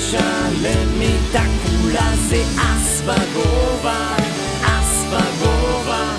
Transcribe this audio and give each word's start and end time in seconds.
לשלם 0.00 1.00
איתה 1.00 1.42
כולה 1.62 2.10
זה 2.16 2.36
אס 2.36 3.00
בגובה, 3.00 4.16
אס 4.64 5.04
בגובה, 5.12 6.16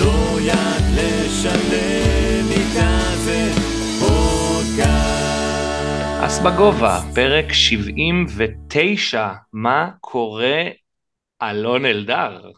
לא 0.00 0.40
יד 0.40 0.84
לשלם 0.94 2.46
איתה 2.50 2.90
זה 3.24 3.50
פודקאסט. 4.00 4.94
אס 6.26 6.38
בגובה, 6.38 7.00
פרק 7.14 7.52
79, 7.52 9.28
מה 9.52 9.90
קורה 10.00 10.62
אלון 11.42 11.84
אלדר? 11.86 12.50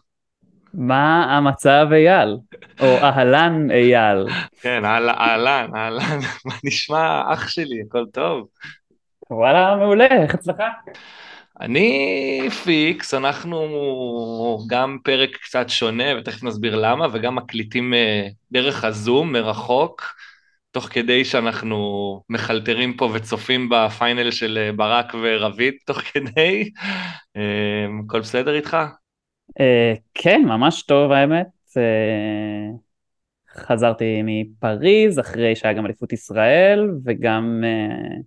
מה 0.73 1.37
המצב 1.37 1.87
אייל? 1.91 2.37
או 2.79 2.97
אהלן 2.97 3.71
אייל. 3.71 4.25
כן, 4.61 4.85
אהל- 4.85 5.09
אהלן, 5.09 5.69
אהלן, 5.75 6.19
מה 6.45 6.53
נשמע 6.63 7.33
אח 7.33 7.47
שלי, 7.47 7.81
הכל 7.87 8.05
טוב? 8.13 8.47
וואלה, 9.31 9.75
מעולה, 9.75 10.07
איך 10.23 10.35
אצלך? 10.35 10.55
אני 11.61 12.49
פיקס, 12.63 13.13
אנחנו 13.13 13.59
גם 14.67 14.97
פרק 15.03 15.29
קצת 15.43 15.69
שונה, 15.69 16.03
ותכף 16.17 16.43
נסביר 16.43 16.75
למה, 16.75 17.07
וגם 17.13 17.35
מקליטים 17.35 17.93
אה, 17.93 18.27
דרך 18.51 18.83
הזום, 18.83 19.33
מרחוק, 19.33 20.03
תוך 20.71 20.83
כדי 20.85 21.25
שאנחנו 21.25 22.21
מחלטרים 22.29 22.97
פה 22.97 23.09
וצופים 23.13 23.69
ב 23.69 23.79
final 23.79 24.31
של 24.31 24.57
אה, 24.61 24.71
ברק 24.71 25.13
ורביד 25.21 25.73
תוך 25.85 25.97
כדי. 25.97 26.71
אה, 27.37 27.85
הכל 28.05 28.19
בסדר 28.19 28.55
איתך? 28.55 28.77
כן, 30.13 30.41
ממש 30.45 30.83
טוב 30.83 31.11
האמת. 31.11 31.47
חזרתי 33.57 34.21
מפריז 34.23 35.19
אחרי 35.19 35.55
שהיה 35.55 35.73
גם 35.73 35.85
אליפות 35.85 36.13
ישראל, 36.13 36.89
וגם 37.05 37.63
אה, 37.65 38.17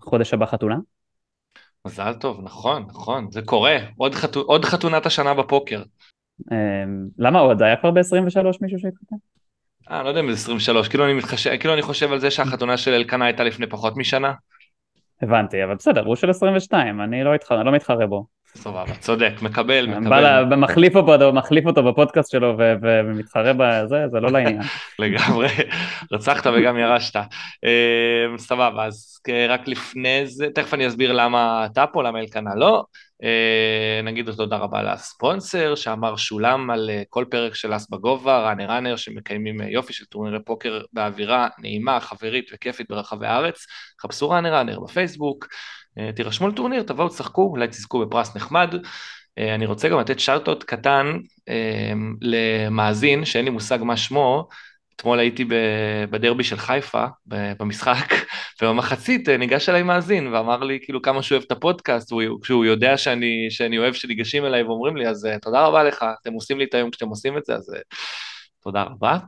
חודש 0.00 0.34
הבא 0.34 0.46
חתונה. 0.46 0.76
מזל 1.86 2.14
טוב, 2.14 2.40
נכון, 2.44 2.86
נכון, 2.88 3.30
זה 3.30 3.42
קורה, 3.42 3.76
עוד, 3.96 4.14
חתו, 4.14 4.40
עוד 4.40 4.64
חתונת 4.64 5.06
השנה 5.06 5.34
בפוקר. 5.34 5.82
אה, 6.52 6.84
למה 7.18 7.38
עוד? 7.38 7.62
היה 7.62 7.76
כבר 7.76 7.90
ב-23 7.90 8.58
מישהו 8.60 8.78
שהתחתן? 8.78 9.16
אה, 9.90 10.02
לא 10.02 10.08
יודע 10.08 10.20
אם 10.20 10.32
זה 10.32 10.34
23, 10.34 10.88
כאילו 10.88 11.04
אני, 11.04 11.12
מתחשב, 11.12 11.56
כאילו 11.56 11.74
אני 11.74 11.82
חושב 11.82 12.12
על 12.12 12.18
זה 12.18 12.30
שהחתונה 12.30 12.76
של 12.76 12.90
אלקנה 12.90 13.24
הייתה 13.24 13.44
לפני 13.44 13.66
פחות 13.66 13.96
משנה. 13.96 14.32
הבנתי, 15.22 15.64
אבל 15.64 15.74
בסדר, 15.74 16.04
הוא 16.04 16.16
של 16.16 16.30
22, 16.30 17.00
אני 17.00 17.24
לא, 17.24 17.34
התחר, 17.34 17.62
לא 17.62 17.72
מתחרה 17.72 18.06
בו. 18.06 18.26
סבבה, 18.56 18.94
צודק, 19.00 19.32
מקבל, 19.42 19.86
בא 19.86 20.00
מקבל 20.00 20.56
מחליף 20.56 20.96
אותו, 20.96 21.32
מחליף 21.32 21.66
אותו 21.66 21.82
בפודקאסט 21.82 22.30
שלו 22.30 22.56
ומתחרה 22.58 23.52
בזה, 23.52 24.04
זה 24.12 24.20
לא 24.20 24.30
לעניין. 24.30 24.62
לגמרי, 24.98 25.48
רצחת 26.12 26.46
וגם 26.46 26.78
ירשת. 26.78 27.16
אה, 27.64 28.38
סבבה, 28.38 28.86
אז 28.86 29.20
רק 29.48 29.68
לפני 29.68 30.26
זה, 30.26 30.48
תכף 30.54 30.74
אני 30.74 30.86
אסביר 30.86 31.12
למה 31.12 31.66
אתה 31.66 31.86
פה, 31.86 32.02
למה 32.02 32.20
אלקנה 32.20 32.54
לא. 32.54 32.84
אה, 33.22 34.00
נגיד 34.04 34.30
תודה 34.32 34.56
רבה 34.56 34.82
לספונסר, 34.82 35.74
שאמר 35.74 36.16
שולם 36.16 36.70
על 36.70 36.90
אה, 36.90 37.02
כל 37.10 37.24
פרק 37.30 37.54
של 37.54 37.76
אס 37.76 37.90
בגובה, 37.90 38.48
ראנר 38.48 38.70
ראנר, 38.70 38.96
שמקיימים 38.96 39.60
יופי 39.60 39.92
של 39.92 40.04
טורנירי 40.04 40.44
פוקר 40.44 40.80
באווירה 40.92 41.48
נעימה, 41.58 42.00
חברית 42.00 42.50
וכיפית 42.54 42.88
ברחבי 42.90 43.26
הארץ. 43.26 43.66
חפשו 44.02 44.30
ראנר 44.30 44.54
ראנר 44.54 44.80
בפייסבוק, 44.80 45.46
תירשמו 46.14 46.48
לטורניר, 46.48 46.82
תבואו, 46.82 47.08
תשחקו, 47.08 47.42
אולי 47.42 47.68
תזכו 47.68 48.06
בפרס 48.06 48.36
נחמד. 48.36 48.74
אה, 49.38 49.54
אני 49.54 49.66
רוצה 49.66 49.88
גם 49.88 50.00
לתת 50.00 50.20
shout-out 50.20 50.62
קטן 50.64 51.18
אה, 51.48 51.92
למאזין, 52.20 53.24
שאין 53.24 53.44
לי 53.44 53.50
מושג 53.50 53.78
מה 53.82 53.96
שמו, 53.96 54.48
אתמול 54.96 55.18
הייתי 55.18 55.44
בדרבי 56.10 56.44
של 56.44 56.56
חיפה, 56.56 57.04
במשחק, 57.26 58.12
ובמחצית 58.62 59.28
אה, 59.28 59.36
ניגש 59.36 59.68
אליי 59.68 59.82
מאזין 59.82 60.26
ואמר 60.26 60.64
לי 60.64 60.78
כאילו 60.82 61.02
כמה 61.02 61.22
שהוא 61.22 61.36
אוהב 61.36 61.44
את 61.46 61.52
הפודקאסט, 61.52 62.10
הוא- 62.12 62.40
כשהוא 62.42 62.64
יודע 62.64 62.96
שאני, 62.96 63.46
שאני 63.50 63.78
אוהב 63.78 63.94
שניגשים 63.94 64.44
אליי 64.44 64.62
ואומרים 64.62 64.96
לי, 64.96 65.08
אז 65.08 65.26
אה, 65.26 65.38
תודה 65.38 65.66
רבה 65.66 65.84
לך, 65.84 66.04
אתם 66.22 66.32
עושים 66.32 66.58
לי 66.58 66.64
את 66.64 66.74
היום 66.74 66.90
כשאתם 66.90 67.08
עושים 67.08 67.38
את 67.38 67.44
זה, 67.44 67.54
אז 67.54 67.74
אה, 67.74 67.80
תודה 68.62 68.82
רבה. 68.82 69.18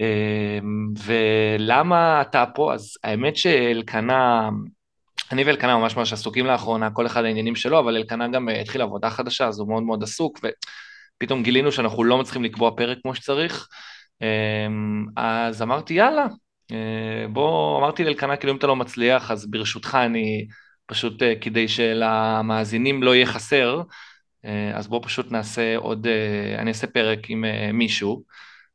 אה, 0.00 0.58
ולמה 1.04 2.20
אתה 2.20 2.44
פה? 2.54 2.74
אז 2.74 2.94
האמת 3.04 3.36
שאלקנה, 3.36 4.48
אני 5.32 5.44
ואלקנה 5.44 5.78
ממש 5.78 5.96
ממש 5.96 6.12
עסוקים 6.12 6.46
לאחרונה, 6.46 6.90
כל 6.90 7.06
אחד 7.06 7.24
העניינים 7.24 7.56
שלו, 7.56 7.78
אבל 7.78 7.96
אלקנה 7.96 8.28
גם 8.28 8.48
אה, 8.48 8.60
התחיל 8.60 8.82
עבודה 8.82 9.10
חדשה, 9.10 9.48
אז 9.48 9.58
הוא 9.58 9.68
מאוד 9.68 9.82
מאוד 9.82 10.02
עסוק, 10.02 10.38
ופתאום 11.18 11.42
גילינו 11.42 11.72
שאנחנו 11.72 12.04
לא 12.04 12.18
מצליחים 12.18 12.44
לקבוע 12.44 12.70
פרק 12.76 12.98
כמו 13.02 13.14
שצריך. 13.14 13.68
אמ, 14.22 15.06
אז 15.16 15.62
אמרתי 15.62 15.94
יאללה, 15.94 16.26
אה, 16.72 17.28
בוא, 17.32 17.78
אמרתי 17.78 18.04
לאלקנה 18.04 18.36
כאילו 18.36 18.52
אם 18.52 18.58
אתה 18.58 18.66
לא 18.66 18.76
מצליח 18.76 19.30
אז 19.30 19.50
ברשותך 19.50 19.98
אני 20.04 20.46
פשוט 20.86 21.22
אה, 21.22 21.34
כדי 21.40 21.68
שלמאזינים 21.68 23.02
לא 23.02 23.14
יהיה 23.14 23.26
חסר, 23.26 23.82
אז 24.74 24.88
בוא 24.88 25.00
פשוט 25.04 25.32
נעשה 25.32 25.76
עוד, 25.76 26.06
אני 26.58 26.70
אעשה 26.70 26.86
פרק 26.86 27.18
עם 27.28 27.44
מישהו. 27.72 28.22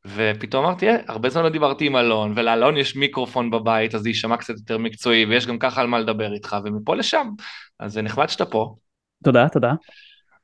ופתאום 0.06 0.64
אמרתי, 0.64 0.88
אה, 0.88 0.96
הרבה 1.08 1.30
זמן 1.30 1.42
לא 1.42 1.48
דיברתי 1.48 1.86
עם 1.86 1.96
אלון, 1.96 2.32
ולאלון 2.36 2.76
יש 2.76 2.96
מיקרופון 2.96 3.50
בבית, 3.50 3.94
אז 3.94 4.00
זה 4.00 4.08
יישמע 4.08 4.36
קצת 4.36 4.54
יותר 4.54 4.78
מקצועי, 4.78 5.24
ויש 5.24 5.46
גם 5.46 5.58
ככה 5.58 5.80
על 5.80 5.86
מה 5.86 5.98
לדבר 5.98 6.32
איתך, 6.32 6.56
ומפה 6.64 6.96
לשם. 6.96 7.28
אז 7.78 7.92
זה 7.92 8.02
נחמד 8.02 8.28
שאתה 8.28 8.46
פה, 8.46 8.74
תודה, 9.24 9.48
תודה. 9.48 9.72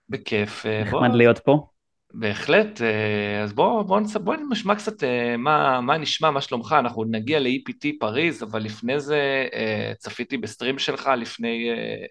בכיף. 0.09 0.67
אה, 0.67 0.83
בוא, 0.91 1.01
נחמד 1.01 1.15
להיות 1.15 1.39
פה. 1.39 1.67
בהחלט, 2.15 2.83
אה, 2.83 3.43
אז 3.43 3.53
בוא, 3.53 3.83
בוא, 3.83 4.01
נצ... 4.01 4.17
בוא 4.17 4.37
נשמע 4.51 4.75
קצת 4.75 5.05
אה, 5.05 5.37
מה, 5.37 5.81
מה 5.81 5.99
נשמע, 5.99 6.31
מה 6.31 6.41
שלומך, 6.41 6.77
אנחנו 6.79 7.05
נגיע 7.05 7.41
ל-EPT 7.41 7.87
פריז, 8.01 8.43
אבל 8.43 8.63
לפני 8.63 9.01
זה 9.01 9.49
אה, 9.55 9.93
צפיתי 9.99 10.37
ב 10.37 10.43
stream 10.43 10.79
שלך 10.79 11.11
לפני, 11.17 11.71
אה, 11.71 12.07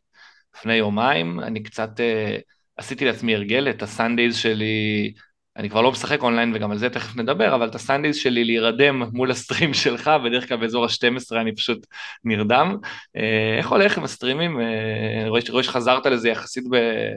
לפני 0.56 0.74
יומיים, 0.74 1.40
אני 1.40 1.64
קצת 1.64 2.00
אה, 2.00 2.38
עשיתי 2.78 3.06
לעצמי 3.06 3.36
הרגל 3.36 3.70
את 3.70 3.82
ה 3.82 3.89
Sundays 3.89 4.36
שלי, 4.36 5.14
אני 5.58 5.70
כבר 5.70 5.82
לא 5.82 5.92
משחק 5.92 6.24
אונליין 6.24 6.52
וגם 6.56 6.72
על 6.72 6.78
זה 6.78 6.90
תכף 6.90 7.18
נדבר, 7.18 7.56
אבל 7.56 7.68
את 7.68 7.76
ה 7.76 7.81
Sundays 7.81 8.16
שלי 8.16 8.44
להירדם 8.44 9.04
מול 9.14 9.32
ה 9.32 9.38
stream 9.38 9.74
שלך, 9.84 10.12
בדרך 10.26 10.48
כלל 10.48 10.58
באזור 10.58 10.86
ה-12 10.86 11.36
אני 11.36 11.56
פשוט 11.56 11.88
נרדם. 12.24 12.78
אה, 13.16 13.56
איך 13.58 13.72
הולך 13.72 13.98
עם 13.98 14.04
הסטרימים? 14.04 14.62
אה, 14.62 15.30
רואה, 15.50 15.64
שחזרת 15.64 16.06
לזה 16.06 16.30
יחסית 16.30 16.64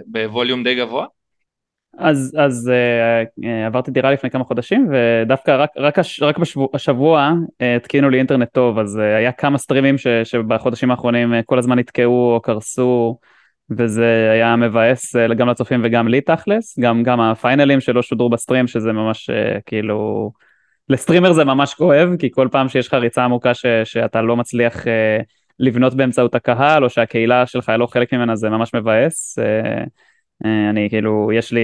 בווליום 0.06 0.64
די 0.64 0.74
גבוה? 0.74 1.06
אז, 1.98 2.36
אז 2.38 2.70
uh, 2.70 3.46
עברתי 3.66 3.90
דירה 3.90 4.12
לפני 4.12 4.30
כמה 4.30 4.44
חודשים 4.44 4.88
ודווקא 4.90 5.62
רק, 5.62 5.70
רק, 5.76 5.98
הש, 5.98 6.22
רק 6.22 6.38
בשבוע, 6.38 6.68
השבוע 6.74 7.32
התקינו 7.76 8.10
לי 8.10 8.18
אינטרנט 8.18 8.48
טוב 8.52 8.78
אז 8.78 8.96
uh, 8.96 9.00
היה 9.00 9.32
כמה 9.32 9.58
סטרימים 9.58 9.98
ש, 9.98 10.06
שבחודשים 10.06 10.90
האחרונים 10.90 11.34
uh, 11.34 11.36
כל 11.46 11.58
הזמן 11.58 11.78
נתקעו 11.78 12.34
או 12.34 12.40
קרסו 12.40 13.18
וזה 13.70 14.30
היה 14.32 14.56
מבאס 14.56 15.16
uh, 15.16 15.34
גם 15.34 15.48
לצופים 15.48 15.80
וגם 15.84 16.08
לי 16.08 16.20
תכלס 16.20 16.78
גם, 16.78 17.02
גם 17.02 17.20
הפיינלים 17.20 17.80
שלא 17.80 18.02
שודרו 18.02 18.30
בסטרים 18.30 18.66
שזה 18.66 18.92
ממש 18.92 19.30
uh, 19.30 19.60
כאילו 19.66 20.32
לסטרימר 20.88 21.32
זה 21.32 21.44
ממש 21.44 21.74
כואב 21.74 22.08
כי 22.18 22.30
כל 22.30 22.48
פעם 22.50 22.68
שיש 22.68 22.88
לך 22.88 22.94
ריצה 22.94 23.24
עמוקה 23.24 23.54
ש, 23.54 23.66
שאתה 23.84 24.22
לא 24.22 24.36
מצליח 24.36 24.82
uh, 24.84 24.88
לבנות 25.58 25.94
באמצעות 25.94 26.34
הקהל 26.34 26.84
או 26.84 26.90
שהקהילה 26.90 27.46
שלך 27.46 27.72
לא 27.78 27.86
חלק 27.86 28.14
ממנה 28.14 28.36
זה 28.36 28.48
ממש 28.48 28.74
מבאס. 28.74 29.38
אה, 30.44 30.70
אני 30.70 30.88
כאילו, 30.90 31.30
יש 31.32 31.52
לי, 31.52 31.60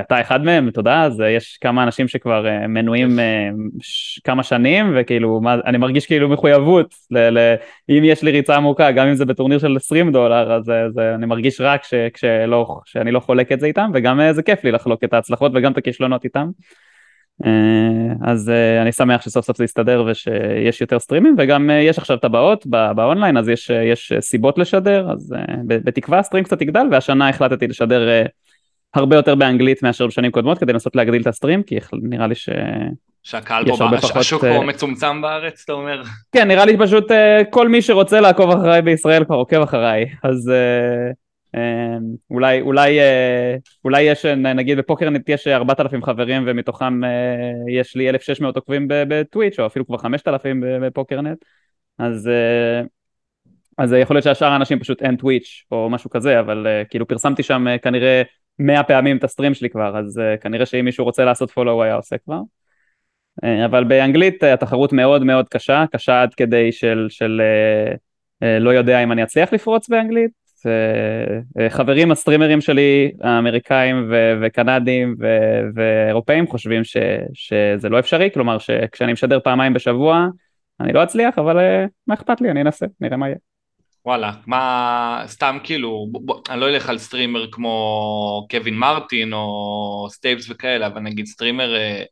אתה 0.00 0.20
אחד 0.20 0.44
מהם, 0.44 0.70
תודה, 0.70 1.02
אז 1.02 1.20
אה, 1.20 1.30
יש 1.30 1.58
כמה 1.60 1.82
אנשים 1.82 2.08
שכבר 2.08 2.46
אה, 2.46 2.66
מנויים 2.66 3.18
כמה 4.24 4.42
שנים, 4.42 4.94
וכאילו, 4.96 5.40
מה, 5.40 5.54
אני 5.66 5.78
מרגיש 5.78 6.06
כאילו 6.06 6.28
מחויבות, 6.28 6.94
ל, 7.10 7.38
ל, 7.38 7.54
אם 7.88 8.02
יש 8.04 8.22
לי 8.22 8.30
ריצה 8.30 8.56
עמוקה, 8.56 8.90
גם 8.90 9.06
אם 9.06 9.14
זה 9.14 9.24
בטורניר 9.24 9.58
של 9.58 9.76
20 9.76 10.12
דולר, 10.12 10.52
אז 10.52 10.64
זה, 10.94 11.14
אני 11.14 11.26
מרגיש 11.26 11.60
רק 11.60 11.84
ש, 11.84 11.94
כשלא, 12.14 12.80
שאני 12.84 13.12
לא 13.12 13.20
חולק 13.20 13.52
את 13.52 13.60
זה 13.60 13.66
איתם, 13.66 13.90
וגם 13.94 14.20
זה 14.32 14.42
כיף 14.42 14.64
לי 14.64 14.72
לחלוק 14.72 15.04
את 15.04 15.14
ההצלחות 15.14 15.52
וגם 15.54 15.72
את 15.72 15.78
הכישלונות 15.78 16.24
איתם. 16.24 16.50
אה, 17.44 18.30
אז 18.32 18.50
אה, 18.50 18.82
אני 18.82 18.92
שמח 18.92 19.22
שסוף 19.22 19.46
סוף 19.46 19.56
זה 19.56 19.64
יסתדר 19.64 20.04
ושיש 20.06 20.80
יותר 20.80 20.98
סטרימים 20.98 21.34
וגם 21.38 21.70
אה, 21.70 21.74
יש 21.74 21.98
עכשיו 21.98 22.16
טבעות 22.16 22.66
באונליין 22.66 23.36
אז 23.36 23.48
יש, 23.48 23.70
יש 23.70 24.12
סיבות 24.20 24.58
לשדר 24.58 25.10
אז 25.10 25.34
בתקווה 25.66 26.18
הסטרים 26.18 26.44
קצת 26.44 26.62
יגדל 26.62 26.86
והשנה 26.90 27.28
החלטתי 27.28 27.66
לשדר 27.66 28.22
הרבה 28.94 29.16
יותר 29.16 29.34
באנגלית 29.34 29.82
מאשר 29.82 30.06
בשנים 30.06 30.30
קודמות 30.30 30.58
כדי 30.58 30.72
לנסות 30.72 30.96
להגדיל 30.96 31.22
את 31.22 31.26
הסטרים 31.26 31.62
כי 31.62 31.78
נראה 31.92 32.26
לי 32.26 32.34
ש... 32.34 32.48
שהקהל 33.22 33.64
פה, 33.66 33.72
הש- 33.74 34.04
פחות, 34.04 34.16
השוק 34.16 34.44
פה 34.44 34.62
מצומצם 34.62 35.22
בארץ, 35.22 35.62
אתה 35.64 35.72
אומר? 35.72 36.02
כן 36.32 36.48
נראה 36.48 36.64
לי 36.64 36.76
פשוט 36.78 37.04
כל 37.50 37.68
מי 37.68 37.82
שרוצה 37.82 38.20
לעקוב 38.20 38.50
אחריי 38.50 38.82
בישראל 38.82 39.24
כבר 39.24 39.36
עוקב 39.36 39.62
אחריי 39.62 40.04
אז 40.22 40.52
אולי 42.30 42.60
אולי 42.60 43.00
אה, 43.00 43.56
אולי 43.84 44.02
יש 44.02 44.26
נגיד 44.26 44.78
בפוקרנט 44.78 45.28
יש 45.28 45.46
4,000 45.46 46.02
חברים 46.02 46.44
ומתוכם 46.46 47.04
אה, 47.04 47.52
יש 47.68 47.96
לי 47.96 48.08
1,600 48.08 48.56
עוקבים 48.56 48.86
בטוויץ' 48.88 49.58
או 49.58 49.66
אפילו 49.66 49.86
כבר 49.86 49.98
5,000 49.98 50.60
ב- 50.60 50.86
בפוקרנט 50.86 51.38
אז 51.98 52.28
אה, 52.28 52.82
אז 53.78 53.92
יכול 53.92 54.16
להיות 54.16 54.24
שהשאר 54.24 54.48
האנשים 54.48 54.78
פשוט 54.78 55.02
אין 55.02 55.16
טוויץ' 55.16 55.64
או 55.70 55.90
משהו 55.90 56.10
כזה 56.10 56.40
אבל 56.40 56.66
כאילו 56.90 57.08
פרסמתי 57.08 57.42
שם 57.42 57.68
אה, 57.68 57.78
כנראה 57.78 58.22
100 58.58 58.82
פעמים 58.82 59.16
את 59.16 59.24
הסטרים 59.24 59.54
שלי 59.54 59.70
כבר 59.70 59.98
אז 59.98 60.18
אה, 60.18 60.36
כנראה 60.36 60.66
שאם 60.66 60.84
מישהו 60.84 61.04
רוצה 61.04 61.24
לעשות 61.24 61.50
פולו 61.50 61.72
הוא 61.72 61.82
היה 61.82 61.94
עושה 61.94 62.18
כבר 62.18 62.40
אבל 63.64 63.84
באנגלית 63.84 64.42
התחרות 64.42 64.92
מאוד 64.92 65.24
מאוד 65.24 65.48
קשה, 65.48 65.84
קשה 65.92 66.22
עד 66.22 66.34
כדי 66.34 66.72
של, 66.72 67.06
של 67.10 67.40
לא 68.60 68.70
יודע 68.70 69.02
אם 69.02 69.12
אני 69.12 69.22
אצליח 69.22 69.52
לפרוץ 69.52 69.88
באנגלית. 69.88 70.45
חברים 71.70 72.10
הסטרימרים 72.10 72.60
שלי, 72.60 73.12
האמריקאים 73.22 74.08
ו- 74.10 74.32
וקנדים 74.42 75.14
ו- 75.20 75.60
ואירופאים 75.74 76.46
חושבים 76.46 76.84
ש- 76.84 76.96
שזה 77.34 77.88
לא 77.88 77.98
אפשרי, 77.98 78.30
כלומר 78.34 78.58
שכשאני 78.58 79.12
משדר 79.12 79.38
פעמיים 79.44 79.74
בשבוע 79.74 80.26
אני 80.80 80.92
לא 80.92 81.02
אצליח, 81.02 81.38
אבל 81.38 81.56
מה 82.06 82.14
אכפת 82.14 82.40
לי, 82.40 82.50
אני 82.50 82.60
אנסה, 82.60 82.86
נראה 83.00 83.16
מה 83.16 83.26
יהיה. 83.26 83.36
וואלה, 84.06 84.32
מה, 84.46 85.22
סתם 85.26 85.58
כאילו, 85.64 86.06
ב, 86.12 86.32
ב, 86.32 86.34
אני 86.50 86.60
לא 86.60 86.68
אלך 86.68 86.88
על 86.88 86.98
streamer 86.98 87.46
כמו 87.52 88.46
קווין 88.50 88.74
מרטין 88.74 89.32
או 89.32 90.06
סטייפס 90.10 90.50
וכאלה, 90.50 90.86
אבל 90.86 91.00
נגיד 91.00 91.26
streamer 91.26 91.76
אה, 91.76 92.02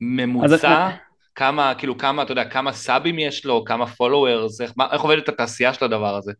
ממוצע, 0.00 0.88
אז... 0.88 0.92
כמה, 1.34 1.74
כאילו 1.78 1.98
כמה, 1.98 2.22
אתה 2.22 2.32
יודע, 2.32 2.44
כמה 2.44 2.72
סאבים 2.72 3.18
יש 3.18 3.46
לו, 3.46 3.64
כמה 3.64 3.86
followers, 3.86 4.60
איך, 4.60 4.72
איך 4.92 5.02
עובדת 5.02 5.28
התעשייה 5.28 5.74
של 5.74 5.84
הדבר 5.84 6.16
הזה? 6.16 6.32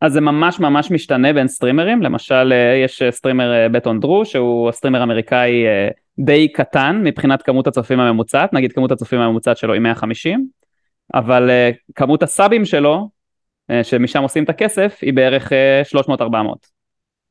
אז 0.00 0.12
זה 0.12 0.20
ממש 0.20 0.60
ממש 0.60 0.90
משתנה 0.90 1.32
בין 1.32 1.48
סטרימרים, 1.48 2.02
למשל 2.02 2.52
אה, 2.52 2.76
יש 2.84 3.02
אה, 3.02 3.10
streamer 3.10 3.66
בטון 3.72 4.00
דרו, 4.00 4.24
שהוא 4.24 4.72
streamer 4.72 5.02
אמריקאי 5.02 5.64
די 6.18 6.48
קטן 6.48 7.00
מבחינת 7.04 7.42
כמות 7.42 7.66
הצופים 7.66 8.00
הממוצעת, 8.00 8.52
נגיד 8.52 8.72
כמות 8.72 8.92
הצופים 8.92 9.20
הממוצעת 9.20 9.56
שלו 9.56 9.72
היא 9.72 9.80
150, 9.80 10.46
אבל 11.14 11.50
כמות 11.94 12.22
הסאבים 12.22 12.64
שלו 12.64 13.08
אה, 13.70 13.84
שמשם 13.84 14.22
עושים 14.22 14.44
את 14.44 14.48
הכסף, 14.48 14.98
היא 15.02 15.12
בערך 15.12 15.52
300-400. 15.92 16.22
אה, 16.22 16.40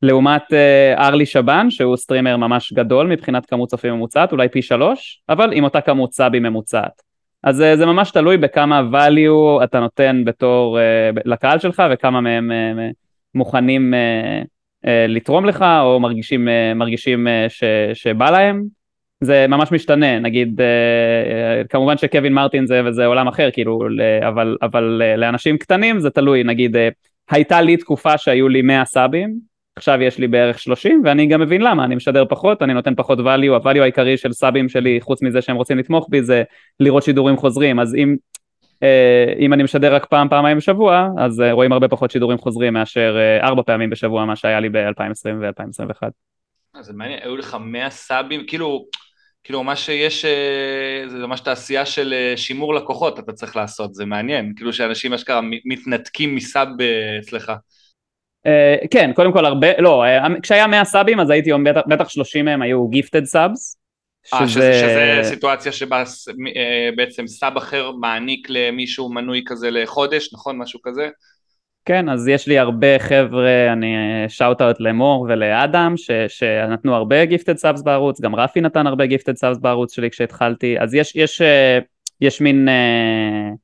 לעומת 0.01 0.53
אה, 0.53 1.07
ארלי 1.07 1.25
שבן, 1.25 1.69
שהוא 1.69 1.97
streamer 1.97 2.37
ממש 2.37 2.73
גדול 2.73 3.07
מבחינת 3.07 3.45
כמות 3.45 3.69
צופים 3.69 3.93
ממוצעת, 3.93 4.31
אולי 4.31 4.49
פי 4.49 4.61
שלוש, 4.61 5.23
אבל 5.29 5.53
עם 5.53 5.63
אותה 5.63 5.81
כמות 5.81 6.13
סאבים 6.13 6.43
ממוצעת. 6.43 7.08
אז 7.43 7.55
זה 7.55 7.85
ממש 7.85 8.11
תלוי 8.11 8.37
בכמה 8.37 8.81
value 8.91 9.63
אתה 9.63 9.79
נותן 9.79 10.21
בתור, 10.25 10.79
לקהל 11.25 11.59
שלך 11.59 11.83
וכמה 11.91 12.21
מהם 12.21 12.51
מוכנים 13.35 13.93
לתרום 14.83 15.45
לך 15.45 15.65
או 15.81 15.99
מרגישים, 15.99 16.47
מרגישים 16.75 17.27
ש, 17.49 17.63
שבא 17.93 18.29
להם. 18.29 18.79
זה 19.21 19.45
ממש 19.47 19.71
משתנה, 19.71 20.19
נגיד, 20.19 20.61
אה, 20.61 21.61
כמובן 21.69 21.97
שקווין 21.97 22.33
מרטין 22.33 22.65
זה 22.65 22.81
וזה 22.85 23.05
עולם 23.05 23.27
אחר, 23.27 23.51
כאילו, 23.51 23.79
אבל, 24.27 24.57
אבל 24.61 25.01
אה, 25.05 25.15
לאנשים 25.15 25.57
קטנים 25.57 25.99
זה 25.99 26.09
תלוי, 26.09 26.43
נגיד, 26.43 26.75
אה, 26.75 26.89
הייתה 27.29 27.61
לי 27.61 27.77
תקופה 27.77 28.17
שהיו 28.17 28.49
לי 28.49 28.61
100 28.61 28.85
סאבים, 28.85 29.48
עכשיו 29.79 30.01
יש 30.01 30.17
לי 30.17 30.27
בערך 30.27 30.59
30, 30.59 31.01
ואני 31.05 31.27
גם 31.27 31.41
מבין 31.41 31.61
למה, 31.61 31.83
אני 31.83 31.95
משדר 31.95 32.25
פחות, 32.29 32.61
אני 32.61 32.73
נותן 32.73 32.95
פחות 32.95 33.19
value, 33.19 33.53
ה-value 33.53 33.81
העיקרי 33.81 34.17
של 34.17 34.33
סאבים 34.33 34.69
שלי, 34.69 34.99
חוץ 35.01 35.21
מזה 35.21 35.41
שהם 35.41 35.55
רוצים 35.55 35.77
לתמוך 35.77 36.07
בי, 36.09 36.23
זה 36.23 36.43
לראות 36.79 37.03
שידורים 37.03 37.37
חוזרים, 37.37 37.79
אז 37.79 37.95
אם, 37.95 38.15
אם 39.39 39.53
אני 39.53 39.63
משדר 39.63 39.95
רק 39.95 40.05
פעם, 40.05 40.29
פעמיים 40.29 40.57
בשבוע, 40.57 41.07
אז 41.17 41.43
רואים 41.51 41.71
הרבה 41.71 41.87
פחות 41.87 42.11
שידורים 42.11 42.37
חוזרים 42.37 42.73
מאשר 42.73 43.17
ארבע 43.41 43.61
פעמים 43.63 43.89
בשבוע, 43.89 44.25
מה 44.25 44.35
שהיה 44.35 44.59
לי 44.59 44.69
ב-2020 44.69 45.29
ו-2021. 45.41 46.09
זה 46.81 46.93
מעניין, 46.93 47.19
היו 47.23 47.37
לך 47.37 47.57
100 47.61 47.89
סאבים, 47.89 48.43
כאילו... 48.47 48.85
כאילו 49.43 49.63
מה 49.63 49.75
שיש 49.75 50.25
אה, 50.25 51.03
זה 51.07 51.17
ממש 51.17 51.41
תעשייה 51.41 51.85
של 51.85 52.13
אה, 52.13 52.37
שימור 52.37 52.73
לקוחות 52.73 53.19
אתה 53.19 53.33
צריך 53.33 53.55
לעשות, 53.55 53.93
זה 53.93 54.05
מעניין, 54.05 54.53
כאילו 54.55 54.73
שאנשים 54.73 55.13
אשכרה 55.13 55.41
מתנתקים 55.65 56.35
מסאב 56.35 56.67
אה, 56.81 57.19
אצלך. 57.19 57.51
כן, 58.91 59.11
קודם 59.15 59.33
כל 59.33 59.45
הרבה, 59.45 59.67
לא, 59.79 60.03
כשהיה 60.43 60.67
100 60.67 60.85
סאבים 60.85 61.19
אז 61.19 61.29
הייתי 61.29 61.51
אומר 61.51 61.71
בטח 61.87 62.09
30 62.09 62.45
מהם 62.45 62.61
היו 62.61 62.87
גיפטד 62.87 63.25
סאבס. 63.25 63.79
שזה... 64.25 64.45
שזה, 64.47 64.73
שזה 64.73 65.19
סיטואציה 65.23 65.71
שבה 65.71 66.03
בעצם 66.95 67.27
sub 67.27 67.57
אחר 67.57 67.91
מעניק 67.91 68.47
למישהו 68.49 69.13
מנוי 69.13 69.43
כזה 69.45 69.71
לחודש, 69.71 70.33
נכון? 70.33 70.57
משהו 70.57 70.79
כזה? 70.83 71.09
כן, 71.85 72.09
אז 72.09 72.27
יש 72.27 72.47
לי 72.47 72.59
הרבה 72.59 72.99
חבר'ה, 72.99 73.73
אני 73.73 73.95
shout 74.27 74.61
out 74.61 74.79
למור 74.79 75.27
ולאדם, 75.29 75.93
ש, 75.97 76.11
שנתנו 76.27 76.95
הרבה 76.95 77.25
gifted 77.25 77.57
subs 77.57 77.81
בערוץ, 77.81 78.21
גם 78.21 78.35
רפי 78.35 78.61
נתן 78.61 78.87
הרבה 78.87 79.05
gifted 79.05 79.35
subs 79.35 79.57
בערוץ 79.57 79.93
שלי 79.93 80.09
כשהתחלתי, 80.09 80.79
אז 80.79 80.93
יש, 80.93 81.15
יש, 81.15 81.41
אה, 81.41 81.79
יש 82.21 82.41
מין 82.41 82.67
uh, 82.67 83.57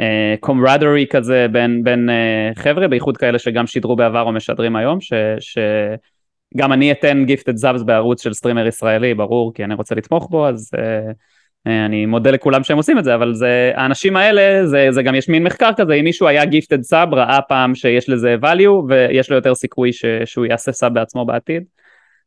uh, 0.00 1.06
כזה 1.10 1.46
בין, 1.52 1.84
בין 1.84 2.08
uh, 2.08 2.60
חבר'ה, 2.60 2.88
בייחוד 2.88 3.16
כאלה 3.16 3.38
שגם 3.38 3.66
שידרו 3.66 3.96
בעבר 3.96 4.22
או 4.22 4.32
משדרים 4.32 4.76
היום, 4.76 5.00
ש, 5.00 5.12
שגם 5.40 6.72
אני 6.72 6.92
אתן 6.92 7.24
gifted 7.24 7.56
subs 7.56 7.82
בערוץ 7.82 8.22
של 8.22 8.32
streamer 8.32 8.66
ישראלי, 8.66 9.14
ברור, 9.14 9.54
כי 9.54 9.64
אני 9.64 9.74
רוצה 9.74 9.94
לתמוך 9.94 10.30
בו, 10.30 10.48
אז... 10.48 10.70
Uh, 10.76 11.14
אה, 11.66 11.86
אני 11.86 12.06
מודה 12.06 12.30
לכולם 12.30 12.64
שהם 12.64 12.76
עושים 12.76 12.98
את 12.98 13.04
זה, 13.04 13.14
אבל 13.14 13.34
זה, 13.34 13.72
האנשים 13.74 14.16
האלה, 14.16 14.66
זה, 14.66 14.88
זה 14.90 15.02
גם 15.02 15.14
יש 15.14 15.28
מין 15.28 15.42
מחקר 15.44 15.70
כזה, 15.76 15.94
אם 15.94 16.04
מישהו 16.04 16.26
היה 16.26 16.44
gifted 16.44 16.82
sub, 16.82 17.14
ראה 17.14 17.42
פעם 17.42 17.74
שיש 17.74 18.08
לזה 18.08 18.36
value, 18.42 18.84
ויש 18.88 19.30
לו 19.30 19.36
יותר 19.36 19.54
סיכוי 19.54 19.92
ש, 19.92 20.04
שהוא 20.24 20.46
יעשה 20.46 20.72
sub 20.72 20.94
בעצמו 20.94 21.24
בעתיד, 21.24 21.64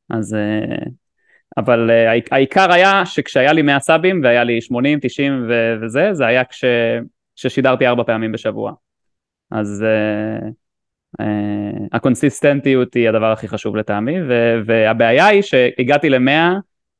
אז... 0.09 0.33
אה, 0.33 0.85
אבל 1.57 1.91
אה, 1.91 2.19
העיקר 2.31 2.71
היה 2.71 3.05
שכשהיה 3.05 3.53
לי 3.53 3.61
100 3.61 3.79
סאבים 3.79 4.21
והיה 4.23 4.43
לי 4.43 4.61
80, 4.61 4.99
90 5.01 5.45
ו- 5.49 5.75
וזה, 5.81 6.13
זה 6.13 6.25
היה 6.25 6.43
כש, 6.43 6.65
כששידרתי 7.37 7.87
ארבע 7.87 8.03
פעמים 8.03 8.31
בשבוע. 8.31 8.73
אז 9.51 9.85
uh, 9.85 10.45
uh, 11.21 11.25
הקונסיסטנטיות 11.93 12.93
היא 12.93 13.09
הדבר 13.09 13.31
הכי 13.31 13.47
חשוב 13.47 13.75
לטעמי, 13.75 14.21
ו- 14.21 14.59
והבעיה 14.65 15.25
היא 15.25 15.41
שהגעתי 15.41 16.09
למאה 16.09 16.53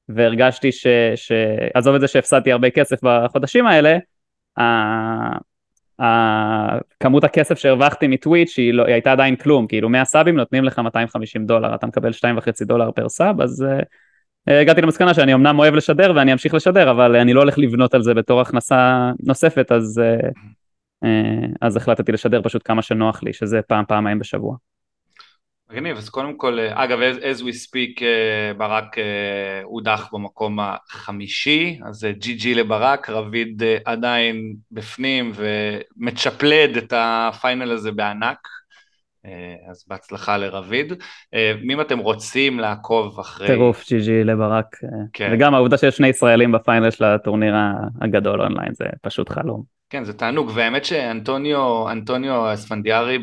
והרגשתי 0.10 0.72
ש... 0.72 0.88
ש... 1.16 1.32
עזוב 1.74 1.96
את 1.96 2.02
זה 2.02 2.08
שהפסדתי 2.08 2.52
הרבה 2.52 2.70
כסף 2.70 2.98
בחודשים 3.04 3.66
האלה. 3.68 3.98
כמות 7.00 7.24
הכסף 7.24 7.58
שהרווחתי 7.58 8.08
מטוויץ' 8.08 8.58
היא, 8.58 8.74
לא... 8.74 8.86
היא 8.86 8.94
הייתה 8.94 9.12
עדיין 9.12 9.36
כלום, 9.36 9.68
כאילו 9.68 9.90
100 9.90 10.06
סאבים 10.06 10.36
נותנים 10.36 10.64
לך 10.64 10.80
250 10.80 11.46
דולר, 11.46 11.76
אתה 11.76 11.88
מקבל 11.88 12.12
2.5 12.12 12.66
דולר 12.66 12.92
פר 12.92 13.10
סאב, 13.10 13.42
אז 13.42 13.66
uh, 13.70 13.84
הגעתי 14.48 14.82
למסקנה 14.82 15.14
שאני 15.14 15.34
אמנם 15.34 15.60
אוהב 15.60 15.76
לשדר 15.76 16.14
ואני 16.16 16.34
אמשיך 16.34 16.54
לשדר, 16.54 16.92
אבל 16.92 17.16
אני 17.16 17.34
לא 17.34 17.40
הולך 17.40 17.58
לבנות 17.58 17.94
על 17.94 18.04
זה 18.04 18.14
בתור 18.14 18.42
הכנסה 18.42 19.12
נוספת, 19.20 19.72
אז, 19.72 20.02
uh, 20.02 20.28
uh, 21.06 21.58
אז 21.62 21.78
החלטתי 21.78 22.12
לשדר 22.12 22.42
פשוט 22.44 22.62
כמה 22.66 22.82
שנוח 22.82 23.24
לי, 23.24 23.34
שזה 23.34 23.62
פעם, 23.62 23.86
פעמיים 23.88 24.20
בשבוע. 24.20 24.56
מגניב, 25.70 25.98
אז 25.98 26.10
קודם 26.10 26.38
כל, 26.38 26.60
אה, 26.60 26.84
אגב, 26.84 27.00
as 27.20 27.40
we 27.40 27.68
speak, 27.68 28.04
אה, 28.04 28.54
ברק 28.58 28.98
אה, 28.98 29.62
הודח 29.64 30.10
במקום 30.14 30.60
החמישי, 30.60 31.80
אז 31.86 32.08
GG 32.12 32.56
לברק, 32.56 33.10
רביד 33.10 33.64
עדיין 33.86 34.56
בפנים 34.72 35.32
ומצ'פלד 35.36 36.78
את 36.78 36.94
ה 36.96 37.09
final 37.09 37.72
הזה 37.72 37.92
בענק, 37.92 38.48
אז 39.70 39.86
בהצלחה 39.88 40.38
לרביד. 40.38 40.94
אם 41.72 41.82
אתם 41.82 42.00
רוצים 42.00 42.60
לעקוב 42.60 43.20
אחרי... 43.20 43.48
טירוף 43.48 43.88
GG 43.90 44.24
לברק, 44.24 44.66
כן. 45.14 45.30
וגם 45.34 45.56
העובדה 45.56 45.78
שיש 45.78 45.98
שני 45.98 46.08
ישראלים 46.08 46.52
ב 46.52 46.59
final 46.59 46.92
של 46.92 47.04
הטורניר 47.04 47.56
הגדול 48.02 48.42
אונליין, 48.42 48.74
זה 48.74 48.86
פשוט 49.02 49.30
חלום. 49.30 49.64
כן, 49.90 50.04
זה 50.04 50.14
תענוג, 50.14 50.52
והאמת 50.56 50.86
שאנטוניו 50.86 51.90
אנטוניו 51.92 52.54
אספנדיארי 52.54 53.20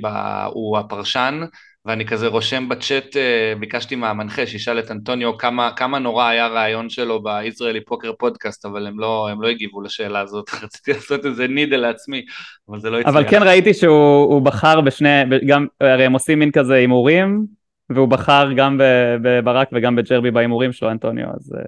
הוא 0.52 0.78
הפרשן, 0.78 1.40
ואני 1.86 2.06
כזה 2.06 2.26
רושם 2.26 2.68
בצ'אט, 2.68 3.16
אה, 3.16 3.54
ביקשתי 3.60 3.94
מהמנחה 3.94 4.46
שישאל 4.46 4.78
את 4.78 4.90
אנטוניו 4.90 5.38
כמה, 5.38 5.70
כמה 5.76 5.98
נורא 5.98 6.28
היה 6.28 6.44
הרעיון 6.44 6.90
שלו 6.90 7.22
בישראלי 7.22 7.84
poker 7.84 8.12
podcast, 8.18 8.66
אבל 8.66 8.86
הם 8.86 8.98
לא, 8.98 9.28
הם 9.30 9.42
לא 9.42 9.48
הגיבו 9.48 9.80
לשאלה 9.80 10.20
הזאת, 10.20 10.50
רציתי 10.62 10.92
לעשות 10.92 11.26
איזה 11.26 11.48
needle 11.48 11.76
לעצמי, 11.76 12.24
אבל 12.68 12.80
זה 12.80 12.90
לא 12.90 13.00
הצליח. 13.00 13.14
אבל 13.14 13.30
כן 13.30 13.42
ראיתי 13.42 13.74
שהוא 13.74 14.42
בחר 14.42 14.80
בשני, 14.80 15.22
גם, 15.46 15.66
הרי 15.80 16.04
הם 16.04 16.12
עושים 16.12 16.38
מין 16.38 16.50
כזה 16.50 16.74
הימורים, 16.74 17.46
והוא 17.90 18.08
בחר 18.08 18.52
גם 18.56 18.80
בברק 19.22 19.68
וגם 19.72 19.96
בג'רבי 19.96 20.30
בהימורים 20.30 20.72
שלו, 20.72 20.90
אנטוניו, 20.90 21.26
אז, 21.26 21.54
אה, 21.58 21.62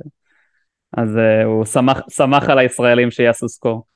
אז 1.02 1.16
אה, 1.16 1.44
הוא 1.44 1.64
שמח, 1.64 2.00
שמח 2.10 2.48
על 2.48 2.58
הישראלים 2.58 3.10
שיעשו 3.10 3.48
סקור. 3.48 3.95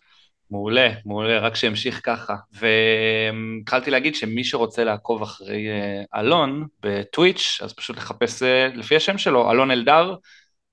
מעולה, 0.51 0.91
מעולה, 1.05 1.39
רק 1.39 1.55
שימשיך 1.55 2.01
ככה. 2.05 2.35
והתחלתי 2.53 3.91
להגיד 3.91 4.15
שמי 4.15 4.45
שרוצה 4.45 4.85
לעקוב 4.85 5.23
אחרי 5.23 5.69
אה, 5.69 6.21
אלון 6.21 6.67
בטוויץ', 6.83 7.59
אז 7.63 7.73
פשוט 7.73 7.97
לחפש 7.97 8.43
אה, 8.43 8.69
לפי 8.75 8.97
השם 8.97 9.19
שלו, 9.19 9.51
אלון 9.51 9.71
אלדר, 9.71 10.15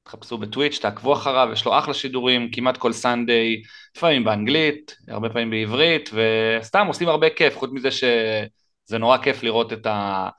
תחפשו 0.03 0.38
בטוויץ', 0.38 0.79
תעקבו 0.79 1.13
אחריו, 1.13 1.50
יש 1.53 1.65
לו 1.65 1.79
אחלה 1.79 1.93
שידורים, 1.93 2.51
כמעט 2.51 2.77
כל 2.77 2.93
סנדיי, 2.93 3.62
לפעמים 3.98 4.24
באנגלית, 4.24 4.98
הרבה 5.07 5.29
פעמים 5.29 5.50
בעברית, 5.50 6.10
וסתם 6.13 6.88
עושים 6.88 7.10
הרבה 7.10 7.29
כיף, 7.29 7.57
חוץ 7.57 7.72
מזה 7.74 7.91
שזה 7.91 8.98
נורא 9.00 9.17
כיף 9.17 9.43
לראות 9.43 9.74
את 9.74 9.86
ה... 9.86 10.29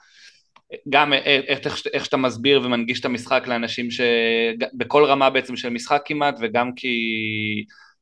גם 0.89 1.13
איך, 1.13 1.67
איך 1.93 2.05
שאתה 2.05 2.17
מסביר 2.17 2.61
ומנגיש 2.65 3.01
את 3.01 3.05
המשחק 3.05 3.45
לאנשים 3.47 3.89
שבכל 3.91 5.05
רמה 5.05 5.31
בעצם 5.31 5.57
של 5.57 5.69
משחק 5.69 6.03
כמעט, 6.05 6.35
וגם 6.41 6.75
כי... 6.75 6.89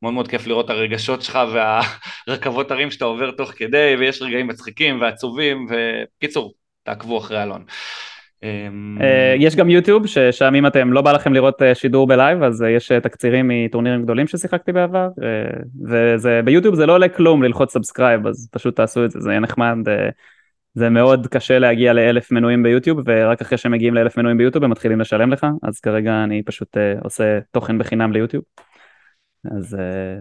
מאוד 0.03 0.15
מאוד 0.15 0.29
כיף 0.29 0.47
לראות 0.47 0.65
את 0.65 0.71
הרגשות 0.71 1.23
שלך 1.23 1.39
והרכבות 2.27 2.71
הרים 2.71 2.91
שאתה 2.91 3.05
עובר 3.05 3.31
תוך 3.31 3.53
כדי, 3.57 3.97
ויש 3.99 4.23
רגעים 4.23 4.47
מצחיקים 4.47 5.01
ועצובים, 5.01 5.67
וקיצור, 5.71 6.55
תעקבו 6.85 7.19
אחרי 7.19 7.43
אלון. 7.43 7.65
אמ, 8.43 8.99
אה, 9.01 9.35
יש 9.39 9.57
גם 9.57 9.71
יוטיוב, 9.71 10.07
ששם 10.07 10.55
אם 10.55 10.67
אתם 10.67 10.93
לא 10.93 11.03
בא 11.03 11.13
לכם 11.13 11.35
לראות 11.35 11.63
אה, 11.63 11.75
שידור 11.75 12.07
בלייב, 12.07 12.43
אז 12.43 12.63
אה, 12.63 12.71
יש 12.71 12.93
תקצירים 12.93 13.49
מטורנירים 13.49 14.03
גדולים 14.03 14.27
ששיחקתי 14.27 14.73
בעבר, 14.73 15.09
וזה, 15.89 16.41
ביוטיוב 16.45 16.75
זה 16.75 16.87
לא 16.87 16.93
עולה 16.93 17.09
כלום 17.09 17.43
ללחוץ 17.43 17.73
subscribe, 17.73 18.27
אז 18.27 18.49
פשוט 18.53 18.77
תעשו 18.77 19.05
את 19.05 19.11
זה, 19.11 19.21
זה 19.21 19.31
יהיה 19.31 19.41
נחמד. 19.41 19.77
זה 20.75 20.89
מאוד 20.91 21.27
קשה 21.27 21.59
להגיע 21.59 21.93
לאלף 21.93 22.33
מנויים 22.33 22.63
ביוטיוב, 22.63 22.99
ורק 23.07 23.41
אחרי 23.41 23.59
שמגיעים 23.59 23.95
לאלף 23.95 24.17
מנויים 24.17 24.39
ביוטיוב 24.39 24.65
הם 24.65 24.71
מתחילים 24.71 25.01
לשלם 25.01 25.33
לך, 25.33 25.47
אז 25.63 25.81
כרגע 25.81 26.25
אני 26.25 26.43
פשוט 26.43 26.77
עושה 27.05 27.39
תוכן 27.53 27.79
בחינם 27.79 28.13
ליוטיוב. 28.13 28.43
אז 29.57 29.77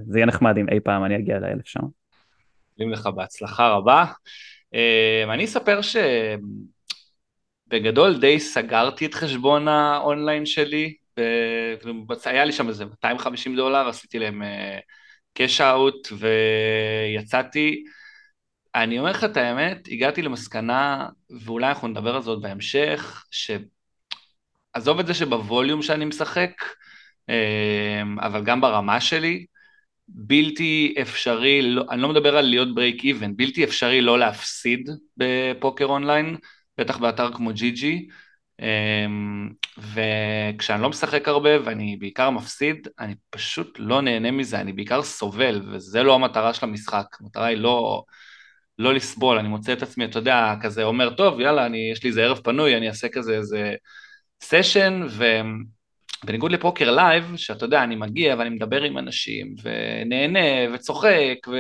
זה 0.08 0.18
יהיה 0.20 0.26
נחמד 0.26 0.58
אם 0.58 0.70
אי 0.70 0.80
פעם 0.80 1.06
אני 1.06 1.18
אגיע 1.18 1.40
לאלף 1.40 1.68
שם. 1.68 1.80
מאחלים 1.80 2.92
לך 2.92 3.08
בהצלחה 3.08 3.68
רבה. 3.68 4.06
אני 5.34 5.46
אספר 5.46 5.82
ש... 5.82 5.96
בגדול 7.68 8.20
די 8.20 8.40
סגרתי 8.40 9.06
את 9.06 9.14
חשבון 9.14 9.68
האונליין 9.68 10.46
שלי, 10.46 10.96
היה 12.26 12.46
לי 12.46 12.52
שם 12.52 12.68
איזה 12.68 12.86
250 12.86 13.56
דולר, 13.56 13.90
עשיתי 13.90 14.20
להם 14.20 14.42
קאש 15.34 15.62
uh, 15.62 15.64
אאוט 15.64 16.08
ויצאתי. 16.12 17.84
אני 18.76 19.00
אומר 19.00 19.12
לך 19.12 19.24
את 19.24 19.38
האמת, 19.38 19.88
הגעתי 19.92 20.22
למסקנה, 20.22 21.08
ואולי 21.46 21.68
אנחנו 21.68 21.88
נדבר 21.88 22.16
על 22.16 22.22
זה 22.22 22.30
עוד 22.30 22.42
בהמשך, 22.42 23.26
שעזוב 23.32 25.00
את 25.00 25.08
זה 25.08 25.14
שב 25.14 25.36
volume 25.36 25.82
שאני 25.82 26.06
משחק, 26.06 26.52
אה, 26.62 26.85
אבל 28.20 28.44
גם 28.44 28.62
ברמה 28.62 29.02
שלי, 29.02 29.46
בלתי 30.08 30.96
אפשרי, 31.02 31.62
לא, 31.62 31.84
אני 31.92 32.02
לא 32.02 32.10
מדבר 32.10 32.38
על 32.38 32.46
להיות 32.46 32.76
break 32.76 33.04
even, 33.04 33.36
בלתי 33.36 33.64
אפשרי 33.64 34.02
לא 34.02 34.20
להפסיד 34.20 34.90
בפוקר 35.18 35.86
אונליין. 35.86 36.38
בטח 36.78 36.98
באתר 36.98 37.34
כמו 37.34 37.54
ג'י 37.54 37.72
ג'י, 37.72 38.08
אמ, 38.62 39.50
וכשאני 39.78 40.82
לא 40.82 40.90
משחק 40.90 41.28
הרבה 41.28 41.50
ואני 41.66 41.98
בעיקר 42.00 42.30
מפסיד, 42.30 42.88
אני 43.00 43.16
פשוט 43.30 43.76
לא 43.80 44.02
נהנה 44.02 44.32
מזה, 44.32 44.62
אני 44.62 44.74
בעיקר 44.74 45.04
סובל, 45.04 45.62
וזה 45.72 46.04
לא 46.04 46.16
המטרה 46.16 46.54
של 46.54 46.66
המשחק, 46.66 47.06
המטרה 47.22 47.46
היא 47.46 47.58
לא, 47.58 48.04
לא 48.80 48.94
לסבול, 48.94 49.38
אני 49.38 49.48
מוצא 49.48 49.74
את 49.74 49.84
עצמי, 49.84 50.06
אתה 50.06 50.20
יודע, 50.20 50.56
כזה 50.62 50.84
אומר, 50.84 51.16
טוב, 51.16 51.40
יאללה, 51.40 51.66
אני, 51.66 51.92
יש 51.92 52.04
לי 52.04 52.10
איזה 52.10 52.24
ערב 52.24 52.40
פנוי, 52.44 52.78
אני 52.78 52.88
אעשה 52.88 53.10
כזה 53.10 53.38
איזה 53.38 53.76
session, 54.44 55.02
ובניגוד 56.26 56.52
לפוקר 56.52 56.92
לייב, 56.92 57.34
שאתה 57.36 57.66
יודע, 57.66 57.84
אני 57.84 57.96
מגיע 57.96 58.36
ואני 58.38 58.50
מדבר 58.50 58.82
עם 58.82 58.98
אנשים, 58.98 59.56
ונהנה, 59.64 60.74
וצוחק, 60.74 61.48
ו... 61.48 61.56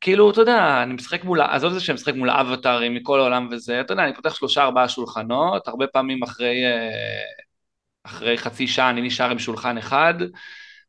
כאילו, 0.00 0.30
אתה 0.30 0.40
יודע, 0.40 0.82
אני 0.82 0.94
משחק 0.94 1.24
מול, 1.24 1.40
עזוב 1.40 1.72
את 1.72 1.78
זה 1.78 1.84
שאני 1.84 1.94
משחק 1.94 2.14
מול 2.14 2.30
אבטארים 2.30 2.94
מכל 2.94 3.20
העולם 3.20 3.48
וזה, 3.50 3.80
אתה 3.80 3.92
יודע, 3.92 4.04
אני 4.04 4.14
פותח 4.14 4.34
שלושה 4.34 4.62
ארבעה 4.62 4.88
שולחנות, 4.88 5.68
הרבה 5.68 5.86
פעמים 5.86 6.22
אחרי, 6.22 6.64
אה, 6.66 7.22
אחרי 8.04 8.38
חצי 8.38 8.66
שעה 8.66 8.90
אני 8.90 9.02
נשאר 9.02 9.30
עם 9.30 9.38
שולחן 9.38 9.78
אחד, 9.78 10.14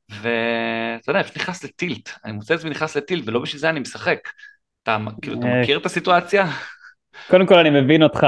ואתה 0.09 1.09
יודע, 1.11 1.23
פשוט 1.23 1.37
נכנס 1.37 1.63
ל 1.63 1.71
tilt, 1.71 2.09
אני 2.25 2.33
מוצא 2.33 2.53
את 2.53 2.59
זה 2.59 2.67
ונכנס 2.67 2.97
ל 2.97 3.01
tilt, 3.01 3.23
ולא 3.27 3.39
בשביל 3.39 3.59
זה 3.59 3.69
אני 3.69 3.79
משחק. 3.79 4.19
אתה, 4.83 4.97
כאילו, 5.21 5.39
אתה 5.39 5.47
אה, 5.47 5.61
מכיר 5.61 5.77
את 5.77 5.85
הסיטואציה? 5.85 6.45
קודם 7.29 7.45
כל 7.45 7.59
אני 7.59 7.81
מבין 7.81 8.03
אותך 8.03 8.27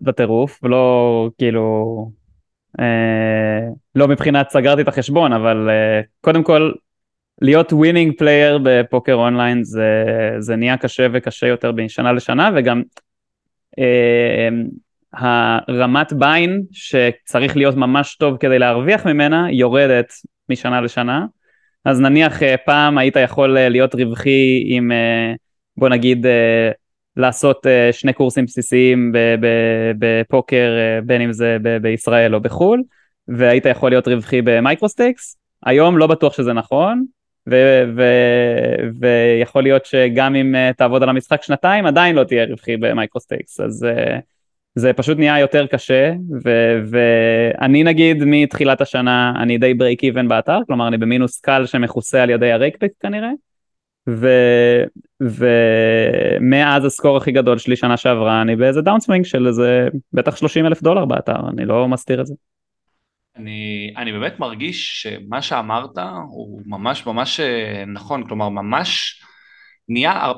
בטירוף, 0.00 0.60
ולא 0.62 1.28
כאילו, 1.38 1.84
לא 3.94 4.08
מבחינת 4.08 4.50
סגרתי 4.50 4.82
את 4.82 4.88
החשבון, 4.88 5.32
אבל 5.32 5.70
אה, 5.70 6.00
קודם 6.20 6.42
כל 6.42 6.72
להיות 7.42 7.72
winning 7.72 8.12
player 8.18 8.58
בפוקר 8.62 9.14
אונליין 9.14 9.64
זה, 9.64 10.04
זה 10.38 10.56
נהיה 10.56 10.76
קשה 10.76 11.06
וקשה 11.12 11.46
יותר 11.46 11.72
משנה 11.72 12.12
לשנה 12.12 12.50
וגם 12.56 12.82
אה, 13.78 14.48
הרמת 15.12 16.12
buy-in 16.12 16.62
שצריך 16.72 17.56
להיות 17.56 17.76
ממש 17.76 18.16
טוב 18.16 18.36
כדי 18.36 18.58
להרוויח 18.58 19.06
ממנה 19.06 19.46
יורדת 19.50 20.12
משנה 20.48 20.80
לשנה. 20.80 21.26
אז 21.84 22.00
נניח 22.00 22.42
אה, 22.42 22.56
פעם 22.56 22.98
היית 22.98 23.16
יכול 23.16 23.56
אה, 23.56 23.68
להיות 23.68 23.94
רווחי 23.94 24.62
עם 24.66 24.92
אה, 24.92 25.32
בוא 25.76 25.88
נגיד 25.88 26.26
אה, 26.26 26.70
לעשות 27.16 27.66
אה, 27.66 27.92
שני 27.92 28.12
קורסים 28.12 28.44
בסיסיים 28.44 29.12
בפוקר 29.98 30.76
אה, 30.78 31.00
בין 31.00 31.20
אם 31.20 31.32
זה 31.32 31.56
בישראל 31.82 32.34
או 32.34 32.40
בחו"ל 32.40 32.82
והיית 33.28 33.66
יכול 33.66 33.90
להיות 33.90 34.08
רווחי 34.08 34.42
ב 34.42 34.50
microstakes 34.50 35.36
היום 35.66 35.98
לא 35.98 36.06
בטוח 36.06 36.32
שזה 36.32 36.52
נכון 36.52 37.04
ו- 37.50 37.84
ו- 37.96 38.88
ויכול 39.00 39.62
להיות 39.62 39.86
שגם 39.86 40.34
אם 40.34 40.54
אה, 40.54 40.76
תעבוד 40.76 41.02
על 41.02 41.08
המשחק 41.08 41.42
שנתיים 41.42 41.86
עדיין 41.86 42.16
לא 42.16 42.24
תהיה 42.24 42.44
רווחי 42.44 42.76
ב 42.76 42.83
microstakes 42.83 43.60
אז 43.60 43.86
זה 44.74 44.92
פשוט 44.92 45.18
נהיה 45.18 45.38
יותר 45.38 45.66
קשה 45.66 46.12
ו- 46.44 46.80
ואני 46.90 47.84
נגיד 47.84 48.24
מתחילת 48.26 48.80
השנה 48.80 49.32
אני 49.42 49.58
די 49.58 49.74
break 49.74 50.04
even 50.04 50.28
באתר 50.28 50.58
כלומר 50.66 50.88
אני 50.88 50.98
במינוס 50.98 51.40
קל 51.40 51.66
שמכוסה 51.66 52.22
על 52.22 52.30
ידי 52.30 52.52
ה 52.52 52.56
rakeback 52.56 52.90
כנראה 53.00 53.30
ומאז 55.20 56.84
ה 56.84 56.89
score 56.89 57.16
הכי 57.16 57.32
גדול 57.32 57.58
שלי 57.58 57.76
שנה 57.76 57.96
שעברה 57.96 58.42
אני 58.42 58.56
באיזה 58.56 58.80
downswing 58.80 59.24
של 59.24 59.46
איזה 59.46 59.88
בטח 60.12 60.36
30 60.36 60.66
אלף 60.66 60.82
דולר 60.82 61.04
באתר 61.04 61.48
אני 61.48 61.64
לא 61.64 61.88
מסתיר 61.88 62.20
את 62.20 62.26
זה. 62.26 62.34
אני, 63.36 63.94
אני 63.96 64.12
באמת 64.12 64.38
מרגיש 64.38 65.02
שמה 65.02 65.42
שאמרת 65.42 65.98
הוא 66.28 66.62
ממש 66.66 67.06
ממש 67.06 67.40
אה, 67.40 67.84
נכון, 67.86 68.28
כלומר 68.28 68.48
ממש 68.48 69.22
נהיה, 69.88 70.32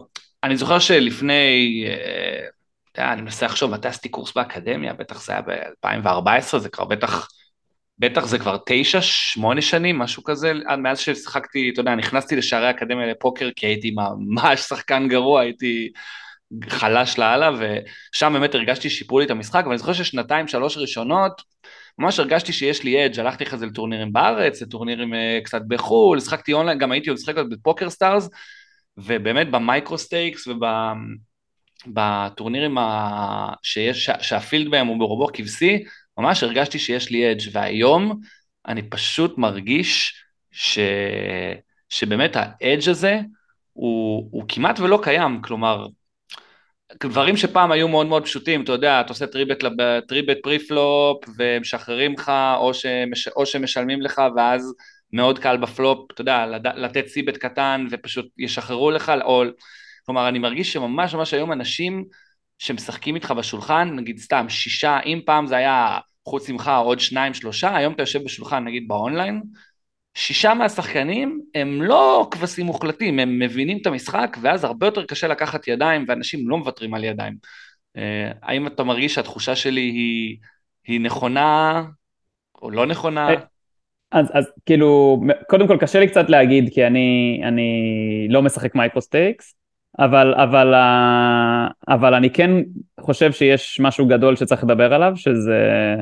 אני 0.44 0.56
זוכר 0.56 0.78
שלפני, 0.78 1.84
אה, 2.98 3.12
אני 3.12 3.22
מנסה 3.22 3.46
לחשוב, 3.46 3.70
מתי 3.70 3.88
עשיתי 3.88 4.08
קורס 4.08 4.34
באקדמיה, 4.34 4.92
בטח 4.92 5.22
זה 5.24 5.32
היה 5.32 5.42
ב-2014, 5.42 6.58
זה 6.58 6.68
כבר 6.68 6.84
בטח, 6.84 7.28
בטח 7.98 8.26
זה 8.26 8.38
כבר 8.38 8.56
תשע, 8.66 9.02
שמונה 9.02 9.62
שנים, 9.62 9.98
משהו 9.98 10.24
כזה, 10.24 10.52
מאז 10.78 10.98
ששיחקתי, 10.98 11.70
אתה 11.72 11.80
יודע, 11.80 11.94
נכנסתי 11.94 12.36
לשערי 12.36 12.66
האקדמיה 12.66 13.06
לפוקר 13.06 13.50
כי 13.56 13.66
הייתי 13.66 13.90
ממש 13.90 14.60
שחקן 14.60 15.08
גרוע, 15.08 15.40
הייתי 15.40 15.92
חלש 16.68 17.18
לאללה, 17.18 17.50
ושם 17.50 18.32
באמת 18.32 18.54
הרגשתי 18.54 18.90
שיפרו 18.90 19.18
לי 19.18 19.24
את 19.24 19.30
המשחק, 19.30 19.64
ואני 19.66 19.78
זוכר 19.78 19.92
ששנתיים, 19.92 20.48
שלוש 20.48 20.76
ראשונות, 20.76 21.42
ממש 21.98 22.18
הרגשתי 22.18 22.52
שיש 22.52 22.82
לי 22.82 23.06
edge, 23.06 23.20
הלכתי 23.20 23.44
אחרי 23.44 23.58
זה 23.58 23.66
לטורנירים 23.66 24.12
בארץ, 24.12 24.62
לטורנירים 24.62 25.12
אה, 25.12 25.44
קצת 25.44 25.62
בחו"ל, 25.68 26.20
שחקתי 26.20 26.52
אונליין, 26.52 26.78
גם 26.78 26.92
הייתי 26.92 27.10
עוד 27.10 27.18
משחק 27.18 27.34
בפוקר 27.50 27.90
סטארס, 27.90 28.28
ובאמת 28.96 29.50
ב 29.50 29.58
micro 29.58 29.98
stakes 29.98 30.48
ובטורנירים 31.86 32.78
ה... 32.78 33.52
שיש, 33.62 34.10
שה 34.20 34.39
field 34.39 34.70
בהם 34.70 34.86
הוא 34.86 34.98
ברובו 34.98 35.26
כבשי, 35.32 35.84
ממש 36.18 36.42
הרגשתי 36.42 36.78
שיש 36.78 37.10
לי 37.10 37.32
edge, 37.32 37.42
והיום 37.52 38.20
אני 38.68 38.82
פשוט 38.82 39.38
מרגיש 39.38 40.14
ש... 40.50 40.78
שבאמת 41.88 42.36
ה 42.36 42.47
edge 42.47 42.88
הזה 42.88 43.20
הוא, 43.72 44.28
הוא 44.32 44.44
כמעט 44.48 44.80
ולא 44.80 45.00
קיים, 45.02 45.42
כלומר, 45.42 45.86
דברים 47.04 47.36
שפעם 47.36 47.72
היו 47.72 47.88
מאוד 47.88 48.06
מאוד 48.06 48.24
פשוטים, 48.24 48.62
אתה 48.64 48.72
יודע, 48.72 49.00
אתה 49.00 49.08
עושה 49.08 49.26
three-bet, 49.26 49.58
three-bet 50.08 50.36
preflop 50.42 51.24
ומשחררים 51.38 52.12
לך, 52.12 52.32
או, 52.56 52.74
שמש, 52.74 53.28
או 53.28 53.46
שמשלמים 53.46 54.02
לך 54.02 54.22
ואז 54.36 54.74
מאוד 55.12 55.38
קל 55.38 55.56
בפלופ, 55.56 56.10
אתה 56.12 56.20
יודע, 56.20 56.46
לתת 56.76 57.06
סיבט 57.06 57.36
קטן 57.36 57.86
ופשוט 57.90 58.26
ישחררו 58.38 58.90
לך, 58.90 59.12
או, 59.24 59.42
כלומר, 60.06 60.28
אני 60.28 60.38
מרגיש 60.38 60.72
שממש 60.72 61.14
ממש 61.14 61.34
היום 61.34 61.52
אנשים 61.52 62.04
שמשחקים 62.58 63.14
איתך 63.14 63.30
בשולחן, 63.30 63.90
נגיד 63.96 64.18
סתם 64.18 64.48
שישה, 64.48 65.00
אם 65.00 65.20
פעם 65.26 65.46
זה 65.46 65.56
היה 65.56 65.98
חוץ 66.24 66.50
ממך 66.50 66.70
עוד 66.84 67.00
שניים 67.00 67.34
שלושה, 67.34 67.76
היום 67.76 67.92
אתה 67.92 68.02
יושב 68.02 68.24
בשולחן 68.24 68.64
נגיד 68.64 68.88
באונליין, 68.88 69.42
שישה 70.14 70.54
מהשחקנים 70.54 71.40
הם 71.54 71.82
לא 71.82 72.28
כבשים 72.30 72.66
מוחלטים, 72.66 73.18
הם 73.18 73.38
מבינים 73.38 73.78
את 73.82 73.86
המשחק, 73.86 74.36
ואז 74.42 74.64
הרבה 74.64 74.86
יותר 74.86 75.04
קשה 75.04 75.28
לקחת 75.28 75.68
ידיים, 75.68 76.04
ואנשים 76.08 76.48
לא 76.48 76.58
מוותרים 76.58 76.94
על 76.94 77.04
ידיים. 77.04 77.34
אה, 77.96 78.30
האם 78.42 78.66
אתה 78.66 78.84
מרגיש 78.84 79.14
שהתחושה 79.14 79.56
שלי 79.56 79.80
היא, 79.80 80.36
היא 80.86 81.00
נכונה 81.00 81.82
או 82.62 82.70
לא 82.70 82.86
נכונה? 82.86 83.28
אה, 83.28 83.34
אז, 84.12 84.26
אז 84.32 84.50
כאילו, 84.66 85.20
קודם 85.48 85.68
כל 85.68 85.76
קשה 85.80 86.00
לי 86.00 86.08
קצת 86.08 86.30
להגיד, 86.30 86.70
כי 86.74 86.86
אני, 86.86 87.40
אני 87.44 87.70
לא 88.30 88.42
משחק 88.42 88.74
microstakes, 88.74 89.54
אבל, 89.98 90.34
אבל, 90.34 90.74
אה, 90.74 91.68
אבל 91.88 92.14
אני 92.14 92.30
כן 92.30 92.50
חושב 93.00 93.32
שיש 93.32 93.80
משהו 93.80 94.06
גדול 94.06 94.36
שצריך 94.36 94.64
לדבר 94.64 94.94
עליו, 94.94 95.12
שזה 95.16 95.94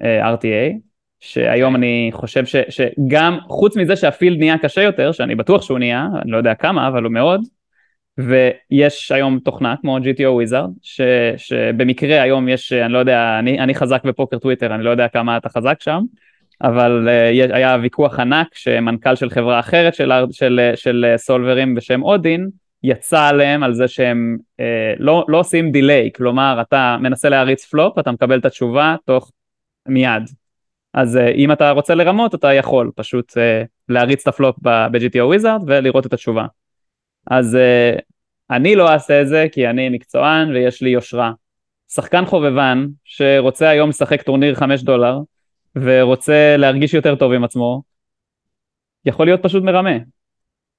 RTA. 0.00 0.92
שהיום 1.24 1.76
אני 1.76 2.10
חושב 2.12 2.46
ש, 2.46 2.56
שגם 2.68 3.38
חוץ 3.48 3.76
מזה 3.76 3.96
שה 3.96 4.12
field 4.12 4.38
נהיה 4.38 4.58
קשה 4.58 4.82
יותר, 4.82 5.12
שאני 5.12 5.34
בטוח 5.34 5.62
שהוא 5.62 5.78
נהיה, 5.78 6.06
אני 6.22 6.30
לא 6.30 6.36
יודע 6.36 6.54
כמה, 6.54 6.88
אבל 6.88 7.04
הוא 7.04 7.12
מאוד, 7.12 7.40
ויש 8.18 9.12
היום 9.12 9.38
תוכנה 9.38 9.74
כמו 9.80 9.98
GTO 9.98 10.48
Wizard, 10.48 10.70
ש, 10.82 11.00
שבמקרה 11.36 12.22
היום 12.22 12.48
יש, 12.48 12.72
אני 12.72 12.92
לא 12.92 12.98
יודע, 12.98 13.38
אני, 13.38 13.58
אני 13.58 13.74
חזק 13.74 14.04
בפוקר 14.04 14.38
טוויטר, 14.38 14.74
אני 14.74 14.84
לא 14.84 14.90
יודע 14.90 15.08
כמה 15.08 15.36
אתה 15.36 15.48
חזק 15.48 15.76
שם, 15.80 16.00
אבל 16.62 17.08
אה, 17.08 17.54
היה 17.54 17.76
ויכוח 17.82 18.20
ענק 18.20 18.46
שמנכ"ל 18.54 19.14
של 19.16 19.30
חברה 19.30 19.60
אחרת 19.60 19.94
של, 19.94 20.12
של, 20.30 20.70
של 20.74 21.14
סולברים 21.16 21.74
בשם 21.74 22.02
אודין, 22.02 22.48
יצא 22.84 23.28
עליהם 23.28 23.62
על 23.62 23.74
זה 23.74 23.88
שהם 23.88 24.38
אה, 24.60 24.94
לא, 24.98 25.24
לא 25.28 25.40
עושים 25.40 25.72
delay, 25.72 26.10
כלומר 26.14 26.58
אתה 26.60 26.96
מנסה 27.00 27.28
להריץ 27.28 27.64
פלופ, 27.64 27.98
אתה 27.98 28.12
מקבל 28.12 28.38
את 28.38 28.44
התשובה 28.44 28.96
תוך 29.04 29.30
מיד. 29.88 30.22
אז 30.94 31.16
אה, 31.16 31.28
אם 31.28 31.52
אתה 31.52 31.70
רוצה 31.70 31.94
לרמות 31.94 32.34
אתה 32.34 32.52
יכול 32.52 32.90
פשוט 32.94 33.38
אה, 33.38 33.62
להריץ 33.88 34.20
את 34.22 34.28
הפלופ 34.28 34.56
ב-GTO 34.62 35.36
Wizard 35.36 35.62
ולראות 35.66 36.06
את 36.06 36.12
התשובה. 36.12 36.46
אז 37.30 37.56
אה, 37.56 37.92
אני 38.50 38.76
לא 38.76 38.92
אעשה 38.92 39.22
את 39.22 39.28
זה 39.28 39.46
כי 39.52 39.68
אני 39.68 39.88
מקצוען 39.88 40.50
ויש 40.50 40.82
לי 40.82 40.90
יושרה. 40.90 41.32
שחקן 41.88 42.24
חובבן 42.24 42.86
שרוצה 43.04 43.68
היום 43.68 43.88
לשחק 43.88 44.22
טורניר 44.22 44.54
5 44.54 44.82
דולר 44.82 45.18
ורוצה 45.76 46.56
להרגיש 46.58 46.94
יותר 46.94 47.14
טוב 47.14 47.32
עם 47.32 47.44
עצמו, 47.44 47.82
יכול 49.04 49.26
להיות 49.26 49.42
פשוט 49.42 49.62
מרמה. 49.62 49.96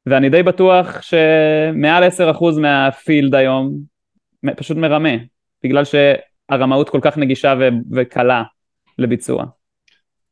ואני 0.05 0.29
די 0.29 0.43
בטוח 0.43 1.01
שמעל 1.01 2.03
10% 2.03 2.59
מהפילד 2.61 3.35
היום 3.35 3.77
פשוט 4.57 4.77
מרמה, 4.77 5.13
בגלל 5.63 5.83
שהרמאות 5.85 6.89
כל 6.89 6.99
כך 7.01 7.17
נגישה 7.17 7.53
ו- 7.59 7.95
וקלה 7.95 8.43
לביצוע. 8.99 9.45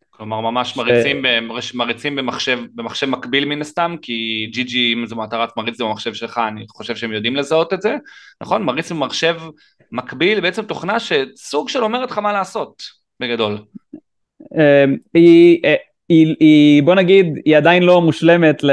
כלומר 0.10 0.40
ממש 0.42 0.78
מריצים, 0.78 1.22
ב, 1.22 1.28
מריצים 1.74 2.16
במחשב, 2.16 2.60
במחשב 2.76 3.08
מקביל 3.08 3.46
מן 3.46 3.62
הסתם, 3.62 3.96
כי 4.02 4.50
ג'י 4.54 4.64
ג'י 4.64 4.94
אם 4.94 5.06
זו 5.06 5.16
מטרת 5.16 5.58
מריץ 5.58 5.78
זה 5.78 5.84
במחשב 5.84 6.14
שלך, 6.14 6.42
אני 6.48 6.66
חושב 6.70 6.96
שהם 6.96 7.12
יודעים 7.12 7.36
לזהות 7.36 7.74
את 7.74 7.82
זה, 7.82 7.96
נכון? 8.42 8.64
מריץ 8.64 8.92
במחשב 8.92 9.36
מקביל, 9.92 10.40
בעצם 10.40 10.66
תוכנה 10.66 10.98
שסוג 11.00 11.70
של 11.70 11.84
אומרת 11.84 12.12
לך 12.12 12.18
מה 12.18 12.34
לעשות, 12.34 12.84
בגדול. 13.20 13.58
אמ, 14.56 14.98
היא, 15.14 15.60
אה, 15.66 15.76
היא, 16.12 16.36
היא, 16.40 16.84
בוא 16.84 16.96
נגיד, 16.96 17.26
היא 17.46 17.58
עדיין 17.58 17.84
לא 17.84 18.02
מושלמת 18.02 18.64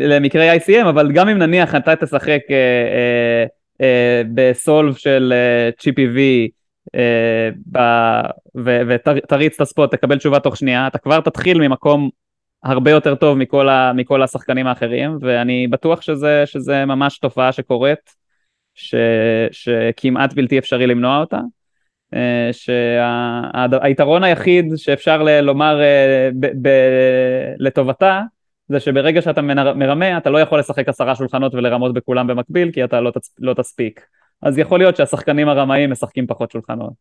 למקרי 0.00 0.56
ICM, 0.56 0.88
אבל 0.88 1.12
גם 1.12 1.28
אם 1.28 1.38
נניח 1.38 1.74
אתה 1.74 1.96
תשחק 1.96 2.40
אה, 2.50 2.56
אה, 2.56 3.44
אה, 3.80 4.22
בסולב 4.34 4.94
של 4.94 5.32
אה, 5.36 5.70
GPV 5.80 6.18
אה, 6.94 7.50
ותריץ 8.54 9.54
את 9.54 9.60
הספוט, 9.60 9.90
תקבל 9.94 10.18
תשובה 10.18 10.40
תוך 10.40 10.56
שנייה, 10.56 10.86
אתה 10.86 10.98
כבר 10.98 11.20
תתחיל 11.20 11.68
ממקום 11.68 12.10
הרבה 12.64 12.90
יותר 12.90 13.14
טוב 13.14 13.38
מכל, 13.38 13.68
ה, 13.68 13.92
מכל 13.92 14.22
השחקנים 14.22 14.66
האחרים, 14.66 15.18
ואני 15.20 15.66
בטוח 15.66 16.00
שזה, 16.00 16.42
שזה 16.46 16.84
ממש 16.84 17.18
תופעה 17.18 17.52
שקורית, 17.52 18.14
ש, 18.74 18.94
שכמעט 19.50 20.32
בלתי 20.32 20.58
אפשרי 20.58 20.86
למנוע 20.86 21.20
אותה. 21.20 21.40
אה, 22.14 22.48
שהיתרון 22.52 24.24
היחיד 24.24 24.76
שאפשר 24.76 25.22
לומר 25.42 25.80
אה, 25.80 26.30
ב, 26.40 26.46
ב, 26.62 26.70
לטובתה 27.58 28.22
זה 28.68 28.80
שברגע 28.80 29.22
שאתה 29.22 29.42
מרמה 29.74 30.18
אתה 30.18 30.30
לא 30.30 30.38
יכול 30.38 30.58
לשחק 30.58 30.88
עשרה 30.88 31.14
שולחנות 31.14 31.54
ולרמות 31.54 31.94
בכולם 31.94 32.26
במקביל 32.26 32.72
כי 32.72 32.84
אתה 32.84 33.00
לא, 33.00 33.10
תצ... 33.10 33.34
לא 33.38 33.54
תספיק. 33.54 34.06
אז 34.42 34.58
יכול 34.58 34.78
להיות 34.78 34.96
שהשחקנים 34.96 35.48
הרמאים 35.48 35.90
משחקים 35.90 36.26
פחות 36.26 36.50
שולחנות. 36.50 36.92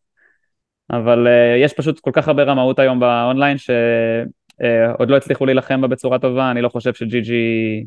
אבל 0.91 1.27
uh, 1.27 1.29
יש 1.63 1.73
פשוט 1.73 1.99
כל 1.99 2.11
כך 2.13 2.27
הרבה 2.27 2.43
רמאות 2.43 2.79
היום 2.79 2.99
באונליין 2.99 3.57
שעוד 3.57 5.07
uh, 5.07 5.11
לא 5.11 5.17
הצליחו 5.17 5.45
להילחם 5.45 5.81
בה 5.81 5.87
בצורה 5.87 6.19
טובה. 6.19 6.51
אני 6.51 6.61
לא 6.61 6.69
חושב 6.69 6.93
שג'י 6.93 7.21
ג'י 7.21 7.85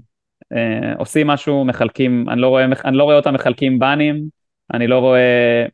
uh, 0.55 0.99
עושים 0.99 1.27
משהו 1.27 1.65
מחלקים 1.65 2.29
אני 2.29 2.41
לא 2.41 2.49
רואה, 2.49 2.65
אני 2.85 2.97
לא 2.97 3.05
רואה 3.05 3.17
אותם 3.17 3.35
מחלקים 3.35 3.79
באנים. 3.79 4.39
אני 4.75 4.87
לא 4.87 4.99
רואה 4.99 5.19
אה, 5.19 5.67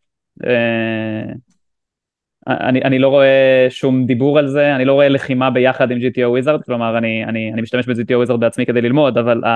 אני, 2.47 2.83
אני 2.83 2.99
לא 2.99 3.09
רואה 3.09 3.67
שום 3.69 4.07
דיבור 4.07 4.39
על 4.39 4.49
זה, 4.49 4.77
אני 4.77 4.85
לא 4.85 4.93
רואה 4.93 5.09
לחימה 5.09 5.51
ביחד 5.51 5.91
עם 5.91 5.99
GTO 5.99 6.45
Wizard, 6.45 6.63
כלומר 6.65 6.99
אני, 6.99 7.25
אני, 7.25 7.53
אני 7.53 7.63
משתמש 7.63 7.87
ב-GTO 7.87 8.27
Wizard 8.29 8.37
בעצמי 8.37 8.67
כדי 8.67 8.81
ללמוד, 8.81 9.19
אבל 9.19 9.41
uh, 9.45 9.47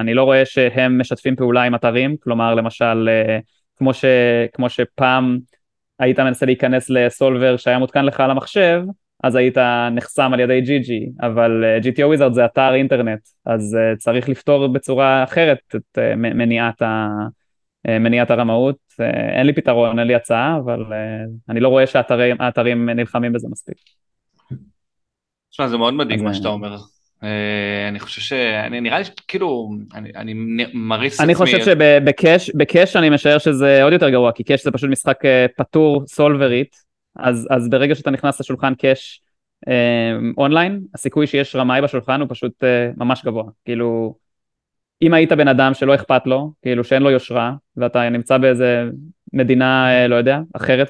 אני 0.00 0.14
לא 0.14 0.24
רואה 0.24 0.44
שהם 0.44 1.00
משתפים 1.00 1.36
פעולה 1.36 1.62
עם 1.62 1.74
אתרים, 1.74 2.16
כלומר 2.22 2.54
למשל 2.54 3.08
uh, 3.08 3.42
כמו, 3.76 3.94
ש, 3.94 4.04
כמו 4.52 4.68
שפעם 4.68 5.38
היית 5.98 6.20
מנסה 6.20 6.46
להיכנס 6.46 6.90
לסולבר 6.90 7.56
שהיה 7.56 7.78
מותקן 7.78 8.04
לך 8.04 8.20
על 8.20 8.30
המחשב, 8.30 8.82
אז 9.24 9.34
היית 9.34 9.58
נחסם 9.92 10.30
על 10.32 10.40
ידי 10.40 10.62
GG, 10.64 11.24
אבל 11.26 11.64
uh, 11.64 11.84
GTO 11.84 12.18
Wizard 12.18 12.32
זה 12.32 12.44
אתר 12.44 12.74
אינטרנט, 12.74 13.20
אז 13.46 13.76
uh, 13.80 13.96
צריך 13.98 14.28
לפתור 14.28 14.66
בצורה 14.66 15.24
אחרת 15.24 15.58
את 15.76 15.98
uh, 15.98 16.16
מניעת 16.16 16.82
ה... 16.82 17.08
אה, 17.88 17.98
מניעת 17.98 18.30
הרמאות, 18.30 18.76
אה, 19.00 19.38
אין 19.38 19.46
לי 19.46 19.52
פתרון, 19.52 19.98
אין 19.98 20.08
לי 20.08 20.14
הצעה, 20.14 20.56
אבל 20.64 20.84
אה, 20.92 21.24
אני 21.48 21.60
לא 21.60 21.68
רואה 21.68 21.86
שהאתרים 21.86 22.88
נלחמים 22.88 23.32
בזה 23.32 23.48
מספיק. 23.50 23.76
תשמע, 25.50 25.68
זה 25.68 25.76
מאוד 25.76 25.94
מדאיג 25.94 26.22
מה 26.22 26.34
שאתה 26.34 26.48
אומר. 26.48 26.76
אני 27.88 28.00
חושב 28.00 28.20
ש... 28.20 28.32
אני 28.32 28.80
נראה 28.80 28.98
לי 28.98 29.04
כאילו, 29.28 29.70
אני 29.94 30.34
מריס 30.74 31.14
עצמי... 31.14 31.24
אני 31.24 31.34
חושב 31.34 31.58
שבקאש 32.38 32.96
אני 32.96 33.10
משער 33.10 33.38
שזה 33.38 33.82
עוד 33.82 33.92
יותר 33.92 34.10
גרוע, 34.10 34.32
כי 34.32 34.44
קאש 34.44 34.64
זה 34.64 34.70
פשוט 34.70 34.90
משחק 34.90 35.18
פטור 35.56 36.02
סולברית, 36.06 36.76
אז, 37.16 37.48
אז 37.50 37.70
ברגע 37.70 37.94
שאתה 37.94 38.10
נכנס 38.10 38.40
לשולחן 38.40 38.74
קאש 38.74 39.22
אונליין, 40.38 40.80
הסיכוי 40.94 41.26
שיש 41.26 41.56
רמאי 41.56 41.80
בשולחן 41.80 42.20
הוא 42.20 42.28
פשוט 42.30 42.64
ממש 42.96 43.24
גבוה. 43.24 43.44
כאילו, 43.64 44.14
אם 45.02 45.14
היית 45.14 45.32
בן 45.32 45.48
אדם 45.48 45.74
שלא 45.74 45.94
אכפת 45.94 46.26
לו, 46.26 46.52
כאילו 46.62 46.84
שאין 46.84 47.02
לו 47.02 47.10
יושרה, 47.10 47.52
ואתה 47.76 48.08
נמצא 48.08 48.38
באיזה 48.38 48.84
מדינה, 49.32 49.90
אה, 49.90 50.08
לא 50.08 50.14
יודע, 50.14 50.38
אחרת 50.52 50.88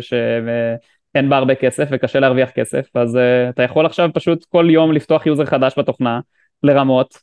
שאין 0.00 1.28
בה 1.28 1.36
הרבה 1.36 1.54
כסף 1.54 1.88
וקשה 1.90 2.20
להרוויח 2.20 2.50
כסף, 2.50 2.96
אז 2.96 3.16
אה, 3.16 3.50
אתה 3.50 3.62
יכול 3.62 3.86
עכשיו 3.86 4.10
פשוט 4.14 4.44
כל 4.44 4.66
יום 4.70 4.92
לפתוח 4.92 5.26
user 5.26 5.44
חדש 5.44 5.78
בתוכנה, 5.78 6.20
לרמות, 6.62 7.18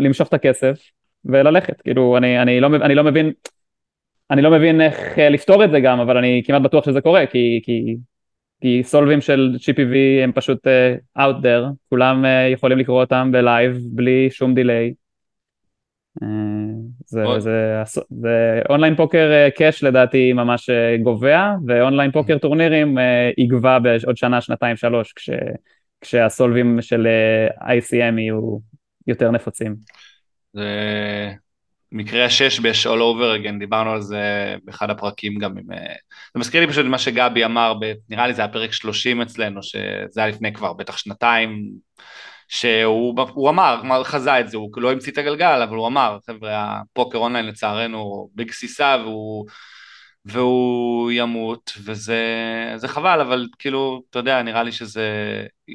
למשוך 0.00 0.28
את 0.28 0.34
הכסף 0.34 0.80
וללכת, 1.24 1.80
כאילו 1.80 2.16
אני, 2.16 2.42
אני, 2.42 2.60
לא, 2.60 2.68
אני 2.82 2.94
לא 2.94 3.04
מבין, 3.04 3.32
אני 4.30 4.42
לא 4.42 4.50
מבין 4.50 4.80
איך 4.80 5.18
אה, 5.18 5.28
לפתור 5.28 5.64
את 5.64 5.70
זה 5.70 5.80
גם, 5.80 6.00
אבל 6.00 6.16
אני 6.16 6.42
כמעט 6.46 6.62
בטוח 6.62 6.84
שזה 6.84 7.00
קורה, 7.00 7.26
כי, 7.26 7.60
כי 7.64 7.96
כי 8.62 8.82
סולבים 8.84 9.20
של 9.20 9.56
GPV 9.58 10.24
הם 10.24 10.32
פשוט 10.32 10.66
אה, 10.66 11.20
out 11.20 11.42
there, 11.42 11.74
כולם 11.88 12.24
אה, 12.24 12.52
יכולים 12.52 12.78
לקרוא 12.78 13.00
אותם 13.00 13.30
בלייב 13.32 13.76
בלי 13.92 14.28
שום 14.30 14.54
delay. 14.54 14.94
אה, 16.22 16.26
זה, 17.06 17.24
זה, 17.38 17.82
זה, 17.84 18.00
זה 18.20 18.60
אונליין 18.70 18.96
פוקר 18.96 19.48
cash 19.56 19.84
לדעתי 19.84 20.32
ממש 20.32 20.70
גווע, 21.02 21.52
ואונליין 21.66 22.10
פוקר 22.10 22.38
טורנירים 22.38 22.98
יגווע 23.38 23.78
בעוד 23.78 24.16
שנה, 24.16 24.40
שנתיים, 24.40 24.76
שלוש, 24.76 25.12
כש, 25.12 25.30
כשהסולבים 26.00 26.78
של 26.80 27.06
ICM 27.60 28.18
יהיו 28.18 28.58
יותר 29.06 29.30
נפוצים. 29.30 29.74
זה 30.52 31.32
מקרה 31.92 32.24
השש-בש 32.24 32.60
all 32.60 32.98
over 32.98 33.42
again, 33.42 33.58
דיברנו 33.58 33.90
על 33.90 34.00
זה 34.00 34.56
באחד 34.64 34.90
הפרקים 34.90 35.38
גם 35.38 35.58
עם... 35.58 35.72
אה, 35.72 35.94
זה 36.34 36.40
מזכיר 36.40 36.60
לי 36.60 36.66
פשוט 36.66 36.86
מה 36.86 36.98
שגבי 36.98 37.44
אמר. 37.44 37.74
נראה 38.08 38.26
לי 38.26 38.34
זה 38.34 38.42
היה 38.42 38.52
פרק 38.52 38.72
30 38.72 39.22
אצלנו, 39.22 39.62
שזה 39.62 40.20
היה 40.20 40.26
לפני 40.26 40.52
כבר 40.52 40.72
בטח 40.72 40.96
שנתיים, 40.96 41.70
שהוא 42.48 43.50
אמר, 43.50 44.04
חזה 44.04 44.40
את 44.40 44.48
זה, 44.48 44.56
הוא 44.56 44.70
לא 44.76 44.92
המציא 44.92 45.12
את 45.12 45.18
הגלגל, 45.18 45.62
אבל 45.62 45.76
הוא 45.76 45.86
אמר, 45.86 46.18
חבר'ה, 46.26 46.80
הפוקר 46.80 47.18
אונליין 47.18 47.46
לצערנו 47.46 48.30
בגסיסה 48.34 48.96
והוא, 49.04 49.46
והוא 50.24 51.10
ימות, 51.10 51.72
וזה 51.84 52.88
חבל, 52.88 53.20
אבל 53.20 53.48
כאילו, 53.58 54.02
אתה 54.10 54.18
יודע, 54.18 54.42
נראה 54.42 54.62
לי 54.62 54.72
שזה... 54.72 55.06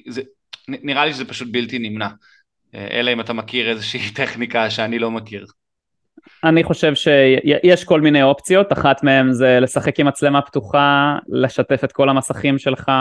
זה, 0.08 0.22
נראה 0.68 1.06
לי 1.06 1.14
שזה 1.14 1.26
פשוט 1.26 1.48
בלתי 1.52 1.80
נמנע. 1.80 2.08
אה, 2.76 2.88
אלא 2.92 3.14
אם 3.14 3.20
אתה 3.20 3.34
מכיר 3.34 3.70
איזושהי 3.70 4.12
טכניקה 4.16 4.70
שאני 4.70 5.00
לא 5.00 5.12
מכיר. 5.12 5.46
אני 6.44 6.64
חושב 6.64 6.94
שיש 6.96 7.84
כל 7.84 8.02
מיני 8.02 8.24
אופציות, 8.24 8.74
אחת 8.74 9.04
מהן 9.04 9.32
זה 9.32 9.60
לשחק 9.60 10.00
עם 10.00 10.08
מצלמה 10.08 10.42
פתוחה, 10.42 11.18
לשתף 11.28 11.84
את 11.84 11.92
כל 11.92 12.10
המסכים 12.10 12.58
שלך, 12.58 12.92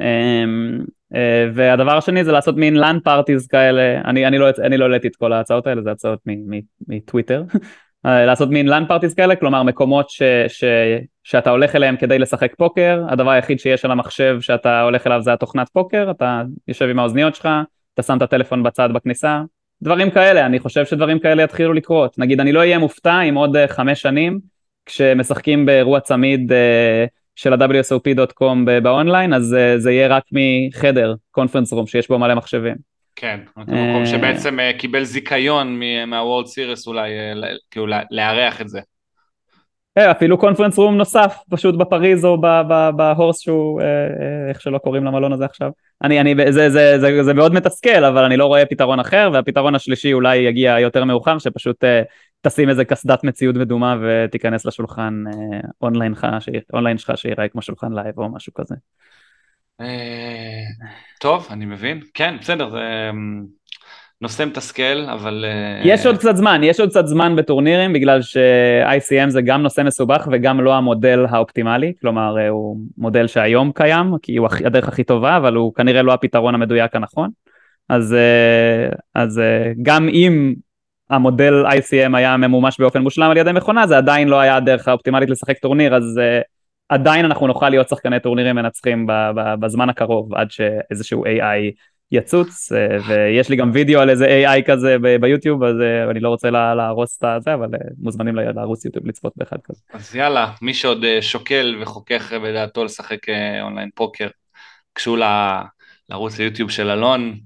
אמ, 0.00 0.78
אה, 1.14 1.48
והדבר 1.54 1.96
השני 1.96 2.24
זה 2.24 2.32
לעשות 2.32 2.56
מין 2.56 2.76
לאן 2.76 2.98
פארטיז 3.04 3.46
כאלה, 3.46 4.00
אני, 4.04 4.26
אני 4.26 4.38
לא 4.38 4.50
לא 4.70 4.84
העליתי 4.84 5.08
את 5.08 5.16
כל 5.16 5.32
ההצעות 5.32 5.66
האלה, 5.66 5.82
זה 5.82 5.90
הצעות 5.90 6.20
מטוויטר, 6.88 7.42
אה, 8.06 8.26
לעשות 8.26 8.48
מין 8.48 8.68
לאן 8.68 8.84
פארטיז 8.88 9.14
כאלה, 9.14 9.36
כלומר 9.36 9.62
מקומות 9.62 10.10
ש, 10.10 10.22
ש, 10.48 10.64
שאתה 11.24 11.50
הולך 11.50 11.76
אליהם 11.76 11.96
כדי 11.96 12.18
לשחק 12.18 12.54
פוקר, 12.58 13.02
הדבר 13.08 13.30
היחיד 13.30 13.58
שיש 13.58 13.84
על 13.84 13.90
המחשב 13.90 14.38
שאתה 14.40 14.80
הולך 14.80 15.06
אליו 15.06 15.22
זה 15.22 15.32
התוכנת 15.32 15.68
פוקר, 15.68 16.10
אתה 16.10 16.42
יושב 16.68 16.88
עם 16.88 16.98
האוזניות 16.98 17.34
שלך, 17.34 17.48
אתה 17.94 18.02
שם 18.02 18.16
את 18.16 18.22
הטלפון 18.22 18.62
בצד 18.62 18.88
בכניסה, 18.92 19.42
דברים 19.86 20.10
כאלה, 20.10 20.46
אני 20.46 20.58
חושב 20.58 20.84
שדברים 20.86 21.18
כאלה 21.18 21.42
יתחילו 21.42 21.72
לקרות. 21.72 22.18
נגיד, 22.18 22.40
אני 22.40 22.52
לא 22.52 22.58
אהיה 22.58 22.78
מופתע 22.78 23.20
אם 23.20 23.34
עוד 23.34 23.56
uh, 23.56 23.60
חמש 23.68 24.02
שנים, 24.02 24.40
כשמשחקים 24.86 25.66
באירוע 25.66 26.00
צמיד 26.00 26.52
uh, 26.52 26.54
של 27.36 27.52
ה-WSOP.com 27.52 28.80
באונליין, 28.82 29.34
אז 29.34 29.56
uh, 29.58 29.78
זה 29.78 29.92
יהיה 29.92 30.08
רק 30.08 30.22
מחדר, 30.32 31.14
קונפרנס 31.30 31.72
רום, 31.72 31.86
שיש 31.86 32.08
בו 32.08 32.18
מלא 32.18 32.34
מחשבים. 32.34 32.74
כן, 33.16 33.40
מקום 33.56 34.06
שבעצם 34.06 34.58
קיבל 34.78 35.04
זיכיון 35.04 35.80
מה-World 36.06 36.46
Series 36.46 36.86
אולי, 36.86 37.10
כאילו 37.70 37.86
לארח 38.10 38.60
את 38.60 38.68
זה. 38.68 38.80
אה, 39.98 40.10
אפילו 40.10 40.38
קונפרנס 40.38 40.78
רום 40.78 40.96
נוסף, 40.96 41.36
פשוט 41.50 41.74
בפריז 41.74 42.24
או 42.24 42.40
בהורס 42.96 43.40
שהוא, 43.40 43.80
איך 44.48 44.60
שלא 44.60 44.78
קוראים 44.78 45.04
למלון 45.04 45.32
הזה 45.32 45.44
עכשיו. 45.44 45.70
אני, 46.02 46.20
אני, 46.20 46.34
זה, 46.50 46.70
זה, 46.70 46.98
זה, 47.00 47.22
זה, 47.24 47.34
מאוד 47.34 47.54
מתסכל, 47.54 48.04
אבל 48.04 48.24
אני 48.24 48.36
לא 48.36 48.46
רואה 48.46 48.66
פתרון 48.66 49.00
אחר, 49.00 49.30
והפתרון 49.32 49.74
השלישי 49.74 50.12
אולי 50.12 50.36
יגיע 50.36 50.80
יותר 50.80 51.04
מאוחר, 51.04 51.38
שפשוט 51.38 51.84
תשים 52.42 52.68
איזה 52.68 52.84
קסדת 52.84 53.24
מציאות 53.24 53.56
מדומה 53.56 53.96
ותיכנס 54.02 54.66
לשולחן 54.66 55.24
אונליין, 55.82 56.14
אונליין 56.72 56.98
שלך 56.98 57.18
שיראה 57.18 57.48
כמו 57.48 57.62
שולחן 57.62 57.92
live 57.92 58.18
או 58.18 58.28
משהו 58.28 58.54
כזה. 58.54 58.74
טוב, 61.20 61.46
אני 61.50 61.64
מבין. 61.64 62.00
כן, 62.14 62.36
בסדר, 62.40 62.70
זה... 62.70 63.10
נושא 64.20 64.44
מתסכל, 64.44 65.04
אבל... 65.12 65.44
אה, 65.48 65.80
יש 65.84 66.06
עוד 66.06 66.18
קצת 66.18 66.36
זמן, 66.36 66.60
יש 66.64 66.80
עוד 66.80 66.90
קצת 66.90 67.06
זמן 67.06 67.36
בטורנירים, 67.36 67.92
בגלל 67.92 68.22
ש-ICM 68.22 69.28
זה 69.28 69.42
גם 69.42 69.62
נושא 69.62 69.80
מסובך 69.80 70.28
וגם 70.32 70.60
לא 70.60 70.74
המודל 70.74 71.26
האופטימלי, 71.28 71.92
כלומר 72.00 72.38
אה, 72.38 72.48
הוא 72.48 72.76
מודל 72.98 73.26
שהיום 73.26 73.72
קיים, 73.74 74.12
כי 74.22 74.36
הוא 74.36 74.48
הדרך 74.64 74.88
הכי 74.88 75.04
טובה, 75.04 75.36
אבל 75.36 75.54
הוא 75.54 75.74
כנראה 75.74 76.02
לא 76.02 76.12
הפתרון 76.12 76.54
המדויק 76.54 76.96
הנכון. 76.96 77.30
אז, 77.88 78.14
אה, 78.14 78.88
אז 79.14 79.40
גם 79.82 80.08
אם 80.08 80.54
המודל 81.10 81.66
ICM 81.66 82.16
היה 82.16 82.36
ממומש 82.36 82.80
באופן 82.80 83.02
מושלם 83.02 83.30
על 83.30 83.36
ידי 83.36 83.52
מכונה, 83.52 83.86
זה 83.86 83.96
עדיין 83.96 84.28
לא 84.28 84.40
היה 84.40 84.56
הדרך 84.56 84.88
האופטימלית 84.88 85.30
לשחק 85.30 85.58
טורניר, 85.58 85.96
אז 85.96 86.20
עדיין 86.88 87.24
אנחנו 87.24 87.46
נוכל 87.46 87.68
להיות 87.68 87.88
שחקני 87.88 88.20
טורנירים 88.20 88.56
מנצחים 88.56 89.06
בזמן 89.60 89.88
הקרוב, 89.88 90.34
עד 90.34 90.50
שאיזשהו 90.50 91.24
AI 91.24 91.72
יצוץ, 92.12 92.72
אה, 92.72 92.96
ויש 93.08 93.48
לי 93.48 93.56
גם 93.56 93.70
וידאו 93.74 94.00
על 94.00 94.10
איזה 94.10 94.26
AI 94.26 94.62
כזה 94.66 94.96
ביוטיוב, 95.20 95.64
אז 95.64 95.74
אה, 95.80 96.10
אני 96.10 96.20
לא 96.20 96.28
רוצה 96.28 96.50
להרוס 96.50 97.18
את 97.24 97.42
זה, 97.42 97.54
אבל 97.54 97.68
אה, 97.74 97.78
מוזמנים 97.98 98.36
לערוץ 98.36 98.84
יוטיוב 98.84 99.06
לצפות 99.06 99.32
באחד 99.36 99.56
כזה. 99.64 99.80
אז 99.92 100.16
יאללה, 100.16 100.52
מי 100.62 100.74
שעוד 100.74 101.04
שוקל 101.20 101.78
וחוכך 101.80 102.32
בדעתו 102.32 102.84
לשחק 102.84 103.28
אונליין 103.62 103.90
פוקר, 103.94 104.28
גשו 104.92 105.16
לערוץ 106.10 106.40
היוטיוב 106.40 106.70
של 106.70 106.90
אלון, 106.90 107.38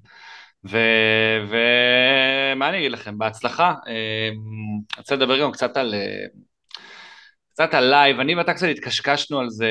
ומה 0.64 2.68
אני 2.68 2.79
אגיד 2.79 2.92
לכם, 2.92 3.18
בהצלחה. 3.18 3.75
אני 3.87 4.99
רוצה 4.99 5.16
לדבר 5.16 5.40
גם 5.40 5.53
קצת 5.53 5.77
על... 5.77 5.94
קצת 7.53 7.75
על 7.75 7.90
live, 7.90 8.20
אני 8.20 8.35
ואתה 8.35 8.55
קצת 8.55 8.66
התקשקשנו 8.70 9.40
על 9.40 9.51
זה, 9.51 9.68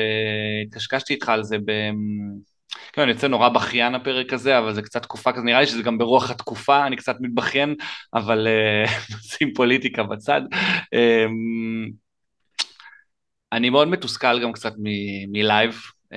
התקשקשתי 0.66 1.14
איתך 1.14 1.28
על 1.28 1.42
זה. 1.42 1.56
כן, 2.92 3.02
אני 3.02 3.10
יוצא 3.10 3.28
נורא 3.28 3.48
בכיין 3.48 3.94
הפרק 3.94 4.32
הזה, 4.32 4.58
אבל 4.58 4.74
זה 4.74 4.82
קצת 4.82 5.02
תקופה 5.02 5.32
כזה, 5.32 5.44
נראה 5.44 5.60
לי 5.60 5.66
שזה 5.66 5.82
גם 5.82 5.98
ברוח 5.98 6.30
התקופה, 6.30 6.86
אני 6.86 6.96
קצת 6.96 7.16
מתבכיין, 7.20 7.74
אבל 8.14 8.46
נשים 9.18 9.48
אה, 9.48 9.52
פוליטיקה 9.56 10.02
בצד. 10.02 10.40
אמ, 10.94 11.92
אני 13.52 13.70
מאוד 13.70 13.88
מתוסכל 13.88 14.42
גם 14.42 14.52
קצת 14.52 14.72
מ 15.28 15.37
live, 15.37 15.80
אה, 16.14 16.16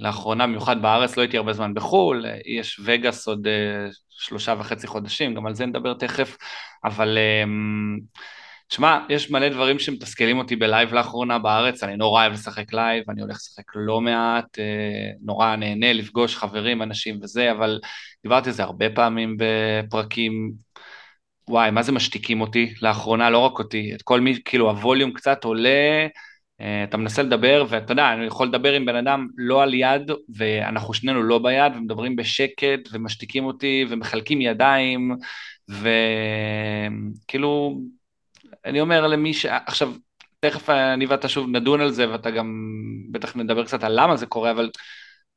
לאחרונה, 0.00 0.46
במיוחד 0.46 0.82
בארץ, 0.82 1.16
לא 1.16 1.22
הייתי 1.22 1.36
הרבה 1.36 1.52
זמן 1.52 1.74
בחו"ל, 1.74 2.24
יש 2.46 2.80
וגאס 2.84 3.28
עוד 3.28 3.46
אה, 3.46 3.94
שלושה 4.10 4.54
וחצי 4.58 4.86
חודשים, 4.86 5.34
גם 5.34 5.46
על 5.46 5.54
זה 5.54 5.66
נדבר 5.66 5.94
תכף, 5.94 6.36
אבל... 6.84 7.18
אה, 7.44 8.24
תשמע, 8.68 9.06
יש 9.08 9.30
מלא 9.30 9.48
דברים 9.48 9.78
שמתסכלים 9.78 10.38
אותי 10.38 10.56
ב 10.56 10.64
live 10.64 10.94
לאחרונה 10.94 11.38
בארץ, 11.38 11.82
אני 11.82 11.96
נורא 11.96 12.22
אוהב 12.22 12.32
לשחק 12.32 12.72
live, 12.72 13.04
אני 13.10 13.22
הולך 13.22 13.36
לשחק 13.36 13.64
לא 13.74 14.00
מעט, 14.00 14.58
אה, 14.58 15.10
נורא 15.22 15.56
נהנה 15.56 15.92
לפגוש 15.92 16.36
חברים, 16.36 16.82
אנשים 16.82 17.18
וזה, 17.22 17.50
אבל 17.50 17.80
דיברתי 18.22 18.48
על 18.48 18.54
זה 18.54 18.62
הרבה 18.62 18.90
פעמים 18.90 19.36
בפרקים, 19.38 20.52
וואי, 21.48 21.70
מה 21.70 21.82
זה 21.82 21.92
משתיקים 21.92 22.40
אותי 22.40 22.74
לאחרונה, 22.82 23.30
לא 23.30 23.38
רק 23.38 23.58
אותי, 23.58 23.94
את 23.94 24.02
כל 24.02 24.20
מי, 24.20 24.42
כאילו 24.44 24.70
הווליום 24.70 25.12
קצת 25.12 25.44
עולה, 25.44 26.06
אה, 26.60 26.84
אתה 26.84 26.96
מנסה 26.96 27.22
לדבר, 27.22 27.64
ואתה 27.68 27.92
יודע, 27.92 28.12
אני 28.12 28.26
יכול 28.26 28.46
לדבר 28.46 28.72
עם 28.72 28.84
בן 28.86 28.96
אדם 28.96 29.26
לא 29.36 29.62
על 29.62 29.74
יד, 29.74 30.10
ואנחנו 30.36 30.94
שנינו 30.94 31.22
לא 31.22 31.38
ביד, 31.38 31.72
ומדברים 31.76 32.16
בשקט, 32.16 32.88
ומשתיקים 32.92 33.44
אותי, 33.44 33.84
ומחלקים 33.88 34.40
ידיים, 34.40 35.16
וכאילו... 37.28 37.80
אני 38.64 38.80
אומר 38.80 39.06
למי 39.06 39.34
ש... 39.34 39.46
עכשיו, 39.46 39.92
תכף 40.40 40.70
אני 40.70 41.06
ואתה 41.06 41.28
שוב 41.28 41.48
נדון 41.48 41.80
על 41.80 41.90
זה, 41.90 42.10
ואתה 42.10 42.30
גם 42.30 42.46
בטח 43.10 43.36
נדבר 43.36 43.64
קצת 43.64 43.84
על 43.84 44.00
למה 44.00 44.16
זה 44.16 44.26
קורה, 44.26 44.50
אבל 44.50 44.70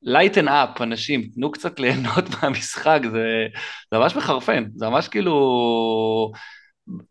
לייטן 0.01 0.47
אפ, 0.47 0.81
אנשים, 0.81 1.29
תנו 1.35 1.51
קצת 1.51 1.79
ליהנות 1.79 2.25
מהמשחק, 2.33 2.99
זה, 3.11 3.47
זה 3.91 3.97
ממש 3.99 4.15
מחרפן, 4.15 4.65
זה 4.75 4.89
ממש 4.89 5.07
כאילו... 5.07 6.31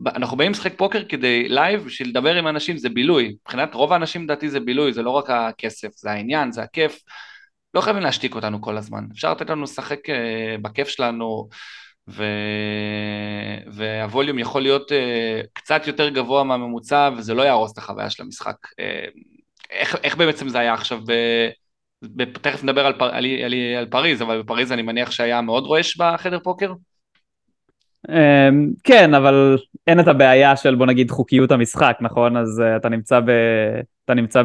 אנחנו 0.07 0.37
באים 0.37 0.51
לשחק 0.53 0.73
פוקר 0.77 1.05
כדי 1.09 1.49
live, 1.49 1.85
בשביל 1.85 2.09
לדבר 2.09 2.35
עם 2.35 2.49
אנשים 2.49 2.77
זה 2.79 2.89
בילוי. 2.89 3.37
מבחינת 3.43 3.75
רוב 3.75 3.93
האנשים 3.93 4.25
לדעתי 4.25 4.51
זה 4.51 4.61
בילוי, 4.61 4.93
זה 4.93 5.03
לא 5.03 5.11
רק 5.11 5.31
הכסף, 5.31 5.89
זה 5.97 6.11
העניין, 6.11 6.53
זה 6.53 6.63
הכיף. 6.63 7.03
לא 7.75 7.81
חייבים 7.81 8.03
להשתיק 8.03 8.35
אותנו 8.35 8.61
כל 8.61 8.77
הזמן. 8.77 9.05
אפשר 9.13 9.33
לתת 9.33 9.51
לנו 9.51 9.63
לשחק 9.63 10.11
אה, 10.11 10.57
בכיף 10.63 10.89
שלנו. 10.89 11.49
ו... 12.09 12.25
והווליום 13.73 14.39
יכול 14.39 14.63
להיות 14.63 14.93
אה, 14.93 14.95
קצת 15.53 15.87
יותר 15.87 16.09
גבוה 16.09 16.45
מהממוצע 16.45 17.11
וזה 17.17 17.35
לא 17.35 17.43
יהרוס 17.43 17.73
את 17.73 17.79
החוויה 17.79 18.11
של 18.11 18.23
המשחק. 18.23 18.57
אה, 18.67 19.11
איך, 19.71 19.97
איך 20.05 20.17
בעצם 20.17 20.49
זה 20.49 20.59
היה 20.59 20.75
עכשיו, 20.75 21.01
ב... 21.07 21.13
ב... 22.17 22.25
תכף 22.25 22.65
נדבר 22.65 22.87
על, 22.87 22.93
פר... 22.93 23.15
על, 23.15 23.27
על, 23.45 23.55
על 23.79 23.87
פריז, 23.87 24.23
אבל 24.23 24.43
בפריז 24.43 24.73
אני 24.73 24.83
מניח 24.83 25.11
שהיה 25.11 25.41
מאוד 25.41 25.65
רועש 25.65 25.97
בחדר 25.97 26.39
פוקר? 26.39 26.73
Um, 28.09 28.13
כן, 28.85 29.15
אבל 29.15 29.59
אין 29.87 30.01
את 30.01 30.09
הבעיה 30.09 30.57
של 30.57 30.75
בוא 30.75 30.87
נגיד 30.87 31.11
חוקיות 31.11 31.51
המשחק, 31.51 31.99
נכון? 32.01 32.37
אז 32.37 32.63
uh, 32.65 32.77
אתה 32.77 32.89
נמצא 32.89 33.21
ב... 33.21 33.31
אתה 34.05 34.15
נמצא 34.15 34.43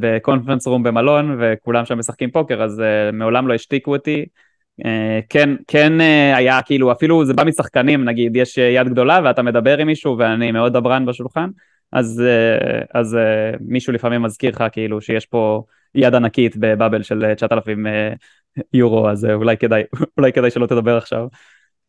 בקונפרנס 0.00 0.66
רום 0.66 0.82
במלון 0.82 1.38
וכולם 1.40 1.84
שם 1.84 1.98
משחקים 1.98 2.30
פוקר, 2.30 2.62
אז 2.62 2.78
uh, 2.78 3.12
מעולם 3.12 3.48
לא 3.48 3.54
השתיקו 3.54 3.92
אותי. 3.92 4.26
אה, 4.84 5.20
כן, 5.28 5.50
כן 5.68 6.00
אה, 6.00 6.36
היה 6.36 6.62
כאילו, 6.62 6.92
אפילו 6.92 7.24
זה 7.24 7.34
בא 7.34 7.44
משחקנים, 7.44 8.04
נגיד, 8.04 8.36
יש 8.36 8.58
יד 8.58 8.88
גדולה 8.88 9.20
ואתה 9.24 9.42
מדבר 9.42 9.78
עם 9.78 9.86
מישהו 9.86 10.18
ואני 10.18 10.52
מאוד 10.52 10.72
דברן 10.72 11.06
בשולחן, 11.06 11.50
אז, 11.92 12.22
אה, 12.26 12.80
אז 13.00 13.18
מישהו 13.60 13.92
לפעמים 13.92 14.22
מזכיר 14.22 14.50
לך 14.50 14.64
כאילו 14.72 15.00
שיש 15.00 15.26
פה 15.26 15.62
יד 15.94 16.14
ענקית 16.14 16.56
בבאבל 16.56 17.02
של 17.02 17.34
9,000 17.36 17.86
יורו, 18.72 19.08
אז 19.08 19.24
אולי 19.24 19.56
כדאי, 19.56 19.82
אולי 20.18 20.32
כדאי 20.32 20.50
שלא 20.50 20.66
תדבר 20.66 20.96
עכשיו. 20.96 21.26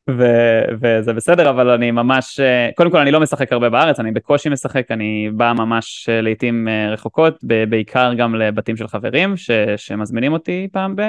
ו- 0.09 0.63
וזה 0.81 1.13
בסדר, 1.13 1.49
אבל 1.49 1.69
אני 1.69 1.91
ממש, 1.91 2.39
קודם 2.75 2.91
כל 2.91 2.97
אני 2.97 3.11
לא 3.11 3.19
משחק 3.19 3.53
הרבה 3.53 3.69
בארץ, 3.69 3.99
אני 3.99 4.11
בקושי 4.11 4.49
משחק, 4.49 4.91
אני 4.91 5.29
בא 5.33 5.53
ממש 5.57 6.09
לעיתים 6.11 6.67
רחוקות, 6.91 7.43
בעיקר 7.69 8.13
גם 8.13 8.35
לבתים 8.35 8.77
של 8.77 8.87
חברים 8.87 9.37
ש- 9.37 9.51
שמזמינים 9.77 10.33
אותי 10.33 10.67
פעם 10.71 10.95
ב... 10.95 11.01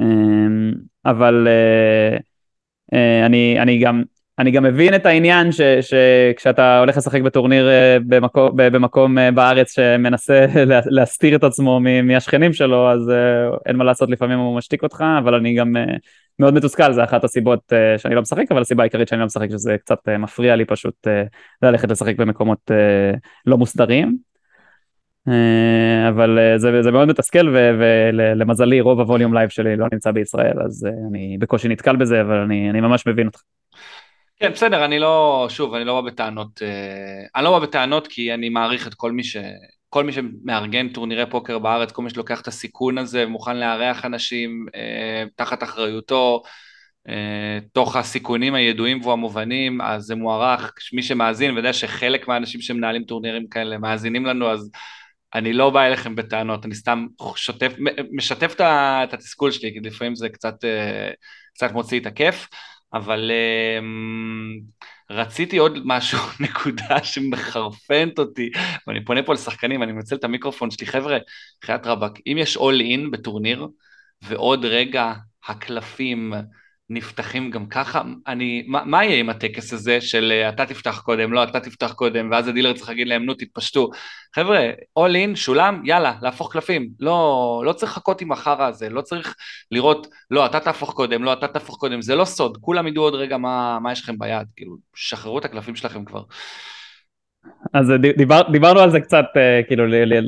אמ, 0.00 0.72
אבל 1.04 1.48
אה, 1.48 2.16
אה, 2.94 3.26
אני, 3.26 3.60
אני, 3.60 3.78
גם, 3.78 4.02
אני 4.38 4.50
גם 4.50 4.62
מבין 4.62 4.94
את 4.94 5.06
העניין 5.06 5.52
ש, 5.52 5.60
שכשאתה 5.60 6.78
הולך 6.78 6.96
לשחק 6.96 7.22
בטורניר 7.22 7.68
אה, 7.68 7.96
במקום, 8.06 8.50
במקום 8.56 9.16
בארץ 9.34 9.72
שמנסה 9.72 10.46
להסתיר 10.96 11.36
את 11.36 11.44
עצמו 11.44 11.80
מהשכנים 12.02 12.52
שלו, 12.52 12.90
אז 12.90 13.12
אין 13.66 13.76
מה 13.76 13.84
לעשות, 13.84 14.10
לפעמים 14.10 14.38
הוא 14.38 14.56
משתיק 14.56 14.82
אותך, 14.82 15.04
אבל 15.18 15.34
אני 15.34 15.54
גם 15.54 15.76
מאוד 16.38 16.54
מתוסכל, 16.54 16.92
זה 16.92 17.04
אחת 17.04 17.24
הסיבות 17.24 17.72
שאני 17.96 18.14
לא 18.14 18.20
משחק, 18.22 18.44
אבל 18.50 18.60
הסיבה 18.60 18.82
העיקרית 18.82 19.08
שאני 19.08 19.20
לא 19.20 19.26
משחק 19.26 19.50
שזה 19.50 19.76
קצת 19.78 20.08
מפריע 20.18 20.56
לי 20.56 20.64
פשוט 20.64 21.06
ללכת 21.62 21.90
לשחק 21.90 22.16
במקומות 22.16 22.70
לא 23.46 23.58
מוסדרים. 23.58 24.27
אה, 25.30 26.08
אבל 26.08 26.38
אה, 26.38 26.58
זה, 26.58 26.82
זה 26.82 26.90
מאוד 26.90 27.08
מתסכל 27.08 27.56
ולמזלי 27.78 28.80
רוב 28.80 29.00
הווליום 29.00 29.34
live 29.34 29.48
שלי 29.48 29.76
לא 29.76 29.86
נמצא 29.92 30.10
בישראל 30.10 30.62
אז 30.64 30.86
אה, 30.86 30.90
אני 31.10 31.36
בקושי 31.38 31.68
נתקל 31.68 31.96
בזה 31.96 32.20
אבל 32.20 32.36
אני, 32.36 32.70
אני 32.70 32.80
ממש 32.80 33.06
מבין 33.06 33.26
אותך. 33.26 33.40
כן 34.40 34.52
בסדר 34.52 34.84
אני 34.84 34.98
לא 34.98 35.46
שוב 35.50 35.74
אני 35.74 35.84
לא 35.84 36.00
בא 36.00 36.10
בטענות 36.10 36.62
אני 37.36 37.44
לא 37.44 37.58
בא 37.58 37.66
בטענות 37.66 38.06
כי 38.06 38.34
אני 38.34 38.48
מעריך 38.48 38.86
את 38.86 38.94
כל 38.94 39.12
מי 39.12 39.24
ש... 39.24 39.36
כל 39.90 40.04
מי 40.04 40.12
שמארגן 40.12 40.88
טורנירי 40.88 41.30
פוקר 41.30 41.58
בארץ, 41.58 41.92
כל 41.92 42.02
מי 42.02 42.10
שלוקח 42.10 42.40
את 42.40 42.48
הסיכון 42.48 42.98
הזה 42.98 43.24
ומוכן 43.26 43.56
לארח 43.56 44.04
אנשים 44.04 44.66
אה, 44.74 45.24
תחת 45.36 45.62
אחריותו, 45.62 46.42
אה, 47.08 47.58
תוך 47.72 47.96
הסיכונים 47.96 48.54
הידועים 48.54 49.06
והמובנים, 49.06 49.80
אז 49.80 50.02
זה 50.02 50.14
מוערך. 50.14 50.72
מי 50.92 51.02
שמאזין 51.02 51.50
ויודע 51.50 51.72
שחלק 51.72 52.28
מהאנשים 52.28 52.60
שמנהלים 52.60 53.04
טורנירים 53.04 53.48
כאלה 53.48 53.78
מאזינים 53.78 54.26
לנו, 54.26 54.50
אז 54.50 54.70
אני 55.34 55.52
לא 55.52 55.70
בא 55.70 55.82
אליכם 55.82 56.16
בטענות, 56.16 56.64
אני 56.64 56.74
סתם 56.74 57.06
שוטף, 57.36 57.72
משתף 58.12 58.54
את 58.54 59.14
התסכול 59.14 59.50
שלי, 59.50 59.72
כי 59.72 59.80
לפעמים 59.80 60.14
זה 60.14 60.28
קצת, 60.28 60.64
אה, 60.64 61.10
קצת 61.54 61.72
מוציא 61.72 62.00
את 62.00 62.06
הכיף, 62.06 62.48
אבל 62.92 63.30
אמ, 63.78 64.60
רציתי 65.10 65.56
עוד 65.58 65.78
משהו, 65.84 66.18
נקודה 66.40 67.04
שמחרפנת 67.04 68.18
אותי, 68.18 68.50
ואני 68.86 69.04
פונה 69.04 69.22
פה 69.22 69.32
לשחקנים, 69.32 69.82
אני 69.82 69.92
מנצל 69.92 70.16
את 70.16 70.24
המיקרופון 70.24 70.70
שלי, 70.70 70.86
חבר'ה, 70.86 71.18
חיית 71.64 71.86
רבאק, 71.86 72.12
אם 72.26 72.36
יש 72.38 72.56
all 72.56 72.80
in 72.80 73.10
בטורניר, 73.10 73.66
ועוד 74.22 74.64
רגע 74.64 75.12
הקלפים 75.48 76.32
נפתחים 76.90 77.50
גם 77.50 77.66
ככה, 77.66 78.02
אני, 78.26 78.64
מה, 78.66 78.84
מה 78.84 79.04
יהיה 79.04 79.20
עם 79.20 79.28
הטקס 79.28 79.72
הזה 79.72 80.00
של 80.00 80.32
אה, 80.32 80.48
אתה 80.48 80.66
תפתח 80.66 81.00
קודם, 81.04 81.32
לא 81.32 81.42
אתה 81.42 81.60
תפתח 81.60 81.92
קודם, 81.92 82.28
ואז 82.30 82.48
הדילר 82.48 82.72
צריך 82.72 82.88
להגיד 82.88 83.08
להם 83.08 83.24
נו 83.24 83.34
תתפשטו. 83.34 83.90
חבר'ה, 84.34 84.70
all 84.98 85.32
in, 85.32 85.36
שולם, 85.36 85.82
יאללה, 85.84 86.14
להפוך 86.22 86.52
קלפים. 86.52 86.88
לא, 87.00 87.62
לא 87.64 87.72
צריך 87.72 87.92
לחכות 87.92 88.20
עם 88.20 88.32
החרא 88.32 88.66
הזה, 88.66 88.88
לא 88.88 89.00
צריך 89.00 89.34
לראות, 89.70 90.06
לא 90.30 90.46
אתה 90.46 90.60
תהפוך 90.60 90.92
קודם, 90.92 91.24
לא 91.24 91.32
אתה 91.32 91.48
תהפוך 91.48 91.76
קודם, 91.76 92.02
זה 92.02 92.14
לא 92.14 92.24
סוד, 92.24 92.58
כולם 92.60 92.86
ידעו 92.86 93.04
עוד 93.04 93.14
רגע 93.14 93.36
מה, 93.36 93.78
מה 93.78 93.92
יש 93.92 94.02
לכם 94.02 94.18
ביד, 94.18 94.46
כאילו, 94.56 94.76
שחררו 94.94 95.38
את 95.38 95.44
הקלפים 95.44 95.76
שלכם 95.76 96.04
כבר. 96.04 96.22
אז 97.72 97.92
דיבר, 98.16 98.42
דיברנו 98.52 98.80
על 98.80 98.90
זה 98.90 99.00
קצת 99.00 99.24
אה, 99.36 99.60
כאילו 99.66 99.84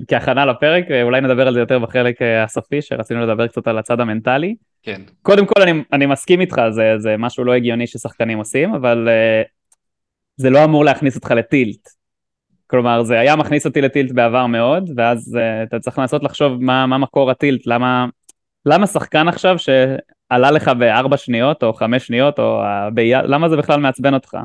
כהכנה 0.08 0.46
לפרק, 0.46 0.84
אולי 1.02 1.20
נדבר 1.20 1.46
על 1.46 1.54
זה 1.54 1.60
יותר 1.60 1.78
בחלק 1.78 2.22
אה, 2.22 2.44
הסופי, 2.44 2.82
שרצינו 2.82 3.20
לדבר 3.20 3.46
קצת 3.46 3.68
על 3.68 3.78
הצד 3.78 4.00
המנטלי. 4.00 4.54
כן. 4.82 5.00
קודם 5.22 5.46
כל 5.46 5.62
אני, 5.62 5.82
אני 5.92 6.06
מסכים 6.06 6.40
איתך, 6.40 6.60
זה, 6.70 6.94
זה 6.98 7.16
משהו 7.18 7.44
לא 7.44 7.52
הגיוני 7.52 7.86
ששחקנים 7.86 8.38
עושים, 8.38 8.74
אבל 8.74 9.08
uh, 9.08 9.48
זה 10.36 10.50
לא 10.50 10.64
אמור 10.64 10.84
להכניס 10.84 11.16
אותך 11.16 11.30
לטילט. 11.30 11.88
כלומר, 12.66 13.02
זה 13.02 13.20
היה 13.20 13.36
מכניס 13.36 13.66
אותי 13.66 13.80
לטילט 13.80 14.12
בעבר 14.12 14.46
מאוד, 14.46 14.90
ואז 14.96 15.38
אתה 15.62 15.78
צריך 15.78 15.98
לנסות 15.98 16.24
לחשוב 16.24 16.62
מה, 16.62 16.86
מה 16.86 16.98
מקור 16.98 17.30
הטילט, 17.30 17.66
למה, 17.66 18.06
למה 18.66 18.86
שחקן 18.86 19.28
עכשיו 19.28 19.56
שעלה 19.58 20.50
לך 20.50 20.70
בארבע 20.78 21.16
שניות 21.16 21.62
או 21.62 21.72
חמש 21.72 22.06
שניות, 22.06 22.38
או 22.38 22.62
בי... 22.94 23.12
למה 23.14 23.48
זה 23.48 23.56
בכלל 23.56 23.80
מעצבן 23.80 24.14
אותך? 24.14 24.36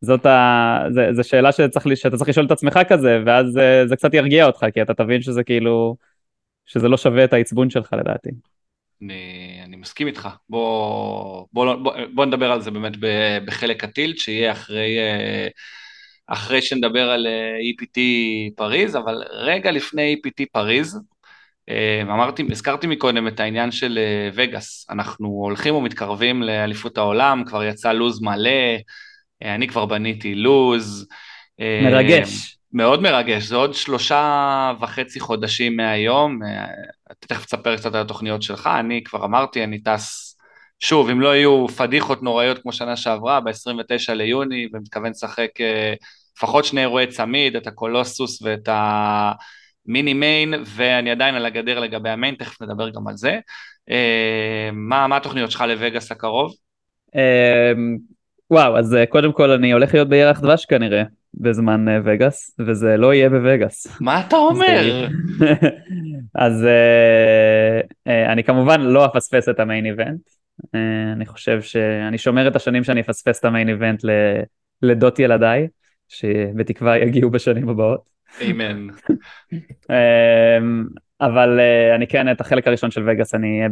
זאת 0.00 0.26
ה... 0.26 0.78
זה, 0.90 1.08
זה 1.12 1.22
שאלה 1.22 1.52
שצריך, 1.52 1.86
שאתה 1.94 2.16
צריך 2.16 2.28
לשאול 2.28 2.46
את 2.46 2.50
עצמך 2.50 2.78
כזה, 2.88 3.18
ואז 3.26 3.46
זה, 3.46 3.82
זה 3.86 3.96
קצת 3.96 4.14
ירגיע 4.14 4.46
אותך, 4.46 4.66
כי 4.74 4.82
אתה 4.82 4.94
תבין 4.94 5.22
שזה 5.22 5.44
כאילו, 5.44 5.96
שזה 6.66 6.88
לא 6.88 6.96
שווה 6.96 7.24
את 7.24 7.32
העצבון 7.32 7.70
שלך 7.70 7.92
לדעתי. 7.92 8.30
אני, 9.02 9.60
אני 9.64 9.76
מסכים 9.76 10.06
איתך. 10.06 10.28
בוא, 10.48 11.46
בוא, 11.52 11.74
בוא, 11.74 11.92
בוא 12.14 12.24
נדבר 12.24 12.52
על 12.52 12.60
זה 12.60 12.70
באמת 12.70 12.92
בחלק 13.44 13.84
הטילט, 13.84 14.18
שיהיה 14.18 14.52
אחרי, 14.52 14.98
אה, 14.98 15.48
אחרי 16.26 16.62
שנדבר 16.62 17.10
על 17.10 17.26
אה, 17.26 17.56
EPT 17.58 18.00
פריז, 18.56 18.96
אבל 18.96 19.22
רגע 19.30 19.70
לפני 19.70 20.16
EPT 20.16 20.44
פריז, 20.52 21.00
אה, 21.68 22.02
אמרתי, 22.02 22.42
הזכרתי 22.50 22.86
מקודם 22.86 23.28
את 23.28 23.40
העניין 23.40 23.70
של 23.70 23.98
וגאס, 24.34 24.86
אנחנו 24.90 25.28
הולכים 25.28 25.74
ומתקרבים 25.74 26.42
לאליפות 26.42 26.98
העולם, 26.98 27.44
כבר 27.46 27.64
יצא 27.64 27.92
לוז 27.92 28.22
מלא, 28.22 28.76
אני 29.42 29.68
כבר 29.68 29.86
בניתי 29.86 30.34
לוז. 30.34 31.08
מרגש. 31.58 32.56
מאוד 32.72 33.02
מרגש, 33.02 33.42
זה 33.42 33.56
עוד 33.56 33.74
שלושה 33.74 34.72
וחצי 34.80 35.20
חודשים 35.20 35.76
מהיום, 35.76 36.40
אתה 37.12 37.26
תכף 37.26 37.44
תספר 37.44 37.76
קצת 37.76 37.94
על 37.94 38.00
התוכניות 38.00 38.42
שלך, 38.42 38.70
אני 38.80 39.04
כבר 39.04 39.24
אמרתי, 39.24 39.64
אני 39.64 39.82
טס, 39.82 40.38
שוב, 40.80 41.10
אם 41.10 41.20
לא 41.20 41.36
יהיו 41.36 41.68
פדיחות 41.68 42.22
נוראיות 42.22 42.58
כמו 42.62 42.72
שנה 42.72 42.96
שעברה, 42.96 43.40
ב-29 43.40 44.12
ליוני, 44.14 44.68
ומתכוון 44.72 45.10
לשחק 45.10 45.60
אה, 45.60 45.94
לפחות 46.36 46.64
שני 46.64 46.80
אירועי 46.80 47.06
צמיד, 47.06 47.56
את 47.56 47.66
הקולוסוס 47.66 48.42
ואת 48.42 48.68
המיני 48.68 50.14
מיין, 50.14 50.54
ואני 50.66 51.10
עדיין 51.10 51.34
על 51.34 51.46
הגדר 51.46 51.80
לגבי 51.80 52.10
המיין, 52.10 52.34
תכף 52.34 52.62
נדבר 52.62 52.90
גם 52.90 53.08
על 53.08 53.16
זה. 53.16 53.38
אה, 53.90 54.70
מה, 54.72 55.06
מה 55.06 55.16
התוכניות 55.16 55.50
שלך 55.50 55.60
לווגאס 55.60 56.12
הקרוב? 56.12 56.52
אה, 58.52 58.56
וואו, 58.56 58.78
אז 58.78 58.96
קודם 59.08 59.32
כל 59.32 59.50
אני 59.50 59.72
הולך 59.72 59.94
להיות 59.94 60.08
בירח 60.08 60.40
דבש 60.40 60.64
כנראה. 60.64 61.02
בזמן 61.40 61.86
וגאס, 62.04 62.56
וזה 62.58 62.96
לא 62.96 63.14
יהיה 63.14 63.30
בווגאס. 63.30 64.00
מה 64.00 64.20
אתה 64.26 64.36
אומר? 64.36 65.08
אז 66.34 66.64
uh, 66.64 67.86
uh, 68.08 68.32
אני 68.32 68.44
כמובן 68.44 68.80
לא 68.80 69.06
אפספס 69.06 69.48
את 69.48 69.60
המיין 69.60 69.86
איבנט. 69.86 70.20
אני 71.12 71.26
חושב 71.26 71.62
שאני 71.62 72.18
שומר 72.18 72.48
את 72.48 72.56
השנים 72.56 72.84
שאני 72.84 73.00
אפספס 73.00 73.40
את 73.40 73.44
המיין 73.44 73.68
איבנט 73.68 74.00
לדות 74.82 75.18
ילדיי, 75.18 75.68
שבתקווה 76.08 76.98
יגיעו 76.98 77.30
בשנים 77.30 77.68
הבאות. 77.68 78.00
אמן. 78.50 78.86
אבל 81.20 81.60
אני 81.94 82.06
כן, 82.06 82.32
את 82.32 82.40
החלק 82.40 82.66
הראשון 82.66 82.90
של 82.90 83.08
וגאס 83.08 83.34
אני 83.34 83.58
אהיה 83.58 83.68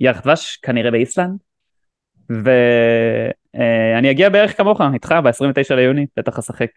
בירח 0.00 0.20
דבש, 0.20 0.56
כנראה 0.56 0.90
באיסלנד. 0.90 1.38
ואני 3.54 4.10
אגיע 4.10 4.28
בערך 4.28 4.56
כמוך, 4.56 4.80
איתך 4.94 5.14
ב-29 5.24 5.74
ליוני, 5.74 6.06
בטח 6.16 6.38
אשחק, 6.38 6.70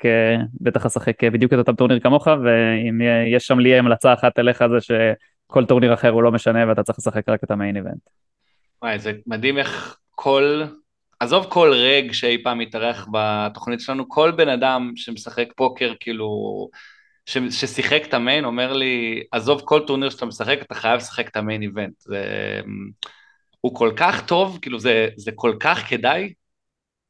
בטח 0.62 0.86
אשחק 0.86 1.24
בדיוק 1.24 1.54
את 1.54 1.58
אותו 1.58 1.74
טורניר 1.74 2.00
כמוך, 2.00 2.28
ואם 2.28 3.02
יש 3.36 3.48
שם 3.48 3.60
לי 3.60 3.78
המלצה 3.78 4.14
אחת 4.14 4.40
אליך 4.40 4.64
זה 4.68 4.82
שכל 4.82 5.66
טורניר 5.66 5.94
אחר 5.94 6.10
הוא 6.10 6.24
לא 6.24 6.32
משנה 6.32 6.68
ואתה 6.68 6.84
צריך 6.84 7.00
לשחק 7.00 7.30
רק 7.30 7.44
את 7.44 7.52
ה 7.52 7.57
main 7.57 7.76
event. 7.76 8.10
וואי, 8.82 9.00
זה 9.00 9.12
מדהים 9.28 9.58
איך 9.58 9.98
כל, 10.12 10.64
עזוב 11.20 11.46
כל 11.50 11.74
reg 11.74 12.12
שאי 12.12 12.44
פעם 12.44 12.60
מתארח 12.60 13.08
בתוכנית 13.12 13.80
שלנו, 13.80 14.10
כל 14.10 14.32
בן 14.32 14.50
אדם 14.50 14.92
שמשחק 14.96 15.48
פוקר, 15.56 15.94
כאילו, 16.00 16.30
ש, 17.26 17.38
ששיחק 17.38 18.02
את 18.08 18.14
המיין, 18.14 18.46
אומר 18.46 18.74
לי, 18.74 19.24
עזוב 19.32 19.62
כל 19.66 19.82
טורניר 19.88 20.10
שאתה 20.10 20.26
משחק, 20.26 20.60
אתה 20.62 20.76
חייב 20.76 20.98
לשחק 20.98 21.28
את 21.28 21.38
המיין 21.38 21.62
איבנט. 21.62 22.00
זה... 22.00 22.24
הוא 23.62 23.76
כל 23.76 23.92
כך 23.96 24.26
טוב, 24.26 24.60
כאילו 24.62 24.80
זה, 24.80 25.08
זה 25.16 25.32
כל 25.36 25.56
כך 25.60 25.90
כדאי. 25.90 26.34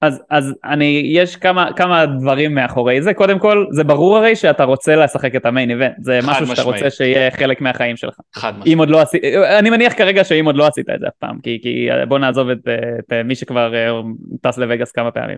אז, 0.02 0.22
אז 0.30 0.54
אני, 0.64 1.02
יש 1.06 1.36
כמה, 1.36 1.70
כמה 1.76 2.06
דברים 2.06 2.56
מאחורי 2.56 3.02
זה, 3.02 3.14
קודם 3.14 3.40
כל 3.40 3.66
זה 3.72 3.84
ברור 3.84 4.18
הרי 4.18 4.36
שאתה 4.36 4.64
רוצה 4.64 4.96
לשחק 4.96 5.36
את 5.36 5.46
המיין 5.46 5.70
איבנט, 5.72 5.96
זה 6.00 6.20
משהו 6.24 6.48
שאתה 6.48 6.62
רוצה 6.62 6.90
שיהיה 6.90 7.32
חלק 7.32 7.62
מהחיים 7.62 7.98
שלך. 7.98 8.20
חד 8.34 8.54
משמעית. 8.60 8.80
עוד 8.80 8.90
לא 8.90 9.02
עשית, 9.02 9.24
אני 9.60 9.70
מניח 9.70 9.94
כרגע 9.94 10.24
שאם 10.24 10.46
עוד 10.46 10.56
לא 10.56 10.68
עשית 10.68 10.90
את 10.90 11.00
זה 11.00 11.08
אף 11.08 11.14
פעם, 11.20 11.40
כי, 11.44 11.60
כי 11.62 11.90
בוא 12.08 12.20
נעזוב 12.20 12.50
את, 12.50 12.68
את 13.00 13.14
מי 13.26 13.36
שכבר 13.36 13.76
אה, 13.76 14.02
טס 14.42 14.58
לווגאס 14.58 14.92
כמה 14.92 15.12
פעמים. 15.12 15.38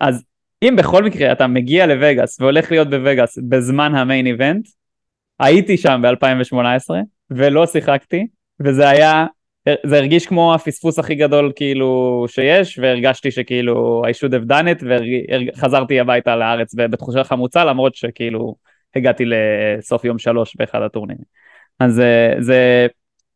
אז 0.00 0.24
אם 0.62 0.74
בכל 0.78 1.04
מקרה 1.04 1.32
אתה 1.32 1.46
מגיע 1.46 1.86
לווגאס 1.86 2.40
והולך 2.40 2.70
להיות 2.70 2.90
בווגאס 2.90 3.38
בזמן 3.48 3.94
המיין 3.94 4.26
איבנט, 4.26 4.68
הייתי 5.40 5.76
שם 5.76 6.02
ב-2018 6.02 6.94
ולא 7.30 7.66
שיחקתי, 7.66 8.26
וזה 8.60 8.88
היה 8.88 9.26
זה 9.86 9.96
הרגיש 9.96 10.26
כמו 10.26 10.54
הפספוס 10.54 10.98
הכי 10.98 11.14
גדול 11.14 11.52
כאילו 11.56 12.24
שיש 12.28 12.78
והרגשתי 12.78 13.30
שכאילו 13.30 14.02
I 14.06 14.10
should 14.10 14.32
have 14.32 14.50
done 14.50 14.80
it 14.80 14.84
וחזרתי 14.86 16.00
הביתה 16.00 16.36
לארץ 16.36 16.74
בתחושה 16.74 17.24
חמוצה 17.24 17.64
למרות 17.64 17.94
שכאילו 17.94 18.54
הגעתי 18.96 19.24
לסוף 19.26 20.04
יום 20.04 20.18
שלוש 20.18 20.56
באחד 20.56 20.82
הטורנירים. 20.82 21.24
אז 21.78 21.94
זה, 21.94 22.34
זה, 22.38 22.86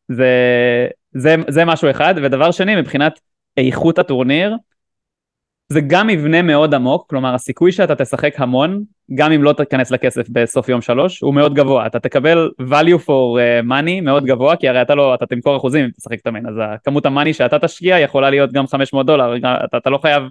זה, 0.09 0.89
זה, 1.13 1.37
זה 1.49 1.65
משהו 1.65 1.91
אחד 1.91 2.15
ודבר 2.23 2.51
שני 2.51 2.77
מבחינת 2.77 3.21
איכות 3.57 3.99
הטורניר 3.99 4.57
זה 5.69 5.81
גם 5.87 6.07
מבנה 6.07 6.43
מאוד 6.43 6.75
עמוק, 6.75 7.11
כלומר 7.11 7.35
הסיכוי 7.35 7.73
שאתה 7.73 7.95
תשחק 7.95 8.41
המון, 8.41 8.85
גם 9.15 9.33
אם 9.33 9.43
לא 9.43 9.53
תיכנס 9.53 9.91
לכסף 9.91 10.29
בסוף 10.29 10.69
יום 10.69 10.81
שלוש, 10.81 11.21
הוא 11.21 11.35
מאוד 11.35 11.55
גבוה. 11.55 11.87
אתה 11.87 12.01
תקבל 12.01 12.51
value 12.61 13.07
for 13.07 13.39
אה, 13.39 13.61
money 13.61 14.01
מאוד 14.03 14.25
גבוה, 14.25 14.57
כי 14.57 14.69
הרי 14.69 14.83
אתה 14.83 14.95
לא, 14.95 15.15
אתה 15.15 15.27
תמכור 15.27 15.57
אחוזים 15.57 15.85
אם 15.85 15.91
תשחק 15.91 16.21
את 16.21 16.27
המיין, 16.27 16.47
אז 16.47 16.55
כמות 16.85 17.07
המאני 17.07 17.33
שאתה 17.33 17.59
תשקיע 17.59 17.99
יכולה 17.99 18.31
להיות 18.31 18.53
גם 18.53 18.67
500 18.67 19.07
דולר, 19.07 19.37
אתה, 19.37 19.77
אתה 19.77 19.91
לא 19.91 19.99
חייב, 19.99 20.23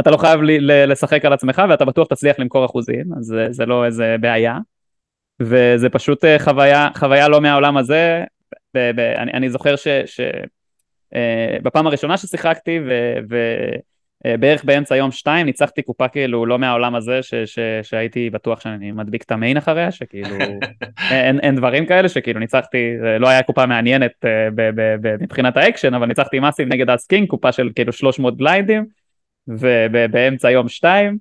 אתה 0.00 0.10
לא 0.10 0.16
חייב 0.16 0.42
ל, 0.42 0.50
ל, 0.70 0.92
לשחק 0.92 1.24
על 1.24 1.32
עצמך 1.32 1.62
ואתה 1.68 1.84
בטוח 1.84 2.08
תצליח 2.08 2.38
למכור 2.38 2.64
אחוזים, 2.64 3.04
אז 3.18 3.24
זה, 3.24 3.46
זה 3.50 3.66
לא 3.66 3.84
איזה 3.84 4.16
בעיה. 4.20 4.58
וזה 5.40 5.88
פשוט 5.88 6.24
אה, 6.24 6.38
חוויה, 6.38 6.88
חוויה 6.96 7.28
לא 7.28 7.40
מהעולם 7.40 7.76
הזה, 7.76 8.24
ב, 8.74 8.90
ב, 8.96 9.00
אני, 9.00 9.32
אני 9.32 9.50
זוכר 9.50 9.76
ש... 9.76 9.88
ש 10.06 10.20
אה, 11.14 11.56
הראשונה 11.74 12.16
ששיחקתי 12.16 12.80
ו, 12.86 13.14
ו, 13.30 13.36
בערך 14.24 14.64
באמצע 14.64 14.96
יום 14.96 15.10
שתיים 15.10 15.46
ניצחתי 15.46 15.82
קופה 15.82 16.08
כאילו 16.08 16.46
לא 16.46 16.58
מהעולם 16.58 16.94
הזה 16.94 17.22
ש, 17.22 17.34
ש, 17.34 17.58
שהייתי 17.82 18.30
בטוח 18.30 18.60
שאני 18.60 18.92
מדביק 18.92 19.22
את 19.22 19.30
ה 19.30 19.35
main 19.35 19.56
אחריה 19.56 19.90
שכאילו 19.90 20.36
אין, 21.10 21.40
אין 21.40 21.56
דברים 21.56 21.86
כאלה 21.86 22.08
שכאילו 22.08 22.40
ניצחתי 22.40 22.92
לא 23.20 23.28
היה 23.28 23.42
קופה 23.42 23.66
מעניינת 23.66 24.12
אה, 24.24 24.48
ב, 24.54 24.70
ב, 24.74 24.96
ב, 25.00 25.22
מבחינת 25.22 25.56
האקשן 25.56 25.94
אבל 25.94 26.06
ניצחתי 26.06 26.38
עם 26.38 26.48
אסים 26.48 26.68
נגד 26.68 26.90
אס 26.90 27.03
king 27.03 27.28
קופה 27.28 27.52
של 27.52 27.70
כאילו 27.74 27.92
300 27.92 28.36
בליינדים 28.36 28.86
ובאמצע 29.48 30.50
יום 30.50 30.68
שתיים 30.68 31.18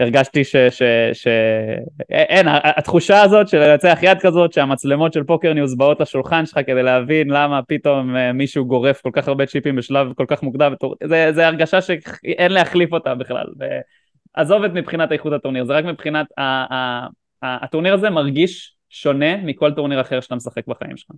הרגשתי 0.00 0.44
ש... 0.44 0.56
ש, 0.56 0.82
ש 1.12 1.26
אין, 2.10 2.46
התחושה 2.48 3.22
הזאת 3.22 3.48
של 3.48 3.58
לנצח 3.58 3.98
יד 4.02 4.18
כזאת, 4.20 4.52
שהמצלמות 4.52 5.12
של 5.12 5.24
PokerNews 5.24 5.76
באות 5.76 6.00
לשולחן 6.00 6.46
שלך 6.46 6.60
כדי 6.66 6.82
להבין 6.82 7.30
למה 7.30 7.60
פתאום 7.68 8.16
אה, 8.16 8.32
מישהו 8.32 8.64
גורף 8.64 9.00
כל 9.00 9.10
כך 9.12 9.28
הרבה 9.28 9.46
צ'יפים 9.46 9.76
בשלב 9.76 10.12
כל 10.16 10.24
כך 10.28 10.42
מוקדם, 10.42 10.72
זה, 11.04 11.32
זה 11.32 11.46
הרגשה 11.46 11.80
שאין 11.80 12.52
להחליף 12.52 12.92
אותה 12.92 13.14
בכלל. 13.14 13.46
עזוב 14.34 14.64
את 14.64 14.70
מבחינת 14.74 15.12
איכות 15.12 15.32
הטורניר, 15.32 15.64
זה 15.64 15.72
רק 15.72 15.84
מבחינת, 15.84 16.26
ה, 16.38 16.42
ה, 16.42 17.06
ה, 17.42 17.64
הטורניר 17.64 17.94
הזה 17.94 18.10
מרגיש 18.10 18.76
שונה 18.90 19.36
מכל 19.36 19.72
טורניר 19.72 20.00
אחר 20.00 20.20
שאתה 20.20 20.34
משחק 20.34 20.66
בחיים 20.66 20.96
שלך. 20.96 21.10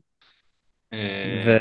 אה. 0.92 0.98
ו... 1.46 1.56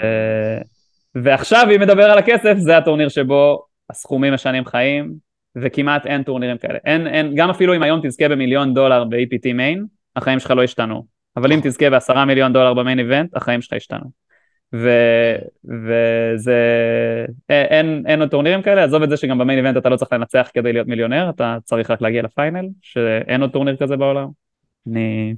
ועכשיו 1.16 1.68
אם 1.76 1.82
נדבר 1.82 2.04
על 2.04 2.18
הכסף, 2.18 2.54
זה 2.58 2.78
הטורניר 2.78 3.10
שבו 3.10 3.66
הסכומים 3.90 4.34
משנים 4.34 4.66
חיים, 4.66 5.14
וכמעט 5.56 6.06
אין 6.06 6.24
טורנירים 6.24 6.58
כאלה. 6.58 6.80
אין, 6.86 7.08
אין, 7.08 7.36
גם 7.36 7.50
אפילו 7.50 7.76
אם 7.76 7.84
היום 7.84 8.00
תזכה 8.04 8.28
במיליון 8.28 8.74
דולר 8.74 9.04
ב-EPT 9.04 9.54
מיין, 9.54 9.86
החיים 10.16 10.40
שלך 10.40 10.52
לא 10.52 10.64
השתנו. 10.64 11.06
אבל 11.38 11.54
אם 11.54 11.60
תזכה 11.64 11.90
בעשרה 11.90 12.26
מיליון 12.26 12.54
דולר 12.54 12.74
במיין 12.74 13.00
איבנט, 13.00 13.36
החיים 13.36 13.62
שלך 13.62 13.74
השתנו. 13.74 14.22
ו- 14.74 15.36
וזה, 15.66 16.56
אין, 17.50 18.04
אין 18.08 18.22
עוד 18.22 18.30
טורנירים 18.30 18.62
כאלה, 18.62 18.84
עזוב 18.84 19.04
את 19.04 19.10
זה 19.10 19.18
שגם 19.18 19.38
במיין 19.38 19.60
איבנט 19.60 19.78
אתה 19.78 19.90
לא 19.90 19.96
צריך 19.96 20.14
לנצח 20.14 20.50
כדי 20.54 20.74
להיות 20.74 20.88
מיליונר, 20.88 21.30
אתה 21.30 21.58
צריך 21.64 21.92
רק 21.92 22.02
להגיע 22.02 22.22
לפיינל, 22.22 22.68
שאין 22.82 23.42
עוד 23.42 23.52
טורניר 23.52 23.76
כזה 23.76 23.98
בעולם. 23.98 24.28
אני... 24.88 25.34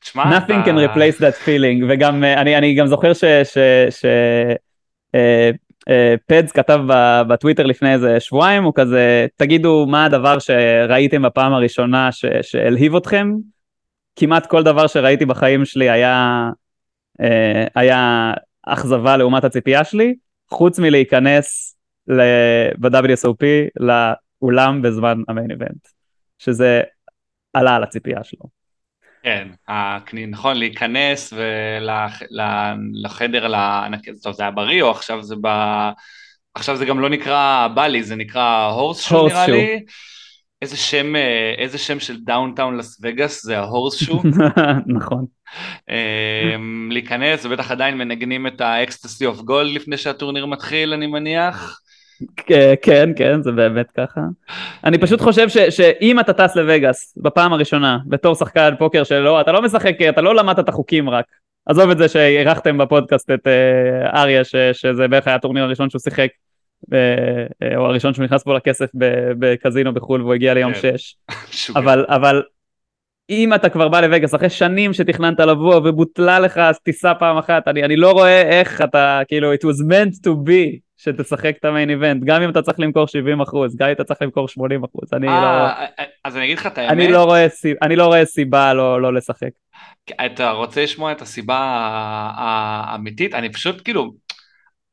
תשמע, 0.00 0.38
nothing 0.38 0.62
אתה... 0.62 0.70
can 0.70 0.90
replace 0.90 1.20
that 1.20 1.46
feeling, 1.46 1.84
וגם 1.88 2.24
אה, 2.24 2.40
אני, 2.40 2.58
אני 2.58 2.74
גם 2.74 2.86
זוכר 2.86 3.12
ש... 3.12 3.24
ש, 3.24 3.58
ש 3.90 4.04
אה, 4.04 4.54
אה, 5.14 5.50
פדס 6.26 6.52
כתב 6.52 6.80
בטוויטר 7.28 7.62
לפני 7.62 7.92
איזה 7.92 8.20
שבועיים, 8.20 8.64
הוא 8.64 8.72
כזה, 8.74 9.26
תגידו 9.36 9.86
מה 9.88 10.04
הדבר 10.04 10.38
שראיתם 10.38 11.22
בפעם 11.22 11.52
הראשונה 11.52 12.08
שהלהיב 12.42 12.96
אתכם, 12.96 13.32
כמעט 14.16 14.46
כל 14.46 14.62
דבר 14.62 14.86
שראיתי 14.86 15.26
בחיים 15.26 15.64
שלי 15.64 15.90
היה, 15.90 16.50
אה, 17.20 17.66
היה 17.74 18.32
אכזבה 18.62 19.16
לעומת 19.16 19.44
הציפייה 19.44 19.84
שלי, 19.84 20.14
חוץ 20.50 20.78
מלהיכנס 20.78 21.76
ב-WSOP 22.80 23.44
לאולם 23.80 24.82
בזמן 24.82 25.18
המיין 25.28 25.50
איבנט, 25.50 25.88
שזה 26.38 26.82
עלה 27.52 27.76
על 27.76 27.82
הציפייה 27.82 28.24
שלו. 28.24 28.63
כן, 29.24 29.48
נכון, 30.28 30.56
להיכנס 30.56 31.32
לחדר, 33.02 33.46
טוב 34.22 34.32
זה 34.32 34.42
היה 34.42 34.50
בריו, 34.50 34.90
עכשיו 34.90 35.22
זה 35.22 35.34
ב... 35.40 35.48
עכשיו 36.54 36.76
זה 36.76 36.84
גם 36.84 37.00
לא 37.00 37.08
נקרא 37.08 37.68
Bally's, 37.74 38.02
זה 38.02 38.16
נקרא 38.16 38.66
Horseshoe 38.66 39.26
נראה 39.26 39.46
לי. 39.46 39.84
איזה 40.62 40.76
שם, 40.76 41.16
אה, 41.16 41.54
איזה 41.58 41.78
שם 41.78 42.00
של 42.00 42.16
downtown 42.24 42.76
לס 42.76 42.98
וגאס, 43.02 43.42
זה 43.42 43.58
ה 43.58 44.04
Horseshoe. 44.04 44.22
נכון. 44.96 45.26
אמ, 45.90 46.88
להיכנס, 46.92 47.44
ובטח 47.44 47.70
עדיין 47.70 47.98
מנגנים 47.98 48.46
את 48.46 48.60
ה 48.60 48.68
Ecstasy 48.68 49.26
of 49.26 49.40
Gold 49.40 49.74
לפני 49.74 49.96
שהטורניר 49.96 50.46
מתחיל, 50.46 50.92
אני 50.92 51.06
מניח. 51.06 51.80
כן, 52.82 53.10
כן, 53.16 53.42
זה 53.42 53.52
באמת 53.52 53.90
ככה. 53.90 54.20
אני 54.84 54.98
פשוט 54.98 55.20
חושב 55.20 55.48
ש, 55.48 55.58
שאם 55.58 56.20
אתה 56.20 56.32
טס 56.32 56.56
לווגאס 56.56 57.14
בפעם 57.16 57.52
הראשונה, 57.52 57.98
בתור 58.06 58.34
שחקן 58.34 58.74
פוקר 58.78 59.04
שלא, 59.04 59.40
אתה 59.40 59.52
לא 59.52 59.62
משחק, 59.62 59.94
אתה 60.08 60.20
לא 60.20 60.34
למדת 60.34 60.58
את 60.58 60.68
החוקים 60.68 61.10
רק. 61.10 61.24
עזוב 61.66 61.90
את 61.90 61.98
זה 61.98 62.08
שאירחתם 62.08 62.78
בפודקאסט 62.78 63.30
את 63.30 63.46
uh, 63.46 64.16
אריה, 64.16 64.44
ש, 64.44 64.56
שזה 64.72 65.08
בערך 65.08 65.26
היה 65.26 65.36
הטורניר 65.36 65.64
הראשון 65.64 65.90
שהוא 65.90 66.00
שיחק, 66.00 66.28
uh, 66.84 66.96
או 67.76 67.86
הראשון 67.86 68.14
שהוא 68.14 68.24
נכנס 68.24 68.44
בו 68.44 68.54
לכסף 68.54 68.90
בקזינו 69.38 69.94
בחו"ל 69.94 70.22
והוא 70.22 70.34
הגיע 70.34 70.54
ליום 70.54 70.72
כן. 70.72 70.98
6. 70.98 71.16
שוגע. 71.66 71.80
אבל, 71.80 72.04
אבל 72.08 72.42
אם 73.30 73.54
אתה 73.54 73.68
כבר 73.68 73.88
בא 73.88 74.00
לווגאס 74.00 74.34
אחרי 74.34 74.50
שנים 74.50 74.92
שתכננת 74.92 75.40
לבוא 75.40 75.76
ובוטלה 75.76 76.38
לך 76.38 76.60
טיסה 76.82 77.14
פעם 77.14 77.36
אחת, 77.36 77.68
אני, 77.68 77.84
אני 77.84 77.96
לא 77.96 78.12
רואה 78.12 78.42
איך 78.42 78.82
אתה, 78.82 79.20
כאילו, 79.28 79.54
it 79.54 79.56
was 79.56 79.80
meant 79.90 80.14
to 80.26 80.30
be 80.30 80.83
שתשחק 81.04 81.54
את 81.60 81.64
המיין 81.64 81.90
איבנט, 81.90 82.22
גם 82.24 82.42
אם 82.42 82.50
אתה 82.50 82.62
צריך 82.62 82.80
למכור 82.80 83.06
70 83.06 83.40
אחוז, 83.40 83.76
גם 83.76 83.88
אם 83.88 83.92
אתה 83.92 84.04
צריך 84.04 84.22
למכור 84.22 84.48
80 84.48 84.84
אחוז, 84.84 85.12
אני, 85.12 85.26
לא, 85.26 85.32
אה, 85.32 85.86
אז 86.24 86.36
אני 86.36 86.44
אגיד 86.44 86.58
לך 86.58 86.66
את 86.66 86.78
האמת, 86.78 86.92
אני, 86.92 87.08
לא 87.08 87.24
רואה, 87.24 87.46
אני 87.82 87.96
לא 87.96 88.06
רואה 88.06 88.24
סיבה 88.24 88.74
לא, 88.74 89.02
לא 89.02 89.14
לשחק. 89.14 89.50
אתה 90.26 90.50
רוצה 90.50 90.82
לשמוע 90.82 91.12
את 91.12 91.22
הסיבה 91.22 91.58
האמיתית? 92.36 93.34
אני 93.34 93.52
פשוט 93.52 93.84
כאילו, 93.84 94.12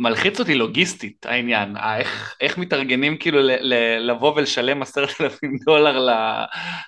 מלחיץ 0.02 0.40
אותי 0.40 0.56
לוגיסטית 0.56 1.26
העניין, 1.26 1.76
איך, 1.98 2.36
איך 2.42 2.58
מתארגנים 2.58 3.18
כאילו 3.18 3.40
ל, 3.40 3.52
ל, 3.52 3.98
לבוא 4.12 4.34
ולשלם 4.36 4.82
עשרת 4.82 5.10
אלפים 5.22 5.58
דולר 5.66 6.00
ל, 6.00 6.10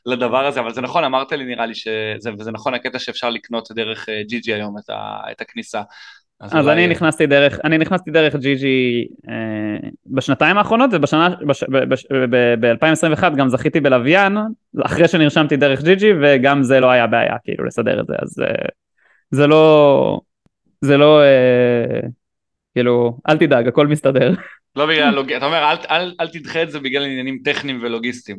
לדבר 0.05 0.45
הזה, 0.45 0.59
אבל 0.59 0.73
זה 0.73 0.81
נכון, 0.81 1.03
אמרת 1.03 1.31
לי 1.31 1.45
נראה 1.45 1.65
לי 1.65 1.75
שזה, 1.75 2.29
וזה 2.39 2.51
נכון 2.51 2.73
הקטע 2.73 2.99
שאפשר 2.99 3.29
לקנות 3.29 3.71
דרך 3.71 4.09
אה, 4.09 4.21
ג'י 4.27 4.39
ג'י 4.39 4.53
היום 4.53 4.77
את, 4.77 4.89
ה, 4.89 5.31
את 5.31 5.41
הכניסה. 5.41 5.81
אז 6.41 6.67
אני 6.67 6.87
נכנסתי 6.87 7.27
דרך, 7.27 7.59
אני 7.63 7.77
נכנסתי 7.77 8.11
דרך 8.11 8.35
ג'י 8.35 8.55
ג'י 8.55 9.07
אה, 9.29 9.89
בשנתיים 10.07 10.57
האחרונות 10.57 10.89
ובשנה, 10.93 11.29
בש- 11.47 11.63
ב- 11.63 11.83
בש- 11.83 12.05
ב- 12.29 12.65
ב-2021 12.65 13.29
גם 13.37 13.49
זכיתי 13.49 13.79
בלוויין, 13.79 14.37
אחרי 14.85 15.07
שנרשמתי 15.07 15.57
דרך 15.57 15.83
ג'י 15.83 15.95
ג'י 15.95 16.11
וגם 16.21 16.63
זה 16.63 16.79
לא 16.79 16.91
היה 16.91 17.07
בעיה 17.07 17.35
כאילו 17.43 17.65
לסדר 17.65 18.01
את 18.01 18.07
זה, 18.07 18.13
אז 18.21 18.39
אה, 18.39 18.65
זה 19.31 19.47
לא, 19.47 20.19
זה 20.81 20.97
לא, 20.97 21.21
אה, 21.21 21.99
כאילו, 22.73 23.17
אל 23.29 23.37
תדאג, 23.37 23.67
הכל 23.67 23.87
מסתדר. 23.87 24.33
לא 24.75 24.85
בגלל, 24.85 25.13
לוג... 25.15 25.31
אתה 25.31 25.45
אומר, 25.45 25.57
אל, 25.71 25.75
אל, 25.89 26.13
אל 26.19 26.27
תדחה 26.27 26.63
את 26.63 26.71
זה 26.71 26.79
בגלל 26.79 27.03
עניינים 27.03 27.39
טכניים 27.43 27.79
ולוגיסטיים. 27.81 28.37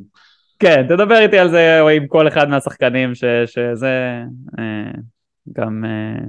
כן, 0.59 0.87
תדבר 0.89 1.19
איתי 1.19 1.39
על 1.39 1.49
זה 1.51 1.81
או 1.81 1.89
עם 1.89 2.07
כל 2.07 2.29
אחד 2.29 2.49
מהשחקנים 2.49 3.15
ש, 3.15 3.25
שזה 3.47 4.23
אה, 4.59 4.91
גם 5.53 5.85
אה, 5.85 6.25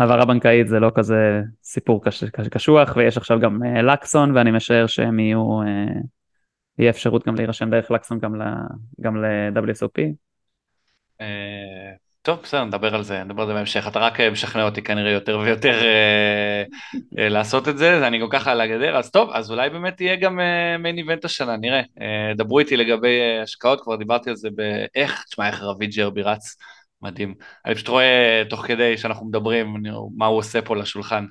העברה 0.00 0.24
בנקאית 0.24 0.68
זה 0.68 0.80
לא 0.80 0.90
כזה 0.94 1.42
סיפור 1.62 2.04
קש, 2.04 2.24
קש, 2.24 2.48
קשוח 2.48 2.96
ויש 2.96 3.16
עכשיו 3.16 3.40
גם 3.40 3.62
אה, 3.62 3.82
לקסון 3.82 4.36
ואני 4.36 4.50
משער 4.50 4.86
שהם 4.86 5.18
יהיו, 5.18 5.62
אה, 5.62 5.66
יהיה 6.78 6.90
אפשרות 6.90 7.26
גם 7.26 7.34
להירשם 7.34 7.70
דרך 7.70 7.90
לקסון 7.90 8.18
גם, 8.18 8.34
גם 9.00 9.24
ל-WSOP. 9.24 10.00
אה, 11.20 11.26
טוב, 12.22 12.38
בסדר, 12.42 12.64
נדבר 12.64 12.94
על 12.94 13.02
זה, 13.02 13.24
נדבר 13.24 13.42
על 13.42 13.48
זה 13.48 13.54
בהמשך. 13.54 13.84
אתה 13.88 13.98
רק 13.98 14.20
משכנע 14.20 14.64
אותי 14.64 14.82
כנראה 14.82 15.10
יותר 15.10 15.38
ויותר 15.38 15.82
אה, 15.82 16.62
אה, 17.18 17.28
לעשות 17.28 17.68
את 17.68 17.78
זה, 17.78 18.06
אני 18.06 18.18
גם 18.18 18.28
ככה 18.30 18.52
על 18.52 18.60
הגדר, 18.60 18.96
אז 18.96 19.10
טוב, 19.10 19.30
אז 19.32 19.50
אולי 19.50 19.70
באמת 19.70 20.00
יהיה 20.00 20.16
גם 20.16 20.40
מיין 20.78 20.98
איבנט 20.98 21.24
השנה, 21.24 21.56
נראה. 21.56 21.82
אה, 22.00 22.32
דברו 22.36 22.58
איתי 22.58 22.76
לגבי 22.76 23.20
השקעות, 23.42 23.80
כבר 23.80 23.96
דיברתי 23.96 24.30
על 24.30 24.36
זה 24.36 24.48
באיך, 24.50 25.24
תשמע, 25.30 25.46
איך 25.46 25.62
רביד 25.62 25.90
ג'רבי 25.90 26.22
רץ, 26.22 26.56
מדהים. 27.02 27.34
אני 27.66 27.74
פשוט 27.74 27.88
רואה 27.88 28.42
תוך 28.50 28.66
כדי 28.66 28.96
שאנחנו 28.98 29.26
מדברים 29.26 29.76
מה 30.16 30.26
הוא 30.26 30.38
עושה 30.38 30.62
פה 30.62 30.76
לשולחן. 30.76 31.24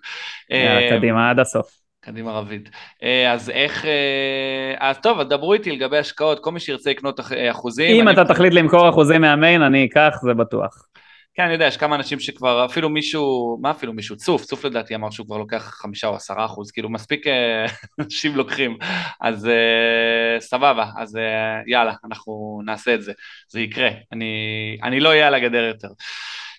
אה, 0.51 0.87
קדימה 0.89 1.29
עד 1.29 1.39
הסוף. 1.39 1.71
קדימה 2.01 2.31
רביד. 2.31 2.69
אה, 3.03 3.31
אז 3.33 3.49
איך, 3.49 3.85
אה, 3.85 4.73
אז 4.89 4.97
טוב, 4.97 5.19
אז 5.19 5.27
דברו 5.27 5.53
איתי 5.53 5.71
לגבי 5.71 5.97
השקעות, 5.97 6.43
כל 6.43 6.51
מי 6.51 6.59
שירצה 6.59 6.89
לקנות 6.89 7.19
אח- 7.19 7.31
אחוזים. 7.51 8.01
אם 8.01 8.07
אני- 8.07 8.21
אתה 8.21 8.33
תחליט 8.33 8.53
למכור 8.53 8.89
אחוזים 8.89 9.21
מהמיין 9.21 9.61
אני 9.61 9.85
אקח 9.85 10.13
זה 10.21 10.33
בטוח. 10.33 10.85
כן, 11.39 11.43
אני 11.43 11.53
יודע, 11.53 11.65
יש 11.65 11.77
כמה 11.77 11.95
אנשים 11.95 12.19
שכבר, 12.19 12.65
אפילו 12.65 12.89
מישהו, 12.89 13.57
מה 13.61 13.71
אפילו 13.71 13.93
מישהו? 13.93 14.15
צוף, 14.15 14.45
צוף 14.45 14.65
לדעתי 14.65 14.95
אמר 14.95 15.09
שהוא 15.09 15.25
כבר 15.25 15.37
לוקח 15.37 15.63
חמישה 15.81 16.07
או 16.07 16.15
עשרה 16.15 16.45
אחוז, 16.45 16.71
כאילו 16.71 16.89
מספיק 16.89 17.27
אה, 17.27 17.65
אנשים 17.99 18.35
לוקחים, 18.35 18.77
אז 19.21 19.47
אה, 19.47 20.39
סבבה, 20.39 20.85
אז 20.97 21.15
אה, 21.15 21.61
יאללה, 21.67 21.93
אנחנו 22.05 22.61
נעשה 22.65 22.93
את 22.93 23.01
זה, 23.01 23.11
זה 23.49 23.61
יקרה, 23.61 23.89
אני, 24.11 24.25
אני 24.83 24.99
לא 24.99 25.09
אהיה 25.09 25.27
על 25.27 25.33
הגדר 25.33 25.63
יותר. 25.63 25.89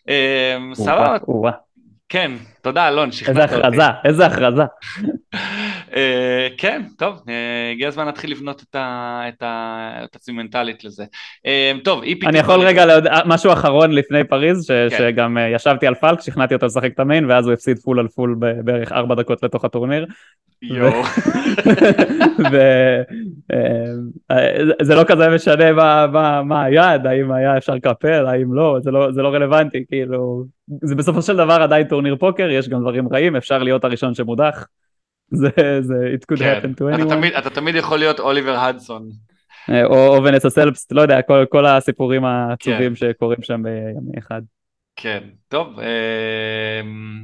אה, 0.09 0.57
סבבה. 0.75 1.51
כן, 2.09 2.33
תודה 2.63 2.89
אלון, 2.89 3.07
איזה 3.09 3.19
שכנעת 3.19 3.53
אותי. 3.53 3.67
הכרזה, 3.67 3.83
איזה 4.05 4.27
הכרזה. 4.27 4.63
אה, 5.97 6.49
כן, 6.57 6.83
טוב, 6.99 7.23
אה, 7.29 7.71
הגיע 7.73 7.89
הזמן 7.89 8.07
להתחיל 8.07 8.31
לבנות 8.31 8.65
את 8.75 10.17
עצמי 10.17 10.35
מנטלית 10.35 10.85
לזה. 10.85 11.05
אה, 11.47 11.73
טוב, 11.85 12.03
EPT... 12.03 12.29
אני 12.29 12.39
יכול 12.39 12.61
רגע, 12.61 12.85
משהו 13.27 13.53
אחרון 13.53 13.93
לפני 13.93 14.25
פריז, 14.25 14.67
כן. 14.69 14.97
שגם 14.99 15.39
ישבתי 15.55 15.87
על 15.87 15.95
פלק, 15.95 16.21
שכנעתי 16.21 16.55
אותו 16.55 16.67
לשחק 16.67 16.93
את 16.95 17.01
ה 17.01 17.06
main, 17.06 17.31
ואז 17.31 17.47
הוא 17.47 17.53
הפסיד 17.53 17.79
full 17.79 17.99
על 17.99 18.09
full 18.09 18.37
בערך 18.65 18.93
ארבע 18.93 19.15
דקות 19.15 19.43
לתוך 19.43 19.65
הטורניר. 19.65 20.07
יואו. 20.63 21.03
וזה 24.81 24.95
לא 24.99 25.05
כזה 25.05 25.29
משנה 25.29 25.73
מה- 25.73 26.63
היעד, 26.63 27.07
האם 27.07 27.33
היה 27.33 27.57
אפשר 27.57 27.75
לקפל, 27.75 28.27
האם 28.27 28.55
לא, 28.55 28.77
זה 28.81 28.91
לא, 28.91 29.13
זה 29.13 29.23
לא 29.23 29.29
רלוונטי, 29.29 29.85
כאילו, 29.89 30.45
זה 30.83 30.95
בסופו 30.95 31.23
של 31.23 31.37
דבר 31.37 31.63
עדיין 31.63 31.89
טורניר 31.89 32.17
פוקר, 32.17 32.50
יש 32.51 32.69
גם 32.69 32.81
דברים 32.81 33.09
רעים, 33.13 33.37
אפשר 33.37 33.59
להיות 33.63 33.85
הראשון 33.85 34.15
שמודח. 34.15 34.67
זה, 35.33 35.49
זה, 35.81 35.95
it 36.15 36.35
could 36.35 36.39
כן. 36.39 36.61
happen 36.63 36.69
to 36.83 36.95
אתה 36.95 37.03
anyone. 37.03 37.09
תמיד- 37.09 37.33
אתה 37.35 37.51
תמיד 37.51 37.75
יכול 37.75 37.99
להיות 37.99 38.21
אוליבר 38.21 38.57
הדסון. 38.57 39.09
אה, 39.71 39.85
או, 39.85 40.17
או 40.17 40.25
ונסה 40.25 40.51
סלבסט, 40.51 40.93
לא 40.93 41.01
יודע, 41.03 41.23
כל, 41.23 41.45
כל 41.49 41.67
הסיפורים 41.67 42.25
העצובים 42.25 42.89
כן. 42.89 42.95
שקורים 42.95 43.43
שם 43.43 43.63
בימי 43.63 44.19
אחד. 44.19 44.43
כן, 44.97 45.21
טוב, 45.49 45.79
אמ, 45.81 47.23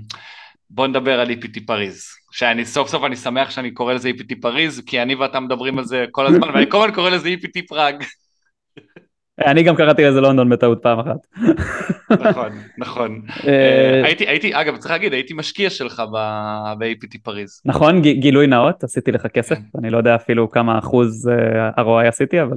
בוא 0.71 0.87
נדבר 0.87 1.21
על 1.21 1.31
EPT 1.31 1.61
פריז, 1.67 2.03
שאני 2.33 2.65
סוף 2.65 2.89
סוף 2.89 3.05
אני 3.05 3.17
שמח 3.17 3.51
שאני 3.51 3.71
קורא 3.71 3.93
לזה 3.93 4.09
EPT 4.11 4.35
פריז, 4.41 4.83
כי 4.87 5.03
אני 5.03 5.15
ואתה 5.15 5.41
מדברים 5.41 5.79
על 5.79 5.85
זה 5.85 6.05
כל 6.11 6.27
הזמן, 6.27 6.49
ואני 6.55 6.71
כל 6.71 6.79
הזמן 6.83 6.95
קורא 6.95 7.11
לזה 7.11 7.29
EPT 7.29 7.61
פראג. 7.69 8.05
אני 9.47 9.63
גם 9.63 9.77
קראתי 9.77 10.05
לזה 10.05 10.21
לונדון 10.21 10.49
בטעות 10.49 10.83
פעם 10.83 10.99
אחת. 10.99 11.17
נכון, 12.21 12.49
נכון. 12.79 13.23
אה, 13.47 13.53
אה, 14.01 14.05
הייתי, 14.07 14.29
הייתי, 14.29 14.51
אגב, 14.61 14.77
צריך 14.77 14.91
להגיד, 14.91 15.13
הייתי 15.13 15.35
משקיע 15.35 15.71
שלך 15.71 16.03
ב-APT 16.13 17.19
פריז. 17.23 17.61
נכון, 17.65 18.01
גילוי 18.03 18.47
נאות, 18.47 18.85
עשיתי 18.85 19.13
לך 19.13 19.27
כסף, 19.27 19.55
כן. 19.55 19.63
אני 19.79 19.91
לא 19.91 19.99
יודע 19.99 20.15
אפילו 20.15 20.51
כמה 20.51 20.79
אחוז 20.79 21.29
אה, 21.29 21.71
ROI 21.85 22.09
עשיתי, 22.09 22.43
אבל 22.43 22.53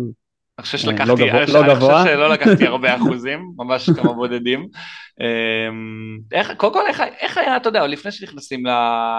אני 0.59 0.65
חושב 0.65 0.77
שלקחתי, 0.77 1.09
לא 1.09 1.15
גבוה- 1.15 1.37
אני 1.37 1.45
חושב- 1.45 1.57
לא. 1.65 1.75
חושב 1.75 2.05
שלא 2.13 2.29
לקחתי 2.29 2.65
הרבה 2.67 2.95
אחוזים, 2.97 3.39
ממש 3.57 3.89
כמה 3.89 4.13
בודדים. 4.13 4.67
אמ, 5.21 6.17
איך, 6.31 6.51
קודם 6.57 6.73
כל, 6.73 6.79
איך, 7.19 7.37
היה, 7.37 7.57
אתה 7.57 7.69
יודע, 7.69 7.87
לפני 7.87 8.11
שנכנסים 8.11 8.63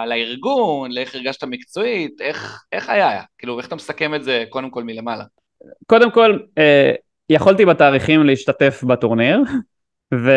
לארגון, 0.09 0.93
לאיך 0.93 1.15
הרגשת 1.15 1.45
מקצועית, 1.45 2.21
איך, 2.21 2.63
היה? 2.89 3.21
כאילו, 3.39 3.59
איך 3.59 3.67
אתה 3.67 3.75
מסכם 3.77 4.15
את 4.15 4.25
זה, 4.25 4.45
קודם 4.51 4.71
כל 4.71 4.85
מלמעלה? 4.85 5.25
קודם 5.87 6.11
כל, 6.11 6.39
יכולתי 7.31 7.65
בתאריכים 7.65 8.27
להשתתף 8.27 8.85
בטורניר, 8.85 9.43
ו, 10.15 10.31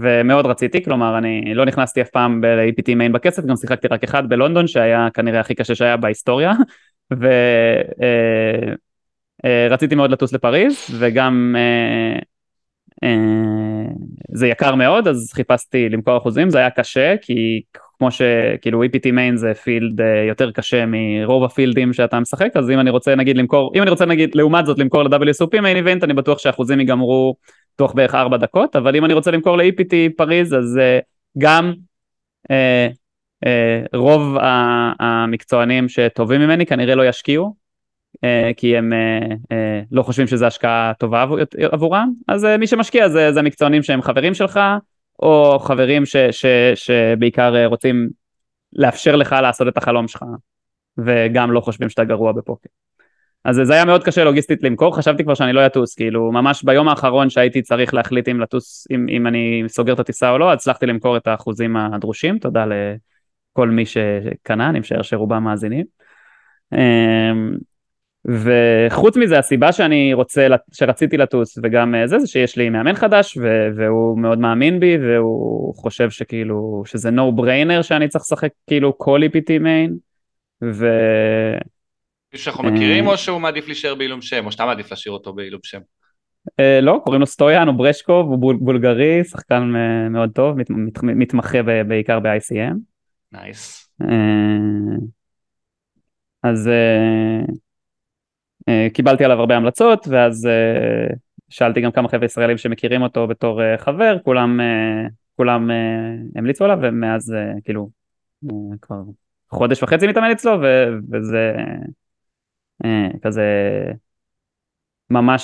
ומאוד 0.00 0.46
רציתי, 0.46 0.84
כלומר 0.84 1.18
אני 1.18 1.54
לא 1.54 1.64
נכנסתי 1.64 2.02
אף 2.02 2.08
פעם 2.08 2.44
ל-APT 2.44 2.94
מיין 2.94 3.12
בכסף, 3.12 3.44
גם 3.44 3.56
שיחקתי 3.56 3.88
רק 3.88 4.04
אחד 4.04 4.28
בלונדון 4.28 4.66
שהיה 4.66 5.08
כנראה 5.14 5.40
הכי 5.40 5.54
קשה 5.54 5.74
שהיה 5.74 5.96
בהיסטוריה, 5.96 6.52
ורציתי 7.10 7.44
אה, 9.44 9.90
אה, 9.92 9.96
מאוד 9.96 10.10
לטוס 10.10 10.32
לפריז, 10.32 10.76
וגם 10.98 11.56
אה, 11.58 12.18
אה, 13.04 13.84
זה 14.32 14.46
יקר 14.46 14.74
מאוד, 14.74 15.08
אז 15.08 15.30
חיפשתי 15.34 15.88
למכור 15.88 16.18
אחוזים, 16.18 16.50
זה 16.50 16.58
היה 16.58 16.70
קשה, 16.70 17.14
כי 17.22 17.62
כמו 17.98 18.10
שכאילו 18.10 18.84
EPT 18.84 19.12
מיין 19.12 19.36
זה 19.36 19.54
פילד 19.54 20.00
אה, 20.00 20.24
יותר 20.28 20.50
קשה 20.50 20.84
מרוב 20.86 21.44
הפילדים 21.44 21.92
שאתה 21.92 22.20
משחק, 22.20 22.50
אז 22.54 22.70
אם 22.70 22.80
אני 22.80 22.90
רוצה 22.90 23.14
נגיד 23.14 23.36
למכור, 23.36 23.72
אם 23.74 23.82
אני 23.82 23.90
רוצה 23.90 24.06
נגיד 24.06 24.34
לעומת 24.34 24.66
זאת 24.66 24.78
למכור 24.78 25.02
ל-WSOP 25.02 25.60
מיין 25.60 25.76
איבנט, 25.76 26.04
אני 26.04 26.14
בטוח 26.14 26.38
שהאחוזים 26.38 26.80
ייגמרו 26.80 27.36
תוך 27.76 27.94
בערך 27.94 28.14
4 28.14 28.36
דקות, 28.36 28.76
אבל 28.76 28.96
אם 28.96 29.04
אני 29.04 29.14
רוצה 29.14 29.30
למכור 29.30 29.56
ל-EPT 29.56 29.94
פריז, 30.16 30.54
אז 30.54 30.78
uh, 30.78 31.04
גם 31.38 31.72
uh, 32.52 32.94
uh, 33.44 33.96
רוב 33.96 34.36
המקצוענים 34.98 35.88
שטובים 35.88 36.40
ממני 36.40 36.66
כנראה 36.66 36.94
לא 36.94 37.08
ישקיעו, 37.08 37.54
uh, 38.16 38.54
כי 38.56 38.76
הם 38.76 38.92
לא 39.92 40.02
חושבים 40.02 40.26
שזו 40.26 40.46
השקעה 40.46 40.92
טובה 40.98 41.22
עבור, 41.22 41.38
עבורם, 41.72 42.12
אז 42.28 42.46
מי 42.58 42.66
שמשקיע 42.66 43.08
זה, 43.08 43.32
זה 43.32 43.40
המקצוענים 43.40 43.82
שהם 43.82 44.02
חברים 44.02 44.34
שלך, 44.34 44.60
או 45.22 45.58
חברים 45.58 46.06
ש, 46.06 46.16
ש, 46.16 46.46
שבעיקר 46.74 47.66
רוצים 47.66 48.08
לאפשר 48.72 49.16
לך 49.16 49.36
לעשות 49.42 49.68
את 49.68 49.76
החלום 49.76 50.08
שלך, 50.08 50.24
וגם 50.98 51.52
לא 51.52 51.60
חושבים 51.60 51.88
שאתה 51.88 52.04
גרוע 52.04 52.32
בפוקר. 52.32 52.68
אז 53.44 53.60
זה 53.64 53.74
היה 53.74 53.84
מאוד 53.84 54.04
קשה 54.04 54.24
לוגיסטית 54.24 54.62
למכור, 54.62 54.96
חשבתי 54.96 55.24
כבר 55.24 55.34
שאני 55.34 55.52
לא 55.52 55.66
אטוס, 55.66 55.94
כאילו 55.94 56.32
ממש 56.32 56.62
ביום 56.64 56.88
האחרון 56.88 57.30
שהייתי 57.30 57.62
צריך 57.62 57.94
להחליט 57.94 58.28
אם 58.28 58.40
לטוס, 58.40 58.86
אם, 58.90 59.06
אם 59.08 59.26
אני 59.26 59.62
סוגר 59.68 59.92
את 59.92 60.00
הטיסה 60.00 60.30
או 60.30 60.38
לא, 60.38 60.52
הצלחתי 60.52 60.86
למכור 60.86 61.16
את 61.16 61.26
האחוזים 61.26 61.76
הדרושים, 61.76 62.38
תודה 62.38 62.64
לכל 62.66 63.68
מי 63.68 63.86
שקנה, 63.86 64.68
אני 64.68 64.80
משער 64.80 65.02
שרובם 65.02 65.44
מאזינים. 65.44 65.84
וחוץ 68.28 69.16
מזה 69.16 69.38
הסיבה 69.38 69.72
שאני 69.72 70.14
רוצה, 70.14 70.46
שרציתי 70.72 71.16
לטוס 71.16 71.58
וגם 71.62 71.94
זה, 72.06 72.18
זה 72.18 72.26
שיש 72.26 72.56
לי 72.56 72.70
מאמן 72.70 72.94
חדש 72.94 73.38
והוא 73.76 74.18
מאוד 74.18 74.38
מאמין 74.38 74.80
בי 74.80 74.96
והוא 74.98 75.74
חושב 75.74 76.10
שכאילו 76.10 76.82
שזה 76.86 77.08
no 77.08 77.40
brainer 77.40 77.82
שאני 77.82 78.08
צריך 78.08 78.24
לשחק 78.24 78.50
כאילו 78.66 78.98
כל 78.98 79.20
EPT 79.22 79.58
main. 79.60 79.96
ו... 80.64 80.86
שאנחנו 82.34 82.64
מכירים 82.64 83.06
או 83.06 83.18
שהוא 83.18 83.40
מעדיף 83.40 83.66
להישאר 83.66 83.94
בעילום 83.94 84.22
שם, 84.22 84.46
או 84.46 84.52
שאתה 84.52 84.66
מעדיף 84.66 84.90
להשאיר 84.90 85.12
אותו 85.12 85.32
בעילום 85.32 85.60
שם? 85.62 85.80
אה, 86.60 86.80
לא, 86.80 87.00
קוראים 87.04 87.20
לו 87.20 87.26
סטויאן, 87.26 87.68
הוא 87.68 87.74
ברשקוב, 87.74 88.26
הוא 88.26 88.54
בולגרי, 88.60 89.24
שחקן 89.24 89.72
אה, 89.76 90.08
מאוד 90.08 90.30
טוב, 90.34 90.56
מתמחה 91.02 91.62
בעיקר 91.62 92.20
ב-ICM. 92.20 92.76
נייס. 93.32 93.90
אה, 94.02 94.08
אז 96.42 96.70
קיבלתי 98.92 99.24
עליו 99.24 99.40
הרבה 99.40 99.56
המלצות, 99.56 100.08
ואז 100.10 100.48
שאלתי 101.48 101.80
גם 101.80 101.92
כמה 101.92 102.08
חבר'ה 102.08 102.24
ישראלים 102.24 102.58
שמכירים 102.58 103.02
אותו 103.02 103.26
בתור 103.26 103.60
חבר, 103.76 104.16
כולם, 104.24 104.60
כולם 105.36 105.70
המליצו 106.36 106.64
עליו, 106.64 106.78
ומאז 106.82 107.34
כאילו 107.64 107.90
כבר 108.82 109.02
חודש 109.50 109.82
וחצי 109.82 110.06
מתאמן 110.06 110.30
אצלו, 110.30 110.60
וזה 111.12 111.52
אה, 112.84 113.08
כזה 113.22 113.44
ממש 115.10 115.42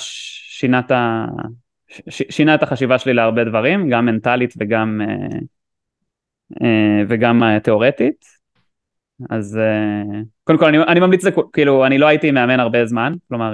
שינה 0.49 0.79
את, 0.79 0.91
ה... 0.91 1.25
ש... 1.87 2.23
שינה 2.29 2.55
את 2.55 2.63
החשיבה 2.63 2.99
שלי 2.99 3.13
להרבה 3.13 3.43
דברים, 3.43 3.89
גם 3.89 4.05
מנטלית 4.05 4.53
וגם, 4.57 5.01
אה, 5.01 5.37
אה, 6.61 7.03
וגם 7.09 7.43
תיאורטית. 7.63 8.42
אז 9.29 9.59
קודם 10.43 10.59
כל 10.59 10.65
אני, 10.65 10.77
אני 10.77 10.99
ממליץ. 10.99 11.23
כאילו 11.53 11.85
אני 11.85 11.97
לא 11.97 12.07
הייתי 12.07 12.31
מאמן 12.31 12.59
הרבה 12.59 12.85
זמן, 12.85 13.13
כלומר 13.29 13.53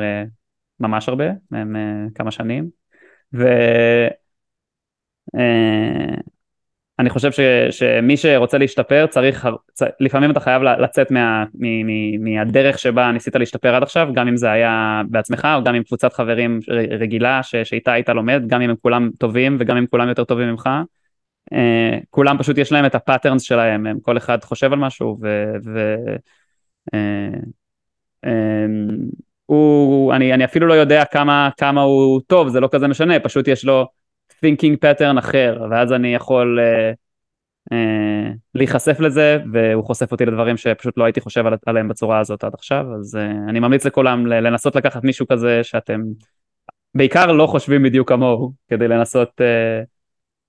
ממש 0.79 1.09
הרבה, 1.09 1.25
כמה 2.15 2.31
שנים, 2.31 2.69
ו... 3.33 3.47
אני 6.99 7.09
חושב 7.09 7.31
ש, 7.31 7.39
שמי 7.71 8.17
שרוצה 8.17 8.57
להשתפר 8.57 9.05
צריך, 9.09 9.47
צ, 9.73 9.83
לפעמים 9.99 10.31
אתה 10.31 10.39
חייב 10.39 10.61
לצאת 10.61 11.11
מה, 11.11 11.45
מ, 11.53 11.87
מ, 11.87 12.23
מהדרך 12.23 12.79
שבה 12.79 13.11
ניסית 13.11 13.35
להשתפר 13.35 13.75
עד 13.75 13.83
עכשיו, 13.83 14.07
גם 14.13 14.27
אם 14.27 14.37
זה 14.37 14.51
היה 14.51 15.01
בעצמך 15.09 15.47
או 15.55 15.63
גם 15.63 15.75
עם 15.75 15.83
קבוצת 15.83 16.13
חברים 16.13 16.59
רגילה 16.99 17.43
ש, 17.43 17.55
שאיתה 17.55 17.93
היית 17.93 18.09
לומד, 18.09 18.43
גם 18.47 18.61
אם 18.61 18.69
הם 18.69 18.75
כולם 18.81 19.09
טובים 19.19 19.57
וגם 19.59 19.77
אם 19.77 19.85
כולם 19.85 20.09
יותר 20.09 20.23
טובים 20.23 20.49
ממך. 20.49 20.69
Uh, 21.53 22.05
כולם 22.09 22.37
פשוט 22.37 22.57
יש 22.57 22.71
להם 22.71 22.85
את 22.85 22.95
ה 22.95 23.00
patterns 23.00 23.41
שלהם, 23.41 23.87
הם, 23.87 23.99
כל 23.99 24.17
אחד 24.17 24.43
חושב 24.43 24.73
על 24.73 24.79
משהו 24.79 25.17
ו... 25.21 25.53
ו 25.65 25.95
uh, 26.95 27.39
um, 28.25 28.29
הוא, 29.45 30.13
אני, 30.13 30.33
אני 30.33 30.45
אפילו 30.45 30.67
לא 30.67 30.73
יודע 30.73 31.05
כמה, 31.05 31.49
כמה 31.57 31.81
הוא 31.81 32.21
טוב, 32.27 32.49
זה 32.49 32.59
לא 32.59 32.69
כזה 32.71 32.87
משנה, 32.87 33.19
פשוט 33.19 33.47
יש 33.47 33.65
לו 33.65 33.87
thinking 34.31 34.75
pattern 34.85 35.19
אחר, 35.19 35.67
ואז 35.71 35.93
אני 35.93 36.15
יכול 36.15 36.59
uh, 36.59 36.95
uh, 37.73 38.35
להיחשף 38.55 38.99
לזה, 38.99 39.37
והוא 39.53 39.83
חושף 39.83 40.11
אותי 40.11 40.25
לדברים 40.25 40.57
שפשוט 40.57 40.97
לא 40.97 41.03
הייתי 41.03 41.21
חושב 41.21 41.45
על, 41.45 41.53
עליהם 41.65 41.87
בצורה 41.87 42.19
הזאת 42.19 42.43
עד 42.43 42.53
עכשיו, 42.53 42.85
אז 42.99 43.15
uh, 43.15 43.49
אני 43.49 43.59
ממליץ 43.59 43.85
לכולם 43.85 44.27
לנסות 44.27 44.75
לקחת 44.75 45.03
מישהו 45.03 45.27
כזה 45.27 45.59
שאתם 45.63 46.01
בעיקר 46.95 47.31
לא 47.31 47.47
חושבים 47.47 47.83
בדיוק 47.83 48.09
כמוהו, 48.09 48.53
כדי 48.67 48.87
לנסות, 48.87 49.41
uh, 49.41 49.98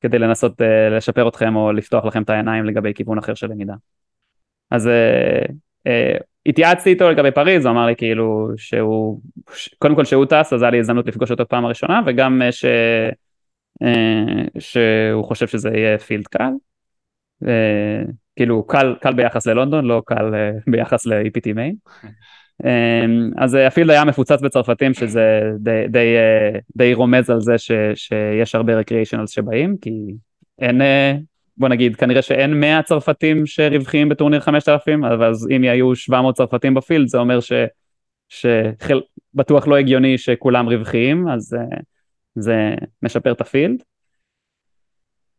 כדי 0.00 0.18
לנסות 0.18 0.60
uh, 0.60 0.64
לשפר 0.90 1.28
אתכם 1.28 1.56
או 1.56 1.72
לפתוח 1.72 2.04
לכם 2.04 2.22
את 2.22 2.30
העיניים 2.30 2.64
לגבי 2.64 2.94
כיוון 2.94 3.18
אחר 3.18 3.34
של 3.34 3.46
למידה. 3.46 3.74
אז 4.70 4.86
uh, 4.86 5.50
uh, 5.88 6.22
התייעצתי 6.46 6.90
איתו 6.90 7.10
לגבי 7.10 7.30
פריז, 7.30 7.66
הוא 7.66 7.72
אמר 7.72 7.86
לי 7.86 7.96
כאילו 7.96 8.50
שהוא, 8.56 9.20
קודם 9.78 9.94
כל 9.94 10.04
שהוא 10.04 10.24
טס, 10.24 10.52
אז 10.52 10.62
היה 10.62 10.70
לי 10.70 10.78
הזדמנות 10.78 11.06
לפגוש 11.06 11.30
אותו 11.30 11.48
פעם 11.48 11.64
הראשונה, 11.64 12.00
וגם 12.06 12.42
ש... 12.50 12.64
אה, 13.82 14.44
שהוא 14.58 15.24
חושב 15.24 15.46
שזה 15.46 15.70
יהיה 15.74 15.98
פילד 15.98 16.26
קל, 16.26 16.52
אה, 17.46 18.02
כאילו 18.36 18.66
קל, 18.66 18.94
קל 19.00 19.12
ביחס 19.12 19.46
ללונדון, 19.46 19.84
לא 19.84 20.02
קל 20.06 20.34
אה, 20.34 20.50
ביחס 20.66 21.06
ל-EPT 21.06 21.52
מיין. 21.54 21.74
אז 23.36 23.54
הפילד 23.54 23.90
היה 23.90 24.04
מפוצץ 24.04 24.40
בצרפתים 24.40 24.94
שזה 24.94 25.40
די, 25.58 25.84
די, 25.88 26.14
די 26.76 26.94
רומז 26.94 27.30
על 27.30 27.40
זה 27.40 27.58
ש, 27.58 27.70
שיש 27.94 28.54
הרבה 28.54 28.74
רקריאיישנלס 28.74 29.30
שבאים, 29.30 29.76
כי 29.80 29.90
אין, 30.58 30.80
בוא 31.56 31.68
נגיד, 31.68 31.96
כנראה 31.96 32.22
שאין 32.22 32.60
100 32.60 32.82
צרפתים 32.82 33.46
שרווחיים 33.46 34.08
בטורניר 34.08 34.40
5000, 34.40 35.04
אז 35.04 35.48
אם 35.50 35.62
היו 35.62 35.94
700 35.94 36.36
צרפתים 36.36 36.74
בפילד 36.74 37.08
זה 37.08 37.18
אומר 37.18 37.40
ש, 37.40 37.52
שבטוח 38.28 39.68
לא 39.68 39.76
הגיוני 39.76 40.18
שכולם 40.18 40.68
רווחיים, 40.68 41.28
אז 41.28 41.56
זה 42.34 42.74
משפר 43.02 43.32
את 43.32 43.40
הפילד. 43.40 43.82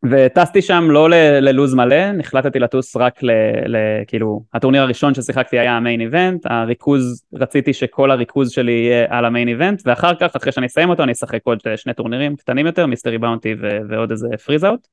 וטסתי 0.04 0.62
שם 0.62 0.88
לא 0.92 1.10
ללוז 1.40 1.74
מלא, 1.74 2.12
נחלטתי 2.12 2.60
לטוס 2.60 2.96
רק 2.96 3.24
ל... 3.24 3.32
ל 3.68 3.78
כאילו, 4.08 4.44
הטורניר 4.54 4.82
הראשון 4.82 5.14
ששיחקתי 5.14 5.60
היה 5.60 5.78
ה 5.78 5.83
main 5.83 6.02
event, 6.02 6.46
הריכוז, 6.46 7.26
רציתי 7.34 7.74
שכל 7.74 8.12
הריכוז 8.12 8.52
שלי 8.52 8.72
יהיה 8.72 9.06
על 9.10 9.26
ה 9.26 9.30
main 9.30 9.48
event, 9.48 9.82
ואחר 9.86 10.16
כך, 10.16 10.36
אחרי 10.36 10.52
שאני 10.52 10.66
אסיים 10.66 10.90
אותו, 10.90 11.04
אני 11.04 11.12
אשחק 11.12 11.40
עוד 11.44 11.60
שני 11.76 11.94
טורנירים 11.94 12.36
קטנים 12.36 12.66
יותר, 12.66 12.86
mystery 12.86 13.18
bounty. 13.18 13.56
ועוד 13.90 14.12
איזה 14.12 14.28
freezeout. 14.46 14.88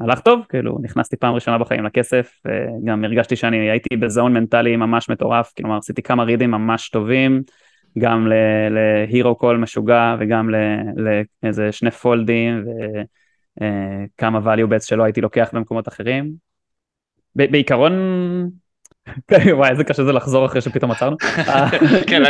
והלך 0.00 0.20
טוב, 0.20 0.40
כאילו, 0.48 0.78
נכנסתי 0.82 1.16
פעם 1.16 1.34
ראשונה 1.34 1.58
בחיים 1.58 1.84
לכסף, 1.84 2.42
גם 2.84 3.04
הרגשתי 3.04 3.36
שאני 3.36 3.70
הייתי 3.70 3.96
ב 3.96 4.03
zone 4.03 4.32
מנטלי 4.32 4.76
ממש 4.76 5.08
מטורף, 5.08 5.52
כלומר, 5.56 5.76
עשיתי 5.76 6.02
כמה 6.02 6.24
reads 6.24 6.43
ים 6.43 6.50
ממש 6.50 6.88
טובים. 6.88 7.42
גם 7.98 8.28
ל 8.70 8.83
hero 8.83 9.34
call 9.34 9.56
משוגע 9.56 10.16
וגם 10.20 10.50
לאיזה 11.42 11.72
שני 11.72 11.90
folds 11.90 12.43
ים 12.43 12.64
וכמה 13.56 14.38
אה, 14.38 14.54
value 14.54 14.68
bets 14.68 14.86
שלא 14.86 15.02
הייתי 15.04 15.20
לוקח 15.20 15.50
במקומות 15.52 15.88
אחרים. 15.88 16.32
בעיקרון 17.36 17.92
וואי 19.58 19.70
איזה 19.70 19.84
קשה 19.84 20.04
זה 20.04 20.12
לחזור 20.12 20.46
אחרי 20.46 20.60
שפתאום 20.60 20.90
עצרנו. 20.90 21.16
כן 22.06 22.22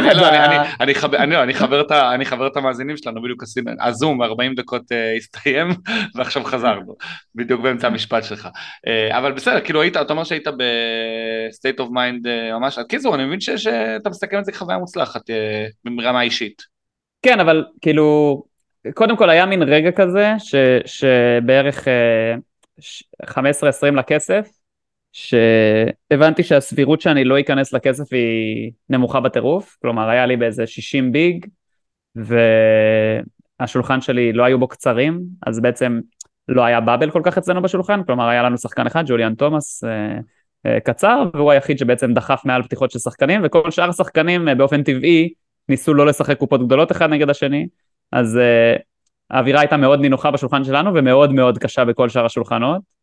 אני 2.13 2.25
חבר 2.25 2.47
את 2.47 2.57
המאזינים 2.57 2.97
שלנו 2.97 3.23
בדיוק 3.23 3.43
עשינו 3.43 3.71
הזום 3.81 4.23
40 4.23 4.55
דקות 4.55 4.93
אה, 4.93 5.17
הסתיים 5.17 5.69
ועכשיו 6.15 6.45
חזרנו 6.45 6.97
בדיוק 7.35 7.61
באמצע 7.61 7.87
המשפט 7.87 8.25
שלך 8.25 8.49
אה, 8.87 9.19
אבל 9.19 9.33
בסדר 9.33 9.61
כאילו 9.61 9.83
היית 9.83 9.97
אתה 9.97 10.13
אומר 10.13 10.25
שהיית 10.25 10.47
ב 11.49 11.54
state 11.54 11.81
of 11.81 11.91
mind 11.91 12.27
ממש 12.53 12.79
קיצור 12.89 13.15
אני 13.15 13.25
מבין 13.25 13.41
שאתה 13.41 14.11
מסתכל 14.11 14.37
על 14.37 14.45
זה 14.45 14.53
כחוויה 14.53 14.79
מוצלחת 14.79 15.23
ברמה 15.97 16.23
אישית. 16.23 16.63
כן 17.23 17.41
אבל 17.41 17.65
כאילו 17.81 18.43
קודם 18.95 19.17
כל 19.17 19.31
היה 19.31 19.47
מין 19.47 19.63
רגע 19.63 19.91
כזה 19.91 20.33
שבערך 20.87 21.89
15-20 23.25 23.31
לכסף 23.97 24.60
שהבנתי 25.13 26.43
שהסבירות 26.43 27.01
שאני 27.01 27.25
לא 27.25 27.41
אכנס 27.41 27.73
לכסף 27.73 28.13
היא 28.13 28.73
נמוכה 28.89 29.21
בטירוף, 29.21 29.77
כלומר 29.83 30.09
היה 30.09 30.27
לי 30.27 30.37
באיזה 30.37 30.67
60 30.67 31.13
ביג, 31.13 31.47
השולחן 33.61 34.01
שלי 34.01 34.33
לא 34.33 34.45
היו 34.45 34.59
בו 34.59 34.69
קצרים, 34.69 35.21
אז 35.47 35.61
בעצם 35.61 36.01
לא 36.49 36.65
היה 36.65 36.81
באבל 36.81 37.11
כל 37.11 37.21
כך 37.25 37.39
אצלנו 37.39 37.63
בשולחן, 37.63 38.05
כלומר 38.05 38.29
היה 38.29 38.43
לנו 38.43 38.59
שחקן 38.59 38.87
אחד, 38.87 39.05
ג'וליאן 39.07 39.35
תומאס, 39.35 39.85
אה, 39.85 40.19
אה, 40.67 40.81
קצר, 40.81 41.23
והוא 41.35 41.51
היחיד 41.51 41.79
שבעצם 41.79 42.15
דחף 42.15 42.43
מעל 42.45 42.63
פתיחות 42.63 42.91
של 42.91 42.99
שחקנים, 42.99 43.41
וכל 43.45 43.71
שאר 43.71 43.89
השחקנים 43.89 44.49
אה, 44.49 44.55
באופן 44.55 44.83
טבעי 44.83 45.33
ניסו 45.69 45.95
לא 45.95 46.07
לשחק 46.07 46.39
קופות 46.39 46.67
גדולות 46.67 46.93
אחד 46.93 47.11
נגד 47.11 47.31
השני, 47.31 47.67
אז 48.13 48.39
האווירה 49.31 49.61
הייתה 49.61 49.77
מאוד 49.77 50.01
נינוחה 50.01 50.31
בשולחן 50.31 50.65
שלנו 50.65 50.95
ומאוד 50.95 51.33
מאוד 51.33 51.59
קשה 51.59 51.85
בכל 51.85 52.09
שאר 52.09 52.25
השולחנות. 52.25 53.00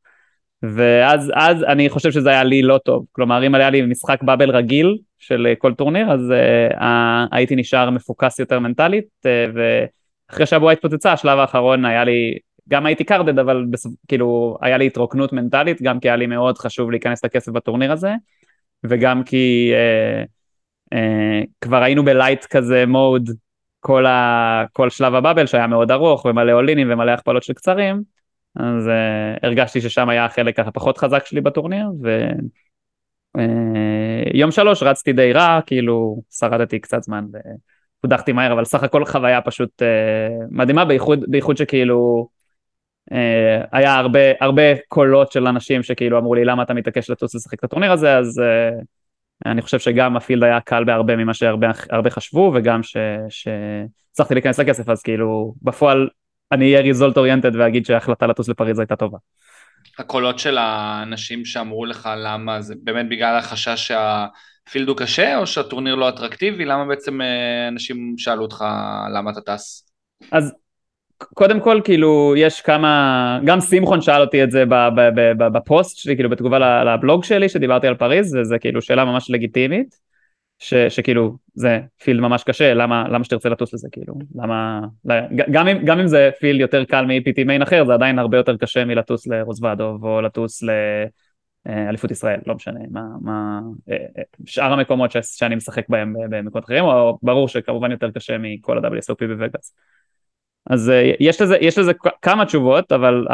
ואז 0.64 1.32
אז 1.36 1.64
אני 1.64 1.90
חושב 1.90 2.12
שזה 2.12 2.30
היה 2.30 2.44
לי 2.44 2.62
לא 2.62 2.78
טוב, 2.78 3.06
כלומר 3.12 3.48
אם 3.48 3.56
היה 3.56 3.70
לי 3.70 3.82
משחק 3.82 4.24
באבל 4.24 4.50
רגיל 4.50 4.98
של 5.20 5.48
כל 5.58 5.74
טורניר 5.74 6.12
אז 6.12 6.34
uh, 6.72 6.84
הייתי 7.32 7.56
נשאר 7.56 7.90
מפוקס 7.90 8.40
יותר 8.40 8.60
מנטלית 8.60 9.06
uh, 9.26 9.58
ואחרי 10.30 10.46
שהבועה 10.46 10.74
התפוצצה 10.74 11.14
השלב 11.14 11.40
האחרון 11.40 11.86
היה 11.86 12.04
לי, 12.04 12.38
גם 12.70 12.86
הייתי 12.86 13.04
קרדד 13.04 13.40
אבל 13.40 13.66
בסופ, 13.70 13.94
כאילו 14.08 14.58
היה 14.62 14.78
לי 14.78 14.88
התרוקנות 14.88 15.34
מנטלית 15.34 15.82
גם 15.82 16.00
כי 16.00 16.10
היה 16.10 16.16
לי 16.16 16.26
מאוד 16.26 16.58
חשוב 16.58 16.92
להיכנס 16.92 17.26
לכסף 17.26 17.52
בטורניר 17.52 17.92
הזה 17.92 18.12
וגם 18.84 19.24
כי 19.24 19.74
uh, 19.74 20.28
uh, 20.94 21.48
כבר 21.62 21.84
היינו 21.84 22.06
בלייט 22.06 22.46
כזה 22.46 22.86
מוד 22.86 23.30
כל, 23.80 24.06
ה, 24.06 24.64
כל 24.74 24.90
שלב 24.90 25.16
הבאבל 25.16 25.46
שהיה 25.46 25.68
מאוד 25.68 25.92
ארוך 25.92 26.26
ומלא 26.26 26.52
אולינים 26.52 26.92
ומלא 26.92 27.12
הכפלות 27.12 27.44
של 27.44 27.54
קצרים, 27.54 28.17
אז 28.60 28.88
uh, 28.88 29.40
הרגשתי 29.44 29.82
ששם 29.82 30.10
היה 30.10 30.26
החלק 30.26 30.60
הפחות 30.60 30.98
חזק 30.98 31.26
שלי 31.26 31.42
בטורניר, 31.42 31.86
ויום 33.36 34.50
uh, 34.50 34.54
שלוש 34.54 34.84
רצתי 34.84 35.14
די 35.14 35.34
רע, 35.34 35.60
כאילו 35.66 36.22
שרדתי 36.32 36.80
קצת 36.80 37.04
זמן 37.04 37.26
והודחתי 38.04 38.32
מהר, 38.32 38.54
אבל 38.54 38.66
סך 38.66 38.84
הכל 38.84 39.06
חוויה 39.06 39.42
פשוט 39.42 39.82
uh, 39.82 39.86
מדהימה, 40.52 40.86
בייחוד, 40.86 41.26
בייחוד 41.28 41.58
שכאילו 41.58 42.28
uh, 43.12 43.16
היה 43.72 43.96
הרבה, 43.96 44.20
הרבה 44.42 44.62
קולות 44.88 45.32
של 45.32 45.48
אנשים 45.48 45.84
שכאילו 45.84 46.18
אמרו 46.18 46.36
לי 46.36 46.46
למה 46.46 46.64
אתה 46.64 46.74
מתעקש 46.74 47.10
לטוס 47.10 47.36
לשחק 47.36 47.60
את 47.60 47.64
הטורניר 47.64 47.92
הזה, 47.92 48.18
אז 48.18 48.42
uh, 48.42 48.84
אני 49.46 49.62
חושב 49.62 49.80
שגם 49.80 50.18
הפילד 50.18 50.44
היה 50.44 50.60
קל 50.60 50.84
בהרבה 50.84 51.16
ממה 51.16 51.34
שהרבה 51.34 52.10
חשבו, 52.10 52.52
וגם 52.56 52.82
שהצלחתי 53.30 54.34
להיכנס 54.34 54.60
לכסף, 54.60 54.90
אז 54.90 55.02
כאילו, 55.02 55.54
בפועל 55.62 56.10
אני 56.52 56.66
אהיה 56.66 56.82
ריזולט 56.82 57.18
אוריינטד 57.18 57.56
ואגיד 57.56 57.86
שההחלטה 57.86 58.28
לטוס 58.28 58.50
לפריז 58.50 58.80
הייתה 58.80 58.96
טובה. 58.96 59.18
הקולות 60.00 60.40
של 60.40 60.58
האנשים 60.58 61.46
שאמרו 61.46 61.86
לך 61.86 62.10
למה, 62.18 62.62
זה 62.62 62.74
באמת 62.84 63.10
בגלל 63.10 63.38
החשש 63.38 63.88
שהפילד 63.88 64.88
הוא 64.88 64.98
קשה, 64.98 65.38
או 65.38 65.48
שהטורניר 65.48 65.96
לא 65.96 66.10
אטרקטיבי? 66.10 66.66
למה 66.66 66.86
בעצם 66.86 67.22
אה, 67.22 67.68
אנשים 67.68 68.16
שאלו 68.18 68.42
אותך 68.42 68.66
למה 69.14 69.32
אתה 69.32 69.42
טס? 69.42 69.92
אז 70.32 70.54
קודם 71.18 71.60
כל 71.60 71.82
כאילו 71.84 72.34
יש 72.38 72.62
כמה, 72.62 73.40
גם 73.46 73.62
שמחון 73.62 74.02
שאל 74.02 74.22
אותי 74.22 74.44
את 74.44 74.52
זה 74.52 74.64
בפוסט 75.38 75.98
שלי, 75.98 76.16
כאילו 76.16 76.30
בתגובה 76.30 76.84
לבלוג 76.84 77.24
שלי 77.24 77.50
שדיברתי 77.50 77.88
על 77.88 77.96
פריז, 77.96 78.36
וזה 78.36 78.60
כאילו 78.60 78.82
שאלה 78.82 79.06
ממש 79.06 79.30
לגיטימית, 79.30 80.07
ש, 80.60 80.74
שכאילו 80.74 81.38
זה 81.54 81.80
פילד 82.04 82.20
ממש 82.20 82.44
קשה, 82.44 82.74
למה, 82.74 83.08
למה 83.10 83.24
שתרצה 83.24 83.50
לטוס 83.50 83.74
לזה 83.74 83.88
כאילו, 83.92 84.14
למה, 84.36 84.82
גם 85.52 85.68
אם, 85.68 85.86
גם 85.86 86.00
אם 86.00 86.08
זה 86.08 86.30
פילד 86.40 86.60
יותר 86.60 86.86
קל 86.86 87.06
מ-EPT 87.06 87.44
מיין 87.46 87.62
אחר, 87.62 87.86
זה 87.86 87.94
עדיין 87.94 88.20
הרבה 88.20 88.38
יותר 88.38 88.58
קשה 88.58 88.86
מלטוס 88.86 89.28
לרוזוודוב 89.28 90.06
או 90.06 90.22
לטוס 90.22 90.64
לאליפות 91.66 92.12
ישראל, 92.12 92.40
לא 92.46 92.56
משנה, 92.56 92.80
מה, 92.92 93.02
מה, 93.22 93.60
אה, 93.90 93.96
אה, 94.18 94.24
שאר 94.46 94.74
המקומות 94.74 95.12
ש, 95.12 95.18
שאני 95.22 95.56
משחק 95.56 95.90
בהם 95.90 96.14
במקומות 96.30 96.66
אחרים, 96.66 96.84
או 96.86 97.18
ברור 97.22 97.48
שכמובן 97.48 97.92
יותר 97.92 98.12
קשה 98.12 98.38
מכל 98.38 98.78
ה-WSOP 98.78 99.28
בווגאס. 99.28 99.74
אז 100.70 100.92
יש 101.20 101.42
לזה, 101.42 101.58
יש 101.62 101.78
לזה 101.78 101.92
כמה 102.22 102.46
תשובות, 102.46 102.92
אבל 102.92 103.26
uh, 103.30 103.34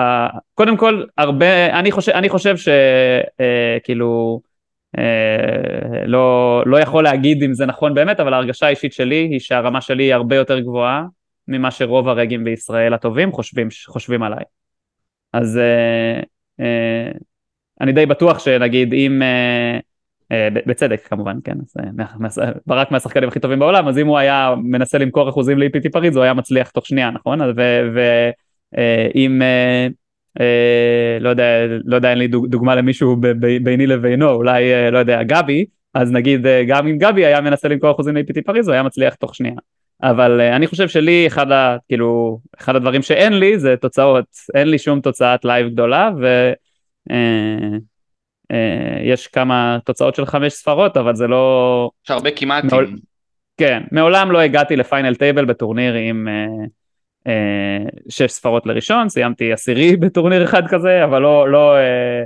קודם 0.53 0.77
כל, 0.77 1.03
הרבה, 1.17 1.79
אני 1.79 1.91
חושב, 1.91 2.11
אני 2.11 2.29
חושב 2.29 2.55
שכאילו, 2.57 4.41
uh, 4.43 4.52
לא, 6.05 6.63
לא 6.65 6.79
יכול 6.79 7.03
להגיד 7.03 7.43
אם 7.43 7.53
זה 7.53 7.65
נכון 7.65 7.93
באמת, 7.93 8.19
אבל 8.19 8.33
ההרגשה 8.33 8.65
האישית 8.65 8.93
שלי 8.93 9.27
היא 9.31 9.39
שהרמה 9.39 9.81
שלי 9.81 10.03
היא 10.03 10.13
הרבה 10.13 10.35
יותר 10.35 10.59
גבוהה 10.59 11.05
ממה 11.47 11.71
שרוב 11.71 12.07
הרגים 12.07 12.43
בישראל 12.43 12.93
הטובים 12.93 13.31
חושבים, 13.31 13.67
חושבים 13.87 14.23
עליי. 14.23 14.43
אז 15.33 15.59
uh, 15.59 16.23
uh, 16.61 17.17
אני 17.81 17.91
די 17.91 18.05
בטוח 18.05 18.39
שנגיד 18.39 18.93
אם... 18.93 19.21
Uh, 19.21 19.81
אה, 20.33 20.47
בצדק 20.65 21.07
כמובן, 21.07 21.37
כן, 21.43 21.57
אז 22.25 22.39
אה, 22.39 22.51
ברק 22.67 22.91
מהשחקנים 22.91 23.29
הכי 23.29 23.39
טובים 23.39 23.59
בעולם, 23.59 23.87
אז 23.87 23.97
אם 23.97 24.07
הוא 24.07 24.17
היה 24.17 24.55
מנסה 24.63 24.97
למכור 24.97 25.29
אחוזים 25.29 25.59
ל-EPT 25.59 25.91
פריז, 25.91 26.15
הוא 26.15 26.23
היה 26.23 26.33
מצליח 26.33 26.69
תוך 26.69 26.85
שנייה, 26.85 27.11
נכון? 27.11 27.39
ואם, 28.73 29.41
אה, 29.41 29.87
לא 31.19 31.29
יודע, 31.29 31.45
לא 31.85 31.95
יודע, 31.95 32.09
אין 32.09 32.17
לי 32.17 32.27
דוגמה 32.27 32.75
למישהו 32.75 33.15
ביני 33.63 33.87
לבינו, 33.87 34.29
אולי, 34.29 34.91
לא 34.91 34.97
יודע, 34.97 35.23
גבי, 35.23 35.65
אז 35.93 36.11
נגיד, 36.11 36.47
גם 36.67 36.87
אם 36.87 36.97
גבי 36.97 37.25
היה 37.25 37.41
מנסה 37.41 37.67
למכור 37.67 37.91
אחוזים 37.91 38.17
ל-EPT 38.17 38.41
פריז, 38.45 38.67
הוא 38.67 38.73
היה 38.73 38.83
מצליח 38.83 39.15
תוך 39.15 39.35
שנייה. 39.35 39.55
אבל 40.03 40.41
אני 40.41 40.67
חושב 40.67 40.87
שלי, 40.87 41.27
אחד, 41.27 41.51
ה, 41.51 41.77
כאילו, 41.87 42.39
אחד 42.59 42.75
הדברים 42.75 43.01
שאין 43.01 43.33
לי 43.33 43.59
זה 43.59 43.75
תוצאות, 43.77 44.25
אין 44.55 44.67
לי 44.67 44.77
שום 44.77 45.01
תוצאת 45.01 45.45
live 45.45 45.69
גדולה, 45.69 46.09
ו... 46.21 46.51
אה, 48.51 48.99
יש 49.03 49.27
כמה 49.27 49.77
תוצאות 49.85 50.15
של 50.15 50.25
חמש 50.25 50.53
ספרות, 50.53 50.97
אבל 50.97 51.15
זה 51.15 51.27
לא... 51.27 51.89
יש 52.05 52.11
הרבה 52.11 52.31
כמעט... 52.31 52.63
מעול... 52.63 52.95
כן, 53.57 53.83
מעולם 53.91 54.31
לא 54.31 54.39
הגעתי 54.39 54.75
ל 54.75 54.82
final 54.82 55.15
table 55.15 55.45
בטורניר 55.45 55.93
עם 55.93 56.27
אה, 56.27 56.33
אה, 56.33 56.47
שש 58.09 58.31
ספרות 58.31 58.65
לראשון, 58.65 59.09
סיימתי 59.09 59.53
עשירי 59.53 59.95
בטורניר 60.01 60.43
אחד 60.43 60.67
כזה, 60.67 61.03
אבל 61.03 61.21
לא... 61.21 61.51
לא 61.51 61.75
אה, 61.75 62.23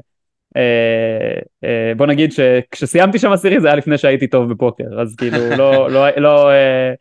אה, 0.57 1.39
אה, 1.63 1.93
בוא 1.97 2.05
נגיד 2.05 2.31
שכשסיימתי 2.31 3.19
שם 3.19 3.31
עשירי 3.31 3.59
זה 3.59 3.67
היה 3.67 3.75
לפני 3.75 3.97
שהייתי 3.97 4.27
טוב 4.27 4.49
בפוקר, 4.49 5.01
אז 5.01 5.15
כאילו 5.15 5.37
לא, 5.57 5.91
לא, 5.91 6.07
לא, 6.17 6.49
אה, 6.49 6.93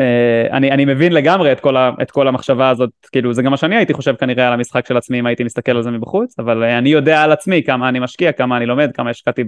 Uh, 0.00 0.52
אני, 0.52 0.70
אני 0.70 0.84
מבין 0.84 1.12
לגמרי 1.12 1.52
את 1.52 1.60
כל, 1.60 1.76
ה, 1.76 1.90
את 2.02 2.10
כל 2.10 2.28
המחשבה 2.28 2.68
הזאת, 2.68 2.90
כאילו 3.12 3.32
זה 3.32 3.42
גם 3.42 3.50
מה 3.50 3.56
שאני 3.56 3.76
הייתי 3.76 3.92
חושב 3.92 4.14
כנראה 4.14 4.46
על 4.46 4.52
המשחק 4.52 4.86
של 4.86 4.96
עצמי 4.96 5.18
אם 5.18 5.26
הייתי 5.26 5.44
מסתכל 5.44 5.76
על 5.76 5.82
זה 5.82 5.90
מבחוץ, 5.90 6.38
אבל 6.38 6.62
uh, 6.62 6.78
אני 6.78 6.88
יודע 6.88 7.22
על 7.22 7.32
עצמי 7.32 7.62
כמה 7.62 7.88
אני 7.88 7.98
משקיע, 8.00 8.32
כמה 8.32 8.56
אני 8.56 8.66
לומד, 8.66 8.90
כמה 8.94 9.10
השקעתי 9.10 9.44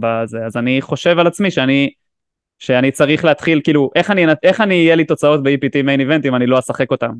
בזה, 0.00 0.46
אז 0.46 0.56
אני 0.56 0.82
חושב 0.82 1.18
על 1.18 1.26
עצמי 1.26 1.50
שאני, 1.50 1.90
שאני 2.60 2.90
צריך 2.90 3.24
להתחיל, 3.24 3.60
כאילו, 3.64 3.90
איך 3.94 4.10
אני, 4.10 4.26
איך 4.42 4.60
אני 4.60 4.74
יהיה 4.74 4.96
לי 4.96 5.04
תוצאות 5.04 5.42
ב-EPT 5.42 5.82
מיין 5.84 6.00
איבנט 6.00 6.26
אם 6.26 6.34
אני 6.34 6.46
לא 6.46 6.58
אשחק 6.58 6.90
אותם. 6.90 7.12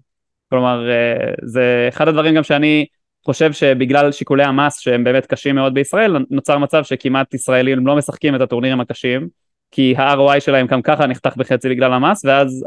כלומר, 0.50 0.88
uh, 0.88 1.34
זה 1.42 1.86
אחד 1.88 2.08
הדברים 2.08 2.34
גם 2.34 2.42
שאני 2.42 2.86
חושב 3.24 3.52
שבגלל 3.52 4.12
שיקולי 4.12 4.44
המס 4.44 4.78
שהם 4.78 5.04
באמת 5.04 5.26
קשים 5.26 5.54
מאוד 5.54 5.74
בישראל, 5.74 6.16
נוצר 6.30 6.58
מצב 6.58 6.84
שכמעט 6.84 7.34
ישראלים 7.34 7.86
לא 7.86 7.96
משחקים 7.96 8.34
את 8.34 8.40
הטורנירים 8.40 8.80
הקשים. 8.80 9.28
כי 9.70 9.94
ה-ROI 9.96 10.40
שלהם 10.40 10.66
גם 10.66 10.82
ככה 10.82 11.06
נחתך 11.06 11.36
בחצי 11.36 11.68
בגלל 11.68 11.92
המס, 11.92 12.24
ואז 12.24 12.64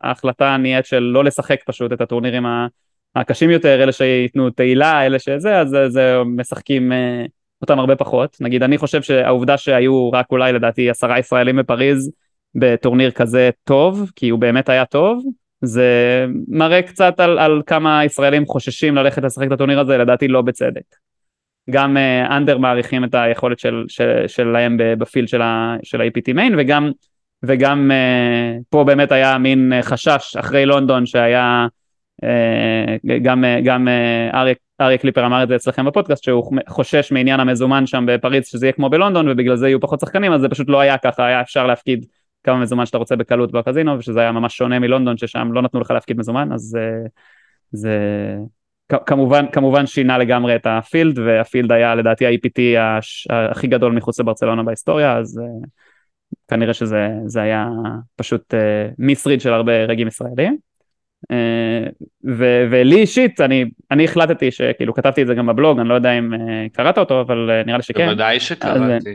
ההחלטה 0.00 0.56
נהיית 0.56 0.86
של 0.86 0.98
לא 0.98 1.24
לשחק 1.24 1.58
פשוט 1.66 1.92
את 1.92 2.00
הטורנירים 2.00 2.46
הקשים 3.16 3.50
יותר, 3.50 3.82
אלה 3.82 3.92
שייתנו 3.92 4.50
תהילה, 4.50 5.06
אלה 5.06 5.18
שזה, 5.18 5.58
אז 5.58 5.76
זה 5.88 6.16
משחקים 6.26 6.92
אה, 6.92 7.24
אותם 7.62 7.78
הרבה 7.78 7.96
פחות. 7.96 8.36
נגיד, 8.40 8.62
אני 8.62 8.78
חושב 8.78 9.02
שהעובדה 9.02 9.56
שהיו 9.56 10.10
רק 10.12 10.26
אולי 10.30 10.52
לדעתי 10.52 10.90
עשרה 10.90 11.18
ישראלים 11.18 11.56
בפריז 11.56 12.12
בטורניר 12.54 13.10
כזה 13.10 13.50
טוב, 13.64 14.10
כי 14.16 14.28
הוא 14.28 14.40
באמת 14.40 14.68
היה 14.68 14.84
טוב, 14.84 15.24
זה 15.62 16.26
מראה 16.48 16.82
קצת 16.82 17.20
על, 17.20 17.38
על 17.38 17.62
כמה 17.66 18.04
ישראלים 18.04 18.46
חוששים 18.46 18.94
ללכת 18.94 19.22
לשחק 19.22 19.46
את 19.46 19.52
הטורניר 19.52 19.80
הזה, 19.80 19.98
לדעתי 19.98 20.28
לא 20.28 20.42
בצדק. 20.42 20.82
גם 21.70 21.96
אנדר 22.30 22.56
uh, 22.56 22.58
מעריכים 22.58 23.04
את 23.04 23.14
היכולת 23.14 23.58
של, 23.58 23.84
של, 23.88 24.24
שלהם 24.26 24.76
בפילד 24.98 25.28
של, 25.28 25.42
ה, 25.42 25.76
של 25.82 26.00
ה-EPT 26.00 26.32
מיין 26.34 26.54
וגם, 26.58 26.90
וגם 27.42 27.90
uh, 27.90 28.62
פה 28.70 28.84
באמת 28.84 29.12
היה 29.12 29.38
מין 29.38 29.72
חשש 29.82 30.36
אחרי 30.36 30.66
לונדון 30.66 31.06
שהיה 31.06 31.66
uh, 32.24 33.18
גם, 33.22 33.44
uh, 33.44 33.64
גם 33.64 33.88
uh, 33.88 34.36
אריה, 34.36 34.54
אריה 34.80 34.98
קליפר 34.98 35.26
אמר 35.26 35.42
את 35.42 35.48
זה 35.48 35.56
אצלכם 35.56 35.86
בפודקאסט 35.86 36.24
שהוא 36.24 36.58
חושש 36.68 37.12
מעניין 37.12 37.40
המזומן 37.40 37.86
שם 37.86 38.04
בפריז 38.08 38.46
שזה 38.46 38.66
יהיה 38.66 38.72
כמו 38.72 38.90
בלונדון 38.90 39.28
ובגלל 39.28 39.56
זה 39.56 39.68
יהיו 39.68 39.80
פחות 39.80 40.00
שחקנים 40.00 40.32
אז 40.32 40.40
זה 40.40 40.48
פשוט 40.48 40.68
לא 40.68 40.80
היה 40.80 40.98
ככה 40.98 41.26
היה 41.26 41.40
אפשר 41.40 41.66
להפקיד 41.66 42.06
כמה 42.44 42.58
מזומן 42.58 42.86
שאתה 42.86 42.98
רוצה 42.98 43.16
בקלות 43.16 43.52
בקזינו 43.52 43.98
ושזה 43.98 44.20
היה 44.20 44.32
ממש 44.32 44.56
שונה 44.56 44.78
מלונדון 44.78 45.16
ששם 45.16 45.52
לא 45.52 45.62
נתנו 45.62 45.80
לך 45.80 45.90
להפקיד 45.90 46.18
מזומן 46.18 46.52
אז 46.52 46.78
uh, 46.78 47.08
זה 47.72 47.98
כמובן, 49.06 49.46
כמובן 49.52 49.86
שינה 49.86 50.18
לגמרי 50.18 50.56
את 50.56 50.66
הפילד, 50.66 51.18
והפילד 51.18 51.72
היה 51.72 51.94
לדעתי 51.94 52.26
ה-EPT 52.26 52.60
הכי 53.30 53.66
גדול 53.66 53.92
מחוץ 53.92 54.20
לברצלונה 54.20 54.62
בהיסטוריה, 54.62 55.18
אז 55.18 55.40
uh, 55.44 55.66
כנראה 56.48 56.74
שזה 56.74 57.42
היה 57.42 57.66
פשוט 58.16 58.54
uh, 58.54 58.94
מיסריד 58.98 59.40
של 59.40 59.52
הרבה 59.52 59.84
רגעים 59.84 60.08
ישראלים. 60.08 60.58
ו- 62.24 62.66
ולי 62.70 62.96
אישית, 62.96 63.40
אני, 63.40 63.64
אני 63.90 64.04
החלטתי 64.04 64.50
שכאילו 64.50 64.94
כתבתי 64.94 65.22
את 65.22 65.26
זה 65.26 65.34
גם 65.34 65.46
בבלוג, 65.46 65.78
אני 65.78 65.88
לא 65.88 65.94
יודע 65.94 66.18
אם 66.18 66.34
uh, 66.34 66.38
קראת 66.72 66.98
אותו, 66.98 67.20
אבל 67.20 67.50
uh, 67.50 67.66
נראה 67.66 67.76
לי 67.76 67.82
שכן. 67.82 68.06
בוודאי 68.06 68.40
שקראתי. 68.40 69.10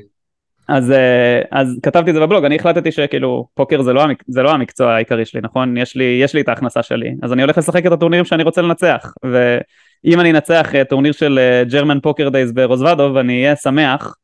אז, 0.68 0.91
אה, 0.91 1.41
אז 1.51 1.80
כתבתי 1.84 2.09
את 2.09 2.16
זה 2.16 2.22
בבלוג, 2.22 2.45
אני 2.45 2.55
החלטתי 2.55 2.91
שכאילו 2.91 3.47
פוקר 3.53 3.82
זה 3.82 3.93
לא, 3.93 4.03
המק... 4.03 4.24
זה 4.28 4.43
לא 4.43 4.51
המקצוע 4.51 4.93
העיקרי 4.93 5.26
שלי, 5.26 5.41
נכון? 5.41 5.78
יש 5.78 5.95
לי, 5.95 6.20
יש 6.24 6.36
לי 6.36 6.41
את 6.41 6.49
ההכנסה 6.49 6.84
שלי, 6.84 7.16
אז 7.22 7.34
אני 7.34 7.41
הולך 7.41 7.57
לשחק 7.57 7.86
את 7.86 7.91
הטורנירים 7.91 8.26
שאני 8.26 8.43
רוצה 8.43 8.62
לנצח, 8.62 9.14
ואם 9.24 10.20
אני 10.20 10.32
אנצח 10.32 10.76
אה, 10.76 10.84
טורניר 10.84 11.12
של 11.12 11.39
German 11.70 11.99
Poker 11.99 12.30
Days 12.30 12.52
ברוזוודוב, 12.51 13.18
אני 13.18 13.43
אהיה 13.43 13.55
שמח, 13.55 14.16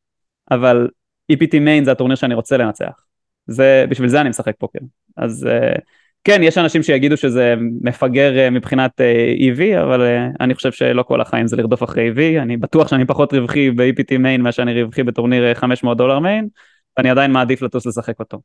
אבל 0.50 0.88
EPT 1.32 1.58
main 1.60 1.84
זה 1.84 1.92
הטורניר 1.92 2.16
שאני 2.16 2.34
רוצה 2.34 2.56
לנצח. 2.56 3.04
זה, 3.46 3.84
בשביל 3.88 4.08
זה 4.08 4.20
אני 4.20 4.28
משחק 4.28 4.54
פוקר. 4.58 4.78
אז 5.16 5.48
uh, 5.50 5.80
כן, 6.24 6.42
יש 6.42 6.58
אנשים 6.58 6.82
שיגידו 6.82 7.16
שזה 7.16 7.54
מפגר 7.82 8.32
uh, 8.46 8.50
מבחינת 8.50 9.00
uh, 9.00 9.40
EV, 9.40 9.82
אבל 9.82 10.00
uh, 10.00 10.36
אני 10.40 10.54
חושב 10.54 10.72
שלא 10.72 11.02
כל 11.02 11.20
החיים 11.20 11.46
זה 11.46 11.56
לרדוף 11.56 11.82
אחרי 11.82 12.10
EV, 12.10 12.42
אני 12.42 12.56
בטוח 12.56 12.88
שאני 12.88 13.04
פחות 13.06 13.32
רווחי 13.32 13.70
ב-EPT 13.70 14.18
מיין 14.18 14.40
מאשר 14.40 14.62
אני 14.62 14.82
רווחי 14.82 15.02
בטורניר 15.02 15.54
500 15.54 15.98
דולר 15.98 16.18
מיין, 16.18 16.48
ואני 16.96 17.10
עדיין 17.10 17.30
מעדיף 17.30 17.62
לטוס 17.62 17.86
לשחק 17.86 18.20
אותו. 18.20 18.40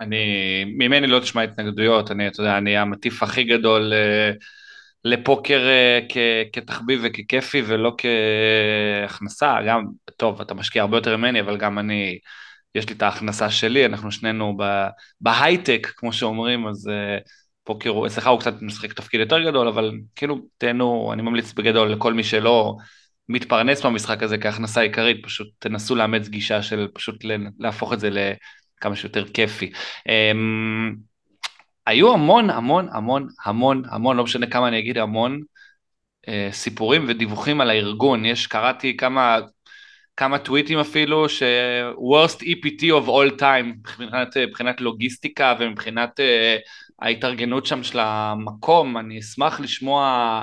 אני, 0.00 0.24
ממני 0.64 1.06
לא 1.06 1.20
תשמע 1.20 1.42
התנגדויות, 1.42 2.10
אני, 2.10 2.28
אתה 2.28 2.40
יודע, 2.40 2.58
אני 2.58 2.76
המטיף 2.76 3.22
הכי 3.22 3.44
גדול 3.44 3.92
לפוקר 5.04 5.60
כ- 6.08 6.48
כתחביב 6.52 7.00
וככיפי 7.04 7.62
ולא 7.66 7.94
כהכנסה, 7.98 9.56
גם, 9.66 9.84
טוב, 10.16 10.40
אתה 10.40 10.54
משקיע 10.54 10.82
הרבה 10.82 10.96
יותר 10.96 11.16
ממני, 11.16 11.40
אבל 11.40 11.56
גם 11.56 11.78
אני... 11.78 12.18
יש 12.74 12.88
לי 12.88 12.94
את 12.94 13.02
ההכנסה 13.02 13.50
שלי, 13.50 13.86
אנחנו 13.86 14.12
שנינו 14.12 14.56
בהייטק, 15.20 15.92
כמו 15.96 16.12
שאומרים, 16.12 16.66
אז 16.66 16.88
uh, 16.88 17.30
פוקר, 17.64 18.06
אצלך 18.06 18.26
הוא 18.26 18.40
קצת 18.40 18.62
משחק 18.62 18.92
תפקיד 18.92 19.20
יותר 19.20 19.42
גדול, 19.42 19.68
אבל 19.68 19.92
כאילו, 20.16 20.38
תהנו, 20.58 21.10
אני 21.12 21.22
ממליץ 21.22 21.52
בגדול 21.52 21.92
לכל 21.92 22.14
מי 22.14 22.24
שלא 22.24 22.76
מתפרנס 23.28 23.84
מהמשחק 23.84 24.22
הזה 24.22 24.38
כהכנסה 24.38 24.80
עיקרית, 24.80 25.24
פשוט 25.24 25.48
תנסו 25.58 25.94
לאמץ 25.94 26.28
גישה 26.28 26.62
של 26.62 26.88
פשוט 26.94 27.24
להפוך 27.58 27.92
את 27.92 28.00
זה 28.00 28.10
לכמה 28.10 28.96
שיותר 28.96 29.28
כיפי. 29.28 29.72
Um, 30.08 30.96
היו 31.86 32.12
המון 32.12 32.50
המון 32.50 32.88
המון 32.92 33.28
המון 33.44 33.82
המון, 33.90 34.16
לא 34.16 34.24
משנה 34.24 34.46
כמה 34.46 34.68
אני 34.68 34.78
אגיד 34.78 34.98
המון, 34.98 35.40
uh, 36.26 36.30
סיפורים 36.52 37.04
ודיווחים 37.08 37.60
על 37.60 37.70
הארגון, 37.70 38.24
יש, 38.24 38.46
קראתי 38.46 38.96
כמה 38.96 39.38
כמה 40.16 40.38
טוויטים 40.38 40.78
אפילו, 40.78 41.28
ש-Worst 41.28 42.42
EPT 42.42 42.82
of 42.82 43.06
all 43.06 43.40
time, 43.40 43.64
מבחינת, 43.64 44.36
מבחינת 44.36 44.80
לוגיסטיקה 44.80 45.54
ומבחינת 45.60 46.20
uh, 46.20 47.02
ההתארגנות 47.02 47.66
שם 47.66 47.82
של 47.82 47.98
המקום, 48.00 48.98
אני 48.98 49.18
אשמח 49.18 49.60
לשמוע 49.60 50.42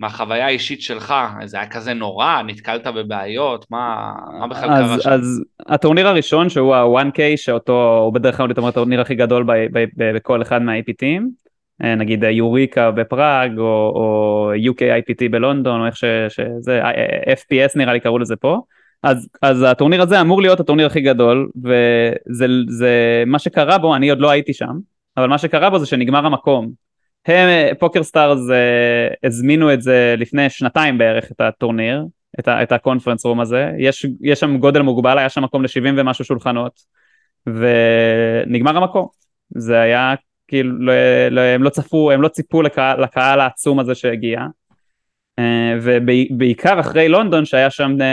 מהחוויה 0.00 0.46
האישית 0.46 0.82
שלך, 0.82 1.14
זה 1.44 1.56
היה 1.56 1.66
כזה 1.70 1.94
נורא, 1.94 2.42
נתקלת 2.46 2.86
בבעיות, 2.86 3.66
מה, 3.70 4.12
מה 4.38 4.46
בכלל 4.46 4.70
אז, 4.70 4.88
קרה 4.88 5.00
שם? 5.00 5.10
אז 5.10 5.42
הטורניר 5.66 6.08
הראשון 6.08 6.48
שהוא 6.48 6.74
ה-1K, 6.74 7.20
שאותו 7.36 7.98
הוא 8.04 8.14
בדרך 8.14 8.36
כלל 8.36 8.48
אומר 8.56 8.68
הטורניר 8.68 9.00
הכי 9.00 9.14
גדול 9.14 9.42
ב, 9.42 9.52
ב, 9.52 9.84
ב, 9.96 10.16
בכל 10.16 10.42
אחד 10.42 10.62
מה-IPTים, 10.62 11.22
אה, 11.84 11.94
נגיד 11.94 12.24
יוריקה 12.24 12.90
בפראג, 12.90 13.58
או, 13.58 13.92
או 13.94 14.52
UK 14.54 14.80
IPT 14.80 15.28
בלונדון, 15.30 15.80
או 15.80 15.86
איך 15.86 15.96
ש, 15.96 16.04
שזה, 16.28 16.82
FPS 17.26 17.72
נראה 17.76 17.92
לי 17.92 18.00
קראו 18.00 18.18
לזה 18.18 18.36
פה, 18.36 18.60
אז, 19.04 19.28
אז 19.42 19.62
הטורניר 19.62 20.02
הזה 20.02 20.20
אמור 20.20 20.42
להיות 20.42 20.60
הטורניר 20.60 20.86
הכי 20.86 21.00
גדול, 21.00 21.50
וזה 21.64 22.46
זה, 22.68 23.22
מה 23.26 23.38
שקרה 23.38 23.78
בו, 23.78 23.96
אני 23.96 24.10
עוד 24.10 24.20
לא 24.20 24.30
הייתי 24.30 24.52
שם, 24.52 24.78
אבל 25.16 25.26
מה 25.26 25.38
שקרה 25.38 25.70
בו 25.70 25.78
זה 25.78 25.86
שנגמר 25.86 26.26
המקום. 26.26 26.70
הם, 27.26 27.74
PokerStars 27.78 28.38
uh, 28.38 29.16
הזמינו 29.24 29.72
את 29.72 29.82
זה 29.82 30.14
לפני 30.18 30.50
שנתיים 30.50 30.98
בערך, 30.98 31.32
את 31.32 31.40
הטורניר, 31.40 32.04
את, 32.40 32.48
ה, 32.48 32.62
את 32.62 32.72
ה 32.72 32.77
conference 32.77 33.24
room 33.24 33.40
הזה, 33.40 33.70
יש, 33.78 34.06
יש 34.20 34.40
שם 34.40 34.58
גודל 34.58 34.82
מוגבל, 34.82 35.18
היה 35.18 35.28
שם 35.28 35.44
מקום 35.44 35.62
ל-70 35.62 35.94
ומשהו 35.96 36.24
שולחנות, 36.24 36.80
ונגמר 37.46 38.76
המקום. 38.76 39.06
זה 39.50 39.80
היה 39.80 40.14
כאילו, 40.48 40.78
לא, 40.78 40.92
לא, 41.30 41.40
הם 41.40 41.62
לא 41.62 41.70
צפו, 41.70 42.10
הם 42.10 42.22
לא 42.22 42.28
ציפו 42.28 42.62
לקהל, 42.62 43.02
לקהל 43.02 43.40
העצום 43.40 43.78
הזה 43.78 43.94
שהגיע. 43.94 44.40
אה, 45.38 45.74
ובעיקר 45.82 46.80
אחרי 46.80 47.08
לונדון 47.08 47.44
שהיה 47.44 47.70
שם 47.70 47.96
אה, 48.00 48.06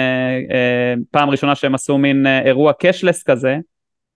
אה, 0.52 0.94
פעם 1.12 1.30
ראשונה 1.30 1.56
שהם 1.56 1.76
עשו 1.76 1.98
מין 1.98 2.28
אירוע 2.46 2.74
קשלס 2.80 3.24
כזה 3.24 3.58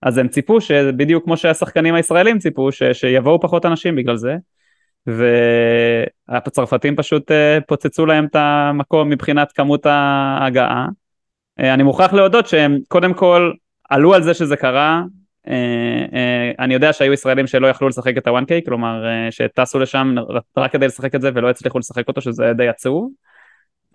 אז 0.02 0.18
הם 0.18 0.28
ציפו 0.28 0.60
שבדיוק 0.60 1.24
כמו 1.24 1.36
שהשחקנים 1.36 1.94
הישראלים 1.94 2.38
ציפו 2.38 2.72
ש, 2.72 2.82
שיבואו 2.82 3.40
פחות 3.40 3.66
אנשים 3.66 3.96
בגלל 3.96 4.16
זה 4.16 4.36
והצרפתים 5.06 6.96
פשוט 6.96 7.30
פוצצו 7.66 8.06
להם 8.06 8.24
את 8.24 8.36
המקום 8.36 9.08
מבחינת 9.08 9.52
כמות 9.52 9.86
ההגעה. 9.86 10.86
אני 11.58 11.82
מוכרח 11.82 12.12
להודות 12.12 12.46
שהם 12.46 12.78
קודם 12.88 13.14
כל 13.14 13.52
עלו 13.90 14.14
על 14.14 14.22
זה 14.22 14.34
שזה 14.34 14.56
קרה 14.56 15.02
אני 16.58 16.74
יודע 16.74 16.92
שהיו 16.92 17.12
ישראלים 17.12 17.46
שלא 17.46 17.66
יכלו 17.66 17.88
לשחק 17.88 18.18
את 18.18 18.26
ה-1K, 18.26 18.66
כלומר 18.66 19.06
אה, 19.06 19.30
שטסו 19.30 19.78
לשם 19.78 20.14
רק 20.56 20.72
כדי 20.72 20.86
לשחק 20.86 21.14
את 21.14 21.20
זה 21.20 21.30
ולא 21.34 21.50
הצליחו 21.50 21.78
לשחק 21.78 22.08
אותו, 22.08 22.20
שזה 22.20 22.52
די 22.56 22.68
עצוב. 22.68 23.10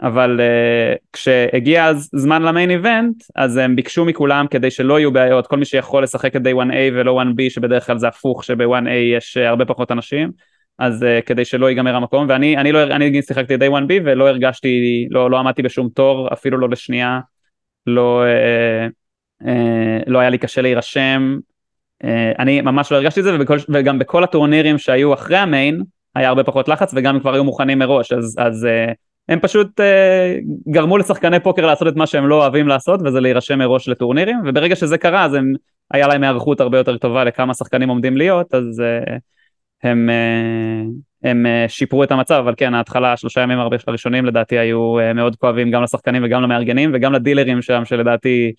אבל 0.01 0.39
uh, 0.39 0.99
כשהגיע 1.13 1.93
זמן 1.93 2.41
למיין 2.41 2.71
איבנט, 2.71 3.15
אז 3.35 3.57
הם 3.57 3.75
ביקשו 3.75 4.05
מכולם 4.05 4.45
כדי 4.49 4.71
שלא 4.71 4.99
יהיו 4.99 5.11
בעיות, 5.11 5.47
כל 5.47 5.57
מי 5.57 5.65
שיכול 5.65 6.03
לשחק 6.03 6.35
את 6.35 6.41
day 6.41 6.55
1A 6.55 6.93
ולא 6.93 7.21
1B, 7.21 7.49
שבדרך 7.49 7.85
כלל 7.85 7.97
זה 7.97 8.07
הפוך, 8.07 8.43
שב-1A 8.43 8.89
יש 8.89 9.37
הרבה 9.37 9.65
פחות 9.65 9.91
אנשים, 9.91 10.31
אז 10.79 11.03
uh, 11.03 11.25
כדי 11.25 11.45
שלא 11.45 11.69
ייגמר 11.69 11.95
המקום, 11.95 12.25
ואני 12.29 12.57
אני 12.57 12.71
לא, 12.71 12.83
אני 12.83 13.21
שיחקתי 13.21 13.55
day 13.55 13.71
1B 13.71 13.93
ולא 14.05 14.29
הרגשתי, 14.29 15.07
לא, 15.11 15.31
לא 15.31 15.37
עמדתי 15.37 15.61
בשום 15.61 15.89
תור, 15.89 16.33
אפילו 16.33 16.57
לא 16.57 16.69
לשנייה, 16.69 17.19
לא... 17.87 18.23
Uh, 18.23 18.27
אה, 18.27 18.87
לא 20.07 20.19
היה 20.19 20.29
לי 20.29 20.37
קשה 20.37 20.61
להירשם, 20.61 21.37
אה, 22.03 22.31
אני 22.39 22.61
ממש 22.61 22.91
לא 22.91 22.97
הרגשתי 22.97 23.19
את 23.19 23.25
זה, 23.25 23.35
ובכל, 23.35 23.57
וגם 23.69 23.99
בכל 23.99 24.23
הטורנירים 24.23 24.77
שהיו 24.77 25.13
אחרי 25.13 25.37
המיין, 25.37 25.83
היה 26.15 26.29
הרבה 26.29 26.43
פחות 26.43 26.67
לחץ 26.67 26.93
וגם 26.95 27.19
כבר 27.19 27.33
היו 27.33 27.43
מוכנים 27.43 27.79
מראש, 27.79 28.13
אז, 28.13 28.35
אז 28.39 28.65
אה, 28.65 28.93
הם 29.29 29.39
פשוט 29.39 29.79
גרמו 30.69 30.97
לשחקני 30.97 31.39
פוקר 31.39 31.65
לעשות 31.65 31.87
את 31.87 31.95
מה 31.95 32.07
שהם 32.07 32.27
לא 32.27 32.35
אוהבים 32.35 32.67
לעשות, 32.67 32.99
וזה 33.05 33.19
להירשם 33.19 33.59
מראש 33.59 33.89
לטורנירים, 33.89 34.37
וברגע 34.45 34.75
שזה 34.75 34.97
קרה 34.97 35.25
אז 35.25 35.33
הם, 35.33 35.53
היה 35.91 36.07
להם 36.07 36.23
היערכות 36.23 36.61
הרבה 36.61 36.77
יותר 36.77 36.97
טובה 36.97 37.23
לכמה 37.23 37.53
שחקנים 37.53 37.89
עומדים 37.89 38.17
להיות, 38.17 38.53
אז 38.53 38.83
הם, 39.83 40.09
הם 41.23 41.45
שיפרו 41.67 42.03
את 42.03 42.11
המצב, 42.11 42.35
אבל 42.43 42.53
כן, 42.57 42.73
ההתחלה, 42.73 43.17
שלושה 43.17 43.41
ימים 43.41 43.59
הראשונים 43.87 44.25
לדעתי 44.25 44.57
היו 44.57 44.95
מאוד 45.15 45.35
כואבים 45.35 45.71
גם 45.71 45.83
לשחקנים 45.83 46.23
וגם 46.25 46.41
למארגנים 46.41 46.91
וגם 46.93 47.13
לדילרים 47.13 47.61
שם, 47.61 47.85
שלדעתי 47.85 48.51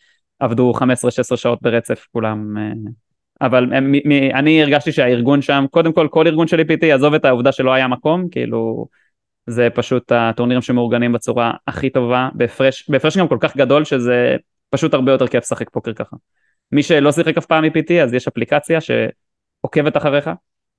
עבדו 0.42 0.72
15-16 0.78 1.36
שעות 1.36 1.62
ברצף 1.62 2.06
כולם, 2.12 2.56
אה, 2.58 2.72
אבל 3.40 3.66
מ, 3.80 4.12
אני 4.34 4.62
הרגשתי 4.62 4.92
שהארגון 4.92 5.42
שם, 5.42 5.64
קודם 5.70 5.92
כל 5.92 6.08
כל 6.10 6.26
ארגון 6.26 6.46
של 6.46 6.60
EPT, 6.60 6.86
עזוב 6.94 7.14
את 7.14 7.24
העובדה 7.24 7.52
שלא 7.52 7.72
היה 7.72 7.88
מקום, 7.88 8.28
כאילו 8.28 8.86
זה 9.46 9.68
פשוט 9.74 10.12
הטורנירים 10.12 10.62
שמאורגנים 10.62 11.12
בצורה 11.12 11.52
הכי 11.66 11.90
טובה, 11.90 12.28
בהפרש, 12.34 12.90
בהפרש 12.90 13.16
גם 13.16 13.28
כל 13.28 13.38
כך 13.40 13.56
גדול 13.56 13.84
שזה 13.84 14.36
פשוט 14.70 14.94
הרבה 14.94 15.12
יותר 15.12 15.26
כיף 15.26 15.42
לשחק 15.44 15.70
פוקר 15.70 15.92
ככה. 15.92 16.16
מי 16.72 16.82
שלא 16.82 17.12
שיחק 17.12 17.36
אף 17.38 17.46
פעם 17.46 17.64
EPT 17.64 17.92
אז 18.02 18.14
יש 18.14 18.28
אפליקציה 18.28 18.78
שעוקבת 18.80 19.96
אחריך, 19.96 20.30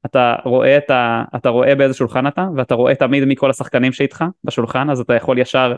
אתה 0.05 0.36
רואה, 0.43 0.78
את 0.78 0.89
ה, 0.89 1.24
אתה 1.36 1.49
רואה 1.49 1.76
באיזה 1.76 1.93
שולחן 1.93 2.28
אתה, 2.28 2.47
ואתה 2.57 2.76
רואה 2.76 2.95
תמיד 2.95 3.26
מי 3.26 3.36
כל 3.36 3.49
השחקנים 3.49 3.91
שאיתך 3.91 4.26
בשולחן, 4.43 4.89
אז 4.89 4.99
אתה 4.99 5.14
יכול 5.14 5.39
ישר 5.39 5.76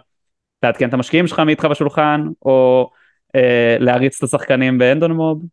לעדכן 0.64 0.90
את 0.90 0.94
המשקיעים 0.94 1.28
שלך 1.28 1.40
מאיתך 1.40 1.66
בשולחן, 1.66 2.28
או 2.46 2.90
אה, 3.36 3.78
להריץ 3.80 4.18
את 4.18 4.24
השחקנים 4.24 4.78
באנדון 4.78 5.12
מוב. 5.12 5.44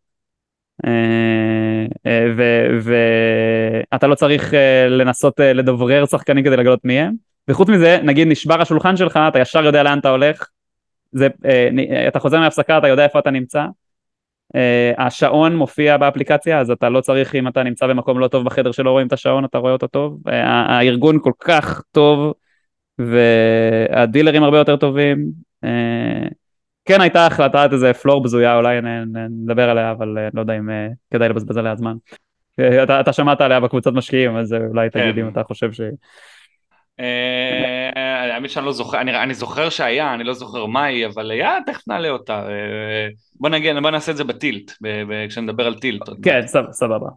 אה, 0.85 1.85
אה, 2.05 2.27
ואתה 2.81 4.07
לא 4.07 4.15
צריך 4.15 4.53
לנסות 4.89 5.39
לדברר 5.39 6.05
שחקנים 6.05 6.43
כדי 6.43 6.57
לגלות 6.57 6.85
מי 6.85 6.99
הם. 6.99 7.13
וחוץ 7.47 7.69
מזה, 7.69 7.99
נגיד 8.03 8.27
נשבר 8.27 8.61
השולחן 8.61 8.97
שלך, 8.97 9.19
אתה 9.27 9.39
ישר 9.39 9.65
יודע 9.65 9.83
לאן 9.83 9.99
אתה 9.99 10.09
הולך, 10.09 10.47
זה, 11.11 11.27
אתה 12.07 12.19
חוזר 12.19 12.39
מהפסקה, 12.39 12.77
אתה 12.77 12.87
יודע 12.87 13.03
איפה 13.03 13.19
אתה 13.19 13.31
נמצא. 13.31 13.65
השעון 14.97 15.55
מופיע 15.55 15.97
באפליקציה, 15.97 16.59
אז 16.59 16.71
אתה 16.71 16.89
לא 16.89 17.01
צריך, 17.01 17.35
אם 17.35 17.47
אתה 17.47 17.63
נמצא 17.63 17.87
במקום 17.87 18.19
לא 18.19 18.27
טוב 18.27 18.45
בחדר 18.45 18.71
שלא 18.71 18.91
רואים 18.91 19.07
את 19.07 19.13
השעון, 19.13 19.45
אתה 19.45 19.57
רואה 19.57 19.71
אותו 19.71 19.87
טוב. 19.87 20.19
הארגון 20.25 21.19
כל 21.23 21.31
כך 21.39 21.81
טוב, 21.91 22.33
והדילרים 22.99 24.43
הרבה 24.43 24.57
יותר 24.57 24.75
טובים. 24.75 25.31
כן 26.85 27.01
הייתה 27.01 27.25
החלטת 27.25 27.69
איזה 27.71 27.93
פלור 27.93 28.23
בזויה, 28.23 28.55
אולי 28.55 28.79
נדבר 29.29 29.69
עליה, 29.69 29.91
אבל 29.91 30.17
אה, 30.17 30.29
לא 30.33 30.41
יודע 30.41 30.57
אם 30.57 30.69
אה, 30.69 30.87
כדאי 31.13 31.29
לבזבז 31.29 31.57
עליה 31.57 31.75
זמן. 31.75 31.95
אה, 32.59 32.83
אתה, 32.83 32.99
אתה 32.99 33.13
שמעת 33.13 33.41
עליה 33.41 33.59
בקבוצת 33.59 33.91
משקיעים, 33.93 34.37
אז 34.37 34.53
אולי 34.53 34.89
תגיד 34.89 35.17
אם 35.19 35.25
כן. 35.25 35.31
אתה 35.31 35.43
חושב 35.43 35.71
ש... 35.73 35.81
האמת 38.31 38.49
שאני 38.49 38.65
לא 38.65 38.71
זוכר, 38.71 39.01
אני, 39.01 39.23
אני 39.23 39.33
זוכר 39.33 39.69
שהיה, 39.69 40.13
אני 40.13 40.23
לא 40.23 40.33
זוכר 40.33 40.65
מה 40.65 40.83
היא, 40.83 41.05
אבל 41.05 41.31
היה, 41.31 41.57
תכף 41.65 41.87
נעלה 41.87 42.09
אותה. 42.09 42.47
בוא 43.39 43.49
נגיד, 43.49 43.75
בוא 43.81 43.91
נעשה 43.91 44.11
את 44.11 44.17
זה 44.17 44.23
בטילט, 44.23 44.71
כשנדבר 45.29 45.67
על 45.67 45.73
טילט. 45.73 46.01
כן, 46.23 46.41
סבבה. 46.71 47.07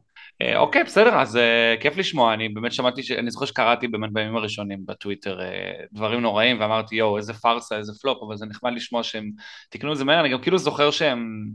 אה, 0.42 0.58
אוקיי, 0.58 0.84
בסדר, 0.84 1.14
אז 1.20 1.36
uh, 1.36 1.80
כיף 1.82 1.96
לשמוע, 1.96 2.34
אני 2.34 2.48
באמת 2.48 2.72
שמעתי, 2.72 3.02
ש... 3.02 3.10
אני 3.10 3.30
זוכר 3.30 3.46
שקראתי 3.46 3.88
באמת 3.88 4.12
בימים 4.12 4.36
הראשונים 4.36 4.78
בטוויטר 4.86 5.40
uh, 5.40 5.42
דברים 5.92 6.20
נוראים, 6.20 6.60
ואמרתי, 6.60 6.96
יואו, 6.96 7.16
איזה 7.16 7.32
פארסה, 7.32 7.78
איזה 7.78 7.92
פלופ, 8.02 8.22
אבל 8.22 8.36
זה 8.36 8.46
נחמד 8.46 8.72
לשמוע 8.72 9.02
שהם 9.02 9.30
תיקנו 9.70 9.92
את 9.92 9.98
זה 9.98 10.04
מהר, 10.04 10.20
אני 10.20 10.28
גם 10.28 10.40
כאילו 10.40 10.58
זוכר 10.58 10.90
שהם 10.90 11.46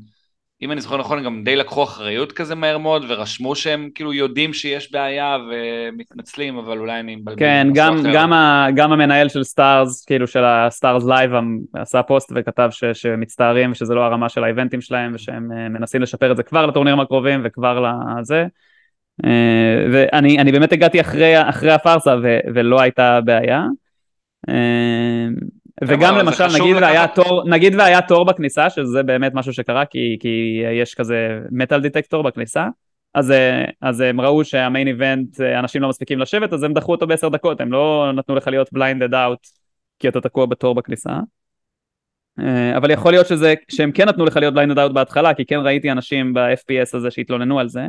אם 0.61 0.71
אני 0.71 0.81
זוכר 0.81 0.97
נכון, 0.97 1.23
גם 1.23 1.43
די 1.43 1.55
לקחו 1.55 1.83
אחריות 1.83 2.31
כזה 2.31 2.55
מהר 2.55 2.77
מאוד, 2.77 3.05
ורשמו 3.07 3.55
שהם 3.55 3.89
כאילו 3.95 4.13
יודעים 4.13 4.53
שיש 4.53 4.91
בעיה 4.91 5.37
ומתנצלים, 5.51 6.57
אבל 6.57 6.77
אולי 6.77 6.99
אני 6.99 7.15
מבלבל. 7.15 7.39
כן, 7.39 7.67
גם, 7.73 7.95
גם, 8.13 8.33
ה, 8.33 8.67
גם 8.75 8.91
המנהל 8.91 9.29
של 9.29 9.43
Stars, 9.43 10.05
כאילו 10.05 10.27
של 10.27 10.43
ה 10.43 10.54
Stars 10.54 11.05
Live, 11.05 11.31
עשה 11.73 12.03
פוסט 12.03 12.31
וכתב 12.35 12.69
ש, 12.71 12.83
שמצטערים 12.93 13.71
ושזה 13.71 13.93
לא 13.93 14.01
הרמה 14.01 14.29
של 14.29 14.43
ה 14.43 14.47
events 14.47 14.73
ים 14.73 14.81
שלהם, 14.81 15.11
ושהם 15.15 15.47
מנסים 15.73 16.01
לשפר 16.01 16.31
את 16.31 16.37
זה 16.37 16.43
כבר 16.43 16.65
לטורנירים 16.65 16.99
הקרובים 16.99 17.41
וכבר 17.43 17.85
לזה. 18.19 18.45
אה, 19.25 19.85
ואני 19.91 20.51
באמת 20.51 20.71
הגעתי 20.73 21.01
אחרי, 21.01 21.49
אחרי 21.49 21.71
הפארסה 21.71 22.15
ו, 22.23 22.39
ולא 22.55 22.81
הייתה 22.81 23.21
בעיה. 23.21 23.63
אה, 24.49 25.27
וגם 25.87 26.17
למשל, 26.17 26.47
נגיד 26.59 26.75
והיה, 26.75 27.07
תור, 27.07 27.49
נגיד 27.49 27.75
והיה 27.75 28.01
תור 28.01 28.25
בכניסה, 28.25 28.69
שזה 28.69 29.03
באמת 29.03 29.31
משהו 29.33 29.53
שקרה, 29.53 29.85
כי, 29.85 30.17
כי 30.19 30.63
יש 30.81 30.95
כזה 30.95 31.39
metal 31.51 31.81
detector 31.81 32.23
בכניסה, 32.23 32.67
אז, 33.13 33.33
אז 33.81 34.01
הם 34.01 34.21
ראו 34.21 34.45
שה 34.45 34.63
main 34.63 34.87
event, 34.87 35.41
אנשים 35.41 35.81
לא 35.81 35.89
מספיקים 35.89 36.19
לשבת, 36.19 36.53
אז 36.53 36.63
הם 36.63 36.73
דחו 36.73 36.91
אותו 36.91 37.07
בעשר 37.07 37.29
דקות, 37.29 37.61
הם 37.61 37.71
לא 37.71 38.11
נתנו 38.15 38.35
לך 38.35 38.47
להיות 38.47 38.73
blinded 38.73 39.13
out, 39.13 39.47
כי 39.99 40.07
אתה 40.07 40.21
תקוע 40.21 40.45
בתור 40.45 40.75
בכניסה. 40.75 41.19
אבל 42.77 42.91
יכול 42.91 43.11
להיות 43.11 43.27
שזה, 43.27 43.53
שהם 43.71 43.91
כן 43.91 44.07
נתנו 44.07 44.25
לך 44.25 44.37
להיות 44.37 44.53
blinded 44.53 44.79
out 44.79 44.91
בהתחלה, 44.91 45.33
כי 45.33 45.45
כן 45.45 45.59
ראיתי 45.59 45.91
אנשים 45.91 46.33
ב-FPS 46.33 46.97
הזה 46.97 47.11
שהתלוננו 47.11 47.59
על 47.59 47.69
זה. 47.69 47.85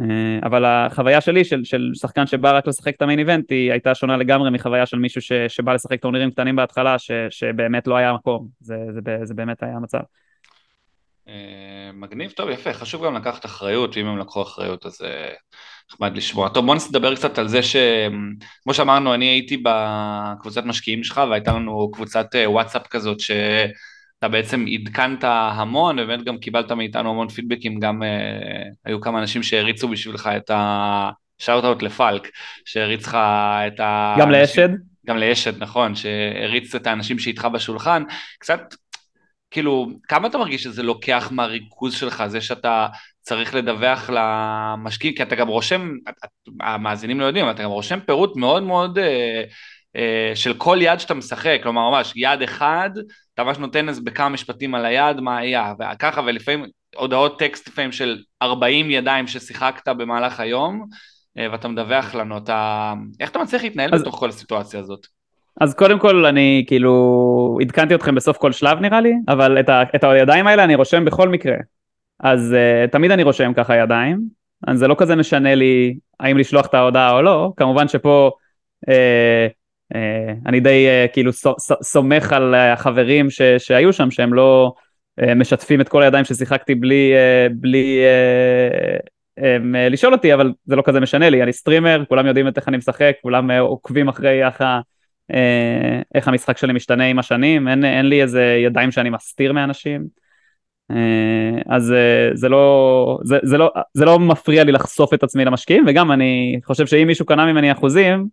אה, 0.00 0.38
אבל 0.42 0.64
החוויה 0.64 1.20
שלי 1.20 1.44
של, 1.44 1.64
של 1.64 1.90
שחקן 1.94 2.26
שבא 2.26 2.56
רק 2.56 2.66
לשחק 2.66 2.96
את 2.96 3.02
ה 3.02 3.05
main 3.05 3.18
event 3.18 3.50
היא 3.50 3.70
הייתה 3.70 3.94
שונה 3.94 4.16
לגמרי 4.16 4.50
מחוויה 4.50 4.86
של 4.86 4.98
מישהו 4.98 5.22
ש, 5.22 5.32
שבא 5.48 5.72
לשחק 5.72 6.00
טורנירים 6.00 6.30
קטנים 6.30 6.56
בהתחלה 6.56 6.98
ש, 6.98 7.10
שבאמת 7.30 7.86
לא 7.86 7.96
היה 7.96 8.12
מקום, 8.12 8.48
זה, 8.60 8.76
זה, 8.92 9.00
זה, 9.24 9.34
באמת 9.34 9.62
היה 9.62 9.76
המצב. 9.76 9.98
אה, 11.28 11.90
מגניב, 11.94 12.30
טוב, 12.30 12.48
יפה, 12.48 12.72
חשוב 12.72 13.04
גם 13.04 13.14
לקחת 13.14 13.44
אחריות, 13.44 13.96
ואם 13.96 14.06
הם 14.06 14.18
לקחו 14.18 14.42
אחריות 14.42 14.86
אז 14.86 15.02
אה, 15.04 15.32
נחמד 15.92 16.16
לשמוע. 16.16 16.48
טוב, 16.48 16.66
בוא 16.66 16.76
נדבר 16.88 17.14
קצת 17.14 17.38
על 17.38 17.48
זה 17.48 17.60
שכמו 17.62 18.74
שאמרנו, 18.74 19.14
אני 19.14 19.24
הייתי 19.24 19.62
בקבוצת 19.62 20.64
משקיעים 20.64 21.04
שלך 21.04 21.20
והייתה 21.30 21.52
לנו 21.52 21.90
קבוצת 21.92 22.26
וואטסאפ 22.46 22.86
כזאת 22.86 23.20
ש... 23.20 23.30
אתה 24.22 24.30
בעצם 24.30 24.64
עדכנת 24.72 25.24
המון, 25.24 25.98
ובאמת 25.98 26.24
גם 26.24 26.38
קיבלת 26.38 26.72
מאיתנו 26.72 27.10
המון 27.10 27.28
פידבקים, 27.28 27.80
גם 27.80 28.02
uh, 28.02 28.06
היו 28.84 29.00
כמה 29.00 29.18
אנשים 29.18 29.42
שהריצו 29.42 29.88
בשבילך 29.88 30.30
את 30.36 30.50
ה... 30.50 31.10
שאוט-אוט 31.38 31.82
לפלק, 31.82 32.30
שהריץ 32.64 33.06
לך 33.06 33.14
את 33.66 33.80
ה... 33.80 34.16
גם 34.18 34.30
לאשד? 34.30 34.68
גם 35.06 35.16
לאשד, 35.16 35.62
נכון, 35.62 35.94
שהריץ 35.94 36.74
את 36.74 36.86
האנשים 36.86 37.18
שאיתך 37.18 37.44
בשולחן. 37.44 38.02
קצת, 38.38 38.60
כאילו, 39.50 39.88
כמה 40.08 40.28
אתה 40.28 40.38
מרגיש 40.38 40.62
שזה 40.62 40.82
לוקח 40.82 41.28
מהריכוז 41.32 41.94
שלך, 41.94 42.24
זה 42.26 42.40
שאתה 42.40 42.86
צריך 43.20 43.54
לדווח 43.54 44.10
למשקיעים, 44.12 45.16
כי 45.16 45.22
אתה 45.22 45.34
גם 45.34 45.48
רושם, 45.48 45.90
המאזינים 46.60 47.20
לא 47.20 47.24
יודעים, 47.24 47.50
אתה 47.50 47.62
גם 47.62 47.70
רושם 47.70 48.00
פירוט 48.00 48.36
מאוד 48.36 48.62
מאוד... 48.62 48.98
Uh, 48.98 49.02
uh, 49.96 50.36
של 50.36 50.54
כל 50.54 50.78
יד 50.80 51.00
שאתה 51.00 51.14
משחק, 51.14 51.60
כלומר 51.62 51.90
ממש 51.90 52.12
יד 52.16 52.42
אחד 52.42 52.90
אתה 53.34 53.44
ממש 53.44 53.58
נותן 53.58 53.88
איזה 53.88 54.00
בכמה 54.04 54.28
משפטים 54.28 54.74
על 54.74 54.84
היד 54.84 55.20
מה 55.20 55.38
היה, 55.38 55.74
וככה 55.78 56.20
ולפעמים 56.26 56.66
הודעות 56.96 57.38
טקסט 57.38 57.68
לפעמים 57.68 57.92
של 57.92 58.18
40 58.42 58.90
ידיים 58.90 59.26
ששיחקת 59.26 59.88
במהלך 59.88 60.40
היום, 60.40 60.86
אה, 61.38 61.46
ואתה 61.52 61.68
מדווח 61.68 62.14
לנו, 62.14 62.38
אתה... 62.38 62.92
איך 63.20 63.30
אתה 63.30 63.38
מצליח 63.38 63.62
להתנהל 63.62 63.94
אז, 63.94 64.00
בתוך 64.00 64.14
כל 64.18 64.28
הסיטואציה 64.28 64.80
הזאת? 64.80 65.06
אז 65.60 65.74
קודם 65.74 65.98
כל 65.98 66.26
אני 66.26 66.64
כאילו 66.66 67.58
עדכנתי 67.60 67.94
אתכם 67.94 68.14
בסוף 68.14 68.36
כל 68.36 68.52
שלב 68.52 68.80
נראה 68.80 69.00
לי, 69.00 69.12
אבל 69.28 69.60
את, 69.60 69.68
ה, 69.68 69.82
את 69.96 70.04
הידיים 70.04 70.46
האלה 70.46 70.64
אני 70.64 70.74
רושם 70.74 71.04
בכל 71.04 71.28
מקרה. 71.28 71.56
אז 72.20 72.54
uh, 72.54 72.90
תמיד 72.90 73.10
אני 73.10 73.22
רושם 73.22 73.52
ככה 73.56 73.76
ידיים, 73.76 74.20
אז 74.66 74.78
זה 74.78 74.88
לא 74.88 74.96
כזה 74.98 75.16
משנה 75.16 75.54
לי 75.54 75.94
האם 76.20 76.38
לשלוח 76.38 76.66
את 76.66 76.74
ההודעה 76.74 77.12
או 77.12 77.22
לא, 77.22 77.52
כמובן 77.56 77.88
שפה 77.88 78.30
uh, 78.90 78.92
אני 80.46 80.60
די 80.60 80.86
אה, 80.88 81.06
כאילו 81.12 81.32
סומך 81.82 82.32
על 82.32 82.54
החברים 82.54 83.30
ש, 83.30 83.42
שהיו 83.42 83.92
שם 83.92 84.10
שהם 84.10 84.34
לא 84.34 84.72
אה, 85.22 85.34
משתפים 85.34 85.80
את 85.80 85.88
כל 85.88 86.02
הידיים 86.02 86.24
ששיחקתי 86.24 86.74
בלי, 86.74 87.12
בלי 87.52 88.00
לשאול 89.90 90.12
אותי 90.12 90.34
אבל 90.34 90.52
זה 90.66 90.76
לא 90.76 90.82
כזה 90.86 91.00
משנה 91.00 91.30
לי. 91.30 91.42
אני 91.42 91.52
סטרימר 91.52 92.04
כולם 92.08 92.26
יודעים 92.26 92.48
את 92.48 92.58
איך 92.58 92.68
אני 92.68 92.76
משחק 92.76 93.12
כולם 93.22 93.50
עוקבים 93.50 94.08
אחרי 94.08 94.46
איך, 94.46 94.64
איך 96.14 96.28
המשחק 96.28 96.58
שלי 96.58 96.72
משתנה 96.72 97.04
עם 97.04 97.18
השנים. 97.18 97.68
אין, 97.68 97.84
אין 97.84 98.06
לי 98.06 98.22
איזה 98.22 98.58
ידיים 98.64 98.90
שאני 98.90 99.10
מסתיר 99.10 99.52
מאנשים. 99.52 100.06
אז 101.68 101.94
זה 102.34 102.48
לא, 102.48 103.18
זה, 103.24 103.38
זה, 103.42 103.58
לא, 103.58 103.70
זה 103.94 104.04
לא 104.04 104.18
מפריע 104.18 104.64
לי 104.64 104.72
לחשוף 104.72 105.14
את 105.14 105.22
עצמי 105.22 105.44
למשקיעים 105.44 105.84
וגם 105.88 106.12
אני 106.12 106.60
חושב 106.64 106.86
שאם 106.86 107.06
מישהו 107.06 107.26
קנה 107.26 107.52
ממני 107.52 107.72
אחוזים 107.72 108.28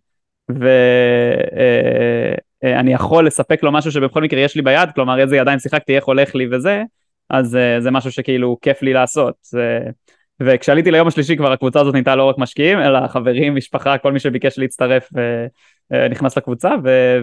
ואני 2.64 2.93
יכול 2.93 3.28
לספק 3.28 3.64
לו 3.64 3.72
משהו 3.72 3.91
שבכל 3.91 4.22
מקרה 4.22 4.39
יש 4.39 4.56
לי 4.56 4.62
ביד, 4.62 4.89
כלומר 4.95 5.20
איזה 5.20 5.38
ידיים 5.38 5.60
שיחקתי, 5.60 5.95
איך 5.95 6.06
הולך 6.06 6.36
לי 6.36 6.47
וזה, 6.52 6.84
אז 7.30 7.56
אה, 7.56 7.82
זה 7.82 7.91
משהו 7.91 8.12
שכאילו 8.12 8.58
כיף 8.62 8.82
לי 8.82 8.93
לעשות. 8.93 9.36
וכשעליתי 10.41 10.91
ליום 10.91 11.08
השלישי 11.08 11.38
כבר 11.38 11.52
הקבוצה 11.52 11.82
הזאת 11.82 11.93
נהייתה 11.93 12.16
לא 12.16 12.24
רק 12.24 12.38
משקיעים, 12.38 12.80
אלא 12.80 13.08
חברים, 13.08 13.56
משפחה, 13.56 13.97
כל 13.97 14.12
מי 14.12 14.20
שביקש 14.20 14.60
להצטרף 14.60 15.10
אה, 15.18 15.45
אה, 15.93 16.08
נכנס 16.08 16.38
לקבוצה, 16.38 16.70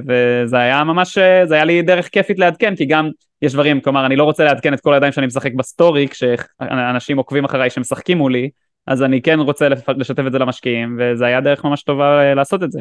וזה 0.07 0.59
היה 0.59 0.85
ממש, 0.85 1.18
זה 1.45 1.55
היה 1.55 1.64
לי 1.64 1.83
דרך 1.83 2.09
כיפית 2.09 2.39
לעדכן, 2.39 2.77
כי 2.77 2.85
גם 2.85 3.11
יש 3.43 3.53
דברים, 3.53 3.81
כלומר 3.81 4.07
אני 4.07 4.16
לא 4.16 4.24
רוצה 4.24 4.45
לעדכן 4.45 4.74
את 4.74 4.81
כל 4.81 4.95
הידיים 4.95 5.12
שאני 5.12 5.27
משחק 5.27 5.53
בסטורי, 5.53 6.09
כשאנשים 6.09 7.16
עוקבים 7.16 7.45
אחריי 7.45 7.70
שמשחקים 7.70 8.18
מולי, 8.18 8.51
אז 8.87 9.03
אני 9.03 9.22
כן 9.22 9.41
רוצה 9.41 9.68
לשתף 9.97 10.22
את 10.26 10.32
זה 10.32 10.39
למשקיעים, 10.39 10.99
וזה 11.01 11.26
היה 11.26 11.41
דרך 11.41 11.64
ממש 11.64 11.82
טובה 11.82 12.34
לעשות 12.34 12.62
את 12.62 12.72
זה. 12.72 12.80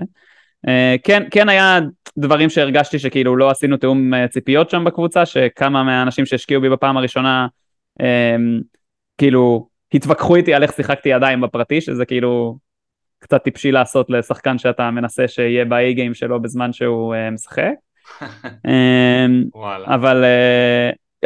אה, 0.68 0.96
כן, 1.04 1.24
כן 1.32 1.50
היה 1.50 1.80
דברים 2.18 2.50
שהרגשתי 2.50 3.00
שכאילו 3.00 3.36
לא 3.36 3.50
עשינו 3.50 3.78
תיאום 3.78 4.14
אה, 4.14 4.28
ציפיות 4.28 4.70
שם 4.70 4.84
בקבוצה, 4.84 5.26
שכמה 5.26 5.84
מהאנשים 5.84 6.26
שהשקיעו 6.26 6.62
בי 6.62 6.70
בפעם 6.70 6.98
הראשונה, 6.98 7.48
הם, 8.00 8.62
כאילו 9.18 9.68
התווכחו 9.94 10.36
איתי 10.36 10.54
על 10.54 10.64
איך 10.64 10.74
שיחקתי 10.74 11.10
ידיים 11.10 11.42
בפרטי, 11.42 11.82
שזה 11.82 12.06
כאילו 12.06 12.58
קצת 13.20 13.44
טיפשי 13.44 13.72
לעשות 13.72 14.10
לשחקן 14.10 14.58
שאתה 14.58 14.92
מנסה 14.92 15.28
שיהיה 15.28 15.66
באי 15.66 15.94
גיים 15.94 16.14
שלו 16.14 16.42
בזמן 16.42 16.74
שהוא 16.74 17.16
משחק. 17.32 17.72
אבל 19.96 20.24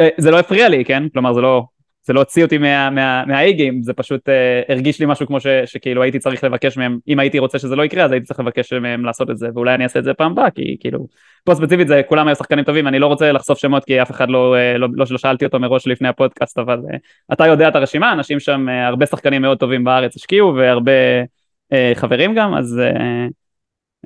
uh, 0.00 0.04
זה 0.18 0.30
לא 0.30 0.38
הפריע 0.38 0.68
לי, 0.68 0.84
כן? 0.84 1.08
כלומר 1.08 1.32
זה 1.32 1.40
לא, 1.40 1.64
זה 2.02 2.12
לא 2.12 2.20
הוציא 2.20 2.44
אותי 2.44 2.58
מה-A-game, 2.58 3.82
זה 3.82 3.92
פשוט 3.92 4.28
uh, 4.28 4.32
הרגיש 4.72 5.00
לי 5.00 5.06
משהו 5.06 5.26
כמו 5.26 5.38
שכאילו 5.66 6.02
הייתי 6.02 6.18
צריך 6.18 6.44
לבקש 6.44 6.76
מהם, 6.76 6.98
אם 7.08 7.18
הייתי 7.18 7.38
רוצה 7.38 7.58
שזה 7.58 7.76
לא 7.76 7.84
יקרה 7.84 8.04
אז 8.04 8.12
הייתי 8.12 8.26
צריך 8.26 8.40
לבקש 8.40 8.72
מהם 8.72 9.04
לעשות 9.04 9.30
את 9.30 9.38
זה, 9.38 9.48
ואולי 9.54 9.74
אני 9.74 9.84
אעשה 9.84 9.98
את 9.98 10.04
זה 10.04 10.14
פעם 10.14 10.32
הבאה, 10.32 10.50
כי 10.50 10.76
כאילו, 10.80 11.06
פה 11.44 11.54
ספציפית 11.54 11.88
זה 11.88 12.02
כולם 12.08 12.28
היו 12.28 12.36
שחקנים 12.36 12.64
טובים, 12.64 12.86
אני 12.86 12.98
לא 12.98 13.06
רוצה 13.06 13.32
לחשוף 13.32 13.58
שמות 13.58 13.84
כי 13.84 14.02
אף 14.02 14.10
אחד 14.10 14.30
לא, 14.30 14.54
אה, 14.56 14.78
לא, 14.78 14.88
לא, 14.92 15.04
לא 15.10 15.18
שאלתי 15.18 15.44
אותו 15.44 15.58
מראש 15.60 15.86
לפני 15.86 16.08
הפודקאסט, 16.08 16.58
אבל 16.58 16.78
uh, 16.78 16.96
אתה 17.32 17.46
יודע 17.46 17.68
את 17.68 17.76
הרשימה, 17.76 18.12
אנשים 18.12 18.40
שם, 18.40 18.68
הרבה 18.68 19.06
שחקנים 19.06 19.42
מאוד 19.42 19.58
טובים 19.58 19.84
בארץ 19.84 20.16
השקיעו 20.16 20.54
והרבה 20.54 20.92
חברים 21.94 22.34
גם, 22.34 22.54
אז 22.54 22.80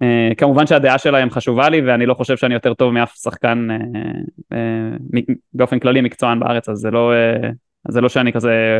uh, 0.03 0.35
כמובן 0.37 0.67
שהדעה 0.67 0.99
שלהם 0.99 1.31
חשובה 1.31 1.69
לי 1.69 1.81
ואני 1.81 2.07
לא 2.07 2.15
חושב 2.15 2.37
שאני 2.37 2.55
יותר 2.55 2.75
טוב 2.75 2.93
מאף 2.93 3.15
שחקן 3.15 3.69
uh, 3.71 4.55
uh, 4.55 5.35
באופן 5.53 5.79
כללי 5.79 6.01
מקצוען 6.01 6.41
בארץ, 6.41 6.69
אז 6.69 6.79
זה 6.79 6.91
לא... 6.91 7.13
אז 7.89 7.95
זה 7.95 8.01
לא 8.01 8.09
שאני 8.09 8.33
כזה, 8.33 8.79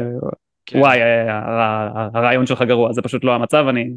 כן. 0.67 0.79
וואי, 0.79 1.03
אה, 1.03 2.11
הרעיון 2.15 2.47
שלך 2.47 2.63
גרוע, 2.63 2.93
זה 2.93 3.03
פשוט 3.03 3.25
לא 3.25 3.35
המצב, 3.35 3.67
אני 3.69 3.91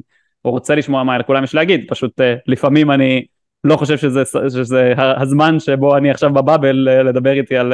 רוצה 0.43 0.76
לשמוע 0.76 1.03
מה 1.03 1.18
לכולם 1.18 1.43
יש 1.43 1.55
להגיד, 1.55 1.86
פשוט 1.89 2.22
אה, 2.22 2.36
לפעמים 2.47 2.91
אני 2.91 3.26
לא 3.64 3.78
חושב 3.78 3.97
שזה, 3.97 4.24
שזה 4.49 4.93
הזמן 4.97 5.60
שבו 5.60 5.97
אני 5.97 6.12
עכשיו 6.12 6.34
בבאבל 6.34 6.89
אה, 6.89 7.03
לדבר 7.03 7.32
איתי 7.32 7.58
על 7.58 7.74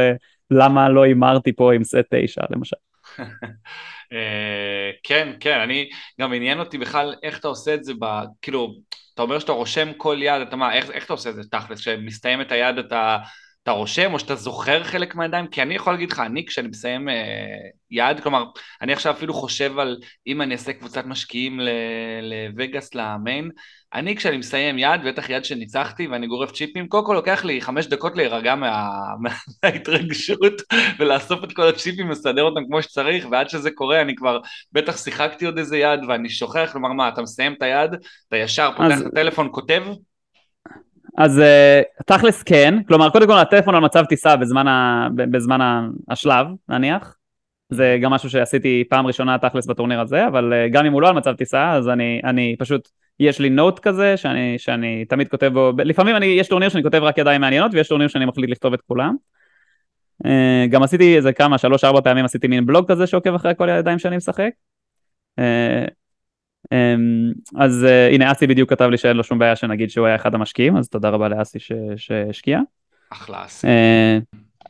למה 0.51 0.89
לא 0.89 1.03
הימרתי 1.03 1.53
פה 1.53 1.73
עם 1.73 1.83
סט 1.83 2.05
9 2.09 2.41
למשל. 2.49 2.75
כן, 5.03 5.33
כן, 5.39 5.59
אני, 5.59 5.89
גם 6.21 6.33
עניין 6.33 6.59
אותי 6.59 6.77
בכלל 6.77 7.15
איך 7.23 7.39
אתה 7.39 7.47
עושה 7.47 7.73
את 7.73 7.83
זה, 7.83 7.93
כאילו, 8.41 8.75
אתה 9.13 9.21
אומר 9.21 9.39
שאתה 9.39 9.51
רושם 9.51 9.93
כל 9.97 10.17
יד, 10.19 10.41
אתה 10.41 10.55
מה, 10.55 10.73
איך, 10.73 10.91
איך 10.91 11.05
אתה 11.05 11.13
עושה 11.13 11.29
את 11.29 11.35
זה 11.35 11.41
תכלס, 11.51 11.79
כשמסתיים 11.79 12.41
את 12.41 12.51
היד 12.51 12.77
אתה 12.77 13.17
אתה 13.63 13.71
רושם 13.71 14.13
או 14.13 14.19
שאתה 14.19 14.35
זוכר 14.35 14.83
חלק 14.83 15.15
מהידיים? 15.15 15.47
כי 15.47 15.61
אני 15.61 15.75
יכול 15.75 15.93
להגיד 15.93 16.11
לך, 16.11 16.19
אני 16.19 16.45
כשאני 16.45 16.67
מסיים 16.67 17.09
אה, 17.09 17.13
יעד, 17.91 18.19
כלומר, 18.19 18.43
אני 18.81 18.93
עכשיו 18.93 19.13
אפילו 19.13 19.33
חושב 19.33 19.79
על 19.79 19.97
אם 20.27 20.41
אני 20.41 20.53
אעשה 20.53 20.73
קבוצת 20.73 21.05
משקיעים 21.05 21.59
לווגאס, 22.21 22.95
למיין, 22.95 23.49
אני 23.93 24.15
כשאני 24.15 24.37
מסיים 24.37 24.79
יד, 24.79 25.01
בטח 25.05 25.29
יד 25.29 25.45
שניצחתי 25.45 26.07
ואני 26.07 26.27
גורף 26.27 26.51
צ'יפים, 26.51 26.87
קודם 26.87 27.05
כל 27.05 27.13
לוקח 27.13 27.45
לי 27.45 27.61
חמש 27.61 27.87
דקות 27.87 28.17
להירגע 28.17 28.55
מה, 28.55 28.89
מההתרגשות 29.63 30.61
ולאסוף 30.99 31.43
את 31.43 31.53
כל 31.53 31.67
הצ'יפים, 31.67 32.11
לסדר 32.11 32.43
אותם 32.43 32.61
כמו 32.67 32.81
שצריך, 32.81 33.27
ועד 33.31 33.49
שזה 33.49 33.71
קורה 33.71 34.01
אני 34.01 34.15
כבר 34.15 34.39
בטח 34.71 34.97
שיחקתי 34.97 35.45
עוד 35.45 35.57
איזה 35.57 35.77
יד 35.77 35.99
ואני 36.07 36.29
שוכח, 36.29 36.69
כלומר 36.71 36.93
מה, 36.93 37.09
אתה 37.09 37.21
מסיים 37.21 37.53
את 37.53 37.61
היד, 37.61 37.91
אתה 38.27 38.37
ישר 38.37 38.71
פותח 38.77 38.91
אז... 38.91 39.01
את 39.01 39.07
הטלפון, 39.07 39.49
כותב, 39.51 39.83
אז 41.17 41.39
uh, 41.39 42.03
תכלס 42.05 42.43
כן, 42.43 42.83
כלומר 42.87 43.09
קודם 43.09 43.27
כל 43.27 43.37
הטלפון 43.37 43.75
על 43.75 43.81
מצב 43.81 44.05
טיסה 44.05 44.35
בזמן, 44.35 44.67
ה, 44.67 45.07
בזמן 45.15 45.87
השלב 46.09 46.47
נניח, 46.69 47.15
זה 47.69 47.97
גם 48.01 48.11
משהו 48.11 48.29
שעשיתי 48.29 48.83
פעם 48.89 49.07
ראשונה 49.07 49.37
תכלס 49.37 49.65
בטורניר 49.65 49.99
הזה, 49.99 50.27
אבל 50.27 50.53
אה, 50.53 50.69
גם 50.69 50.85
אם 50.85 50.93
הוא 50.93 51.01
לא 51.01 51.09
על 51.09 51.15
מצב 51.15 51.35
טיסה, 51.35 51.71
אז 51.71 51.89
אני, 51.89 52.21
אני 52.23 52.55
פשוט, 52.59 52.89
יש 53.19 53.39
לי 53.39 53.49
note 53.49 53.79
כזה 53.79 54.17
שאני, 54.17 54.55
שאני 54.57 55.05
תמיד 55.05 55.27
כותב 55.27 55.51
בו, 55.53 55.71
לפעמים 55.77 56.15
אני, 56.15 56.25
יש 56.25 56.47
טורניר 56.47 56.69
שאני 56.69 56.83
כותב 56.83 56.99
רק 57.03 57.17
ידיים 57.17 57.41
מעניינות, 57.41 57.71
ויש 57.73 57.87
טורניר 57.87 58.07
שאני 58.07 58.25
מחליט 58.25 58.49
לכתוב 58.49 58.73
את 58.73 58.81
כולם. 58.81 59.15
אה, 60.25 60.65
גם 60.69 60.83
עשיתי 60.83 61.15
איזה 61.15 61.33
כמה, 61.33 61.57
שלוש 61.57 61.83
ארבע 61.83 62.01
פעמים 62.01 62.25
עשיתי 62.25 62.47
מין 62.47 62.65
בלוג 62.65 62.91
כזה 62.91 63.07
שעוקב 63.07 63.35
אחרי 63.35 63.53
כל 63.57 63.69
הידיים 63.69 63.99
שאני 63.99 64.17
משחק. 64.17 64.49
אמ, 65.39 65.43
אז 67.55 67.85
הנה 68.11 68.31
אסי 68.31 68.47
בדיוק 68.47 68.69
כתב 68.69 68.89
לי 68.89 68.97
שאין 68.97 69.17
לו 69.17 69.23
שום 69.23 69.39
בעיה 69.39 69.55
שנגיד 69.55 69.89
שהוא 69.89 70.07
היה 70.07 70.15
אחד 70.15 70.35
המשקיעים, 70.35 70.77
אז 70.77 70.89
תודה 70.89 71.09
רבה 71.09 71.27
לאסי 71.27 71.59
שהשקיע. 71.95 72.59
אחלה 73.11 73.45
אסי. 73.45 73.67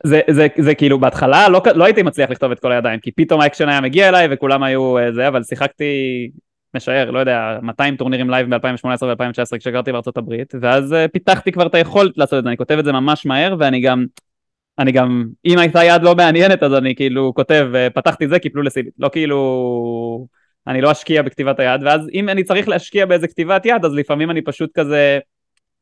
זה, 0.04 0.20
זה, 0.30 0.46
זה 0.58 0.74
כאילו 0.74 0.98
בהתחלה 0.98 1.48
לא, 1.48 1.62
לא 1.74 1.84
הייתי 1.84 2.02
מצליח 2.02 2.30
לכתוב 2.30 2.52
את 2.52 2.60
כל 2.60 2.72
הידיים, 2.72 3.00
כי 3.00 3.12
פתאום 3.12 3.40
האקשן 3.40 3.68
היה 3.68 3.80
מגיע 3.80 4.08
אליי 4.08 4.28
וכולם 4.30 4.62
היו 4.62 4.98
אה, 4.98 5.12
זה, 5.12 5.28
אבל 5.28 5.42
שיחקתי, 5.42 5.84
משער, 6.74 7.10
לא 7.10 7.18
יודע, 7.18 7.58
200 7.62 7.96
טורנירים 7.96 8.30
live 8.30 8.54
ב-2018 8.54 9.04
ו-2019 9.04 9.58
כשגרתי 9.58 9.92
בארצות 9.92 10.16
הברית, 10.16 10.54
ואז 10.60 10.94
פיתחתי 11.12 11.52
כבר 11.52 11.66
את 11.66 11.74
היכולת 11.74 12.18
לעשות 12.18 12.38
את 12.38 12.44
זה, 12.44 12.48
אני 12.48 12.56
כותב 12.56 12.78
את 12.78 12.84
זה 12.84 12.92
ממש 12.92 13.26
מהר, 13.26 13.56
ואני 13.58 13.80
גם, 13.80 14.04
אני 14.78 14.92
גם, 14.92 15.26
אם 15.44 15.58
הייתה 15.58 15.84
יד 15.84 16.02
לא 16.02 16.14
מעניינת 16.14 16.62
אז 16.62 16.74
אני 16.74 16.94
כאילו 16.94 17.34
כותב, 17.34 17.68
פתחתי 17.94 18.28
זה, 18.28 18.38
קיפלו 18.38 18.62
לסיבית, 18.62 18.94
לא 18.98 19.08
כאילו, 19.12 20.26
אני 20.66 20.80
לא 20.80 20.92
אשקיע 20.92 21.22
בכתיבת 21.22 21.60
היד, 21.60 21.80
ואז 21.84 22.08
אם 22.14 22.28
אני 22.28 22.44
צריך 22.44 22.68
להשקיע 22.68 23.06
באיזה 23.06 23.28
כתיבת 23.28 23.66
יד, 23.66 23.84
אז 23.84 23.94
לפעמים 23.94 24.30
אני 24.30 24.42
פשוט 24.42 24.70
כזה... 24.74 25.18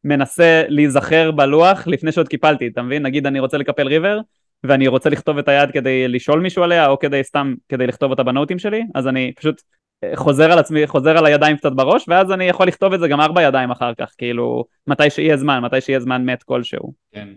מנסה 0.05 0.63
להיזכר 0.69 1.31
בלוח 1.31 1.87
לפני 1.87 2.13
שעוד 2.13 2.29
קיפלתי, 2.29 2.67
אתה 2.67 2.83
מבין? 2.83 3.03
נגיד 3.03 3.27
אני 3.27 3.41
רוצה 3.41 3.59
לקפל 3.59 3.87
ריבר, 3.87 4.21
ואני 4.65 4.89
רוצה 4.89 5.11
לכתוב 5.11 5.39
את 5.39 5.49
היד 5.49 5.71
כדי 5.71 6.09
לשאול 6.09 6.41
מישהו 6.41 6.63
עליה, 6.63 6.89
או 6.89 6.99
כדי 6.99 7.25
סתם, 7.25 7.55
כדי 7.69 7.87
לכתוב 7.87 8.11
אותה 8.11 8.23
בנוטים 8.23 8.59
שלי, 8.59 8.83
אז 8.95 9.09
אני 9.09 9.33
פשוט 9.37 9.63
אה, 10.05 10.17
חוזר 10.17 10.53
על 10.53 10.59
עצמי, 10.59 10.87
חוזר 10.87 11.19
על 11.19 11.27
הידיים 11.27 11.57
קצת 11.57 11.73
בראש, 11.73 12.05
ואז 12.09 12.33
אני 12.33 12.45
יכול 12.45 12.67
לכתוב 12.67 12.93
את 12.93 13.01
זה 13.01 13.09
גם 13.09 13.21
ארבע 13.21 13.43
ידיים 13.43 13.71
אחר 13.71 13.93
כך, 13.95 14.15
כאילו, 14.19 14.65
מתי 14.87 15.11
שיהיה 15.11 15.37
זמן, 15.37 15.61
מתי 15.65 15.81
שיהיה 15.81 16.01
זמן 16.01 16.25
מת 16.25 16.43
כלשהו. 16.43 16.93
כן. 17.13 17.29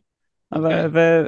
אבל. 0.54 0.86
אוקיי. 0.86 0.86
ו... 0.94 1.26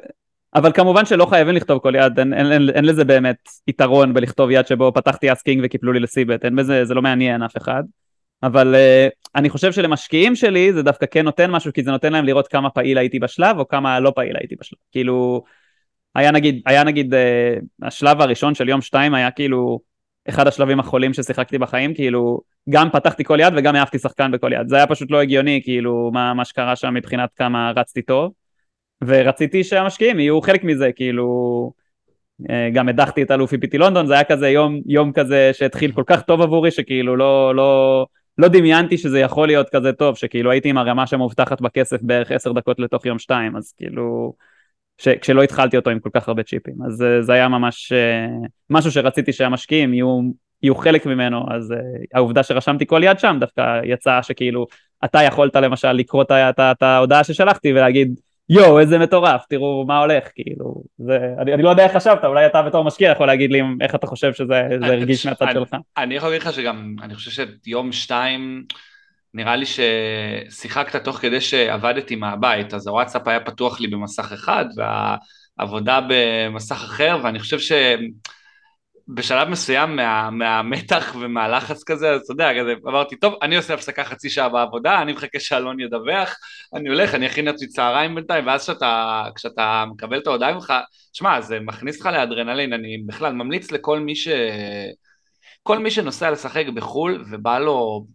אבל 0.55 0.71
כמובן 0.71 1.05
שלא 1.05 1.25
חייבים 1.25 1.55
לכתוב 1.55 1.79
כל 1.79 1.93
יד, 1.95 2.19
אין, 2.19 2.33
אין, 2.33 2.51
אין, 2.51 2.69
אין 2.69 2.85
לזה 2.85 3.05
באמת 3.05 3.49
יתרון 3.67 4.13
בלכתוב 4.13 4.51
יד 4.51 4.67
שבו 4.67 4.91
פתחתי 4.93 5.33
אסקינג 5.33 5.61
וקיפלו 5.65 5.93
לי 5.93 5.99
לסיבט, 5.99 6.45
אין 6.45 6.55
בזה, 6.55 6.85
זה 6.85 6.93
לא 6.93 7.01
מעניין 7.01 7.43
אף 7.43 7.57
אחד. 7.57 7.83
אבל 8.43 8.75
uh, 8.75 9.11
אני 9.35 9.49
חושב 9.49 9.71
שלמשקיעים 9.71 10.35
שלי 10.35 10.73
זה 10.73 10.83
דווקא 10.83 11.05
כן 11.11 11.25
נותן 11.25 11.51
משהו, 11.51 11.73
כי 11.73 11.83
זה 11.83 11.91
נותן 11.91 12.13
להם 12.13 12.25
לראות 12.25 12.47
כמה 12.47 12.69
פעיל 12.69 12.97
הייתי 12.97 13.19
בשלב, 13.19 13.59
או 13.59 13.67
כמה 13.67 13.99
לא 13.99 14.11
פעיל 14.15 14.37
הייתי 14.37 14.55
בשלב. 14.59 14.79
כאילו, 14.91 15.43
היה 16.15 16.31
נגיד, 16.31 16.61
היה 16.65 16.83
נגיד, 16.83 17.13
uh, 17.13 17.17
השלב 17.87 18.21
הראשון 18.21 18.55
של 18.55 18.69
יום 18.69 18.81
שתיים 18.81 19.13
היה 19.13 19.31
כאילו 19.31 19.79
אחד 20.29 20.47
השלבים 20.47 20.79
החולים 20.79 21.13
ששיחקתי 21.13 21.57
בחיים, 21.57 21.93
כאילו, 21.93 22.41
גם 22.69 22.89
פתחתי 22.89 23.23
כל 23.23 23.37
יד 23.41 23.53
וגם 23.57 23.75
העפתי 23.75 23.99
שחקן 23.99 24.31
בכל 24.31 24.53
יד. 24.53 24.67
זה 24.67 24.75
היה 24.75 24.87
פשוט 24.87 25.11
לא 25.11 25.21
הגיוני, 25.21 25.61
כאילו, 25.63 26.11
מה, 26.13 26.33
מה 26.33 26.45
שקרה 26.45 26.75
שם 26.75 26.93
מבחינת 26.93 27.29
כמה 27.35 27.71
רצתי 27.75 28.01
טוב. 28.01 28.31
ורציתי 29.03 29.63
שהמשקיעים 29.63 30.19
יהיו 30.19 30.41
חלק 30.41 30.63
מזה, 30.63 30.91
כאילו, 30.91 31.27
אה, 32.49 32.69
גם 32.73 32.89
הדחתי 32.89 33.23
את 33.23 33.31
אלוף 33.31 33.53
איפיטי 33.53 33.77
לונדון, 33.77 34.07
זה 34.07 34.13
היה 34.13 34.23
כזה 34.23 34.49
יום, 34.49 34.81
יום 34.85 35.11
כזה 35.11 35.51
שהתחיל 35.53 35.91
כל 35.91 36.03
כך 36.07 36.21
טוב 36.21 36.41
עבורי, 36.41 36.71
שכאילו 36.71 37.15
לא, 37.15 37.55
לא, 37.55 38.05
לא 38.37 38.47
דמיינתי 38.47 38.97
שזה 38.97 39.19
יכול 39.19 39.47
להיות 39.47 39.69
כזה 39.69 39.93
טוב, 39.93 40.15
שכאילו 40.15 40.51
הייתי 40.51 40.69
עם 40.69 40.77
הרמה 40.77 41.07
שמובטחת 41.07 41.61
בכסף 41.61 42.01
בערך 42.01 42.31
עשר 42.31 42.51
דקות 42.51 42.79
לתוך 42.79 43.05
יום 43.05 43.19
שתיים, 43.19 43.55
אז 43.55 43.73
כאילו, 43.77 44.33
ש, 44.97 45.07
כשלא 45.07 45.43
התחלתי 45.43 45.77
אותו 45.77 45.89
עם 45.89 45.99
כל 45.99 46.09
כך 46.13 46.27
הרבה 46.27 46.43
צ'יפים, 46.43 46.75
אז 46.87 47.01
אה, 47.03 47.21
זה 47.21 47.33
היה 47.33 47.47
ממש 47.47 47.91
אה, 47.91 48.27
משהו 48.69 48.91
שרציתי 48.91 49.33
שהמשקיעים 49.33 49.93
יהיו, 49.93 50.21
יהיו 50.63 50.75
חלק 50.75 51.05
ממנו, 51.05 51.45
אז 51.51 51.73
העובדה 52.13 52.43
שרשמתי 52.43 52.85
כל 52.85 53.01
יד 53.03 53.19
שם 53.19 53.37
דווקא 53.39 53.81
יצא 53.83 54.21
שכאילו, 54.21 54.67
אתה 55.05 55.23
יכולת 55.23 55.55
למשל 55.55 55.91
לקרוא 55.91 56.23
את 56.59 56.83
ההודעה 56.83 57.23
ששלחתי 57.23 57.71
ולהגיד, 57.71 58.15
יואו, 58.49 58.79
איזה 58.79 58.97
מטורף, 58.97 59.45
תראו 59.49 59.85
מה 59.87 59.99
הולך, 59.99 60.23
כאילו, 60.35 60.83
זה, 60.97 61.17
אני, 61.39 61.53
אני 61.53 61.63
לא 61.63 61.69
יודע 61.69 61.83
איך 61.83 61.95
חשבת, 61.95 62.25
אולי 62.25 62.45
אתה 62.45 62.61
בתור 62.61 62.83
משקיע 62.83 63.11
יכול 63.11 63.27
להגיד 63.27 63.51
לי 63.51 63.61
איך 63.81 63.95
אתה 63.95 64.07
חושב 64.07 64.33
שזה 64.33 64.61
הרגיש 64.81 65.25
מהצד 65.25 65.45
שלך. 65.53 65.75
אני 65.97 66.15
יכול 66.15 66.29
להגיד 66.29 66.47
לך 66.47 66.53
שגם, 66.53 66.95
אני 67.01 67.15
חושב 67.15 67.45
שיום 67.65 67.91
שתיים, 67.91 68.63
נראה 69.33 69.55
לי 69.55 69.65
ששיחקת 69.65 71.03
תוך 71.03 71.17
כדי 71.17 71.41
שעבדתי 71.41 72.15
מהבית, 72.15 72.73
אז 72.73 72.87
הוואטסאפ 72.87 73.27
היה 73.27 73.39
פתוח 73.39 73.79
לי 73.79 73.87
במסך 73.87 74.31
אחד, 74.33 74.65
והעבודה 74.75 75.99
במסך 76.09 76.75
אחר, 76.75 77.17
ואני 77.23 77.39
חושב 77.39 77.59
ש... 77.59 77.71
בשלב 79.07 79.47
מסוים 79.47 79.95
מה, 79.95 80.29
מהמתח 80.29 81.15
ומהלחץ 81.19 81.83
כזה, 81.83 82.11
אז 82.11 82.21
אתה 82.21 82.33
יודע, 82.33 82.49
כזה, 82.59 82.73
אמרתי, 82.87 83.15
טוב, 83.15 83.33
אני 83.41 83.57
עושה 83.57 83.73
הפסקה 83.73 84.03
חצי 84.03 84.29
שעה 84.29 84.49
בעבודה, 84.49 85.01
אני 85.01 85.13
מחכה 85.13 85.39
שאלון 85.39 85.79
ידווח, 85.79 86.35
אני 86.73 86.89
הולך, 86.89 87.15
אני 87.15 87.27
אכין 87.27 87.45
לעצמי 87.45 87.67
צהריים 87.67 88.15
בינתיים, 88.15 88.47
ואז 88.47 88.63
כשאתה, 88.63 89.23
כשאתה 89.35 89.85
מקבל 89.91 90.17
את 90.17 90.27
ההודעה 90.27 90.53
ממך, 90.53 90.73
שמע, 91.13 91.41
זה 91.41 91.59
מכניס 91.59 91.99
לך 91.99 92.05
לאדרנלין, 92.05 92.73
אני 92.73 92.97
בכלל 93.07 93.33
ממליץ 93.33 93.71
לכל 93.71 93.99
מי 93.99 94.15
ש... 94.15 94.27
כל 95.63 95.79
מי 95.79 95.91
שנוסע 95.91 96.31
לשחק 96.31 96.65
בחו"ל 96.75 97.25
ובא 97.31 97.59
לו 97.59 98.05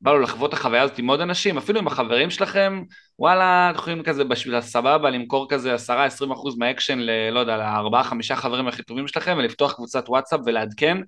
בא 0.00 0.12
לו 0.12 0.18
לחוות 0.18 0.48
את 0.48 0.54
החוויה 0.54 0.82
הזאת 0.82 0.98
עם 0.98 1.10
עוד 1.10 1.20
אנשים, 1.20 1.58
אפילו 1.58 1.78
עם 1.78 1.86
החברים 1.86 2.30
שלכם, 2.30 2.82
וואלה, 3.18 3.70
אתם 3.70 3.78
יכולים 3.78 4.02
כזה 4.02 4.24
בשביל 4.24 4.54
הסבבה 4.54 5.10
למכור 5.10 5.48
כזה 5.48 5.74
10-20% 5.74 5.78
מהאקשן 6.58 6.98
ל... 6.98 7.30
לא 7.30 7.40
יודע, 7.40 7.56
לארבעה 7.56 8.04
חמישה 8.04 8.36
חברים 8.36 8.68
הכי 8.68 8.82
טובים 8.82 9.08
שלכם 9.08 9.36
ולפתוח 9.38 9.72
קבוצת 9.72 10.08
וואטסאפ 10.08 10.40
ולעדכן, 10.46 10.98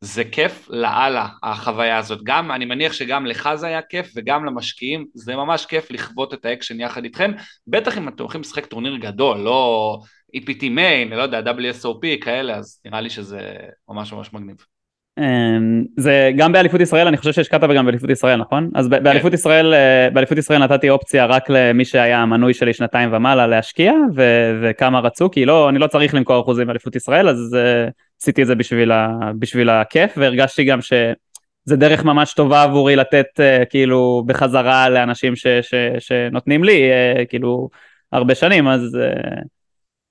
זה 0.00 0.24
כיף 0.24 0.68
לאללה 0.70 1.28
החוויה 1.42 1.98
הזאת. 1.98 2.20
גם, 2.24 2.52
אני 2.52 2.64
מניח 2.64 2.92
שגם 2.92 3.26
לך 3.26 3.50
זה 3.54 3.66
היה 3.66 3.82
כיף 3.82 4.12
וגם 4.16 4.44
למשקיעים, 4.44 5.06
זה 5.14 5.36
ממש 5.36 5.66
כיף 5.66 5.90
לחוות 5.90 6.34
את 6.34 6.44
האקשן 6.44 6.80
יחד 6.80 7.04
איתכם, 7.04 7.32
בטח 7.66 7.98
אם 7.98 8.08
אתם 8.08 8.22
הולכים 8.22 8.40
לשחק 8.40 8.66
טורניר 8.66 8.96
גדול, 8.96 9.38
לא 9.38 9.98
EPT 10.36 10.68
מיין, 10.70 11.12
לא 11.12 11.22
יודע, 11.22 11.40
WSOP 11.52 12.24
כאלה, 12.24 12.56
אז 12.56 12.80
נראה 12.84 13.00
לי 13.00 13.10
שזה 13.10 13.56
ממש 13.88 14.12
ממש 14.12 14.32
מגניב. 14.32 14.77
אמ, 15.18 15.84
זה 15.96 16.30
גם 16.36 16.52
באליפות 16.52 16.80
ישראל, 16.80 17.06
אני 17.06 17.16
חושב 17.16 17.32
שהשקעת 17.32 17.60
וגם 17.68 17.84
באליפות 17.86 18.10
ישראל, 18.10 18.36
נכון? 18.36 18.70
אז 18.74 18.88
כן. 18.88 19.02
באליפות 19.02 19.34
ישראל, 19.34 19.74
אה, 19.74 20.08
באליפות 20.12 20.38
ישראל 20.38 20.64
נתתי 20.64 20.90
אופציה 20.90 21.26
רק 21.26 21.50
למי 21.50 21.84
שהיה 21.84 22.18
המנוי 22.18 22.54
שלי 22.54 22.72
שנתיים 22.72 23.08
ומעלה 23.12 23.46
להשקיע, 23.46 23.92
ו- 24.14 24.58
וכמה 24.62 25.00
רצו, 25.00 25.30
כי 25.30 25.44
לא, 25.44 25.68
אני 25.68 25.78
לא 25.78 25.86
צריך 25.86 26.14
למכור 26.14 26.40
אחוזים 26.42 26.66
באליפות 26.66 26.96
ישראל, 26.96 27.28
אז 27.28 27.56
uh, 27.56 27.90
עשיתי 28.22 28.42
את 28.42 28.46
זה 28.46 28.54
בשביל, 28.54 28.92
ה- 28.92 29.32
בשביל 29.38 29.70
הכיף, 29.70 30.12
והרגשתי 30.16 30.64
גם 30.64 30.80
שזה 30.82 31.76
דרך 31.76 32.04
ממש 32.04 32.34
טובה 32.34 32.62
עבורי 32.62 32.96
לתת 32.96 33.26
uh, 33.36 33.64
כאילו 33.64 34.22
בחזרה 34.26 34.88
לאנשים 34.88 35.36
ש- 35.36 35.46
ש- 35.46 35.74
שנותנים 35.98 36.64
לי, 36.64 36.90
uh, 36.90 37.26
כאילו, 37.26 37.68
הרבה 38.12 38.34
שנים, 38.34 38.68
אז... 38.68 38.98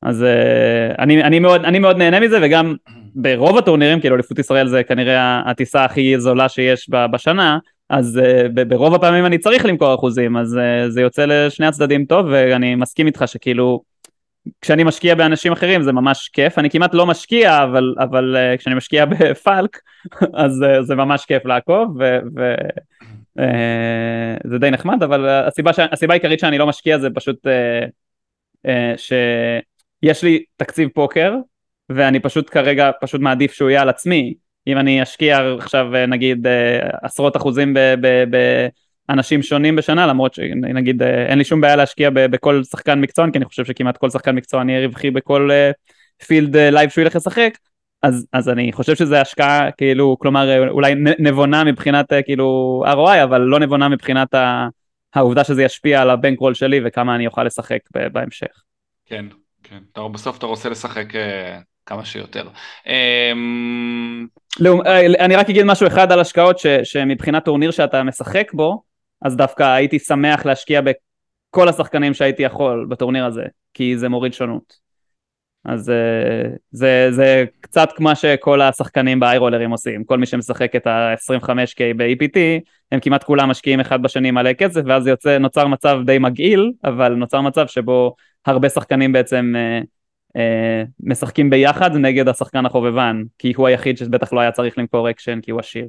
אז 0.04 0.22
uh, 0.24 1.02
אני, 1.02 1.24
אני, 1.24 1.40
מאוד, 1.40 1.66
אני 1.66 1.80
מאוד 1.80 1.98
נהנה 1.98 2.20
מזה 2.20 2.38
וגם 2.42 2.76
ברוב 3.20 3.58
הטורנירים 3.58 4.00
כאילו 4.00 4.16
אליפות 4.16 4.40
ישראל 4.40 4.68
זה 4.68 4.84
כנראה 4.84 5.50
הטיסה 5.50 5.86
הכי 5.86 6.20
זולה 6.20 6.50
שיש 6.50 6.90
בשנה 7.12 7.58
אז 7.90 8.20
uh, 8.24 8.66
ברוב 8.68 8.94
הפעמים 8.94 9.26
אני 9.26 9.38
צריך 9.38 9.66
למכור 9.66 9.96
אחוזים 9.96 10.38
אז 10.38 10.58
uh, 10.58 10.90
זה 10.90 11.02
יוצא 11.02 11.26
לשני 11.26 11.66
הצדדים 11.66 12.06
טוב 12.06 12.26
ואני 12.32 12.76
מסכים 12.76 13.08
איתך 13.08 13.24
שכאילו 13.26 13.82
כשאני 14.62 14.84
משקיע 14.84 15.16
באנשים 15.16 15.52
אחרים 15.52 15.84
זה 15.84 15.92
ממש 15.92 16.30
כיף. 16.34 16.60
אני 16.60 16.70
כמעט 16.70 16.94
לא 16.94 17.06
משקיע 17.06 17.64
אבל, 17.64 17.96
אבל 18.00 18.36
uh, 18.36 18.58
כשאני 18.58 18.76
משקיע 18.76 19.06
בפלק 19.12 19.80
אז 20.34 20.64
זה 20.82 20.96
ממש 20.96 21.26
כיף 21.26 21.46
לעקוב 21.46 21.98
ו, 22.00 22.20
ו, 22.38 22.54
זה 24.44 24.58
די 24.58 24.72
נחמד 24.72 25.04
אבל 25.04 25.30
הסיבה, 25.30 25.74
ש... 25.74 25.80
הסיבה 25.80 26.14
העיקרית 26.14 26.40
שאני 26.40 26.58
לא 26.58 26.68
משקיע 26.68 26.98
זה 26.98 27.08
פשוט 27.16 27.48
uh, 27.48 27.90
uh, 28.68 28.70
ש... 28.98 29.14
יש 30.04 30.24
לי 30.24 30.44
תקציב 30.58 30.90
פוקר 30.94 31.34
ואני 31.90 32.20
פשוט 32.20 32.50
כרגע 32.52 32.92
פשוט 33.02 33.22
מעדיף 33.22 33.54
שהוא 33.54 33.70
יהיה 33.70 33.82
על 33.82 33.90
עצמי. 33.90 34.34
אם 34.68 34.78
אני 34.78 35.04
אשקיע 35.04 35.54
עכשיו 35.60 35.88
נגיד 36.08 36.48
עשרות 37.02 37.38
אחוזים 37.38 37.74
באנשים 39.10 39.44
שונים 39.44 39.76
בשנה 39.76 40.08
למרות 40.08 40.34
שנגיד 40.34 41.04
אין 41.04 41.38
לי 41.38 41.44
שום 41.44 41.62
בעיה 41.62 41.76
להשקיע 41.76 42.10
בכל 42.14 42.64
שחקן 42.64 43.02
מקצוען 43.02 43.32
כי 43.32 43.38
אני 43.38 43.46
חושב 43.46 43.66
שכמעט 43.66 43.98
כל 43.98 44.10
שחקן 44.10 44.36
מקצוען 44.36 44.70
יהיה 44.70 44.88
רווחי 44.88 45.12
בכל 45.12 45.50
field 46.28 46.58
live 46.58 46.90
שהוא 46.90 47.02
ילך 47.02 47.16
לשחק. 47.16 47.58
אז, 48.04 48.28
אז 48.34 48.50
אני 48.50 48.74
חושב 48.74 48.96
שזה 48.96 49.22
השקעה 49.22 49.72
כאילו 49.72 50.18
כלומר 50.20 50.70
אולי 50.70 50.96
נבונה 51.20 51.64
מבחינת 51.64 52.14
כאילו 52.26 52.84
ROI 52.86 53.24
אבל 53.24 53.42
לא 53.42 53.60
נבונה 53.60 53.90
מבחינת 53.90 54.36
העובדה 55.14 55.44
שזה 55.44 55.64
ישפיע 55.64 56.02
על 56.02 56.10
הבנקרול 56.10 56.54
שלי 56.54 56.82
וכמה 56.86 57.16
אני 57.16 57.28
אוכל 57.28 57.44
לשחק 57.44 57.80
בהמשך. 58.12 58.64
כן, 59.06 59.26
כן, 59.64 59.80
אתה, 59.92 60.08
בסוף 60.08 60.38
אתה 60.38 60.46
רוצה 60.46 60.70
לשחק 60.70 61.06
כמה 61.88 62.06
שיותר. 62.06 62.48
לא, 64.60 64.82
אני 65.20 65.36
רק 65.36 65.50
אגיד 65.50 65.66
משהו 65.66 65.88
אחד 65.88 66.12
על 66.12 66.20
השקעות, 66.20 66.60
ש, 66.60 66.68
שמבחינת 66.84 67.46
טורניר 67.46 67.72
שאתה 67.72 68.04
משחק 68.04 68.52
בו, 68.54 68.84
אז 69.22 69.36
דווקא 69.36 69.64
הייתי 69.64 70.00
שמח 70.00 70.46
להשקיע 70.46 70.82
בכל 70.82 71.70
השחקנים 71.70 72.14
שהייתי 72.14 72.44
יכול 72.44 72.86
בטורניר 72.90 73.26
הזה, 73.26 73.44
כי 73.74 73.98
זה 73.98 74.10
מוריד 74.10 74.34
שונות. 74.34 74.88
אז 75.66 75.90
אה, 75.90 76.50
זה, 76.72 77.08
זה 77.12 77.46
קצת 77.62 77.90
כמו 77.96 78.16
שכל 78.16 78.62
השחקנים 78.62 79.20
באיירולרים 79.20 79.72
עושים, 79.72 80.04
כל 80.04 80.18
מי 80.18 80.26
שמשחק 80.26 80.76
את 80.76 80.88
ה-25K 80.88 81.98
ב-EPT, 81.98 82.38
הם 82.92 83.00
כמעט 83.00 83.24
כולם 83.24 83.50
משקיעים 83.50 83.80
אחד 83.80 84.02
בשני 84.02 84.32
מלא 84.32 84.54
כסף, 84.54 84.82
ואז 84.86 85.08
יוצא, 85.08 85.38
נוצר 85.38 85.68
מצב 85.68 86.00
די 86.06 86.20
מגעיל, 86.20 86.72
אבל 86.84 87.14
נוצר 87.14 87.42
מצב 87.42 87.68
שבו 87.68 88.16
הרבה 88.46 88.70
שחקנים 88.70 89.12
בעצם 89.12 89.54
אה, 89.58 89.80
משחקים 91.00 91.50
ביחד 91.50 91.96
נגד 91.96 92.28
השחקן 92.28 92.66
החובבן, 92.66 93.24
כי 93.40 93.54
הוא 93.58 93.68
היחיד 93.68 93.98
שבטח 93.98 94.34
לא 94.34 94.40
היה 94.40 94.52
צריך 94.52 94.78
למכור 94.78 95.10
אקשן 95.10 95.42
כי 95.42 95.52
הוא 95.52 95.60
עשיר. 95.60 95.88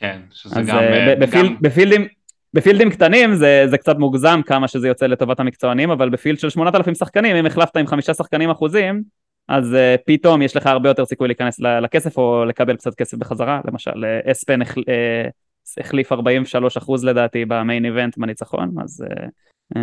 כן, 0.00 0.20
שזה 0.30 0.62
גם... 0.62 0.78
אה, 0.78 1.08
אה, 1.08 1.16
בפיל, 1.16 1.46
גם... 1.46 1.56
בפילדים, 1.60 2.06
בפילדים 2.54 2.90
קטנים 2.90 3.34
זה, 3.34 3.64
זה 3.66 3.78
קצת 3.78 3.96
מוגזם 3.98 4.40
כמה 4.46 4.68
שזה 4.68 4.88
יוצא 4.88 5.06
לטובת 5.06 5.40
המקצוענים, 5.40 5.90
אבל 5.90 6.08
ב 6.08 6.13
field 6.13 6.38
של 6.38 6.50
8,000 6.50 6.94
שחקנים, 6.94 7.36
אם 7.36 7.46
החלפת 7.46 7.76
עם 7.76 7.86
חמישה 7.86 8.14
שחקנים 8.14 8.50
אחוזים, 8.50 9.02
אז 9.48 9.72
uh, 9.72 10.02
פתאום 10.06 10.42
יש 10.42 10.56
לך 10.56 10.66
הרבה 10.66 10.88
יותר 10.88 11.04
סיכוי 11.04 11.28
להיכנס 11.28 11.60
לכסף 11.60 12.18
או 12.18 12.44
לקבל 12.44 12.76
קצת 12.76 12.94
כסף 12.94 13.18
בחזרה, 13.18 13.60
למשל 13.64 14.04
אספן 14.30 14.62
החל, 14.62 14.80
uh, 14.80 15.80
החליף 15.80 16.12
43 16.12 16.76
אחוז 16.76 17.04
לדעתי 17.04 17.44
במיין 17.44 17.84
איבנט 17.84 18.18
בניצחון, 18.18 18.74
אז 18.82 19.04
uh, 19.06 19.24
uh, 19.74 19.78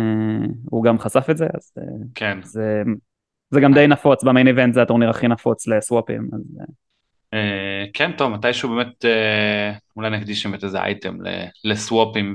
הוא 0.70 0.84
גם 0.84 0.98
חשף 0.98 1.26
את 1.30 1.36
זה, 1.36 1.46
אז 1.54 1.72
uh, 1.78 1.82
כן. 2.14 2.38
זה, 2.42 2.82
זה 3.50 3.60
גם 3.60 3.74
די 3.74 3.86
נפוץ, 3.86 4.24
במיין 4.24 4.48
איבנט 4.48 4.74
זה 4.74 4.82
הטורניר 4.82 5.10
הכי 5.10 5.28
נפוץ 5.28 5.66
לסוואפים, 5.66 6.28
אז... 6.32 6.40
Uh, 6.60 6.64
Uh, 7.34 7.90
כן, 7.92 8.12
טוב, 8.12 8.32
מתישהו 8.32 8.68
באמת, 8.68 9.04
uh, 9.04 9.78
אולי 9.96 10.10
נקדיש 10.10 10.46
באמת 10.46 10.64
איזה 10.64 10.80
אייטם 10.80 11.18
לסוואפים 11.64 12.34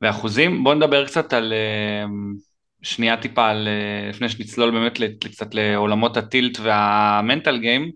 ואחוזים. 0.00 0.64
בואו 0.64 0.74
נדבר 0.74 1.06
קצת 1.06 1.32
על, 1.32 1.52
שנייה 2.82 3.16
טיפה, 3.16 3.50
על, 3.50 3.68
לפני 4.08 4.28
שנצלול 4.28 4.70
באמת 4.70 4.98
קצת 5.24 5.54
לעולמות 5.54 6.16
הטילט 6.16 6.58
והמנטל 6.60 7.58
גיים, 7.58 7.90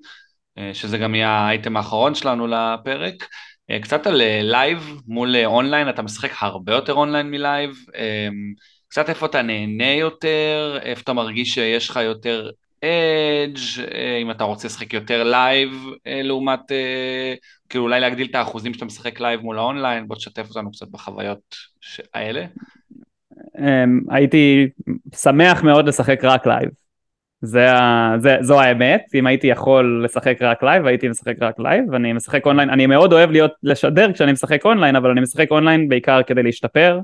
שזה 0.73 0.99
גם 0.99 1.15
יהיה 1.15 1.29
האייטם 1.29 1.77
האחרון 1.77 2.15
שלנו 2.15 2.47
לפרק. 2.47 3.15
קצת 3.83 4.07
על 4.07 4.23
live 4.43 5.01
מול 5.07 5.37
אונליין, 5.45 5.89
אתה 5.89 6.03
משחק 6.03 6.31
הרבה 6.41 6.73
יותר 6.75 6.93
online 6.93 7.31
מ 7.31 7.38
live. 7.38 7.71
קצת 8.97 9.09
איפה 9.09 9.27
אתה 9.27 9.43
נהנה 9.43 9.93
יותר, 9.93 10.79
איפה 10.83 11.01
אתה 11.01 11.13
מרגיש 11.13 11.55
שיש 11.55 11.91
לך 11.91 11.97
יותר 11.97 12.51
edge, 12.83 13.59
אה, 13.95 14.19
אם 14.23 14.31
אתה 14.31 14.45
רוצה 14.45 14.69
לשחק 14.69 14.93
יותר 14.93 15.25
live 15.25 15.71
אה, 16.07 16.23
לעומת, 16.23 16.73
אה, 16.73 17.35
כאילו 17.69 17.85
אולי 17.85 18.01
להגדיל 18.01 18.27
את 18.31 18.35
האחוזים 18.35 18.75
שאתה 18.75 18.85
משחק 18.85 19.21
live 19.21 19.41
מול 19.41 19.59
האונליין, 19.59 20.09
בוא 20.09 20.17
תשתף 20.17 20.49
אותנו 20.49 20.73
קצת 20.73 20.89
בחוויות 20.89 21.57
האלה. 22.15 22.45
אמ, 23.59 24.01
הייתי 24.11 24.69
שמח 25.15 25.63
מאוד 25.63 25.89
לשחק 25.89 26.21
רק 26.23 26.47
live. 26.47 26.69
זה, 27.41 27.69
זה, 28.19 28.37
זו 28.41 28.61
האמת, 28.61 29.05
אם 29.15 29.27
הייתי 29.27 29.47
יכול 29.47 30.03
לשחק 30.05 30.37
רק 30.41 30.63
live, 30.63 30.87
הייתי 30.87 31.09
משחק 31.09 31.35
רק 31.41 31.59
live, 31.59 31.95
אני 31.95 32.13
משחק 32.13 32.47
אונליין, 32.47 32.71
אני 32.71 32.87
מאוד 32.87 33.13
אוהב 33.13 33.31
להיות, 33.31 33.53
לשדר 33.63 34.13
כשאני 34.13 34.33
משחק 34.33 34.65
אונליין, 34.65 34.97
אבל 34.97 35.11
אני 35.11 35.21
משחק 35.21 35.51
אונליין 35.51 35.89
בעיקר 35.89 36.23
כדי 36.23 36.43
להשתפר, 36.43 37.01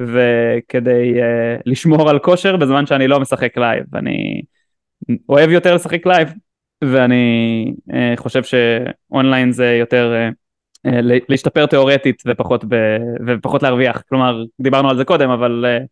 וכדי 0.00 1.14
uh, 1.20 1.62
לשמור 1.66 2.10
על 2.10 2.18
כושר 2.18 2.56
בזמן 2.56 2.86
שאני 2.86 3.08
לא 3.08 3.20
משחק 3.20 3.58
live, 3.58 3.84
אני 3.94 4.42
אוהב 5.28 5.50
יותר 5.50 5.74
לשחק 5.74 6.06
live, 6.06 6.32
ואני 6.84 7.72
uh, 7.90 7.94
חושב 8.16 8.42
שאונליין 8.42 9.52
זה 9.52 9.76
יותר 9.80 10.14
uh, 10.30 10.88
uh, 10.88 10.90
להשתפר 11.28 11.66
תיאורטית 11.66 12.22
ופחות, 12.26 12.64
ב, 12.68 12.74
ופחות 13.26 13.62
להרוויח, 13.62 14.02
כלומר 14.08 14.44
דיברנו 14.60 14.90
על 14.90 14.96
זה 14.96 15.04
קודם, 15.04 15.30
אבל 15.30 15.64
uh, 15.64 15.86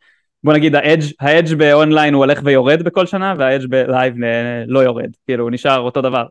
בוא 0.45 0.53
נגיד 0.53 0.75
ה 0.75 0.81
edge 0.81 1.05
ה 1.21 1.28
edge 1.28 1.55
ב 1.55 1.63
online 1.63 2.15
הוא 2.15 2.25
הולך 2.25 2.41
ויורד 2.45 2.83
בכל 2.83 3.07
שנה, 3.07 3.35
וה 3.39 3.48
edge 3.48 3.67
ב 3.67 3.76
live 3.76 4.15
לא 4.67 4.81
יורד, 4.81 5.11
כאילו 5.27 5.45
הוא 5.45 5.51
נשאר 5.51 5.81
אותו 5.81 6.03
דבר. 6.03 6.25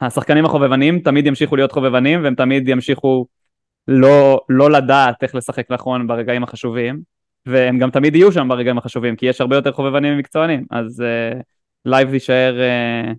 השחקנים 0.00 0.44
החובבנים 0.44 0.98
תמיד 0.98 1.26
ימשיכו 1.26 1.56
להיות 1.56 1.72
חובבנים 1.72 2.24
והם 2.24 2.34
תמיד 2.34 2.68
ימשיכו 2.68 3.26
לא, 3.88 4.40
לא 4.48 4.70
לדעת 4.70 5.22
איך 5.22 5.34
לשחק 5.34 5.70
נכון 5.70 6.06
ברגעים 6.06 6.42
החשובים, 6.42 7.00
והם 7.46 7.78
גם 7.78 7.90
תמיד 7.90 8.14
יהיו 8.14 8.32
שם 8.32 8.48
ברגעים 8.48 8.78
החשובים, 8.78 9.16
כי 9.16 9.26
יש 9.26 9.40
הרבה 9.40 9.56
יותר 9.56 9.72
חובבנים 9.72 10.14
ומקצוענים, 10.14 10.64
אז 10.70 11.02
live 11.84 12.08
uh, 12.08 12.12
יישאר, 12.12 12.56
uh, 12.56 13.14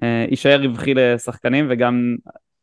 uh, 0.00 0.30
יישאר 0.30 0.60
רווחי 0.62 0.94
לשחקנים 0.94 1.66
וגם 1.70 2.16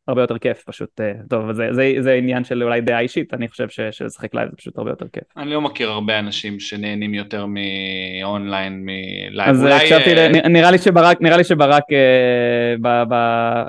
הרבה 0.08 0.22
יותר 0.22 0.38
כיף 0.38 0.64
פשוט, 0.64 1.02
uh, 1.02 1.28
טוב, 1.30 1.52
זה, 1.52 1.68
זה, 1.72 1.94
זה 2.00 2.14
עניין 2.14 2.44
של 2.44 2.64
אולי 2.64 2.82
דעה 2.82 3.00
אישית, 3.00 3.34
אני 3.34 3.48
חושב 3.48 3.68
שלשחק 3.92 4.36
live 4.36 4.50
זה 4.50 4.56
פשוט 4.58 4.78
הרבה 4.78 4.92
יותר 4.92 5.06
כיף. 5.14 5.24
אני 5.38 5.52
לא 5.52 5.62
מכיר 5.62 5.90
הרבה 5.90 6.20
אנשים 6.20 6.60
שנהנים 6.60 7.14
יותר 7.14 7.46
מ 7.46 7.66
online 7.66 8.86
מ 8.86 8.97
live. 8.97 9.50
אז 9.50 9.64
אולי... 9.64 9.76
הקשבתי, 9.76 10.16
uh... 10.16 10.48
נראה 10.48 10.72
לי 10.72 10.78
שברק, 10.78 11.22
נראה 11.22 11.38
לי 11.38 11.44
שברק 11.44 11.84
uh, 11.84 12.82
ב, 12.82 13.04
ב, 13.10 13.14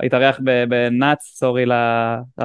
התארח 0.07 0.41
בנאץ, 0.68 1.32
sorry 1.36 1.62
על, 1.62 1.72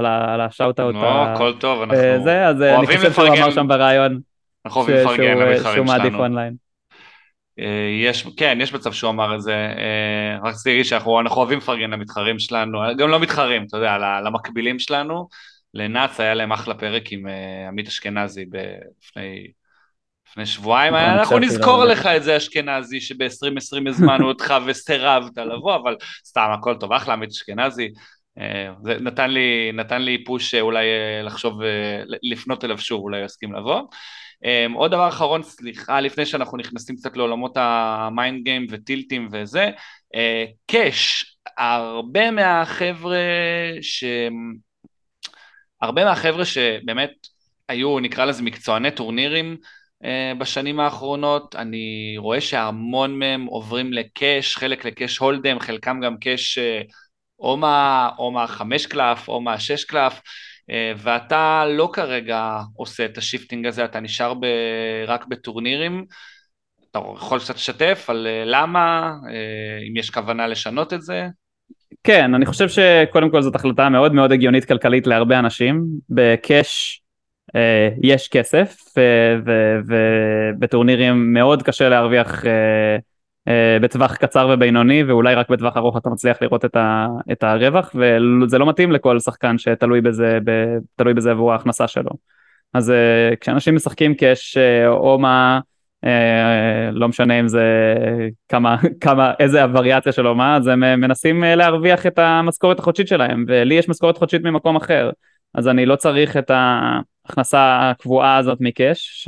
על 0.05 0.41
ה 0.41 0.46
shout-out. 0.46 0.95
לא, 0.95 1.23
הכל 1.23 1.53
טוב, 1.59 1.81
אנחנו 1.81 2.23
זה, 2.23 2.47
אז 2.47 2.61
אני 2.61 2.85
חושב 2.85 3.13
שהוא 3.13 3.27
אמר 3.27 3.51
שם 3.51 3.67
בריאיון. 3.67 4.19
אנחנו 4.65 4.81
אוהבים 4.81 4.97
לפרגן 4.97 5.37
למתחרים 5.37 5.57
שלנו. 5.57 5.73
שהוא 5.73 5.85
מעדיף 5.85 6.13
אונליין. 6.13 6.62
אה, 7.59 8.09
יש, 8.09 8.27
כן, 8.37 8.57
יש 8.61 8.73
מצב 8.73 8.93
שהוא 8.93 9.09
אמר 9.09 9.35
את 9.35 9.41
זה, 9.41 9.53
אה, 9.53 10.37
רק 10.43 10.53
רציתי 10.53 10.69
להגיד 10.69 10.85
שאנחנו 10.85 11.11
אוהבים 11.11 11.57
לפרגן 11.57 11.91
למתחרים 11.91 12.39
שלנו, 12.39 12.79
גם 12.97 13.09
לא 13.09 13.19
מתחרים, 13.19 13.65
אתה 13.67 13.77
יודע, 13.77 13.97
למקבילים 14.25 14.79
שלנו. 14.79 15.27
לנאץ 15.73 16.19
היה 16.19 16.33
להם 16.33 16.51
אחלה 16.51 16.75
פרק 16.75 17.03
עם 17.11 17.27
אה, 17.27 17.67
עמית 17.67 17.87
אשכנזי 17.87 18.45
לפני, 19.01 19.47
לפני 20.29 20.45
שבועיים, 20.45 20.95
אנחנו 20.95 21.39
נזכור 21.39 21.85
לך 21.85 22.05
את 22.05 22.23
זה 22.23 22.37
אשכנזי, 22.37 23.01
שב-2020 23.01 23.89
הזמנו 23.89 24.27
אותך 24.31 24.53
וסירבת 24.65 25.37
לבוא, 25.37 25.75
אבל 25.75 25.95
סתם, 26.25 26.49
הכל 26.53 26.75
טוב, 26.79 26.93
אחלה 26.93 27.13
עמית 27.13 27.29
אשכנזי. 27.29 27.89
זה 28.83 28.97
נתן 28.99 29.31
לי, 29.31 29.71
נתן 29.73 30.01
לי 30.01 30.23
פוש 30.23 30.55
אולי 30.55 30.85
לחשוב, 31.23 31.59
לפנות 32.23 32.63
אליו 32.63 32.77
שוב, 32.77 33.01
אולי 33.01 33.17
הוא 33.17 33.25
יסכים 33.25 33.53
לבוא. 33.53 33.81
Um, 34.43 34.75
עוד 34.75 34.91
דבר 34.91 35.07
אחרון, 35.07 35.43
סליחה, 35.43 35.99
לפני 36.01 36.25
שאנחנו 36.25 36.57
נכנסים 36.57 36.95
קצת 36.95 37.17
לעולמות 37.17 37.57
ה 37.57 37.74
mind 37.74 38.43
game 38.43 38.67
וטילטים 38.69 39.27
וזה, 39.31 39.69
cash, 40.67 41.25
uh, 41.47 41.51
הרבה 41.57 42.31
מהחבר'ה 42.31 43.17
ש... 43.81 44.03
הרבה 45.81 46.05
מהחבר'ה 46.05 46.45
שבאמת 46.45 47.11
היו, 47.69 47.99
נקרא 47.99 48.25
לזה 48.25 48.43
מקצועני 48.43 48.91
טורנירים 48.91 49.57
uh, 50.03 50.37
בשנים 50.37 50.79
האחרונות, 50.79 51.55
אני 51.55 52.15
רואה 52.17 52.41
שהמון 52.41 53.19
מהם 53.19 53.45
עוברים 53.45 53.93
ל 53.93 54.04
cash, 54.04 54.57
חלק 54.57 54.85
ל 54.85 54.92
cash 54.92 55.17
hold'em, 55.17 55.59
חלקם 55.59 55.99
גם 55.99 56.17
cash 56.17 56.57
uh, 56.57 56.91
או 58.17 58.31
מהחמש 58.31 58.85
קלף 58.85 59.27
או 59.27 59.41
מהשש 59.41 59.83
קלף, 59.83 60.13
אה, 60.13 60.19
ואתה 60.97 61.65
לא 61.69 61.89
כרגע 61.93 62.59
עושה 62.75 63.05
את 63.05 63.17
ה 63.17 63.23
shifting 63.23 63.65
הזה, 63.65 63.85
אתה 63.85 63.99
נשאר 63.99 64.33
ב... 64.33 64.45
רק 65.07 65.25
בטורנירים. 65.25 66.05
אתה 66.91 66.99
יכול 67.15 67.39
קצת 67.39 67.55
לשתף 67.55 68.05
על 68.07 68.27
אה, 68.27 68.43
למה, 68.45 69.13
אה, 69.29 69.87
אם 69.89 69.97
יש 69.97 70.09
כוונה 70.09 70.47
לשנות 70.47 70.93
את 70.93 71.01
זה? 71.01 71.27
כן, 72.03 72.33
אני 72.33 72.45
חושב 72.45 72.69
שקודם 72.69 73.29
כל 73.29 73.41
זאת 73.41 73.55
החלטה 73.55 73.89
מאוד 73.89 74.13
מאוד 74.13 74.31
הגיונית 74.31 74.65
כלכלית 74.65 75.07
להרבה 75.07 75.39
אנשים. 75.39 75.83
בקאש 76.09 77.01
אה, 77.55 77.89
יש 78.03 78.27
כסף, 78.27 78.75
ובטורנירים 79.87 81.33
מאוד 81.33 81.63
קשה 81.63 81.89
להרוויח 81.89 82.45
אה, 82.45 82.51
אה, 82.51 82.97
בטווח 83.81 84.15
קצר 84.15 84.49
ובינוני 84.53 85.03
ואולי 85.03 85.35
רק 85.35 85.49
בטווח 85.49 85.77
ארוך 85.77 85.97
אתה 85.97 86.09
מצליח 86.09 86.41
לראות 86.41 86.65
את, 86.65 86.75
ה, 86.75 87.07
את 87.31 87.43
הרווח 87.43 87.95
וזה 87.95 88.57
לא 88.57 88.69
מתאים 88.69 88.91
לכל 88.91 89.19
שחקן 89.19 89.57
שתלוי 89.57 90.01
בזה, 90.01 90.39
ב, 90.43 90.77
תלוי 90.95 91.13
בזה 91.13 91.31
עבור 91.31 91.53
ההכנסה 91.53 91.87
שלו. 91.87 92.11
אז 92.73 92.89
uh, 92.89 93.35
כשאנשים 93.35 93.75
משחקים 93.75 94.13
קאש 94.15 94.57
uh, 94.57 94.87
או 94.87 95.19
מה, 95.19 95.59
לא 96.91 97.07
משנה 97.07 97.39
אם 97.39 97.47
זה 97.47 97.95
כמה, 98.49 98.75
כמה, 99.03 99.33
איזה 99.39 99.63
הווריאציה 99.63 100.11
שלו 100.11 100.35
מה, 100.35 100.57
אז 100.57 100.67
הם 100.67 100.79
מנסים 100.79 101.43
להרוויח 101.43 102.05
את 102.05 102.19
המשכורת 102.19 102.79
החודשית 102.79 103.07
שלהם 103.07 103.45
ולי 103.47 103.75
יש 103.75 103.89
משכורת 103.89 104.17
חודשית 104.17 104.43
ממקום 104.43 104.75
אחר 104.75 105.09
אז 105.53 105.67
אני 105.67 105.85
לא 105.85 105.95
צריך 105.95 106.37
את 106.37 106.51
ההכנסה 106.53 107.89
הקבועה 107.89 108.37
הזאת 108.37 108.57
מקאש 108.61 109.27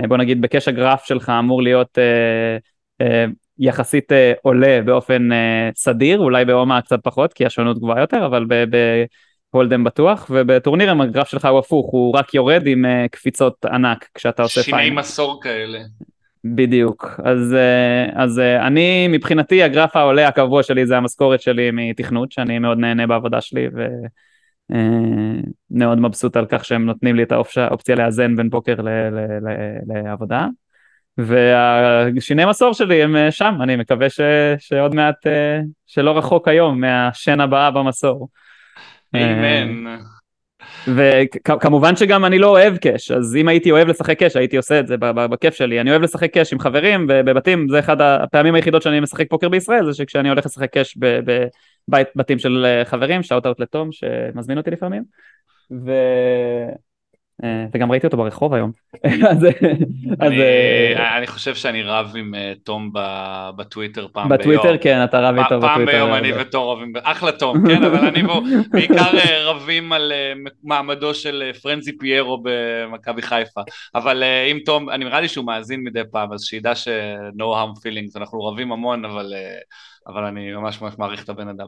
שבוא 0.00 0.16
נגיד 0.16 0.40
בקאש 0.40 0.68
הגרף 0.68 1.04
שלך 1.04 1.32
אמור 1.38 1.62
להיות 1.62 1.98
אה, 1.98 2.58
יחסית 3.60 4.12
אה, 4.12 4.32
עולה 4.42 4.80
באופן 4.84 5.32
אה, 5.32 5.70
סדיר, 5.76 6.18
אולי 6.18 6.44
באומה 6.44 6.82
קצת 6.82 7.00
פחות, 7.02 7.32
כי 7.32 7.46
השונות 7.46 7.78
גבוהה 7.78 8.00
יותר, 8.00 8.26
אבל 8.26 8.46
בהולדם 9.52 9.84
בטוח, 9.84 10.30
ובטורנירים 10.30 11.00
הגרף 11.00 11.28
שלך 11.28 11.44
הוא 11.44 11.58
הפוך, 11.58 11.90
הוא 11.90 12.16
רק 12.16 12.34
יורד 12.34 12.66
עם 12.66 12.84
קפיצות 13.10 13.64
ענק 13.64 14.08
כשאתה 14.14 14.42
עושה 14.42 14.62
פיינל. 14.62 14.82
שיני 14.82 14.96
מסור 14.96 15.40
כאלה. 15.42 15.78
בדיוק, 16.44 17.20
אז, 17.24 17.56
אז 18.12 18.38
אני 18.38 19.08
מבחינתי 19.08 19.62
הגרף 19.62 19.96
העולה 19.96 20.28
הקבוע 20.28 20.62
שלי 20.62 20.86
זה 20.86 20.96
המשכורת 20.96 21.40
שלי 21.40 21.70
מתכנות, 21.72 22.32
שאני 22.32 22.58
מאוד 22.58 22.78
נהנה 22.78 23.06
בעבודה 23.06 23.40
שלי 23.40 23.66
ומאוד 25.70 25.98
מבסוט 25.98 26.36
על 26.36 26.46
כך 26.46 26.64
שהם 26.64 26.86
נותנים 26.86 27.16
לי 27.16 27.22
את 27.22 27.32
האופציה 27.32 27.96
לאזן 27.96 28.36
בין 28.36 28.50
בוקר 28.50 28.74
לעבודה. 29.86 30.46
והשיני 31.26 32.44
מסור 32.44 32.74
שלי 32.74 33.02
הם 33.02 33.16
אה, 33.16 33.30
שם, 33.30 33.54
אני 33.62 33.76
מקווה 33.76 34.10
ש, 34.10 34.20
שעוד 34.58 34.94
מעט, 34.94 35.26
אה, 35.26 35.60
שלא 35.86 36.18
רחוק 36.18 36.48
היום 36.48 36.80
מהשן 36.80 37.40
הבאה 37.40 37.70
במסור. 37.70 38.28
אמן. 39.14 39.96
וכמובן 40.86 41.96
שגם 41.96 42.24
אני 42.24 42.38
לא 42.38 42.48
אוהב 42.48 42.76
קאש, 42.76 43.10
אז 43.10 43.36
אם 43.36 43.48
הייתי 43.48 43.70
אוהב 43.70 43.88
לשחק 43.88 44.18
קאש 44.18 44.36
הייתי 44.36 44.56
עושה 44.56 44.80
את 44.80 44.86
זה 44.86 44.96
בכיף 45.00 45.54
שלי. 45.54 45.80
אני 45.80 45.90
אוהב 45.90 46.02
לשחק 46.02 46.34
קאש 46.34 46.52
עם 46.52 46.58
חברים 46.58 47.06
בבתים, 47.06 47.68
זה 47.68 47.78
אחד 47.78 48.00
הפעמים 48.00 48.54
היחידות 48.54 48.82
שאני 48.82 49.00
משחק 49.00 49.30
פוקר 49.30 49.48
בישראל, 49.48 49.86
זה 49.86 49.94
שכשאני 49.94 50.28
הולך 50.28 50.46
לשחק 50.46 50.72
קאש 50.72 50.98
בבתים 51.88 52.38
של 52.38 52.66
אה, 52.66 52.84
חברים, 52.84 53.22
שאוט 53.22 53.46
אאוט 53.46 53.60
לתום 53.60 53.92
שמזמין 53.92 54.58
אותי 54.58 54.70
לפעמים. 54.70 55.02
ו... 55.86 55.92
אה, 57.44 57.66
וגם 57.74 57.90
ראיתי 57.90 58.06
אותו 58.06 58.16
ברחוב 58.16 58.54
היום. 58.54 58.70
אז, 59.30 59.44
אה, 60.40 61.18
אני 61.18 61.26
חושב 61.26 61.54
שאני 61.54 61.82
רב 61.82 62.12
עם 62.16 62.34
אה, 62.34 62.52
תום 62.64 62.90
בטוויטר 63.56 64.06
פעם 64.12 64.28
ביום. 64.28 64.40
בטוויטר 64.40 64.78
כן, 64.78 65.04
אתה 65.04 65.20
רב 65.20 65.38
איתו 65.38 65.44
בטוויטר. 65.44 65.74
פעם 65.74 65.84
ביום 65.84 66.14
אני 66.14 66.32
ותור 66.32 66.72
רבים, 66.72 66.92
אחלה 67.02 67.32
תום, 67.32 67.68
כן, 67.68 67.84
אבל 67.84 68.06
אני 68.06 68.22
בעיקר 68.72 69.10
רבים 69.44 69.92
על 69.92 70.12
מעמדו 70.64 71.14
של 71.14 71.50
פרנזי 71.62 71.98
פיירו 71.98 72.42
במכבי 72.42 73.22
חיפה. 73.22 73.60
אבל 73.94 74.22
אם 74.50 74.58
תום, 74.64 74.90
אני 74.90 75.04
נראה 75.04 75.20
לי 75.20 75.28
שהוא 75.28 75.46
מאזין 75.46 75.80
מדי 75.84 76.02
פעם, 76.12 76.32
אז 76.32 76.42
שידע 76.42 76.74
ש-no 76.74 77.42
harm 77.42 77.78
feelings, 77.78 78.18
אנחנו 78.20 78.44
רבים 78.44 78.72
המון, 78.72 79.04
אבל... 79.04 79.34
אבל 80.06 80.24
אני 80.24 80.52
ממש 80.52 80.82
ממש 80.82 80.94
מעריך 80.98 81.24
את 81.24 81.28
הבן 81.28 81.48
אדם. 81.48 81.66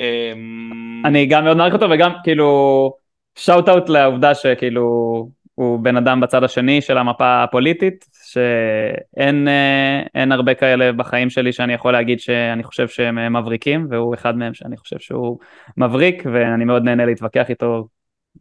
אמ, 0.00 1.02
אני 1.04 1.26
גם 1.26 1.44
מאוד 1.44 1.56
מעריך 1.56 1.74
אותו 1.74 1.86
וגם 1.90 2.12
כאילו 2.24 3.01
שאוט 3.34 3.68
אאוט 3.68 3.88
לעובדה 3.88 4.34
שכאילו 4.34 5.28
הוא 5.54 5.80
בן 5.80 5.96
אדם 5.96 6.20
בצד 6.20 6.44
השני 6.44 6.80
של 6.80 6.98
המפה 6.98 7.42
הפוליטית, 7.42 8.06
שאין 8.24 9.48
אה, 9.48 10.34
הרבה 10.34 10.54
כאלה 10.54 10.92
בחיים 10.92 11.30
שלי 11.30 11.52
שאני 11.52 11.72
יכול 11.72 11.92
להגיד 11.92 12.20
שאני 12.20 12.62
חושב 12.62 12.88
שהם 12.88 13.18
אה, 13.18 13.28
מבריקים, 13.28 13.86
והוא 13.90 14.14
אחד 14.14 14.36
מהם 14.36 14.54
שאני 14.54 14.76
חושב 14.76 14.98
שהוא 14.98 15.38
מבריק, 15.76 16.22
ואני 16.32 16.64
מאוד 16.64 16.84
נהנה 16.84 17.06
להתווכח 17.06 17.50
איתו 17.50 17.88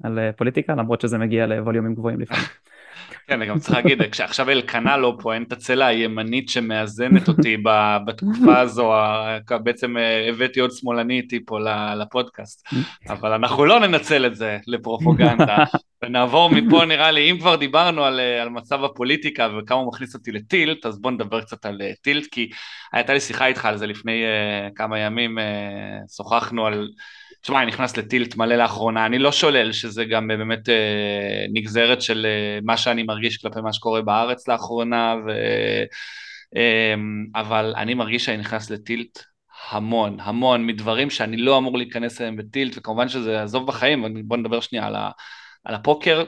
על 0.04 0.20
אה, 0.20 0.32
פוליטיקה, 0.34 0.76
למרות 0.76 1.02
שזה 1.02 1.18
מגיע 1.18 1.48
לווליומים 1.48 1.96
גבוהים 1.96 2.20
לפעמים. 2.20 2.46
כן, 3.28 3.34
אני 3.34 3.46
גם 3.46 3.60
צריך 3.60 3.74
להגיד, 3.76 4.02
כשעכשיו 4.12 4.50
אלקנה 4.50 4.98
לא 4.98 5.18
פה, 5.20 5.34
אין 5.34 5.44
את 5.44 5.52
הצלע 5.52 5.86
הימנית 5.86 6.50
שמאזנת 6.50 7.28
אותי 7.28 7.58
בתקופה 8.06 8.60
הזו, 8.60 8.94
בעצם 9.64 9.98
אה, 9.98 10.30
הבאתי 10.30 10.60
עוד 10.60 10.72
שמאלני 10.72 11.18
איתי 11.18 11.40
פה 11.46 11.60
לפודקאסט, 11.96 12.68
אבל 13.10 13.34
אנחנו 13.34 13.66
לא 13.66 13.80
ננצל 13.80 14.26
את 14.26 14.36
זה 14.36 14.58
לפרופוגנדה, 14.68 15.58
ונעבור 16.06 16.50
מפה 16.50 16.86
נראה 16.86 17.12
לי, 17.12 17.32
אם 17.32 17.40
כבר 17.40 17.56
דיברנו 17.56 18.04
על, 18.04 18.20
אה, 18.20 18.42
על 18.42 18.50
מצב 18.50 18.84
הפוליטיקה 18.84 19.50
וכמה 19.58 19.80
הוא 19.80 19.88
מכניס 19.88 20.14
אותי 20.16 20.32
לטילט, 20.32 20.86
אז 20.86 21.02
בואו 21.02 21.14
נדבר 21.14 21.42
קצת 21.42 21.66
על 21.66 21.82
אה, 21.82 21.92
טילט, 22.02 22.26
כי 22.32 22.50
הייתה 22.94 23.14
לי 23.14 23.20
שיחה 23.20 23.46
איתך 23.46 23.66
על 23.66 23.78
זה 23.78 23.88
לפני 23.88 24.24
uh, 24.24 24.74
כמה 24.76 25.00
ימים, 25.00 25.38
uh, 25.38 25.42
שוחחנו 26.16 26.66
על... 26.66 26.88
תשמע, 27.42 27.62
אני 27.62 27.72
נכנס 27.72 27.98
לטילט 27.98 28.36
מלא 28.36 28.56
לאחרונה, 28.56 29.06
אני 29.06 29.20
לא 29.20 29.32
שולל 29.32 29.72
שזה 29.72 30.06
גם 30.06 30.28
באמת 30.28 30.70
אה, 30.70 31.46
נגזרת 31.54 32.02
של 32.02 32.26
אה, 32.26 32.60
מה 32.64 32.78
שאני 32.78 33.04
מרגיש 33.04 33.38
כלפי 33.38 33.62
מה 33.62 33.74
שקורה 33.74 34.02
בארץ 34.02 34.48
לאחרונה, 34.48 35.16
ו... 35.26 35.32
אה, 36.56 36.96
אבל 37.36 37.74
אני 37.78 37.94
מרגיש 37.94 38.26
שאני 38.26 38.38
נכנס 38.38 38.70
לטילט 38.70 39.20
המון, 39.70 40.18
המון, 40.20 40.68
מדברים 40.68 41.10
שאני 41.10 41.38
לא 41.38 41.58
אמור 41.58 41.78
להיכנס 41.78 42.22
אליהם 42.22 42.36
בטילט, 42.36 42.78
וכמובן 42.78 43.10
שזה 43.10 43.44
עזוב 43.44 43.68
בחיים, 43.68 44.28
בוא 44.28 44.38
נדבר 44.38 44.60
שנייה 44.60 44.88
על 44.88 44.96
הפוקר. 45.66 46.24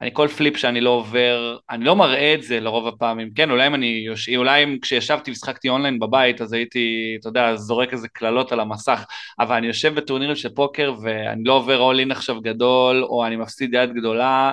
אני 0.00 0.10
כל 0.12 0.28
פליפ 0.28 0.56
שאני 0.56 0.80
לא 0.80 0.90
עובר, 0.90 1.56
אני 1.70 1.84
לא 1.84 1.96
מראה 1.96 2.34
את 2.34 2.42
זה 2.42 2.60
לרוב 2.60 2.86
הפעמים, 2.86 3.30
כן, 3.34 3.50
אולי 3.50 3.66
אם 3.66 3.74
אני. 3.74 4.06
אולי 4.36 4.64
אם 4.64 4.78
כשישבתי 4.82 5.30
ושחקתי 5.30 5.68
אונליין 5.68 5.98
בבית, 5.98 6.40
אז 6.40 6.52
הייתי, 6.52 7.16
אתה 7.20 7.28
יודע, 7.28 7.56
זורק 7.56 7.92
איזה 7.92 8.08
קללות 8.08 8.52
על 8.52 8.60
המסך, 8.60 9.04
אבל 9.40 9.56
אני 9.56 9.66
יושב 9.66 9.94
בטורנירים 9.94 10.36
של 10.36 10.48
פוקר 10.48 10.94
ואני 11.02 11.44
לא 11.44 11.52
עובר 11.52 11.78
אול 11.78 11.98
אין 12.00 12.10
עכשיו 12.10 12.40
גדול, 12.40 13.04
או 13.04 13.26
אני 13.26 13.36
מפסיד 13.36 13.74
יד 13.74 13.92
גדולה, 13.94 14.52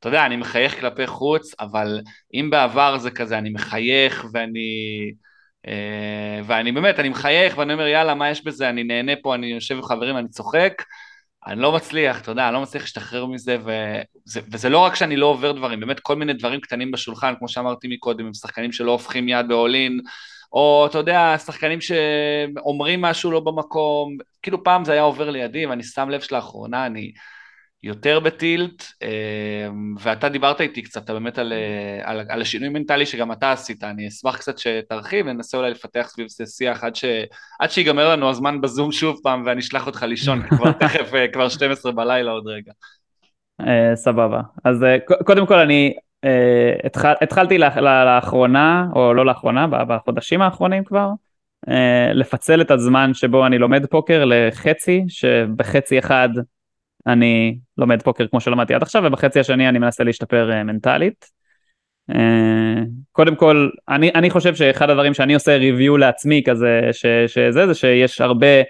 אתה 0.00 0.08
יודע, 0.08 0.26
אני 0.26 0.36
מחייך 0.36 0.80
כלפי 0.80 1.06
חוץ, 1.06 1.54
אבל 1.60 2.00
אם 2.34 2.50
בעבר 2.50 2.98
זה 2.98 3.10
כזה, 3.10 3.38
אני 3.38 3.50
מחייך 3.50 4.26
ואני... 4.32 5.12
אה, 5.68 6.40
ואני 6.46 6.72
באמת, 6.72 6.98
אני 6.98 7.08
מחייך 7.08 7.58
ואני 7.58 7.72
אומר, 7.72 7.86
יאללה, 7.86 8.14
מה 8.14 8.30
יש 8.30 8.44
בזה, 8.44 8.68
אני 8.68 8.84
נהנה 8.84 9.12
פה, 9.22 9.34
אני 9.34 9.46
יושב 9.46 9.74
עם 9.74 9.82
חברים, 9.82 10.16
אני 10.16 10.28
צוחק, 10.28 10.82
אני 11.46 11.60
לא 11.60 11.72
מצליח, 11.72 12.20
אתה 12.20 12.30
יודע, 12.30 12.46
אני 12.46 12.54
לא 12.54 12.62
מצליח 12.62 12.82
להשתחרר 12.82 13.26
מזה, 13.26 13.56
וזה, 13.60 14.40
וזה 14.52 14.68
לא 14.68 14.78
רק 14.78 14.94
שאני 14.94 15.16
לא 15.16 15.26
עובר 15.26 15.52
דברים, 15.52 15.80
באמת 15.80 16.00
כל 16.00 16.16
מיני 16.16 16.32
דברים 16.32 16.60
קטנים 16.60 16.90
בשולחן, 16.90 17.34
כמו 17.38 17.48
שאמרתי 17.48 17.88
מקודם, 17.88 18.26
עם 18.26 18.34
שחקנים 18.34 18.72
שלא 18.72 18.90
הופכים 18.92 19.28
יד 19.28 19.48
באולין, 19.48 20.00
או 20.52 20.86
אתה 20.90 20.98
יודע, 20.98 21.38
שחקנים 21.38 21.78
שאומרים 21.80 23.02
משהו 23.02 23.30
לא 23.30 23.40
במקום, 23.40 24.16
כאילו 24.42 24.64
פעם 24.64 24.84
זה 24.84 24.92
היה 24.92 25.02
עובר 25.02 25.30
לידי, 25.30 25.66
ואני 25.66 25.82
שם 25.82 26.08
לב 26.08 26.20
שלאחרונה 26.20 26.86
אני 26.86 27.12
יותר 27.82 28.20
בטילט, 28.20 28.84
אמ, 29.02 29.94
ואתה 30.00 30.28
דיברת 30.28 30.60
איתי 30.60 30.82
קצת 30.82 31.10
באמת 31.10 31.38
על, 31.38 31.52
על, 32.02 32.20
על 32.28 32.42
השינוי 32.42 32.68
מנטלי 32.68 33.06
שגם 33.06 33.32
אתה 33.32 33.52
עשית, 33.52 33.84
אני 33.84 34.08
אשמח 34.08 34.36
קצת 34.36 34.58
שתרחיב 34.58 35.26
וננסה 35.26 35.58
אולי 35.58 35.70
לפתח 35.70 36.06
סביב 36.08 36.28
זה 36.28 36.46
שיח 36.46 36.84
עד, 36.84 36.96
ש, 36.96 37.04
עד 37.60 37.70
שיגמר 37.70 38.08
לנו 38.08 38.30
הזמן 38.30 38.60
בזום 38.60 38.92
שוב 38.92 39.20
פעם 39.22 39.42
ואני 39.46 39.60
אשלח 39.60 39.86
אותך 39.86 40.02
לישון, 40.02 40.42
כבר 40.48 40.72
תכף, 40.80 41.14
אה, 41.14 41.28
כבר 41.28 41.48
12 41.48 41.92
בלילה 41.92 42.30
עוד 42.30 42.46
רגע. 42.46 42.72
Uh, 43.62 43.64
סבבה, 43.94 44.40
אז 44.64 44.84
קודם 45.24 45.46
כל 45.46 45.58
אני 45.58 45.94
התחל, 46.84 47.12
התחלתי 47.20 47.58
לאחרונה, 47.58 48.86
או 48.94 49.14
לא 49.14 49.26
לאחרונה, 49.26 49.66
בחודשים 49.66 50.42
האחרונים 50.42 50.84
כבר, 50.84 51.08
לפצל 52.14 52.60
את 52.60 52.70
הזמן 52.70 53.14
שבו 53.14 53.46
אני 53.46 53.58
לומד 53.58 53.86
פוקר 53.86 54.24
לחצי, 54.24 55.04
שבחצי 55.08 55.98
אחד 55.98 56.28
אני 57.06 57.58
לומד 57.78 58.02
פוקר 58.02 58.26
כמו 58.26 58.40
שלמדתי 58.40 58.74
עד 58.74 58.82
עכשיו, 58.82 59.02
ובחצי 59.06 59.40
השני 59.40 59.68
אני 59.68 59.78
מנסה 59.78 60.04
להשתפר 60.04 60.50
uh, 60.52 60.64
מנטלית. 60.64 61.30
Uh, 62.12 62.16
קודם 63.12 63.36
כל, 63.36 63.68
אני, 63.88 64.10
אני 64.14 64.30
חושב 64.30 64.54
שאחד 64.54 64.90
הדברים 64.90 65.14
שאני 65.14 65.34
עושה 65.34 65.56
ריוויו 65.56 65.96
לעצמי 65.96 66.42
כזה, 66.46 66.80
ש, 66.92 67.06
שזה, 67.26 67.66
זה 67.66 67.74
שיש 67.74 68.20
הרבה, 68.20 68.62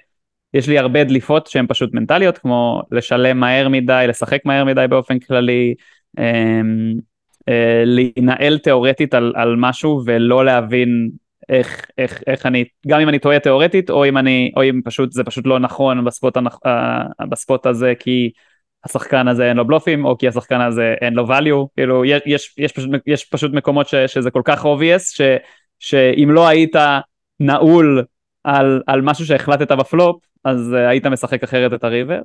יש 0.55 0.68
לי 0.68 0.79
הרבה 0.79 1.05
דליפות 1.05 1.47
שהן 1.47 1.66
פשוט 1.68 1.95
מנטליות, 1.95 2.39
כמו 2.39 2.83
לשלם 2.91 3.41
מהר 3.41 3.68
מדי, 3.68 4.05
לשחק 4.09 4.41
מהר 4.45 4.64
מדי 4.64 4.85
באופן 4.89 5.18
כללי, 5.18 5.74
uh, 6.18 6.22
uh, 7.41 7.53
להינעל 7.85 8.59
תיאורטית 8.59 9.14
על, 9.14 9.33
על 9.37 9.57
משהו 9.59 10.03
ולא 10.07 10.45
להבין 10.45 11.11
איך, 11.49 11.86
איך, 11.99 12.22
איך 12.26 12.46
אני, 12.46 12.64
גם 12.86 13.01
אם 13.01 13.09
אני 13.09 13.18
טועה 13.18 13.38
תיאורטית, 13.38 13.90
או 13.90 14.05
אם 14.05 14.18
אני, 14.18 14.53
או 14.57 14.62
אם 14.62 14.80
פשוט, 14.84 15.12
זה 15.12 15.24
פשוט 15.24 15.46
לא 15.46 15.59
נכון 15.59 16.05
בספוט, 16.05 16.36
הנכ, 16.36 16.55
uh, 16.55 17.26
בספוט 17.28 17.66
הזה, 17.66 17.92
כי 17.99 18.30
השחקן 18.84 19.28
הזה 19.28 19.49
אין 19.49 19.57
לו 19.57 19.66
בלופים, 19.66 20.05
או 20.05 20.18
כי 20.18 20.28
השחקן 20.28 20.61
הזה 20.61 20.94
אין 21.01 21.14
לו 21.14 21.26
value, 21.26 21.66
כאילו, 21.76 22.05
יש, 22.05 22.22
יש, 22.26 22.55
יש, 22.59 22.72
פשוט, 22.72 22.90
יש 23.07 23.24
פשוט 23.24 23.53
מקומות 23.53 23.88
ש, 23.88 23.94
שזה 23.94 24.30
כל 24.30 24.42
כך 24.44 24.64
obvious, 24.64 25.16
ש, 25.16 25.20
שאם 25.78 26.30
לא 26.30 26.49
היית 26.49 26.76
נעול 27.40 28.05
על, 28.44 28.82
על 28.86 29.01
משהו 29.03 29.26
שהחלטת 29.26 29.72
בפלופ, 29.72 30.24
אז 30.44 30.74
uh, 30.74 30.88
היית 30.88 31.07
משחק 31.07 31.42
אחרת 31.42 31.72
את 31.72 31.84
הריבר, 31.84 32.20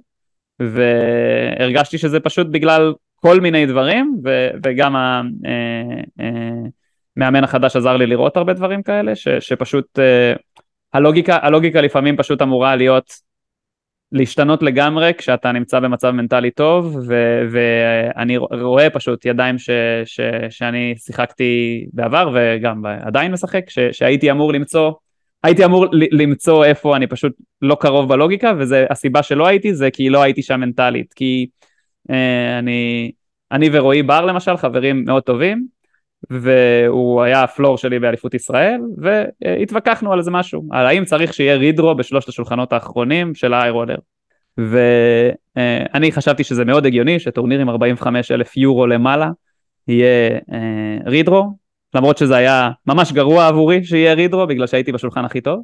והרגשתי 0.59 1.97
שזה 1.97 2.19
פשוט 2.19 2.47
בגלל 2.51 2.93
כל 3.15 3.39
מיני 3.39 3.65
דברים, 3.65 4.17
ו, 4.23 4.49
וגם 4.63 4.95
ה... 4.95 5.21
Uh, 5.43 6.21
uh, 6.21 6.82
המאמן 7.17 7.43
החדש 7.43 7.75
עזר 7.75 7.97
לי 7.97 8.05
לראות 8.05 8.37
הרבה 8.37 8.53
דברים 8.53 8.83
כאלה, 8.83 9.15
ש, 9.15 9.27
שפשוט 9.27 9.99
uh, 9.99 10.39
הלוגיקה, 10.93 11.37
הלוגיקה 11.41 11.81
לפעמים 11.81 12.17
פשוט 12.17 12.41
אמורה 12.41 12.75
להיות 12.75 13.13
להשתנות 14.11 14.63
לגמרי 14.63 15.11
כשאתה 15.17 15.51
נמצא 15.51 15.79
במצב 15.79 16.11
מנטלי 16.11 16.51
טוב, 16.51 16.97
ו, 17.07 17.41
ואני 17.51 18.37
רואה 18.37 18.89
פשוט 18.89 19.25
ידיים 19.25 19.57
ש, 19.57 19.69
ש, 20.05 20.19
שאני 20.49 20.93
שיחקתי 20.97 21.85
בעבר 21.93 22.29
וגם 22.33 22.85
עדיין 22.85 23.31
משחק, 23.31 23.69
ש, 23.69 23.79
שהייתי 23.79 24.31
אמור 24.31 24.53
למצוא, 24.53 24.91
הייתי 25.43 25.65
אמור 25.65 25.85
למצוא 25.91 26.65
איפה 26.65 26.95
אני 26.95 27.07
פשוט 27.07 27.33
לא 27.61 27.77
קרוב 27.79 28.09
בלוגיקה, 28.09 28.53
והסיבה 28.57 29.23
שלא 29.23 29.47
הייתי 29.47 29.73
זה 29.73 29.91
כי 29.91 30.09
לא 30.09 30.21
הייתי 30.21 30.41
שם 30.41 30.59
מנטלית, 30.59 31.13
כי 31.13 31.47
uh, 32.09 32.13
אני, 32.59 33.11
אני 33.51 33.69
ורועי 33.71 34.03
בר 34.03 34.25
למשל, 34.25 34.57
חברים 34.57 35.05
מאוד 35.05 35.23
טובים, 35.23 35.72
והוא 36.29 37.21
היה 37.21 37.43
הפלור 37.43 37.77
שלי 37.77 37.99
באליפות 37.99 38.33
ישראל, 38.33 38.81
והתווכחנו 38.97 40.13
על 40.13 40.19
איזה 40.19 40.31
משהו, 40.31 40.63
על 40.71 40.85
האם 40.85 41.05
צריך 41.05 41.33
שיהיה 41.33 41.55
רידרו 41.55 41.95
בשלושת 41.95 42.29
השולחנות 42.29 42.73
האחרונים 42.73 43.35
של 43.35 43.53
האיירולר. 43.53 43.97
ואני 44.57 46.11
חשבתי 46.11 46.43
שזה 46.43 46.65
מאוד 46.65 46.85
הגיוני 46.85 47.19
שטורניר 47.19 47.59
עם 47.59 47.69
45 47.69 48.31
אלף 48.31 48.57
יורו 48.57 48.87
למעלה 48.87 49.29
יהיה 49.87 50.39
אה, 50.53 50.97
רידרו, 51.05 51.57
למרות 51.95 52.17
שזה 52.17 52.35
היה 52.35 52.69
ממש 52.87 53.11
גרוע 53.11 53.47
עבורי 53.47 53.83
שיהיה 53.83 54.13
רידרו, 54.13 54.47
בגלל 54.47 54.67
שהייתי 54.67 54.91
בשולחן 54.91 55.25
הכי 55.25 55.41
טוב. 55.41 55.63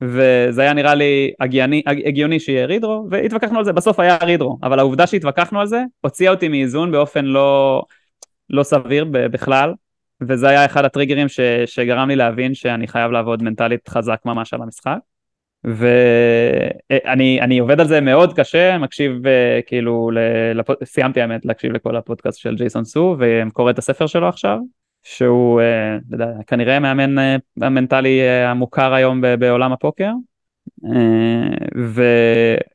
וזה 0.00 0.62
היה 0.62 0.72
נראה 0.72 0.94
לי 0.94 1.32
הגיוני, 1.40 1.82
הגיוני 1.86 2.40
שיהיה 2.40 2.66
רידרו, 2.66 3.06
והתווכחנו 3.10 3.58
על 3.58 3.64
זה, 3.64 3.72
בסוף 3.72 4.00
היה 4.00 4.16
רידרו, 4.22 4.58
אבל 4.62 4.78
העובדה 4.78 5.06
שהתווכחנו 5.06 5.60
על 5.60 5.66
זה 5.66 5.82
הוציאה 6.00 6.32
אותי 6.32 6.48
מאיזון 6.48 6.92
באופן 6.92 7.24
לא, 7.24 7.82
לא 8.50 8.62
סביר 8.62 9.04
בכלל, 9.10 9.74
וזה 10.20 10.48
היה 10.48 10.64
אחד 10.64 10.84
הטריגרים 10.84 11.28
ש, 11.28 11.40
שגרם 11.66 12.08
לי 12.08 12.16
להבין 12.16 12.54
שאני 12.54 12.88
חייב 12.88 13.10
לעבוד 13.10 13.42
מנטלית 13.42 13.88
חזק 13.88 14.20
ממש 14.24 14.54
על 14.54 14.62
המשחק. 14.62 14.98
ואני 15.64 17.58
עובד 17.58 17.80
על 17.80 17.86
זה 17.86 18.00
מאוד 18.00 18.32
קשה, 18.32 18.78
מקשיב 18.78 19.12
uh, 19.26 19.28
כאילו, 19.66 20.10
לפ... 20.54 20.84
סיימתי 20.84 21.20
האמת 21.20 21.44
להקשיב 21.44 21.72
לכל 21.72 21.96
הפודקאסט 21.96 22.38
של 22.38 22.54
ג'ייסון 22.54 22.84
סו 22.84 23.16
וקורא 23.18 23.70
את 23.70 23.78
הספר 23.78 24.06
שלו 24.06 24.28
עכשיו, 24.28 24.58
שהוא 25.02 25.60
יודע, 26.10 26.26
כנראה 26.46 26.76
המאמן 26.76 27.18
uh, 27.18 27.40
המנטלי 27.66 28.28
המוכר 28.28 28.94
היום 28.94 29.20
בעולם 29.38 29.72
הפוקר. 29.72 30.10
Uh, 30.84 30.88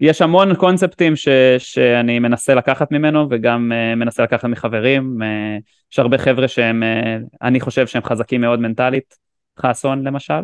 ויש 0.02 0.22
המון 0.22 0.56
קונספטים 0.56 1.16
ש, 1.16 1.28
שאני 1.58 2.20
מנסה 2.20 2.56
לקחת 2.56 2.92
ממנו 2.92 3.28
וגם 3.30 3.72
uh, 3.72 3.96
מנסה 3.96 4.24
לקחת 4.24 4.46
מחברים, 4.46 5.18
uh, 5.22 5.26
יש 5.92 6.00
הרבה 6.00 6.18
חבר'ה 6.18 6.48
שהם, 6.48 6.84
אני 7.42 7.60
חושב 7.60 7.88
שהם 7.88 8.04
חזקים 8.04 8.42
מאוד 8.42 8.60
מנטלית, 8.60 9.18
חסון 9.60 10.08
למשל. 10.08 10.42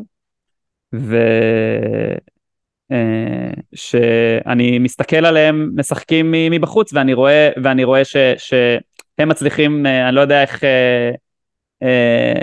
ושאני 3.74 4.74
אה, 4.74 4.80
מסתכל 4.80 5.26
עליהם 5.26 5.72
משחקים 5.76 6.32
מבחוץ 6.32 6.94
ואני 6.94 7.14
רואה, 7.14 7.50
ואני 7.64 7.84
רואה 7.84 8.06
ש, 8.06 8.16
שהם 8.38 9.30
מצליחים, 9.30 9.86
אה, 9.86 10.08
אני 10.08 10.16
לא 10.16 10.22
יודע 10.22 10.42
איך 10.42 10.64
אה, 10.64 11.12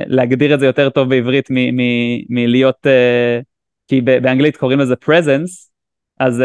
להגדיר 0.06 0.54
את 0.54 0.60
זה 0.60 0.66
יותר 0.66 0.90
טוב 0.90 1.08
בעברית 1.08 1.48
מלהיות, 2.28 2.86
כי 3.88 4.00
באנגלית 4.00 4.56
קוראים 4.56 4.78
לזה 4.78 4.94
presence, 5.04 5.68
אז 6.20 6.42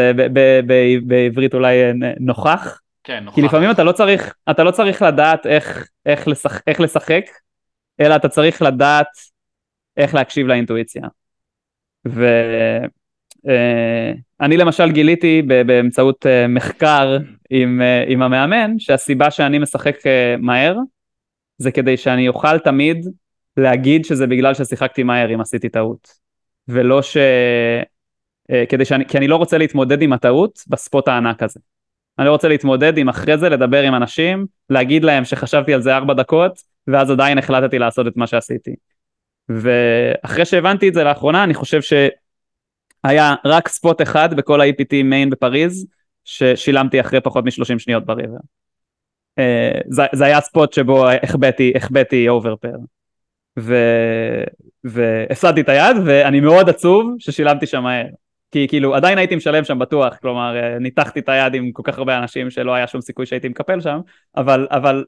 בעברית 1.06 1.54
אולי 1.54 1.76
נוכח. 2.20 2.80
כן, 3.04 3.24
נוכח. 3.24 3.34
כי 3.34 3.42
לפעמים 3.42 3.70
אתה 3.70 3.84
לא 3.84 3.92
צריך, 3.92 4.34
אתה 4.50 4.64
לא 4.64 4.70
צריך 4.70 5.02
לדעת 5.02 5.46
איך, 5.46 5.88
איך, 6.06 6.28
לשחק, 6.28 6.60
איך 6.66 6.80
לשחק, 6.80 7.24
אלא 8.00 8.16
אתה 8.16 8.28
צריך 8.28 8.62
לדעת 8.62 9.06
איך 9.96 10.14
להקשיב 10.14 10.46
לאינטואיציה. 10.46 11.02
ואני 12.04 12.88
אה, 14.56 14.56
למשל 14.56 14.90
גיליתי 14.90 15.42
באמצעות 15.42 16.26
אה, 16.26 16.48
מחקר 16.48 17.18
עם, 17.50 17.82
אה, 17.82 18.04
עם 18.08 18.22
המאמן 18.22 18.78
שהסיבה 18.78 19.30
שאני 19.30 19.58
משחק 19.58 19.96
מהר 20.38 20.76
זה 21.58 21.70
כדי 21.70 21.96
שאני 21.96 22.28
אוכל 22.28 22.58
תמיד 22.58 23.06
להגיד 23.56 24.04
שזה 24.04 24.26
בגלל 24.26 24.54
ששיחקתי 24.54 25.02
מהר 25.02 25.34
אם 25.34 25.40
עשיתי 25.40 25.68
טעות 25.68 26.21
ולא 26.68 27.02
ש... 27.02 27.16
כדי 28.68 28.84
שאני, 28.84 29.06
כי 29.06 29.18
אני 29.18 29.28
לא 29.28 29.36
רוצה 29.36 29.58
להתמודד 29.58 30.02
עם 30.02 30.12
הטעות 30.12 30.64
בספוט 30.68 31.08
הענק 31.08 31.42
הזה. 31.42 31.60
אני 32.18 32.26
לא 32.26 32.32
רוצה 32.32 32.48
להתמודד 32.48 32.98
עם 32.98 33.08
אחרי 33.08 33.38
זה 33.38 33.48
לדבר 33.48 33.82
עם 33.82 33.94
אנשים, 33.94 34.46
להגיד 34.70 35.04
להם 35.04 35.24
שחשבתי 35.24 35.74
על 35.74 35.82
זה 35.82 35.96
ארבע 35.96 36.14
דקות 36.14 36.58
ואז 36.86 37.10
עדיין 37.10 37.38
החלטתי 37.38 37.78
לעשות 37.78 38.06
את 38.06 38.16
מה 38.16 38.26
שעשיתי. 38.26 38.74
ואחרי 39.48 40.44
שהבנתי 40.44 40.88
את 40.88 40.94
זה 40.94 41.04
לאחרונה 41.04 41.44
אני 41.44 41.54
חושב 41.54 41.80
שהיה 41.82 43.34
רק 43.44 43.68
spot 43.68 44.02
אחד 44.02 44.34
בכל 44.34 44.60
ה-EPT 44.60 45.02
main 45.04 45.30
בפריז 45.30 45.86
ששילמתי 46.24 47.00
אחרי 47.00 47.20
פחות 47.20 47.44
מ-30 47.44 47.78
שניות 47.78 48.06
ב 48.06 48.10
river. 48.10 48.36
Uh, 49.40 49.84
זה, 49.88 50.02
זה 50.12 50.24
היה 50.24 50.40
spot 50.40 50.72
שבו 50.72 51.06
החבאתי, 51.22 51.72
החבאתי 51.76 52.28
overpair. 52.28 52.76
והפסדתי 54.84 55.60
את 55.60 55.68
היד 55.68 55.96
ואני 56.04 56.40
מאוד 56.40 56.68
עצוב 56.68 57.14
ששילמתי 57.18 57.66
שם 57.66 57.82
מהר. 57.82 58.06
כי 58.50 58.68
כאילו 58.68 58.94
עדיין 58.94 59.18
הייתי 59.18 59.36
משלם 59.36 59.64
שם 59.64 59.78
בטוח, 59.78 60.16
כלומר 60.16 60.56
אה, 60.56 60.78
ניתחתי 60.78 61.20
את 61.20 61.28
היד 61.28 61.54
עם 61.54 61.72
כל 61.72 61.82
כך 61.84 61.98
הרבה 61.98 62.18
אנשים 62.18 62.50
שלא 62.50 62.74
היה 62.74 62.86
שום 62.86 63.00
סיכוי 63.00 63.26
שהייתי 63.26 63.48
מקפל 63.48 63.80
שם, 63.80 64.00
אבל, 64.36 64.66
אבל 64.70 65.04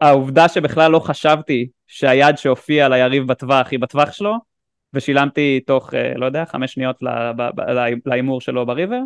העובדה 0.00 0.48
שבכלל 0.48 0.90
לא 0.90 0.98
חשבתי 0.98 1.68
שהיד 1.86 2.38
שהופיעה 2.38 2.88
ליריב 2.88 3.26
בטווח 3.26 3.68
היא 3.70 3.78
בטווח 3.78 4.12
שלו, 4.12 4.34
ושילמתי 4.94 5.60
תוך, 5.66 5.94
אה, 5.94 6.12
לא 6.16 6.26
יודע, 6.26 6.44
חמש 6.44 6.72
שניות 6.72 6.96
להימור 8.06 8.40
שלו 8.40 8.66
בריבר, 8.66 9.00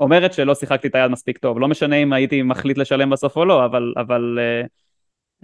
אומרת 0.00 0.32
שלא 0.32 0.54
שיחקתי 0.54 0.88
את 0.88 0.94
היד 0.94 1.10
מספיק 1.10 1.38
טוב. 1.38 1.58
לא 1.58 1.68
משנה 1.68 1.96
אם 1.96 2.12
הייתי 2.12 2.42
מחליט 2.42 2.78
לשלם 2.78 3.10
בסוף 3.10 3.36
או 3.36 3.44
לא, 3.44 3.64
אבל, 3.64 3.92
אבל 3.96 4.38
אה, 4.40 4.62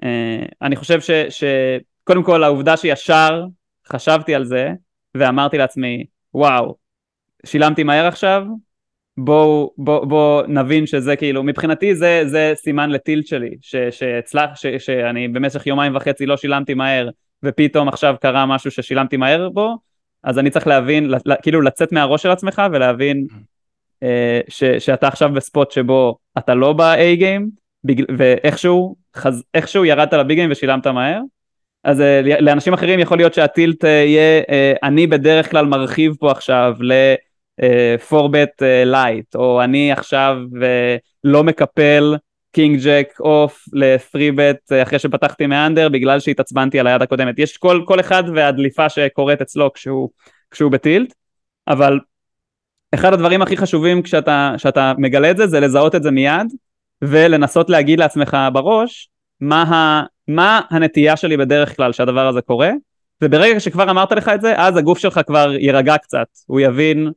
אה, 0.03 0.47
אני 0.63 0.77
חושב 0.77 0.99
שקודם 1.31 2.23
כל 2.23 2.45
העובדה 2.45 2.77
שישר 2.77 3.45
חשבתי 3.93 4.35
על 4.35 4.45
זה, 4.45 4.73
ואמרתי 5.15 5.59
לעצמי, 5.59 6.05
וואו, 6.35 6.75
שילמתי 7.47 7.83
מהר 7.83 8.07
עכשיו, 8.07 8.45
בואו 9.17 9.73
בוא, 9.79 10.05
בוא 10.05 10.43
נבין 10.49 10.87
שזה 10.87 11.17
כאילו, 11.17 11.43
מבחינתי 11.43 11.95
זה, 11.95 12.23
זה 12.27 12.53
סימן 12.55 12.91
לטילט 12.91 13.27
שלי, 13.27 13.51
ש, 13.61 13.77
שהצלח, 13.77 14.51
ש, 14.55 14.67
שאני 14.67 15.29
במשך 15.29 15.67
יומיים 15.67 15.97
וחצי 15.97 16.27
לא 16.27 16.37
שילמתי 16.37 16.75
מהר, 16.75 17.09
ופתאום 17.43 17.89
עכשיו 17.89 18.17
קרה 18.21 18.47
משהו 18.47 18.71
ששילמתי 18.71 19.17
מהר 19.17 19.49
בו, 19.49 19.77
אז 20.25 20.39
אני 20.39 20.51
צריך 20.51 20.67
להבין, 20.67 21.11
כאילו 21.43 21.61
לצאת 21.61 21.93
מהראש 21.93 22.23
של 22.23 22.31
עצמך 22.31 22.63
ולהבין 22.73 23.27
אה, 24.03 24.41
ש, 24.49 24.65
שאתה 24.65 25.09
עכשיו 25.09 25.33
בספוט 25.33 25.71
שבו 25.71 26.17
אתה 26.39 26.55
לא 26.55 26.73
ב-A 26.73 27.17
גיים, 27.17 27.51
ואיכשהו 28.19 28.97
חז, 29.17 29.45
ירדת 29.85 30.27
גיים 30.27 30.51
ושילמת 30.53 30.87
מהר, 30.87 31.21
אז 31.85 32.01
אה, 32.01 32.21
לאנשים 32.41 32.75
אחרים 32.75 33.01
יכול 33.01 33.19
להיות 33.19 33.35
שהטילט 33.35 33.85
אה, 33.85 33.91
יהיה, 33.91 34.43
אה, 34.51 34.73
אני 34.83 35.07
בדרך 35.07 35.51
כלל 35.51 35.67
מרחיב 35.67 36.15
פה 36.21 36.31
עכשיו 36.31 36.75
ל... 36.81 36.93
four-bet 38.09 38.63
light, 38.87 39.35
או 39.35 39.63
אני 39.63 39.93
עכשיו 39.93 40.37
לא 41.25 41.45
מקפל 41.45 42.17
king 42.53 42.81
jack 42.85 43.09
off 43.21 43.65
ל 43.73 43.83
three-bet 43.83 44.73
אחרי 44.83 44.99
שפתחתי 44.99 45.47
מ 45.47 45.54
under 45.54 45.89
בגלל 45.89 46.21
שהתעצבנתי 46.21 46.81
על 46.81 46.87
היד 46.87 47.03
הקודמת. 47.03 47.39
יש 47.39 47.57
כל, 47.57 47.83
כל 47.87 48.01
אחד 48.01 48.23
והדליפה 48.35 48.89
שקורית 48.89 49.41
אצלו 49.41 49.73
כשהוא, 49.73 50.09
כשהוא 50.51 50.73
ב 50.73 50.80
tilt, 50.80 51.15
אבל 51.69 51.99
אחד 52.95 53.13
הדברים 53.13 53.43
הכי 53.43 53.57
חשובים 53.57 54.03
כשאתה, 54.03 54.55
כשאתה 54.57 54.93
מגלה 54.99 55.31
את 55.31 55.37
זה, 55.37 55.47
זה 55.47 55.61
לזהות 55.61 55.95
את 55.95 56.03
זה 56.03 56.11
מיד, 56.11 56.47
ולנסות 57.03 57.71
להגיד 57.71 57.99
לעצמך 57.99 58.37
בראש 58.53 59.11
מה, 59.41 59.63
ה, 59.63 60.03
מה 60.29 60.61
הנטייה 60.71 61.17
שלי 61.17 61.37
בדרך 61.37 61.77
כלל 61.77 61.93
שהדבר 61.93 62.27
הזה 62.27 62.41
קורה, 62.41 62.71
וברגע 63.23 63.61
שכבר 63.61 63.91
אמרת 63.91 64.13
לך 64.13 64.29
את 64.29 64.41
זה, 64.41 64.55
אז 64.57 64.77
הגוף 64.77 64.99
שלך 64.99 65.21
כבר 65.27 65.53
יירגע 65.59 65.99
קצת, 65.99 66.27
הוא 66.47 66.61
יבין 66.61 67.11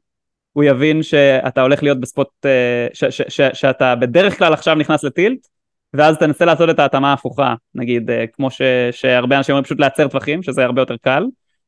הוא 0.56 0.64
יבין 0.64 1.04
שאתה 1.04 1.62
הולך 1.62 1.84
להיות 1.84 2.00
בספוט, 2.00 2.28
אה, 2.46 2.88
ש, 2.94 3.04
ש, 3.04 3.22
ש, 3.28 3.42
שאתה 3.54 3.96
בדרך 3.96 4.38
כלל 4.38 4.54
עכשיו 4.54 4.76
נכנס 4.76 5.04
לטילט, 5.04 5.48
ואז 5.94 6.18
תנסה 6.18 6.46
לעשות 6.46 6.70
את 6.70 6.80
ההתאמה 6.80 7.10
ההפוכה, 7.10 7.56
נגיד, 7.76 8.12
אה, 8.12 8.26
כמו 8.34 8.52
ש, 8.52 8.62
שהרבה 8.92 9.38
אנשים 9.38 9.54
אומרים 9.54 9.64
פשוט 9.64 9.80
לייצר 9.80 10.08
טווחים, 10.08 10.44
שזה 10.44 10.64
הרבה 10.64 10.82
יותר 10.82 10.96
קל, 11.02 11.26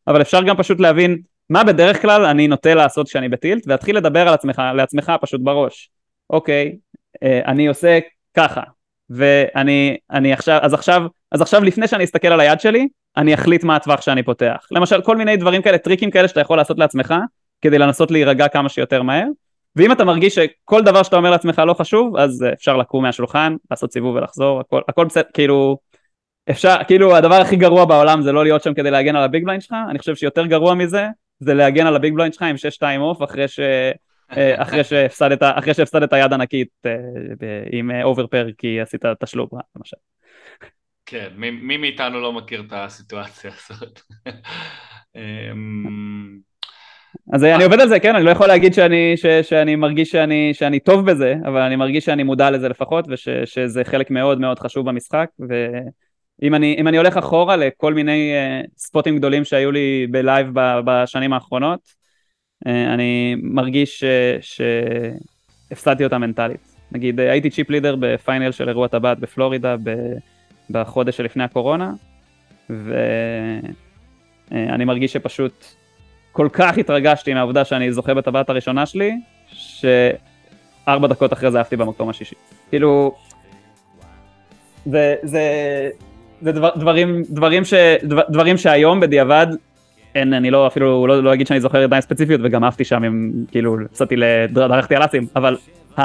אבל 0.08 0.22
אפשר 0.22 0.44
גם 0.44 0.58
פשוט 0.58 0.80
להבין 0.80 1.18
מה 1.50 1.64
בדרך 1.64 2.02
כלל 2.02 2.26
אני 2.26 2.48
נוטה 2.48 2.74
לעשות 2.74 3.08
כשאני 3.08 3.30
בטילט, 3.30 3.68
ולהתחיל 3.68 3.98
לדבר 3.98 4.28
על 4.28 4.34
עצמך, 4.34 4.62
לעצמך 4.76 5.12
פשוט 5.22 5.42
בראש. 5.42 5.90
אוקיי, 6.30 6.78
אה, 7.24 7.42
אני 7.46 7.68
עושה 7.68 8.00
ככה, 8.34 8.62
ואני 9.10 9.98
אני 10.12 10.34
עכשיו, 10.34 10.60
אז 10.62 10.74
עכשיו, 10.74 11.02
אז 11.32 11.42
עכשיו 11.42 11.64
לפני 11.64 11.88
שאני 11.88 12.04
אסתכל 12.04 12.28
על 12.28 12.40
היד 12.40 12.60
שלי, 12.60 12.88
אני 13.18 13.34
אחליט 13.34 13.64
מה 13.64 13.76
הטווח 13.76 14.02
שאני 14.02 14.24
פותח. 14.24 14.68
למשל, 14.72 15.02
כל 15.02 15.18
מיני 15.18 15.38
דברים 15.38 15.62
כאלה, 15.62 15.78
טריקים 15.78 16.12
כאלה 16.12 16.28
שאתה 16.28 16.42
יכול 16.42 16.58
לעשות 16.58 16.80
לעצמך, 16.80 17.14
כדי 17.62 17.78
לנסות 17.78 18.12
להירגע 18.12 18.48
כמה 18.48 18.70
שיותר 18.70 19.02
מהר 19.02 19.28
ואם 19.76 19.92
אתה 19.92 20.06
מרגיש 20.06 20.36
שכל 20.36 20.84
דבר 20.84 21.04
שאתה 21.04 21.16
אומר 21.16 21.32
לעצמך 21.32 21.62
לא 21.68 21.74
חשוב 21.74 22.18
אז 22.18 22.46
אפשר 22.54 22.78
לקום 22.78 23.04
מהשולחן 23.04 23.56
לעשות 23.72 23.92
סיבוב 23.92 24.16
ולחזור 24.16 24.60
הכל, 24.60 24.82
הכל 24.90 25.06
בסדר 25.06 25.24
כאילו 25.34 25.78
אפשר 26.50 26.76
כאילו 26.88 27.16
הדבר 27.16 27.36
הכי 27.36 27.56
גרוע 27.56 27.86
בעולם 27.86 28.22
זה 28.22 28.32
לא 28.32 28.44
להיות 28.44 28.64
שם 28.64 28.74
כדי 28.74 28.92
להגן 28.92 29.16
על 29.16 29.24
ה 29.24 29.29
big 29.29 29.44
blind 29.44 29.62
שלך 29.62 29.76
אני 29.90 30.00
חושב 30.00 30.16
שיותר 30.16 30.46
גרוע 30.46 30.74
מזה 30.74 31.08
זה 31.40 31.54
להגן 31.54 31.88
על 31.88 31.96
ה 31.96 32.00
big 32.00 32.14
blind 32.14 32.34
שלך 32.34 32.44
עם 32.44 32.56
6-2 32.56 33.00
off 33.00 33.24
אחרי 33.24 33.48
ש... 33.48 33.60
אה, 34.38 34.62
אחרי 34.62 34.84
שהפסדת, 34.84 35.40
אחרי 35.44 35.74
שהפסדת 35.74 36.14
יד 36.14 36.34
ענקית 36.34 36.70
אה, 36.86 36.92
עם 37.72 37.92
overpair 38.04 38.48
כי 38.58 38.82
עשית 38.82 39.06
תשלום 39.20 39.48
למשל. 39.76 39.98
כן, 41.06 41.28
מי 41.38 41.78
מאיתנו 41.78 42.22
לא 42.22 42.34
מכיר 42.34 42.64
את 42.68 42.72
הסיטואציה 42.72 43.52
הזאת. 43.70 44.02
אמ, 45.16 46.38
אז 47.34 47.44
אני 47.44 47.64
עובד 47.64 47.80
על 47.80 47.88
זה, 47.88 48.00
כן, 48.00 48.16
אני 48.16 48.26
לא 48.26 48.30
יכול 48.30 48.48
להגיד 48.48 48.74
שאני, 48.74 49.18
ש, 49.18 49.26
שאני 49.26 49.76
מרגיש 49.76 50.12
שאני, 50.12 50.54
שאני 50.54 50.80
טוב 50.80 51.12
בזה, 51.12 51.36
אבל 51.46 51.62
אני 51.62 51.76
מרגיש 51.76 52.06
שאני 52.06 52.24
מודע 52.24 52.52
לזה 52.52 52.70
לפחות, 52.70 53.06
ושזה 53.10 53.84
חלק 53.84 54.12
מאוד 54.12 54.40
מאוד 54.40 54.60
חשוב 54.60 54.90
במשחק, 54.90 55.30
ואם 55.40 56.56
אני, 56.56 56.78
אני 56.88 56.98
הולך 56.98 57.18
אחורה 57.18 57.56
לכל 57.56 57.94
מיני 57.94 58.32
ספוטים 58.78 59.18
גדולים 59.18 59.46
שהיו 59.46 59.72
לי 59.72 60.08
בלייב 60.12 60.48
בשנים 60.86 61.34
האחרונות, 61.34 61.80
אני 62.66 63.36
מרגיש 63.44 64.04
שהפסדתי 65.70 66.04
אותה 66.04 66.18
מנטלית. 66.18 66.76
נגיד, 66.92 67.20
הייתי 67.20 67.50
צ'יפ 67.50 67.70
לידר 67.70 67.96
בפיינל 68.00 68.52
של 68.52 68.70
אירוע 68.70 68.88
טבעת 68.88 69.20
בפלורידה 69.20 69.76
בחודש 70.70 71.18
שלפני 71.18 71.44
הקורונה, 71.44 71.94
ואני 72.70 73.72
אה, 74.52 74.86
מרגיש 74.86 75.14
שפשוט 75.14 75.66
כל 76.32 76.50
כך 76.54 76.78
התרגשתי 76.78 77.34
מהעובדה 77.34 77.66
שאני 77.66 77.94
זוכה 77.94 78.14
בטבעת 78.14 78.50
הראשונה 78.50 78.86
שלי, 78.86 79.12
שארבע 79.48 81.08
דקות 81.08 81.34
אחרי 81.34 81.52
זה 81.52 81.60
עפתי 81.60 81.76
במקום 81.76 82.10
השישי. 82.10 82.36
כאילו, 82.70 83.16
זה, 84.86 85.16
זה, 85.24 85.42
זה 86.42 86.52
דבר, 86.52 86.70
דברים, 86.76 87.24
דברים, 87.30 87.66
ש, 87.66 87.74
דבר, 88.04 88.22
דברים 88.30 88.58
שהיום 88.58 89.00
בדיעבד, 89.00 89.48
אין, 90.18 90.34
אני 90.34 90.52
לא 90.52 90.68
אפילו 90.68 91.08
לא, 91.08 91.24
לא 91.24 91.34
אגיד 91.34 91.48
שאני 91.48 91.62
זוכר 91.62 91.84
עדיין 91.84 92.02
ספציפיות 92.02 92.42
וגם 92.44 92.64
עפתי 92.64 92.84
שם, 92.84 93.04
עם, 93.04 93.32
כאילו, 93.52 93.78
הפסדתי, 93.86 94.16
דרכתי 94.50 94.96
על 94.96 95.06
אסים, 95.06 95.28
אבל 95.36 95.58
ה, 95.98 96.02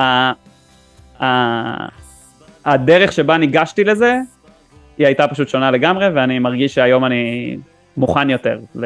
ה, 1.23 1.87
הדרך 2.65 3.13
שבה 3.13 3.37
ניגשתי 3.37 3.85
לזה, 3.85 4.19
היא 4.99 5.07
הייתה 5.07 5.29
פשוט 5.29 5.49
שונה 5.49 5.71
לגמרי, 5.71 6.09
ואני 6.09 6.39
מרגיש 6.39 6.75
שהיום 6.75 7.05
אני 7.05 7.57
מוכן 7.97 8.31
יותר 8.31 8.59
ל, 8.75 8.85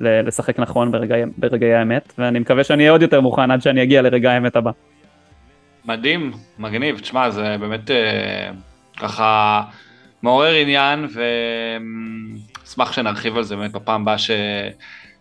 ל, 0.00 0.26
לשחק 0.26 0.58
נכון 0.58 0.92
ברגעי, 0.92 1.22
ברגעי 1.38 1.74
האמת, 1.74 2.12
ואני 2.18 2.38
מקווה 2.38 2.64
שאני 2.64 2.82
אהיה 2.82 2.92
עוד 2.92 3.02
יותר 3.02 3.20
מוכן 3.20 3.50
עד 3.50 3.62
שאני 3.62 3.82
אגיע 3.82 4.02
לרגע 4.02 4.32
האמת 4.32 4.56
הבא. 4.56 4.70
מדהים, 5.84 6.32
מגניב, 6.58 6.98
תשמע, 6.98 7.30
זה 7.30 7.56
באמת 7.60 7.90
אה, 7.90 8.50
ככה 8.96 9.62
מעורר 10.22 10.54
עניין, 10.54 11.06
ואשמח 12.72 12.92
שנרחיב 12.92 13.36
על 13.36 13.42
זה 13.42 13.56
באמת 13.56 13.72
בפעם 13.72 14.02
הבאה 14.02 14.18
ש... 14.18 14.30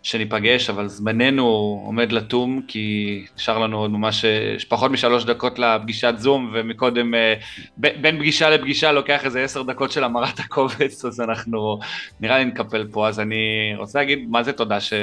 שניפגש, 0.03 0.69
אבל 0.69 0.87
זמננו 0.87 1.45
עומד 1.85 2.11
לתום, 2.11 2.61
כי 2.67 3.25
נשאר 3.35 3.59
לנו 3.59 3.77
עוד 3.77 3.91
ממש, 3.91 4.25
יש 4.55 4.65
פחות 4.65 4.91
משלוש 4.91 5.25
דקות 5.25 5.59
לפגישת 5.59 6.13
זום, 6.17 6.51
ומקודם 6.53 7.15
אה, 7.15 7.33
בין 7.77 8.19
פגישה 8.19 8.49
לפגישה 8.49 8.91
לוקח 8.91 9.25
איזה 9.25 9.43
עשר 9.43 9.63
דקות 9.63 9.91
של 9.91 10.03
המרת 10.03 10.39
הקובץ, 10.39 11.05
אז 11.05 11.21
אנחנו 11.21 11.79
נראה 12.19 12.37
לי 12.37 12.45
נקפל 12.45 12.87
פה, 12.91 13.07
אז 13.07 13.19
אני 13.19 13.73
רוצה 13.77 13.99
להגיד 13.99 14.27
מה 14.29 14.43
זה 14.43 14.53
תודה 14.53 14.79
ש... 14.79 14.93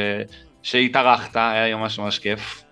שהתארחת, 0.62 1.36
היה 1.36 1.76
ממש 1.76 1.98
ממש 1.98 2.18
כיף. 2.18 2.64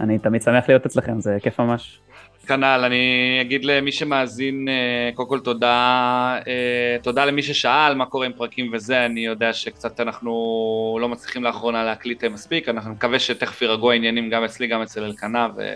אני 0.00 0.18
תמיד 0.18 0.42
שמח 0.42 0.68
להיות 0.68 0.86
אצלכם, 0.86 1.20
זה 1.20 1.36
כיף 1.42 1.60
ממש. 1.60 1.98
כנ"ל, 2.46 2.82
אני 2.84 3.38
אגיד 3.40 3.64
למי 3.64 3.92
שמאזין, 3.92 4.68
אה, 4.68 5.10
קודם 5.14 5.28
כל 5.28 5.40
תודה, 5.40 6.38
אה, 6.46 6.96
תודה 7.02 7.24
למי 7.24 7.42
ששאל 7.42 7.94
מה 7.94 8.06
קורה 8.06 8.26
עם 8.26 8.32
פרקים 8.32 8.70
וזה, 8.72 9.06
אני 9.06 9.26
יודע 9.26 9.52
שקצת 9.52 10.00
אנחנו 10.00 10.98
לא 11.00 11.08
מצליחים 11.08 11.44
לאחרונה 11.44 11.84
להקליט 11.84 12.24
מספיק, 12.24 12.68
אנחנו 12.68 12.90
מקווה 12.90 13.18
שתכף 13.18 13.62
יירגעו 13.62 13.90
העניינים 13.90 14.30
גם 14.30 14.44
אצלי, 14.44 14.66
גם 14.66 14.82
אצל 14.82 15.04
אלקנה, 15.04 15.48
ו... 15.56 15.72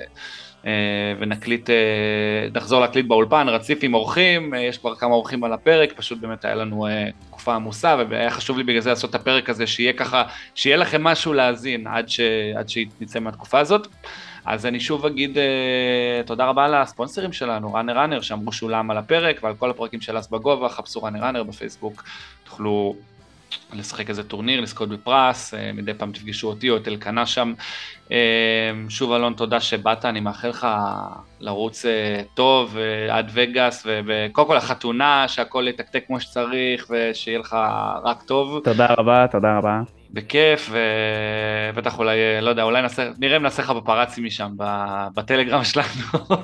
אה, 0.66 0.72
ונקליט, 1.18 1.70
נחזור 2.54 2.80
להקליט 2.80 3.06
באולפן, 3.06 3.48
רציף 3.48 3.78
עם 3.82 3.94
אורחים, 3.94 4.54
יש 4.54 4.78
כבר 4.78 4.94
כמה 4.94 5.14
אורחים 5.14 5.44
על 5.44 5.52
הפרק, 5.52 5.92
פשוט 5.92 6.18
באמת 6.18 6.44
היה 6.44 6.54
לנו 6.54 6.86
תקופה 7.26 7.54
עמוסה, 7.54 7.96
והיה 8.08 8.30
חשוב 8.30 8.58
לי 8.58 8.64
בגלל 8.64 8.80
זה 8.80 8.90
לעשות 8.90 9.10
את 9.10 9.14
הפרק 9.14 9.50
הזה, 9.50 9.66
שיהיה 9.66 9.92
ככה, 9.92 10.22
שיהיה 10.54 10.76
לכם 10.76 11.02
משהו 11.02 11.32
להאזין 11.32 11.86
עד, 11.86 12.08
ש... 12.08 12.20
עד 12.56 12.68
שנצא 12.68 13.20
מהתקופה 13.20 13.58
הזאת. 13.58 13.86
אז 14.46 14.66
אני 14.66 14.80
שוב 14.80 15.06
אגיד 15.06 15.36
uh, 15.36 16.26
תודה 16.26 16.46
רבה 16.46 16.68
לספונסרים 16.68 17.32
שלנו, 17.32 17.74
ראנר 17.74 17.98
ראנר, 17.98 18.20
שאמרו 18.20 18.52
שולם 18.52 18.90
על 18.90 18.98
הפרק 18.98 19.40
ועל 19.42 19.54
כל 19.54 19.70
הפרקים 19.70 20.00
של 20.00 20.18
אס 20.18 20.28
בגובה, 20.28 20.68
חפשו 20.68 21.02
ראנר 21.02 21.24
ראנר 21.24 21.42
בפייסבוק, 21.42 22.04
תוכלו 22.44 22.94
לשחק 23.72 24.10
איזה 24.10 24.22
טורניר, 24.22 24.60
לזכות 24.60 24.88
בפרס, 24.88 25.54
uh, 25.54 25.56
מדי 25.74 25.94
פעם 25.94 26.12
תפגשו 26.12 26.48
אותי 26.48 26.70
או 26.70 26.76
את 26.76 26.88
אלקנה 26.88 27.26
שם. 27.26 27.54
Uh, 28.08 28.10
שוב 28.88 29.12
אלון, 29.12 29.34
תודה 29.34 29.60
שבאת, 29.60 30.04
אני 30.04 30.20
מאחל 30.20 30.48
לך 30.48 30.66
לרוץ 31.40 31.84
טוב 32.34 32.76
עד 33.10 33.30
וגאס, 33.34 33.86
וקודם 34.06 34.46
כל 34.46 34.56
החתונה, 34.56 35.28
שהכל 35.28 35.64
יתקתק 35.68 36.04
כמו 36.06 36.20
שצריך 36.20 36.86
ושיהיה 36.90 37.38
לך 37.38 37.56
רק 38.04 38.22
טוב. 38.22 38.60
תודה 38.64 38.86
רבה, 38.98 39.26
תודה 39.30 39.58
רבה. 39.58 39.95
בכיף, 40.12 40.70
ובטח 41.74 41.98
אולי, 41.98 42.16
לא 42.40 42.50
יודע, 42.50 42.62
אולי 42.62 42.82
נעשה, 42.82 43.10
נראה 43.18 43.36
אם 43.36 43.42
נעשה 43.42 43.62
לך 43.62 43.72
פפרצי 43.82 44.20
משם, 44.20 44.48
בטלגרם 45.14 45.64
שלנו, 45.64 45.86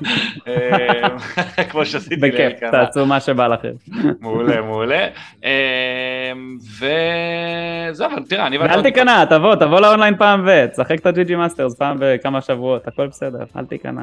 אה, 0.48 1.64
כמו 1.70 1.86
שעשיתי 1.86 2.16
בכיף, 2.16 2.52
תעשו 2.70 3.06
מה 3.06 3.20
שבא 3.20 3.46
לכם. 3.46 3.72
מעולה, 4.20 4.60
מעולה. 4.60 5.08
אה, 5.44 6.32
וזהו, 6.78 8.06
אבל 8.06 8.22
תראה, 8.28 8.46
אני... 8.46 8.58
ואל 8.58 8.82
תיכנע, 8.82 9.24
תבוא, 9.24 9.54
תבוא 9.54 9.80
לאונליין 9.80 10.16
פעם 10.16 10.44
ו... 10.46 10.66
תשחק 10.72 11.00
את 11.00 11.06
ה 11.06 11.24
GG 11.24 11.34
Masters 11.34 11.76
פעם 11.78 11.96
בכמה 12.00 12.40
שבועות, 12.40 12.88
הכל 12.88 13.06
בסדר, 13.06 13.44
אל 13.56 13.64
תיכנע. 13.64 14.02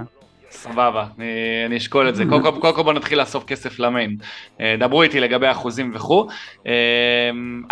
סבבה, 0.52 1.06
אני, 1.18 1.26
אני 1.66 1.78
אשקול 1.78 2.10
את 2.10 2.16
זה. 2.16 2.24
קודם 2.30 2.62
כל, 2.62 2.72
כל 2.74 2.84
בוא 2.84 2.94
נתחיל 2.94 3.20
לאסוף 3.20 3.44
כסף 3.44 3.80
ל 3.80 3.86
main. 3.86 4.18
אה, 4.62 4.76
דברו 4.80 5.04
איתי 5.04 5.20
לגבי 5.20 5.52
אחוזים 5.52 5.92
וכו'. 5.96 6.28
אה, 6.68 6.74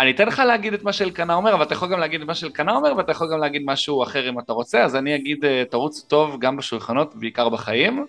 אני 0.00 0.10
אתן 0.10 0.28
לך 0.28 0.42
להגיד 0.46 0.74
את 0.74 0.84
מה 0.84 0.92
שאלקנה 0.92 1.34
אומר, 1.34 1.54
אבל 1.54 1.62
אתה 1.62 1.72
יכול 1.72 1.88
גם 1.88 2.00
להגיד 2.00 2.20
את 2.20 2.26
מה 2.26 2.34
שאלקנה 2.34 2.72
אומר, 2.72 2.96
ואתה 2.96 3.12
יכול 3.12 3.32
גם 3.32 3.38
להגיד 3.38 3.62
משהו 3.64 4.02
אחר 4.02 4.28
אם 4.28 4.38
אתה 4.38 4.52
רוצה, 4.52 4.82
אז 4.82 4.96
אני 4.96 5.14
אגיד, 5.14 5.44
אה, 5.44 5.62
תרוץ 5.70 6.06
טוב 6.08 6.36
גם 6.40 6.56
בשולחנות, 6.56 7.14
בעיקר 7.16 7.48
בחיים. 7.48 8.06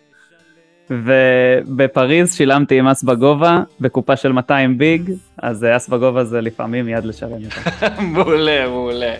ובפריז 0.90 2.36
שילמתי 2.36 2.80
עם 2.80 2.88
אס 2.88 3.04
בגובה 3.04 3.62
בקופה 3.80 4.16
של 4.16 4.32
200 4.32 4.78
big, 4.78 5.12
אז 5.38 5.66
אס 5.76 5.90
בגובה 5.90 6.24
זה 6.24 6.42
לפעמים 6.42 6.90
יד 6.90 7.06
לשלם 7.06 7.32
אותה. 7.32 8.02
מעולה, 8.14 8.68
מעולה. 8.68 9.14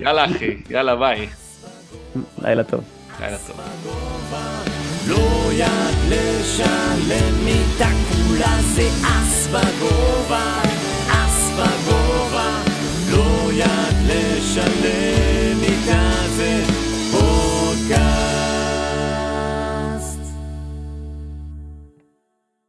יאללה 0.00 0.24
אחי, 0.24 0.56
יאללה 0.70 0.96
ביי. 0.96 1.28
לילה 2.42 2.64
טוב. 2.64 2.84
לילה 3.20 3.36
טוב. 3.46 4.53
לא 5.06 5.50
יד 5.52 5.96
לשלם 6.08 7.44
מיטה 7.44 7.88
כולה 8.08 8.58
זה 8.74 8.88
אס 9.02 9.46
בגובה, 9.46 10.62
אס 11.08 11.50
בגובה, 11.50 12.62
לא 13.10 13.50
יד 13.52 13.96
לשלם 14.06 15.60
מיטה 15.60 16.10
זה 16.36 16.73